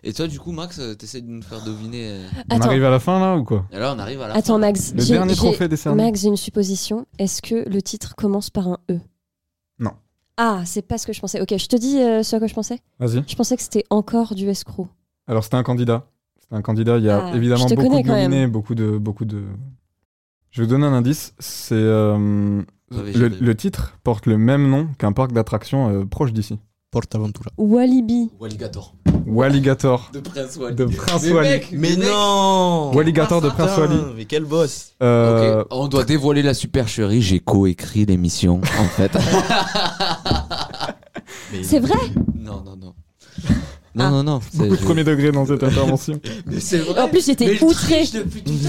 Et 0.04 0.14
toi, 0.14 0.28
du 0.28 0.40
coup, 0.40 0.52
Max, 0.52 0.80
euh, 0.80 0.94
t'essaies 0.96 1.22
de 1.22 1.28
nous 1.28 1.42
faire 1.42 1.64
deviner. 1.64 2.10
euh, 2.12 2.28
On 2.52 2.56
Attends, 2.56 2.68
arrive 2.68 2.86
à 2.86 2.90
la 2.90 3.00
fin 3.00 3.20
là 3.20 3.36
ou 3.38 3.44
quoi? 3.44 3.66
Et 3.72 3.78
là, 3.80 3.94
on 3.96 4.00
arrive 4.00 4.22
à 4.22 4.28
la 4.30 4.36
attends, 4.36 4.54
fin. 4.54 4.60
Max. 4.60 4.94
Le 4.96 5.02
j'ai- 5.02 5.14
dernier 5.14 5.34
j'ai- 5.34 5.38
trophée 5.38 5.68
décerné. 5.68 6.04
Max, 6.04 6.22
j'ai 6.22 6.28
une 6.30 6.38
supposition. 6.38 7.06
Est-ce 7.20 7.42
que 7.42 7.68
le 7.70 7.82
titre 7.82 8.16
commence 8.16 8.50
par 8.50 8.68
un 8.68 8.78
E? 8.92 9.00
Non. 9.80 9.92
Ah, 10.38 10.62
c'est 10.66 10.82
pas 10.82 10.98
ce 10.98 11.06
que 11.08 11.14
je 11.14 11.20
pensais. 11.20 11.42
Ok, 11.42 11.56
je 11.58 11.68
te 11.68 11.76
dis 11.76 12.00
euh, 12.00 12.24
ce 12.24 12.36
à 12.36 12.40
quoi 12.40 12.48
je 12.48 12.54
pensais. 12.54 12.80
Vas-y. 13.00 13.24
Je 13.28 13.36
pensais 13.36 13.56
que 13.56 13.62
c'était 13.64 13.86
encore 13.90 14.36
du 14.36 14.48
escroc. 14.50 14.88
Alors 15.28 15.44
c'était 15.44 15.58
un 15.58 15.64
candidat. 15.64 16.08
C'était 16.40 16.56
un 16.56 16.62
candidat. 16.62 16.98
Il 16.98 17.04
y 17.06 17.10
a 17.10 17.28
Ah, 17.28 17.36
évidemment 17.36 17.64
je 17.68 17.74
te 17.74 17.76
beaucoup 17.76 17.90
connais 17.90 18.04
de 18.04 18.08
quand 18.08 18.14
même. 18.14 18.30
nominés, 18.32 18.48
beaucoup 18.48 18.76
de, 18.76 18.98
beaucoup 18.98 19.26
de. 19.26 19.44
Je 20.52 20.62
vais 20.62 20.68
vous 20.68 20.72
donner 20.72 20.86
un 20.86 20.94
indice. 20.94 21.34
C'est 21.40 21.74
euh, 21.76 22.62
le, 22.92 23.54
titre 23.56 23.98
porte 24.04 24.26
le 24.26 24.38
même 24.38 24.70
nom 24.70 24.88
qu'un 24.98 25.12
parc 25.12 25.32
d'attractions 25.34 25.90
euh, 25.90 26.06
proche 26.06 26.32
d'ici. 26.34 26.60
Portaventura. 27.00 27.50
Walibi. 27.58 28.30
Walligator. 28.40 28.94
Walligator. 29.28 30.10
De 30.14 30.22
Prince 30.22 30.56
Wally. 30.56 30.76
De 30.78 30.86
Prince 30.86 31.24
Mais 31.26 31.32
Wally. 31.34 31.50
mec, 31.50 31.68
Mais 31.74 31.96
non 31.98 32.92
Walligator 32.96 33.42
de 33.42 33.50
Prince 33.50 33.78
Wally. 33.78 33.98
Putain, 33.98 34.14
Mais 34.16 34.24
quel 34.24 34.46
boss 34.46 34.94
Euh, 35.04 35.60
Ok, 35.64 35.68
on 35.72 35.88
doit 35.90 36.06
dévoiler 36.06 36.42
la 36.42 36.54
supercherie. 36.54 37.22
J'ai 37.22 37.42
coécrit 37.42 38.06
l'émission, 38.06 38.62
en 38.80 38.86
fait. 38.86 39.12
C'est 41.64 41.80
vrai 41.82 42.00
non, 42.34 42.64
non, 42.66 42.78
non. 42.78 42.94
Non, 43.94 44.06
Ah. 44.06 44.10
non, 44.12 44.24
non. 44.24 44.40
c'est- 44.50 44.58
Beaucoup 44.60 44.78
de 44.78 44.82
premier 44.82 45.04
degré 45.04 45.34
dans 45.34 45.46
cette 45.46 45.64
intervention. 45.64 46.18
Mais 46.46 46.62
c'est 46.62 46.78
vrai. 46.78 47.02
En 47.02 47.10
plus, 47.10 47.26
j'étais 47.26 47.46
l'heure. 47.56 47.72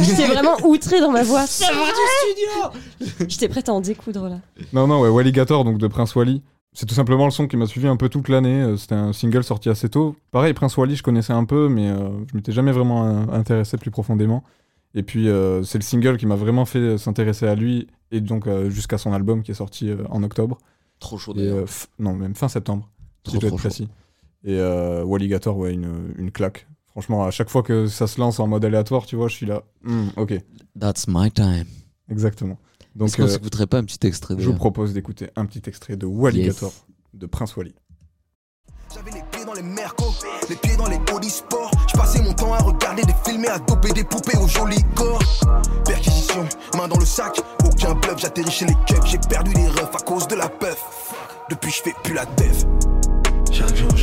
J'étais 0.02 0.26
vraiment 0.26 0.56
outrée 0.64 1.00
dans 1.00 1.12
ma 1.12 1.22
voix. 1.22 1.46
C'est 1.46 1.64
vrai 1.72 1.92
du 1.92 3.04
studio. 3.04 3.28
J'étais 3.28 3.48
prête 3.48 3.68
à 3.68 3.72
en 3.72 3.80
découdre 3.80 4.28
là. 4.28 4.38
Non, 4.72 4.88
non, 4.88 5.00
ouais, 5.02 5.10
Walligator, 5.10 5.62
donc 5.64 5.78
de 5.78 5.86
Prince 5.86 6.12
Wally. 6.16 6.42
C'est 6.78 6.84
tout 6.84 6.94
simplement 6.94 7.24
le 7.24 7.30
son 7.30 7.46
qui 7.48 7.56
m'a 7.56 7.66
suivi 7.66 7.86
un 7.86 7.96
peu 7.96 8.10
toute 8.10 8.28
l'année. 8.28 8.60
Euh, 8.60 8.76
C'était 8.76 8.94
un 8.96 9.14
single 9.14 9.42
sorti 9.42 9.70
assez 9.70 9.88
tôt. 9.88 10.14
Pareil, 10.30 10.52
Prince 10.52 10.76
Wally, 10.76 10.94
je 10.94 11.02
connaissais 11.02 11.32
un 11.32 11.46
peu, 11.46 11.70
mais 11.70 11.88
euh, 11.88 12.10
je 12.30 12.36
m'étais 12.36 12.52
jamais 12.52 12.70
vraiment 12.70 13.06
euh, 13.06 13.32
intéressé 13.32 13.78
plus 13.78 13.90
profondément. 13.90 14.44
Et 14.94 15.02
puis, 15.02 15.28
euh, 15.28 15.62
c'est 15.62 15.78
le 15.78 15.82
single 15.84 16.18
qui 16.18 16.26
m'a 16.26 16.36
vraiment 16.36 16.66
fait 16.66 16.98
s'intéresser 16.98 17.46
à 17.46 17.54
lui, 17.54 17.86
et 18.10 18.20
donc 18.20 18.46
euh, 18.46 18.68
jusqu'à 18.68 18.98
son 18.98 19.14
album 19.14 19.42
qui 19.42 19.52
est 19.52 19.54
sorti 19.54 19.90
en 20.10 20.22
octobre. 20.22 20.58
Trop 21.00 21.16
chaud 21.16 21.32
Et, 21.34 21.38
d'ailleurs. 21.38 21.66
non, 21.98 22.12
même 22.14 22.34
fin 22.34 22.48
septembre, 22.48 22.88
si 23.24 23.32
Trop, 23.32 23.34
je 23.36 23.40
dois 23.40 23.48
trop 23.50 23.56
être 23.56 23.62
chaud. 23.62 23.68
précis. 23.68 23.88
Et 24.44 24.58
euh, 24.58 25.02
Walligator, 25.02 25.56
ouais, 25.56 25.72
une, 25.72 26.12
une 26.18 26.30
claque. 26.30 26.66
Franchement, 26.88 27.24
à 27.24 27.30
chaque 27.30 27.48
fois 27.48 27.62
que 27.62 27.86
ça 27.86 28.06
se 28.06 28.20
lance 28.20 28.38
en 28.38 28.46
mode 28.48 28.64
aléatoire, 28.66 29.06
tu 29.06 29.16
vois, 29.16 29.28
je 29.28 29.34
suis 29.34 29.46
là. 29.46 29.62
Hmm, 29.82 30.08
ok, 30.16 30.34
That's 30.78 31.06
my 31.08 31.30
time. 31.30 31.64
exactement. 32.10 32.58
Est-ce 32.96 33.16
Donc, 33.16 33.16
qu'on 33.16 33.22
euh, 33.24 33.28
s'écouterait 33.28 33.66
pas 33.66 33.78
un 33.78 33.84
petit 33.84 34.06
extrait 34.06 34.34
je 34.38 34.48
vous 34.48 34.54
propose 34.56 34.94
d'écouter 34.94 35.28
un 35.36 35.44
petit 35.44 35.62
extrait 35.66 35.96
de 35.96 36.06
Walligator 36.06 36.72
de 37.12 37.26
Prince 37.26 37.54
Wally. 37.56 37.74
J'avais 38.94 39.10
les 39.10 39.22
pieds 39.30 39.44
dans 39.44 39.52
les 39.52 39.62
mercos, 39.62 40.14
les 40.48 40.56
pieds 40.56 40.76
dans 40.76 40.88
les 40.88 40.98
body 40.98 41.28
sports. 41.28 41.70
Je 41.92 41.98
passais 41.98 42.22
mon 42.22 42.32
temps 42.32 42.54
à 42.54 42.58
regarder 42.58 43.02
des 43.02 43.14
films 43.24 43.44
et 43.44 43.48
à 43.48 43.58
doper 43.58 43.92
des 43.92 44.04
poupées 44.04 44.38
au 44.38 44.48
joli 44.48 44.76
corps. 44.94 45.22
Perquisition, 45.84 46.46
main 46.76 46.88
dans 46.88 46.98
le 46.98 47.04
sac, 47.04 47.38
aucun 47.64 47.94
bluff, 47.94 48.18
j'atterris 48.18 48.50
chez 48.50 48.64
les 48.66 48.74
keufs. 48.86 49.04
J'ai 49.04 49.18
perdu 49.28 49.52
les 49.54 49.68
refs 49.68 49.94
à 49.94 49.98
cause 49.98 50.26
de 50.28 50.36
la 50.36 50.48
puff. 50.48 51.12
Depuis, 51.50 51.70
je 51.70 51.82
fais 51.82 51.94
plus 52.02 52.14
la 52.14 52.24
dev. 52.24 52.64
Chaque 53.52 53.76
jour 53.76 53.94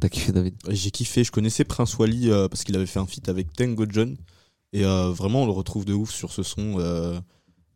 T'as 0.00 0.08
kiffé 0.08 0.32
David? 0.32 0.54
J'ai 0.68 0.90
kiffé, 0.90 1.24
je 1.24 1.30
connaissais 1.32 1.64
Prince 1.64 1.96
Wally 1.98 2.30
euh, 2.30 2.48
parce 2.48 2.64
qu'il 2.64 2.76
avait 2.76 2.86
fait 2.86 2.98
un 3.00 3.06
feat 3.06 3.28
avec 3.28 3.52
Tango 3.52 3.84
John. 3.88 4.16
Et 4.72 4.84
euh, 4.84 5.10
vraiment, 5.10 5.42
on 5.42 5.46
le 5.46 5.52
retrouve 5.52 5.84
de 5.84 5.94
ouf 5.94 6.10
sur 6.10 6.32
ce 6.32 6.42
son 6.42 6.78
euh, 6.78 7.18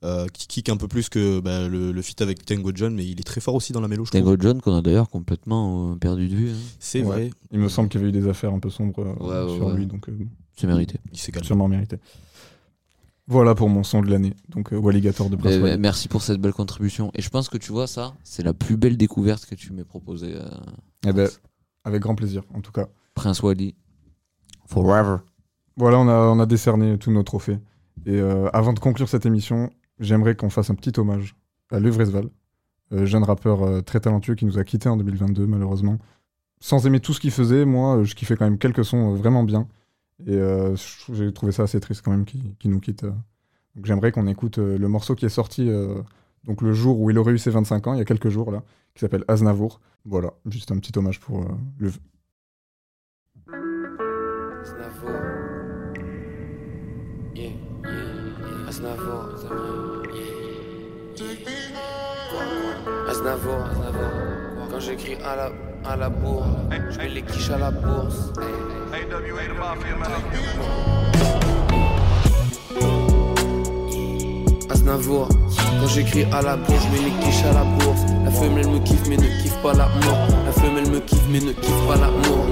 euh, 0.05 0.27
qui 0.29 0.47
kick 0.47 0.69
un 0.69 0.77
peu 0.77 0.89
plus 0.89 1.09
que 1.09 1.41
bah, 1.41 1.69
le, 1.69 1.93
le 1.93 2.03
feat 2.03 2.21
avec 2.21 2.45
Tango 2.45 2.73
John, 2.75 2.95
mais 2.95 3.07
il 3.07 3.19
est 3.21 3.25
très 3.25 3.41
fort 3.41 3.55
aussi 3.55 3.73
dans 3.73 3.81
la 3.81 3.89
mélo, 3.89 4.05
je 4.05 4.11
trouve. 4.11 4.21
Tango 4.23 4.37
John 4.41 4.61
qu'on 4.61 4.75
a 4.77 4.83
d'ailleurs 4.83 5.09
complètement 5.09 5.97
perdu 5.99 6.29
de 6.29 6.35
vue. 6.35 6.51
hein. 6.51 6.55
C'est 6.79 7.01
Ouais. 7.01 7.05
vrai, 7.07 7.31
Il 7.53 7.59
me 7.61 7.69
semble 7.69 7.89
qu'il 7.89 8.01
y 8.01 8.05
avait 8.05 8.11
eu 8.11 8.21
des 8.21 8.29
affaires 8.29 8.53
un 8.53 8.59
peu 8.61 8.71
sombres 8.71 8.99
Ouais, 9.21 9.57
sur 9.57 9.67
ouais. 9.69 9.75
lui, 9.77 9.87
donc 9.87 10.09
euh, 10.09 10.19
C'est 10.57 10.67
mérité. 10.67 10.99
il 11.13 11.19
s'est 11.19 11.33
calmé. 11.33 11.47
sûrement 11.47 11.69
mérité. 11.69 11.97
Voilà 13.27 13.55
pour 13.55 13.69
mon 13.69 13.85
son 13.85 14.03
de 14.03 14.11
l'année, 14.11 14.35
donc 14.49 14.73
euh, 14.73 14.77
Walligator 14.77 15.31
de 15.31 15.37
Prince 15.37 15.53
Eh 15.55 15.59
ben, 15.59 15.63
Wally. 15.65 15.79
merci 15.79 16.09
pour 16.09 16.21
cette 16.23 16.41
belle 16.41 16.53
contribution. 16.53 17.13
Et 17.15 17.23
je 17.23 17.31
pense 17.31 17.49
que 17.49 17.57
tu 17.59 17.71
vois 17.71 17.87
ça, 17.87 18.15
c'est 18.25 18.43
la 18.43 18.53
plus 18.53 18.77
belle 18.77 18.97
découverte 18.97 19.47
que 19.47 19.55
tu 19.55 19.73
m'aies 19.73 19.85
proposée. 19.85 20.35
euh, 20.35 20.49
Eh 21.07 21.13
ben, 21.13 21.29
avec 21.85 22.03
grand 22.03 22.15
plaisir, 22.15 22.43
en 22.55 22.61
tout 22.61 22.73
cas. 22.73 22.89
Prince 23.15 23.43
Wally. 23.43 23.75
Forever. 24.67 25.17
Voilà, 25.77 25.99
on 25.99 26.09
a, 26.09 26.15
on 26.15 26.39
a 26.41 26.47
décerné 26.47 26.99
tous 26.99 27.11
nos 27.11 27.23
trophées. 27.23 27.59
Et 28.07 28.19
euh, 28.21 28.49
avant 28.53 28.73
de 28.73 28.79
conclure 28.79 29.09
cette 29.09 29.27
émission, 29.27 29.71
j'aimerais 29.99 30.35
qu'on 30.37 30.51
fasse 30.51 30.71
un 30.71 30.75
petit 30.75 30.99
hommage 30.99 31.35
à 31.71 31.81
Levresval, 31.81 32.29
euh, 32.93 33.07
jeune 33.07 33.23
rappeur 33.25 33.63
euh, 33.63 33.81
très 33.81 34.01
talentueux 34.01 34.35
qui 34.35 34.45
nous 34.45 34.59
a 34.59 34.65
quittés 34.65 34.89
en 34.89 34.97
2022, 34.97 35.47
malheureusement. 35.47 35.99
Sans 36.61 36.87
aimer 36.87 37.01
tout 37.01 37.13
ce 37.15 37.21
qu'il 37.21 37.31
faisait, 37.31 37.65
moi, 37.65 38.03
je 38.05 38.15
kiffais 38.15 38.37
quand 38.37 38.45
même 38.45 38.59
quelques 38.59 38.85
sons 38.85 39.13
euh, 39.13 39.17
vraiment 39.17 39.43
bien. 39.45 39.67
Et 40.27 40.35
euh, 40.35 40.77
j'ai 41.13 41.33
trouvé 41.33 41.53
ça 41.53 41.63
assez 41.63 41.81
triste 41.81 42.03
quand 42.05 42.11
même 42.11 42.25
qu'il 42.27 42.71
nous 42.71 42.81
quitte. 42.81 43.05
euh. 43.05 43.13
Donc 43.77 43.87
j'aimerais 43.87 44.13
qu'on 44.13 44.27
écoute 44.27 44.59
euh, 44.59 44.77
le 44.77 44.89
morceau 44.89 45.15
qui 45.15 45.25
est 45.25 45.31
sorti 45.31 45.69
euh, 45.69 46.03
donc 46.45 46.63
le 46.63 46.73
jour 46.73 47.01
où 47.01 47.11
il 47.11 47.19
aurait 47.19 47.33
eu 47.33 47.39
ses 47.39 47.51
25 47.51 47.87
ans, 47.87 47.95
il 47.95 47.99
y 47.99 48.03
a 48.03 48.05
quelques 48.05 48.29
jours, 48.29 48.51
là, 48.51 48.63
qui 48.95 49.01
s'appelle 49.01 49.25
Aznavour. 49.29 49.81
Voilà, 50.05 50.33
juste 50.47 50.73
un 50.73 50.79
petit 50.79 50.97
hommage 50.99 51.21
pour 51.21 51.43
euh, 51.43 51.47
le, 51.79 51.91
Aznavour. 54.63 55.11
Yeah, 57.35 57.45
yeah, 57.45 57.51
yeah. 57.85 58.69
Aznavour, 58.69 59.35
Aznavour, 63.09 63.65
Aznavour. 63.65 64.11
Quand 64.71 64.81
j'écris 64.81 65.15
à 65.17 65.37
la, 65.37 65.53
à 65.85 65.97
la 65.97 66.09
bourre, 66.09 66.47
je 66.91 66.99
mets 66.99 67.09
les 67.09 67.23
quiches 67.23 67.51
à 67.51 67.59
la 67.59 67.71
bourse. 67.71 68.33
Quand 74.91 75.87
j'écris 75.87 76.25
à 76.33 76.43
la 76.43 76.57
bourse, 76.57 76.83
je 76.83 76.89
mets 76.89 77.05
les 77.05 77.25
quiches 77.25 77.45
à 77.45 77.53
la 77.53 77.63
bourse. 77.63 78.01
La 78.25 78.31
femelle 78.33 78.69
me 78.69 78.81
kiffe 78.81 79.07
mais 79.09 79.17
ne 79.17 79.23
kiffe 79.41 79.57
pas 79.63 79.73
l'amour. 79.73 80.19
La 80.45 80.51
femelle 80.51 80.91
me 80.91 80.99
kiffe 80.99 81.29
mais 81.31 81.39
ne 81.39 81.53
kiffe 81.53 81.87
pas 81.87 81.95
l'amour. 81.95 82.47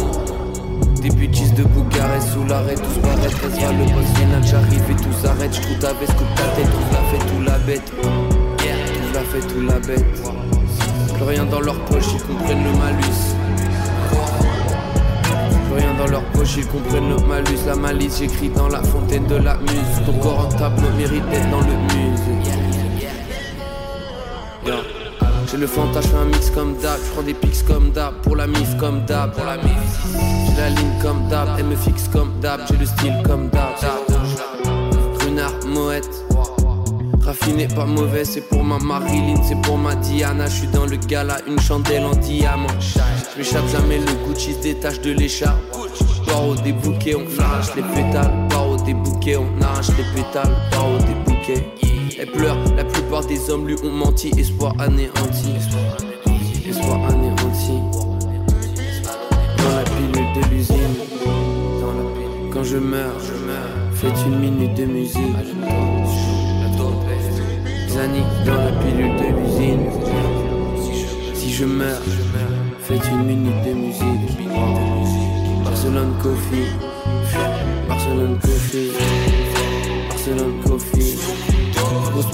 Des 1.02 1.10
bêtises 1.10 1.52
de 1.54 1.64
Bougarès 1.64 2.24
sous 2.32 2.44
l'arrêt, 2.44 2.76
tous 2.76 3.00
paraît 3.00 3.28
très 3.28 3.48
va 3.48 3.72
le 3.72 3.84
boss 3.92 4.06
final, 4.14 4.44
j'arrive 4.44 4.90
et 4.90 5.02
tout 5.02 5.12
s'arrête, 5.20 5.52
je 5.52 5.62
trouve 5.62 5.78
ta 5.78 5.92
veste, 5.94 6.14
coupe 6.14 6.34
ta 6.36 6.44
tête, 6.54 6.70
tout 6.70 6.92
la 6.92 7.00
fait, 7.10 7.26
tout 7.26 7.42
la 7.44 7.58
bête. 7.58 7.92
Tout 8.00 9.14
la 9.14 9.20
fait, 9.20 9.40
tout 9.40 9.60
la 9.66 9.78
bête. 9.80 11.14
Plus 11.14 11.24
rien 11.24 11.44
dans 11.44 11.60
leur 11.60 11.78
poche, 11.86 12.06
ils 12.14 12.22
comprennent 12.22 12.62
le 12.62 12.70
malus. 12.78 13.27
Rien 15.74 15.94
dans 15.98 16.06
leur 16.06 16.22
poche, 16.32 16.56
ils 16.56 16.66
comprennent 16.66 17.10
le 17.10 17.16
malus. 17.26 17.58
La 17.66 17.76
malice, 17.76 18.18
j'écris 18.18 18.48
dans 18.48 18.68
la 18.68 18.82
fontaine 18.82 19.26
de 19.26 19.36
la 19.36 19.56
muse. 19.56 20.02
Ton 20.06 20.12
corps 20.14 20.40
en 20.40 20.48
tableau 20.48 20.88
mérite 20.96 21.28
d'être 21.28 21.50
dans 21.50 21.60
le 21.60 21.66
muse. 21.66 22.20
J'ai 25.50 25.56
le 25.56 25.66
fantasme, 25.66 26.14
un 26.14 26.26
mix 26.26 26.50
comme 26.50 26.76
d'hab. 26.76 26.98
Je 27.02 27.10
prends 27.12 27.22
des 27.22 27.32
pics 27.32 27.64
comme 27.66 27.90
d'hab. 27.90 28.14
Pour 28.22 28.36
la 28.36 28.46
mif 28.46 28.76
comme 28.76 29.04
d'hab. 29.06 29.32
Pour 29.32 29.46
la 29.46 29.56
mif. 29.56 30.06
J'ai 30.46 30.60
la 30.60 30.68
ligne 30.68 30.98
comme 31.00 31.26
d'hab. 31.28 31.48
Elle 31.58 31.64
me 31.64 31.76
fixe 31.76 32.08
comme 32.12 32.38
d'hab. 32.40 32.60
J'ai 32.68 32.76
le 32.76 32.84
style 32.84 33.14
comme 33.24 33.48
d'hab. 33.48 33.74
Runard, 35.24 35.54
Moët. 35.66 36.27
Raffiné, 37.28 37.68
pas 37.68 37.84
mauvais, 37.84 38.24
c'est 38.24 38.40
pour 38.40 38.64
ma 38.64 38.78
Marilyn, 38.78 39.42
c'est 39.42 39.60
pour 39.60 39.76
ma 39.76 39.94
Diana. 39.96 40.46
Je 40.46 40.60
suis 40.60 40.66
dans 40.68 40.86
le 40.86 40.96
gala, 40.96 41.36
une 41.46 41.60
chandelle 41.60 42.06
en 42.06 42.16
diamant. 42.16 42.68
Je 42.80 43.36
m'échappe 43.36 43.68
jamais, 43.68 43.98
le 43.98 44.26
Gucci 44.26 44.54
se 44.54 44.60
détache 44.60 45.02
de 45.02 45.12
l'écharpe. 45.12 45.60
Paro 46.24 46.54
des 46.54 46.72
bouquets, 46.72 47.14
on 47.14 47.26
arrache 47.38 47.74
les 47.76 47.82
pétales. 47.82 48.32
Paro 48.48 48.78
des 48.78 48.94
bouquets, 48.94 49.36
on 49.36 49.60
arrache 49.60 49.88
les 49.88 50.04
pétales. 50.14 50.56
Paro 50.70 50.96
des 51.00 51.30
bouquets. 51.30 51.68
Elle 52.18 52.30
pleure, 52.30 52.56
la 52.74 52.84
plupart 52.84 53.26
des 53.26 53.50
hommes 53.50 53.66
lui 53.66 53.76
ont 53.84 53.92
menti. 53.92 54.30
Espoir 54.38 54.72
anéanti. 54.78 55.52
Espoir 56.66 57.10
anéanti. 57.10 57.72
Dans 59.58 59.76
la 59.76 59.84
pilule 59.84 60.32
de 60.32 60.48
l'usine. 60.48 60.96
Quand 62.54 62.64
je 62.64 62.78
meurs, 62.78 63.20
faites 63.92 64.16
une 64.26 64.38
minute 64.38 64.72
de 64.72 64.86
musique. 64.86 65.20
Dans 67.98 68.04
la 68.54 68.70
pilule 68.80 69.16
de 69.16 69.26
l'usine. 69.40 69.90
Si 71.34 71.52
je 71.52 71.64
meurs, 71.64 72.00
faites 72.82 73.02
une 73.10 73.24
minute 73.24 73.64
de 73.66 73.72
musique. 73.72 74.48
Barcelone 75.64 76.14
Coffee. 76.22 76.68
Barcelone 77.88 78.38
Coffee. 78.40 78.92
Barcelone 80.08 80.60
Coffee. 80.64 81.18
Grosse 82.12 82.26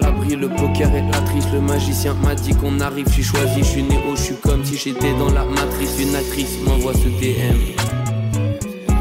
l'abri, 0.00 0.34
le 0.34 0.48
poker 0.48 0.94
et 0.94 1.02
la 1.02 1.18
triche. 1.26 1.44
Le 1.52 1.60
magicien 1.60 2.14
m'a 2.14 2.34
dit 2.34 2.54
qu'on 2.54 2.80
arrive, 2.80 3.06
j'suis 3.10 3.22
choisi, 3.22 3.58
je 3.58 3.64
suis 3.64 3.82
néo, 3.82 4.16
je 4.16 4.22
suis 4.22 4.36
comme 4.36 4.64
si 4.64 4.78
j'étais 4.78 5.12
dans 5.18 5.30
la 5.30 5.44
matrice. 5.44 6.00
Une 6.00 6.16
actrice 6.16 6.56
m'envoie 6.64 6.94
ce 6.94 7.08
DM. 7.20 7.58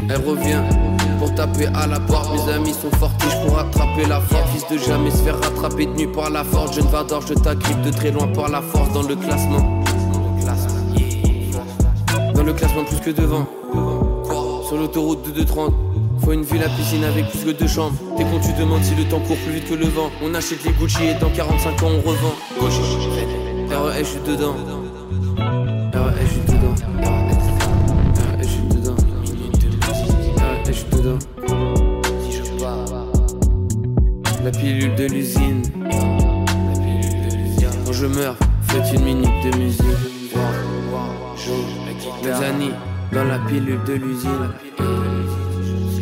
Elle 0.09 0.27
revient 0.27 0.61
pour 1.21 1.35
taper 1.35 1.67
à 1.75 1.85
la 1.85 1.99
porte. 1.99 2.31
Mes 2.33 2.51
amis 2.51 2.73
sont 2.73 2.89
fortiches 2.97 3.39
pour 3.45 3.59
attraper 3.59 4.07
la 4.07 4.19
force. 4.19 4.49
Fils 4.53 4.65
de 4.71 4.77
jamais 4.79 5.11
se 5.11 5.17
faire 5.17 5.39
rattraper 5.39 5.85
de 5.85 5.91
nuit 5.91 6.07
par 6.07 6.31
la 6.31 6.43
force. 6.43 6.75
Jeune 6.75 6.87
Vador, 6.87 7.21
je 7.27 7.35
t'agrippe 7.35 7.81
de 7.83 7.91
très 7.91 8.09
loin 8.09 8.27
par 8.27 8.49
la 8.49 8.59
force 8.59 8.91
dans 8.91 9.03
le 9.03 9.15
classement. 9.15 9.83
Dans 12.33 12.43
le 12.43 12.53
classement 12.53 12.83
plus 12.85 12.97
que 12.97 13.11
devant. 13.11 13.45
Sur 14.67 14.77
l'autoroute 14.77 15.23
de 15.27 15.31
230. 15.31 15.73
Faut 16.23 16.33
une 16.33 16.43
ville 16.43 16.63
à 16.63 16.69
piscine 16.69 17.03
avec 17.03 17.29
plus 17.29 17.45
que 17.45 17.51
deux 17.51 17.67
chambres. 17.67 17.97
T'es 18.17 18.23
con, 18.23 18.39
tu 18.43 18.53
demandes 18.59 18.83
si 18.83 18.95
le 18.95 19.03
temps 19.03 19.19
court 19.19 19.37
plus 19.37 19.53
vite 19.53 19.69
que 19.69 19.75
le 19.75 19.85
vent. 19.85 20.09
On 20.23 20.33
achète 20.33 20.63
les 20.63 20.71
Gucci 20.71 21.03
et 21.03 21.13
dans 21.15 21.29
45 21.29 21.83
ans 21.83 21.89
on 21.97 22.09
revend. 22.09 22.33
RES, 22.59 23.99
je 23.99 24.05
suis 24.05 24.19
dedans. 24.25 24.55
RES, 25.37 26.13
je 26.21 26.27
suis 26.27 26.41
dedans. 26.57 27.20
La 34.43 34.51
pilule 34.51 34.93
de 34.95 35.05
l'usine. 35.05 35.63
Quand 37.85 37.91
je 37.91 38.05
meurs, 38.05 38.37
faites 38.67 38.93
une 38.93 39.03
minute 39.05 39.43
de 39.43 39.57
musique. 39.57 39.81
Les 42.23 42.31
années 42.31 42.73
dans 43.11 43.23
la 43.23 43.39
pilule 43.39 43.83
de 43.87 43.93
l'usine. 43.93 44.49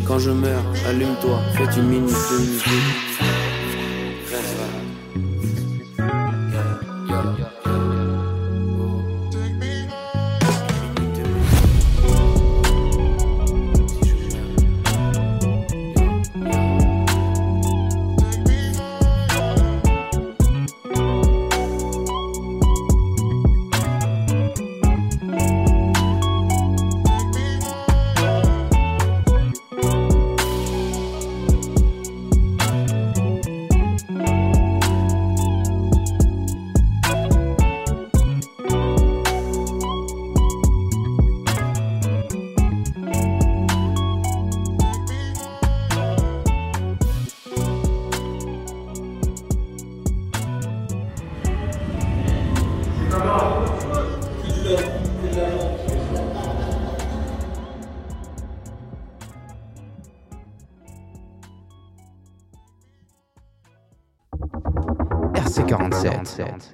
Quand 0.06 0.18
je 0.18 0.32
meurs, 0.32 0.64
allume-toi, 0.86 1.38
faites 1.54 1.76
une 1.78 1.88
minute 1.88 2.10
de 2.10 2.38
musique. 2.38 2.99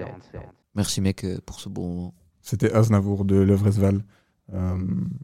RC47. 0.04 0.40
Merci 0.74 1.00
mec 1.00 1.24
euh, 1.24 1.38
pour 1.46 1.60
ce 1.60 1.68
bon 1.68 1.88
moment. 1.88 2.14
C'était 2.42 2.72
Aznavour 2.72 3.24
de 3.24 3.36
Levresval. 3.36 4.04
Euh, 4.54 4.76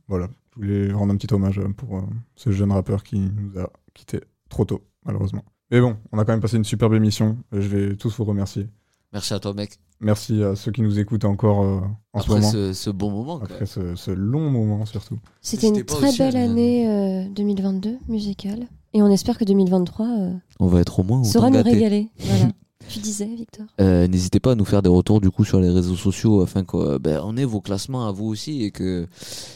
voilà, 0.08 0.28
je 0.54 0.56
voulais 0.60 0.92
rendre 0.92 1.12
un 1.12 1.16
petit 1.16 1.32
hommage 1.32 1.58
euh, 1.58 1.68
pour 1.68 1.98
euh, 1.98 2.02
ce 2.36 2.50
jeune 2.50 2.72
rappeur 2.72 3.02
qui 3.04 3.18
nous 3.20 3.60
a 3.60 3.70
quitté 3.94 4.20
trop 4.48 4.64
tôt, 4.64 4.82
malheureusement. 5.04 5.44
Mais 5.70 5.80
bon, 5.80 5.96
on 6.10 6.18
a 6.18 6.24
quand 6.24 6.32
même 6.32 6.40
passé 6.40 6.56
une 6.56 6.64
superbe 6.64 6.94
émission. 6.94 7.38
Je 7.52 7.60
vais 7.68 7.96
tous 7.96 8.16
vous 8.16 8.24
remercier. 8.24 8.68
Merci 9.12 9.34
à 9.34 9.40
toi 9.40 9.52
mec. 9.54 9.78
Merci 10.00 10.42
à 10.42 10.56
ceux 10.56 10.72
qui 10.72 10.82
nous 10.82 10.98
écoutent 10.98 11.24
encore 11.24 11.62
euh, 11.62 11.80
en 12.12 12.20
ce 12.20 12.24
Après 12.24 12.40
moment. 12.40 12.50
ce, 12.50 12.72
ce 12.72 12.90
bon 12.90 13.10
moment. 13.10 13.40
Après 13.42 13.66
ce, 13.66 13.94
ce 13.94 14.10
long 14.10 14.50
moment 14.50 14.84
surtout. 14.86 15.18
C'était 15.40 15.68
une 15.68 15.84
très 15.84 16.16
belle 16.16 16.36
un- 16.36 16.50
année 16.50 16.88
euh, 17.26 17.28
2022 17.30 17.98
musicale. 18.08 18.66
Et 18.94 19.00
on 19.02 19.08
espère 19.08 19.38
que 19.38 19.44
2023 19.44 20.06
euh, 20.06 20.32
On 20.60 20.66
va 20.66 20.80
être 20.80 20.98
au 20.98 21.02
moins 21.04 21.20
autant 21.22 21.50
nous 21.50 21.62
régaler. 21.62 22.10
Voilà. 22.18 22.48
Tu 22.93 23.01
disais, 23.01 23.27
Victor? 23.27 23.66
Euh, 23.81 24.06
N'hésitez 24.09 24.40
pas 24.40 24.52
à 24.52 24.55
nous 24.55 24.64
faire 24.64 24.82
des 24.82 24.89
retours 24.89 25.20
du 25.20 25.31
coup 25.31 25.44
sur 25.44 25.60
les 25.60 25.70
réseaux 25.70 25.97
sociaux 25.97 26.40
afin 26.43 26.64
qu'on 26.64 26.97
ben, 26.98 27.20
on 27.24 27.36
ait 27.36 27.44
vos 27.44 27.60
classements 27.60 28.06
à 28.06 28.12
vous 28.12 28.27
aussi 28.27 28.62
et 28.62 28.70
que 28.70 29.06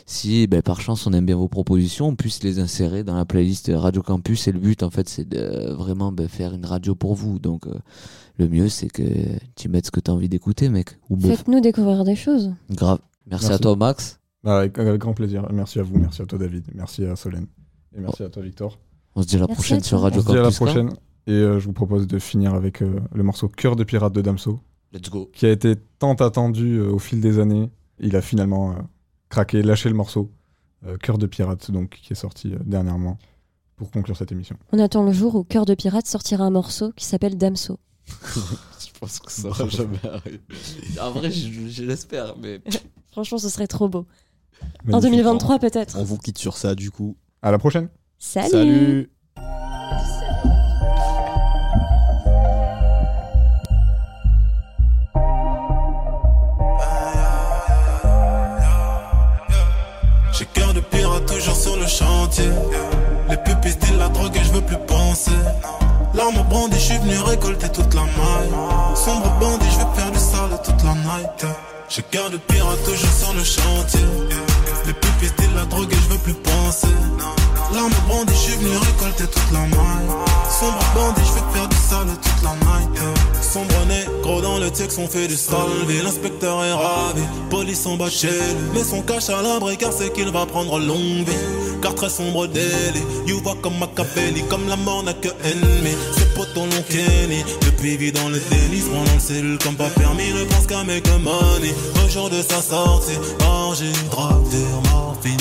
si 0.06 0.46
ben, 0.46 0.62
par 0.62 0.80
chance 0.80 1.06
on 1.06 1.12
aime 1.12 1.26
bien 1.26 1.36
vos 1.36 1.48
propositions, 1.48 2.08
on 2.08 2.16
puisse 2.16 2.42
les 2.42 2.58
insérer 2.58 3.04
dans 3.04 3.14
la 3.16 3.24
playlist 3.24 3.70
Radio 3.74 4.02
Campus. 4.02 4.48
Et 4.48 4.52
le 4.52 4.58
but 4.58 4.82
en 4.82 4.90
fait 4.90 5.08
c'est 5.08 5.28
de 5.28 5.72
vraiment 5.74 6.12
ben, 6.12 6.28
faire 6.28 6.54
une 6.54 6.66
radio 6.66 6.94
pour 6.94 7.14
vous. 7.14 7.38
Donc 7.38 7.66
euh, 7.66 7.74
le 8.38 8.48
mieux 8.48 8.68
c'est 8.68 8.88
que 8.88 9.02
tu 9.54 9.68
mettes 9.68 9.86
ce 9.86 9.90
que 9.90 10.00
tu 10.00 10.10
as 10.10 10.14
envie 10.14 10.28
d'écouter 10.28 10.68
mec. 10.68 10.98
Faites-nous 11.20 11.60
découvrir 11.60 12.04
des 12.04 12.16
choses. 12.16 12.52
Grave. 12.70 12.98
Merci, 13.28 13.52
à 13.52 13.58
toi 13.58 13.74
Max. 13.76 14.20
Bah, 14.44 14.58
avec, 14.58 14.78
avec 14.78 15.00
grand 15.00 15.14
plaisir. 15.14 15.46
Merci 15.52 15.78
à 15.80 15.82
vous, 15.82 15.98
merci 15.98 16.22
à 16.22 16.26
toi 16.26 16.38
David, 16.38 16.64
merci 16.74 17.04
à 17.04 17.16
Solène. 17.16 17.46
Et 17.96 18.00
merci 18.00 18.22
à 18.22 18.28
toi 18.28 18.42
Victor. 18.42 18.78
On 19.14 19.22
se 19.22 19.26
dit 19.26 19.36
à 19.36 19.40
la 19.40 19.46
Merci 19.46 19.54
prochaine 19.56 19.78
à 19.78 19.82
sur. 19.82 20.00
Radio 20.00 20.20
On 20.20 20.24
se 20.24 20.30
dit 20.30 20.36
à 20.36 20.42
la 20.42 20.42
Campus. 20.44 20.58
quoi. 20.58 20.66
prochaine. 20.66 20.90
Et 21.26 21.32
euh, 21.32 21.58
je 21.58 21.64
vous 21.66 21.72
propose 21.72 22.06
de 22.06 22.18
finir 22.18 22.54
avec 22.54 22.82
euh, 22.82 23.00
le 23.14 23.22
morceau 23.22 23.48
Cœur 23.48 23.74
de 23.76 23.84
pirate 23.84 24.12
de 24.12 24.22
Damso, 24.22 24.60
Let's 24.92 25.10
go. 25.10 25.30
qui 25.32 25.46
a 25.46 25.50
été 25.50 25.74
tant 25.98 26.14
attendu 26.14 26.76
euh, 26.76 26.90
au 26.90 26.98
fil 26.98 27.20
des 27.20 27.38
années. 27.38 27.70
Il 27.98 28.14
a 28.16 28.22
finalement 28.22 28.72
euh, 28.72 28.74
craqué, 29.28 29.62
lâché 29.62 29.88
le 29.88 29.94
morceau. 29.96 30.30
Euh, 30.86 30.96
Cœur 30.98 31.18
de 31.18 31.26
pirate, 31.26 31.70
donc, 31.70 31.98
qui 32.02 32.12
est 32.12 32.16
sorti 32.16 32.52
euh, 32.52 32.58
dernièrement 32.64 33.18
pour 33.76 33.90
conclure 33.90 34.16
cette 34.16 34.30
émission. 34.30 34.56
On 34.72 34.78
attend 34.78 35.04
le 35.04 35.12
jour 35.12 35.34
où 35.34 35.42
Cœur 35.44 35.66
de 35.66 35.74
Pirate 35.74 36.06
sortira 36.06 36.44
un 36.44 36.50
morceau 36.50 36.92
qui 36.92 37.04
s'appelle 37.04 37.36
Damso. 37.36 37.78
Je 38.28 38.98
pense 39.00 39.18
que 39.18 39.32
ça 39.32 39.48
va 39.50 39.68
jamais 39.68 39.98
arriver. 40.04 40.40
En 41.02 41.10
vrai, 41.10 41.30
je, 41.30 41.68
je 41.68 41.82
l'espère, 41.82 42.36
mais 42.38 42.60
Franchement, 43.10 43.38
ce 43.38 43.48
serait 43.48 43.66
trop 43.66 43.88
beau. 43.88 44.06
En 44.86 44.92
Magnifique. 44.92 45.10
2023, 45.10 45.58
peut-être. 45.58 45.96
On 45.98 46.04
vous 46.04 46.16
quitte 46.18 46.38
sur 46.38 46.56
ça 46.56 46.74
du 46.74 46.90
coup. 46.90 47.16
À 47.42 47.50
la 47.50 47.58
prochaine. 47.58 47.88
Salut, 48.18 48.50
Salut 48.50 49.10
le. 62.26 63.30
Les 63.30 63.36
pupilles 63.36 63.72
style 63.72 63.98
la 63.98 64.08
drogue 64.08 64.36
et 64.36 64.44
je 64.44 64.52
veux 64.52 64.60
plus 64.60 64.78
penser. 64.86 65.30
L'arme 66.14 66.42
brandie, 66.48 66.76
je 66.76 66.84
suis 66.84 66.98
venu 66.98 67.18
récolter 67.18 67.68
toute 67.68 67.92
la 67.94 68.02
maille. 68.02 68.52
Sombre 68.94 69.30
bandit, 69.40 69.66
je 69.70 69.78
vais 69.78 70.00
faire 70.00 70.10
du 70.10 70.18
sale 70.18 70.60
toute 70.64 70.82
la 70.84 70.94
night. 70.94 71.46
J'ai 71.88 72.02
cœur 72.02 72.30
de 72.30 72.36
pirate 72.36 72.82
toujours 72.84 73.12
sur 73.12 73.32
le 73.34 73.44
chantier. 73.44 74.00
Les 74.86 74.92
pupilles 74.92 75.30
disent 75.38 75.54
la 75.54 75.64
drogue 75.64 75.92
et 75.92 75.96
je 75.96 76.12
veux 76.12 76.18
plus 76.18 76.34
penser. 76.34 76.88
Je 77.76 78.34
suis 78.34 78.54
venu 78.54 78.74
récolter 78.74 79.24
toute 79.24 79.52
la 79.52 79.60
maille. 79.60 80.08
Sombre 80.48 80.78
bandit, 80.94 81.20
je 81.26 81.34
vais 81.34 81.52
faire 81.52 81.68
du 81.68 81.76
sale 81.76 82.06
toute 82.06 82.42
la 82.42 82.50
night. 82.50 83.00
Sombre 83.42 83.74
négro 83.86 84.40
dans 84.40 84.58
le 84.58 84.70
texte, 84.70 84.98
on 84.98 85.06
fait 85.06 85.28
du 85.28 85.36
salvé. 85.36 86.00
L'inspecteur 86.02 86.64
est 86.64 86.72
ravi, 86.72 87.22
police 87.50 87.84
en 87.84 87.96
bas 87.96 88.08
chez 88.08 88.28
lui. 88.28 88.70
Mais 88.74 88.82
son 88.82 89.02
cache 89.02 89.28
à 89.28 89.42
l'abri 89.42 89.76
car 89.76 89.92
c'est 89.92 90.10
qu'il 90.12 90.30
va 90.30 90.46
prendre 90.46 90.78
longue 90.78 91.26
vie. 91.26 91.36
Car 91.82 91.94
très 91.94 92.08
sombre 92.08 92.46
délit, 92.46 93.04
you 93.26 93.40
vois 93.42 93.56
comme 93.60 93.76
Machiavelli, 93.78 94.42
comme 94.48 94.66
la 94.68 94.76
mort 94.76 95.02
n'a 95.02 95.12
que 95.12 95.28
ennemi. 95.44 95.94
Ses 96.16 96.26
potos 96.34 96.64
l'ont 96.64 96.84
kenny, 96.88 97.44
depuis 97.60 97.98
vit 97.98 98.12
dans 98.12 98.30
le 98.30 98.40
déni, 98.50 98.80
se 98.80 98.88
dans 98.88 99.14
le 99.14 99.20
cellule 99.20 99.58
comme 99.58 99.76
pas 99.76 99.90
permis, 99.90 100.32
ne 100.32 100.44
pense 100.44 100.66
qu'à 100.66 100.82
make 100.84 101.06
money. 101.22 101.74
Au 102.04 102.08
jour 102.08 102.30
de 102.30 102.40
sa 102.40 102.62
sortie, 102.62 103.18
orgie, 103.46 103.92
drogue, 104.10 104.46
morphine, 104.90 105.36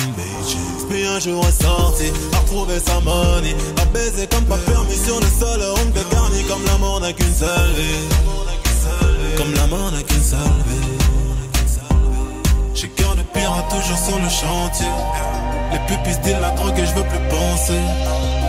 un 1.16 1.20
jour 1.20 1.48
est 1.48 1.64
sorti, 1.64 2.12
a 2.34 2.40
retrouvé 2.40 2.78
sa 2.80 3.00
money, 3.00 3.56
a 3.82 3.86
baisé 3.86 4.28
comme 4.28 4.44
pas 4.46 4.58
permis 4.58 4.98
sur 4.98 5.16
le 5.16 5.28
sol, 5.28 5.62
on 5.62 5.86
de 5.92 6.04
garni 6.12 6.44
comme 6.44 6.64
la 6.66 6.78
mort 6.78 7.00
n'a 7.00 7.14
qu'une 7.14 7.34
seule 7.34 7.74
vie. 7.78 8.04
Comme 9.38 9.54
la 9.54 9.68
mort 9.68 9.92
n'a 9.92 10.04
qu'une 10.04 10.24
seule 10.24 10.40
vie. 10.68 10.98
J'ai 12.74 12.90
cœur 12.90 13.16
de 13.16 13.22
pirate 13.34 13.70
toujours 13.70 13.98
sur 13.98 14.20
le 14.20 14.30
chantier. 14.30 14.92
Les 15.72 15.80
pupilles 15.88 16.20
disent 16.22 16.42
la 16.42 16.52
drogue 16.52 16.78
et 16.78 16.86
je 16.86 16.94
veux 16.96 17.08
plus 17.08 17.24
penser. 17.30 17.80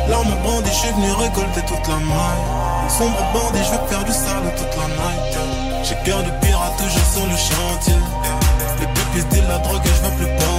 L'arme 0.09 0.35
brandie, 0.43 0.71
je 0.71 0.75
suis 0.75 0.91
venu 0.91 1.13
récolter 1.13 1.61
toute 1.67 1.87
la 1.87 2.01
maille. 2.03 2.47
Sombre 2.89 3.23
bandit, 3.33 3.63
je 3.63 3.71
veux 3.71 3.87
faire 3.87 4.05
du 4.05 4.13
sale 4.13 4.51
toute 4.57 4.75
la 4.75 4.89
night. 4.91 5.39
J'ai 5.85 5.97
cœur 6.05 6.19
de 6.19 6.31
pirate 6.45 6.77
toujours 6.79 7.09
sur 7.15 7.27
le 7.27 7.37
chantier. 7.37 8.01
Les 8.81 8.87
pupilles 8.87 9.29
disent 9.31 9.49
la 9.49 9.59
drogue 9.59 9.83
et 9.85 9.89
je 9.89 10.03
veux 10.09 10.17
plus 10.17 10.35
penser. 10.35 10.56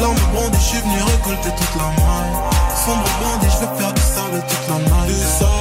L'arme 0.00 0.16
brandie, 0.32 0.58
je 0.58 0.64
suis 0.64 0.78
venu 0.78 1.02
récolter 1.02 1.50
toute 1.50 1.74
la 1.76 1.88
maille. 1.88 2.36
Sombre 2.84 3.08
bandit, 3.20 3.50
je 3.50 3.66
veux 3.66 3.76
faire 3.76 3.92
du 3.92 4.02
sale 4.02 4.44
toute 4.48 4.68
la 4.68 4.78
night. 4.78 5.57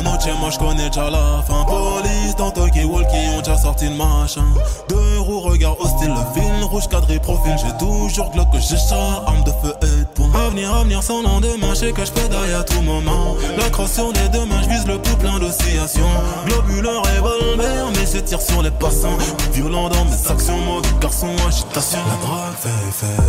Moi 0.00 0.50
je 0.50 0.58
connais 0.58 0.88
déjà 0.88 1.10
la 1.10 1.42
fin. 1.46 1.64
Police 1.64 2.34
dans 2.36 2.50
Tokyo 2.50 2.88
Walkie 2.88 3.28
ont 3.36 3.40
déjà 3.40 3.56
sorti 3.56 3.88
le 3.88 3.94
machin. 3.94 4.44
Deux 4.88 5.18
roues, 5.20 5.40
regard 5.40 5.78
hostile, 5.80 6.10
le 6.10 6.40
fil 6.40 6.64
rouge 6.64 6.88
cadré 6.88 7.18
profil. 7.18 7.54
J'ai 7.58 7.76
toujours 7.78 8.30
glock 8.30 8.48
j'ai 8.52 8.76
chat, 8.76 9.22
arme 9.26 9.44
de 9.44 9.50
feu 9.50 9.74
et 9.82 10.00
de 10.00 10.04
poing. 10.14 10.30
Avenir, 10.46 10.74
avenir 10.74 11.02
sans 11.02 11.22
lendemain, 11.22 11.74
je 11.74 11.90
que 11.90 12.04
je 12.04 12.12
pédaille 12.12 12.54
à 12.54 12.62
tout 12.62 12.80
moment. 12.82 13.36
La 13.58 13.68
crosse 13.70 13.92
sur 13.92 14.12
les 14.12 14.28
deux 14.30 14.44
mains, 14.46 14.62
je 14.62 14.68
vise 14.68 14.86
le 14.86 14.98
tout 14.98 15.16
plein 15.16 15.38
d'oscillations. 15.38 16.02
Globuleux 16.46 16.98
revolver, 16.98 17.90
mais 17.94 18.06
je 18.12 18.18
tire 18.18 18.40
sur 18.40 18.62
les 18.62 18.70
passants. 18.70 19.18
Violent 19.52 19.88
dans 19.88 20.04
mes 20.04 20.30
actions, 20.30 20.58
mauvais 20.58 20.88
garçon, 21.00 21.28
agitation. 21.46 21.98
La 22.08 22.26
drogue 22.26 22.54
fait 22.60 22.92
fait. 22.92 23.22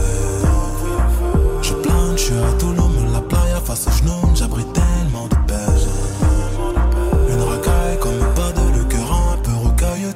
Je 1.61 1.73
plane, 1.73 2.17
je 2.17 2.23
suis 2.23 2.33
à 2.35 2.53
Toulouse, 2.59 3.11
la 3.11 3.21
playa 3.21 3.59
face 3.65 3.87
au 3.87 3.91
genou, 3.91 4.35
j'abrite 4.35 4.82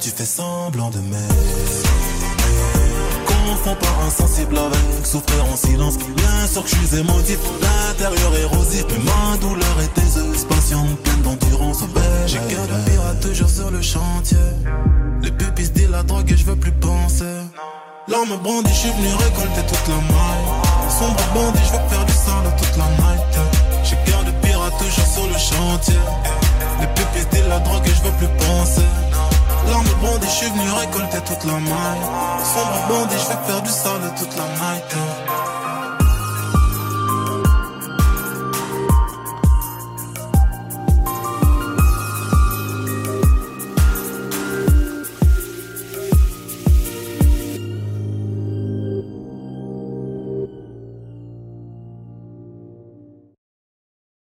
tu 0.08 0.14
fais 0.16 0.26
semblant 0.26 0.90
de 0.90 1.00
m'aimer. 1.00 1.28
Confonds 3.26 3.76
pas 3.76 4.06
insensible 4.08 4.58
avec 4.58 5.06
souffrir 5.06 5.44
en 5.52 5.58
silence. 5.58 5.98
Bien 5.98 6.48
sûr 6.50 6.64
que 6.64 6.70
je 6.70 6.76
suis 6.76 7.00
émotif, 7.00 7.40
l'intérieur 7.62 8.36
érosif. 8.36 8.86
Mais 8.90 9.04
ma 9.04 9.38
douleur 9.38 9.76
est 9.82 10.00
déseuse, 10.00 10.46
patiente, 10.46 10.98
pleine 11.04 11.22
d'endurance. 11.24 11.84
J'ai 12.26 12.38
cœur 12.38 12.68
de 12.68 12.90
pirate 12.90 13.20
toujours 13.20 13.50
sur 13.50 13.70
le 13.70 13.82
chantier. 13.82 14.38
Les 15.24 15.32
pupilles 15.32 15.70
disent 15.72 15.90
la 15.90 16.04
drogue 16.04 16.32
et 16.32 16.38
je 16.38 16.46
veux 16.46 16.56
plus 16.56 16.74
penser. 16.74 17.26
L'arme 18.08 18.38
brandie, 18.42 18.70
je 18.70 18.80
suis 18.80 18.92
venu 18.92 19.10
récolter 19.10 19.62
toute 19.68 19.88
la 19.90 19.96
maille. 19.96 20.48
Sombre 20.90 21.24
bandit, 21.34 21.66
je 21.66 21.72
veux 21.74 21.90
faire 21.90 22.06
du 22.06 22.14
sale 22.14 22.56
toute 22.58 22.78
la 22.78 22.88
night. 23.04 23.40
J'ai 23.84 23.98
cœur 24.10 24.24
de 24.24 24.32
pirate 24.42 24.74
toujours 24.78 25.14
sur 25.14 25.28
le 25.28 25.38
chantier. 25.38 26.00
Les 26.80 26.88
pupilles 26.88 27.28
disent 27.30 27.50
la 27.50 27.60
drogue 27.60 27.86
et 27.86 27.90
je 27.90 28.04
veux 28.04 28.18
plus 28.18 28.46
penser. 28.46 29.07
L'arme 29.70 29.86
brandie, 30.02 30.28
je 30.28 30.32
suis 30.32 30.50
venu 30.50 30.70
récolter 30.72 31.18
toute 31.26 31.44
la 31.46 31.60
maille. 31.60 32.06
Sombre 32.44 32.88
bandit, 32.90 33.16
je 33.24 33.28
vais 33.28 33.48
faire 33.48 33.62
du 33.62 33.70
sale 33.70 34.14
toute 34.18 34.36
la 34.38 34.48
night. 34.60 34.92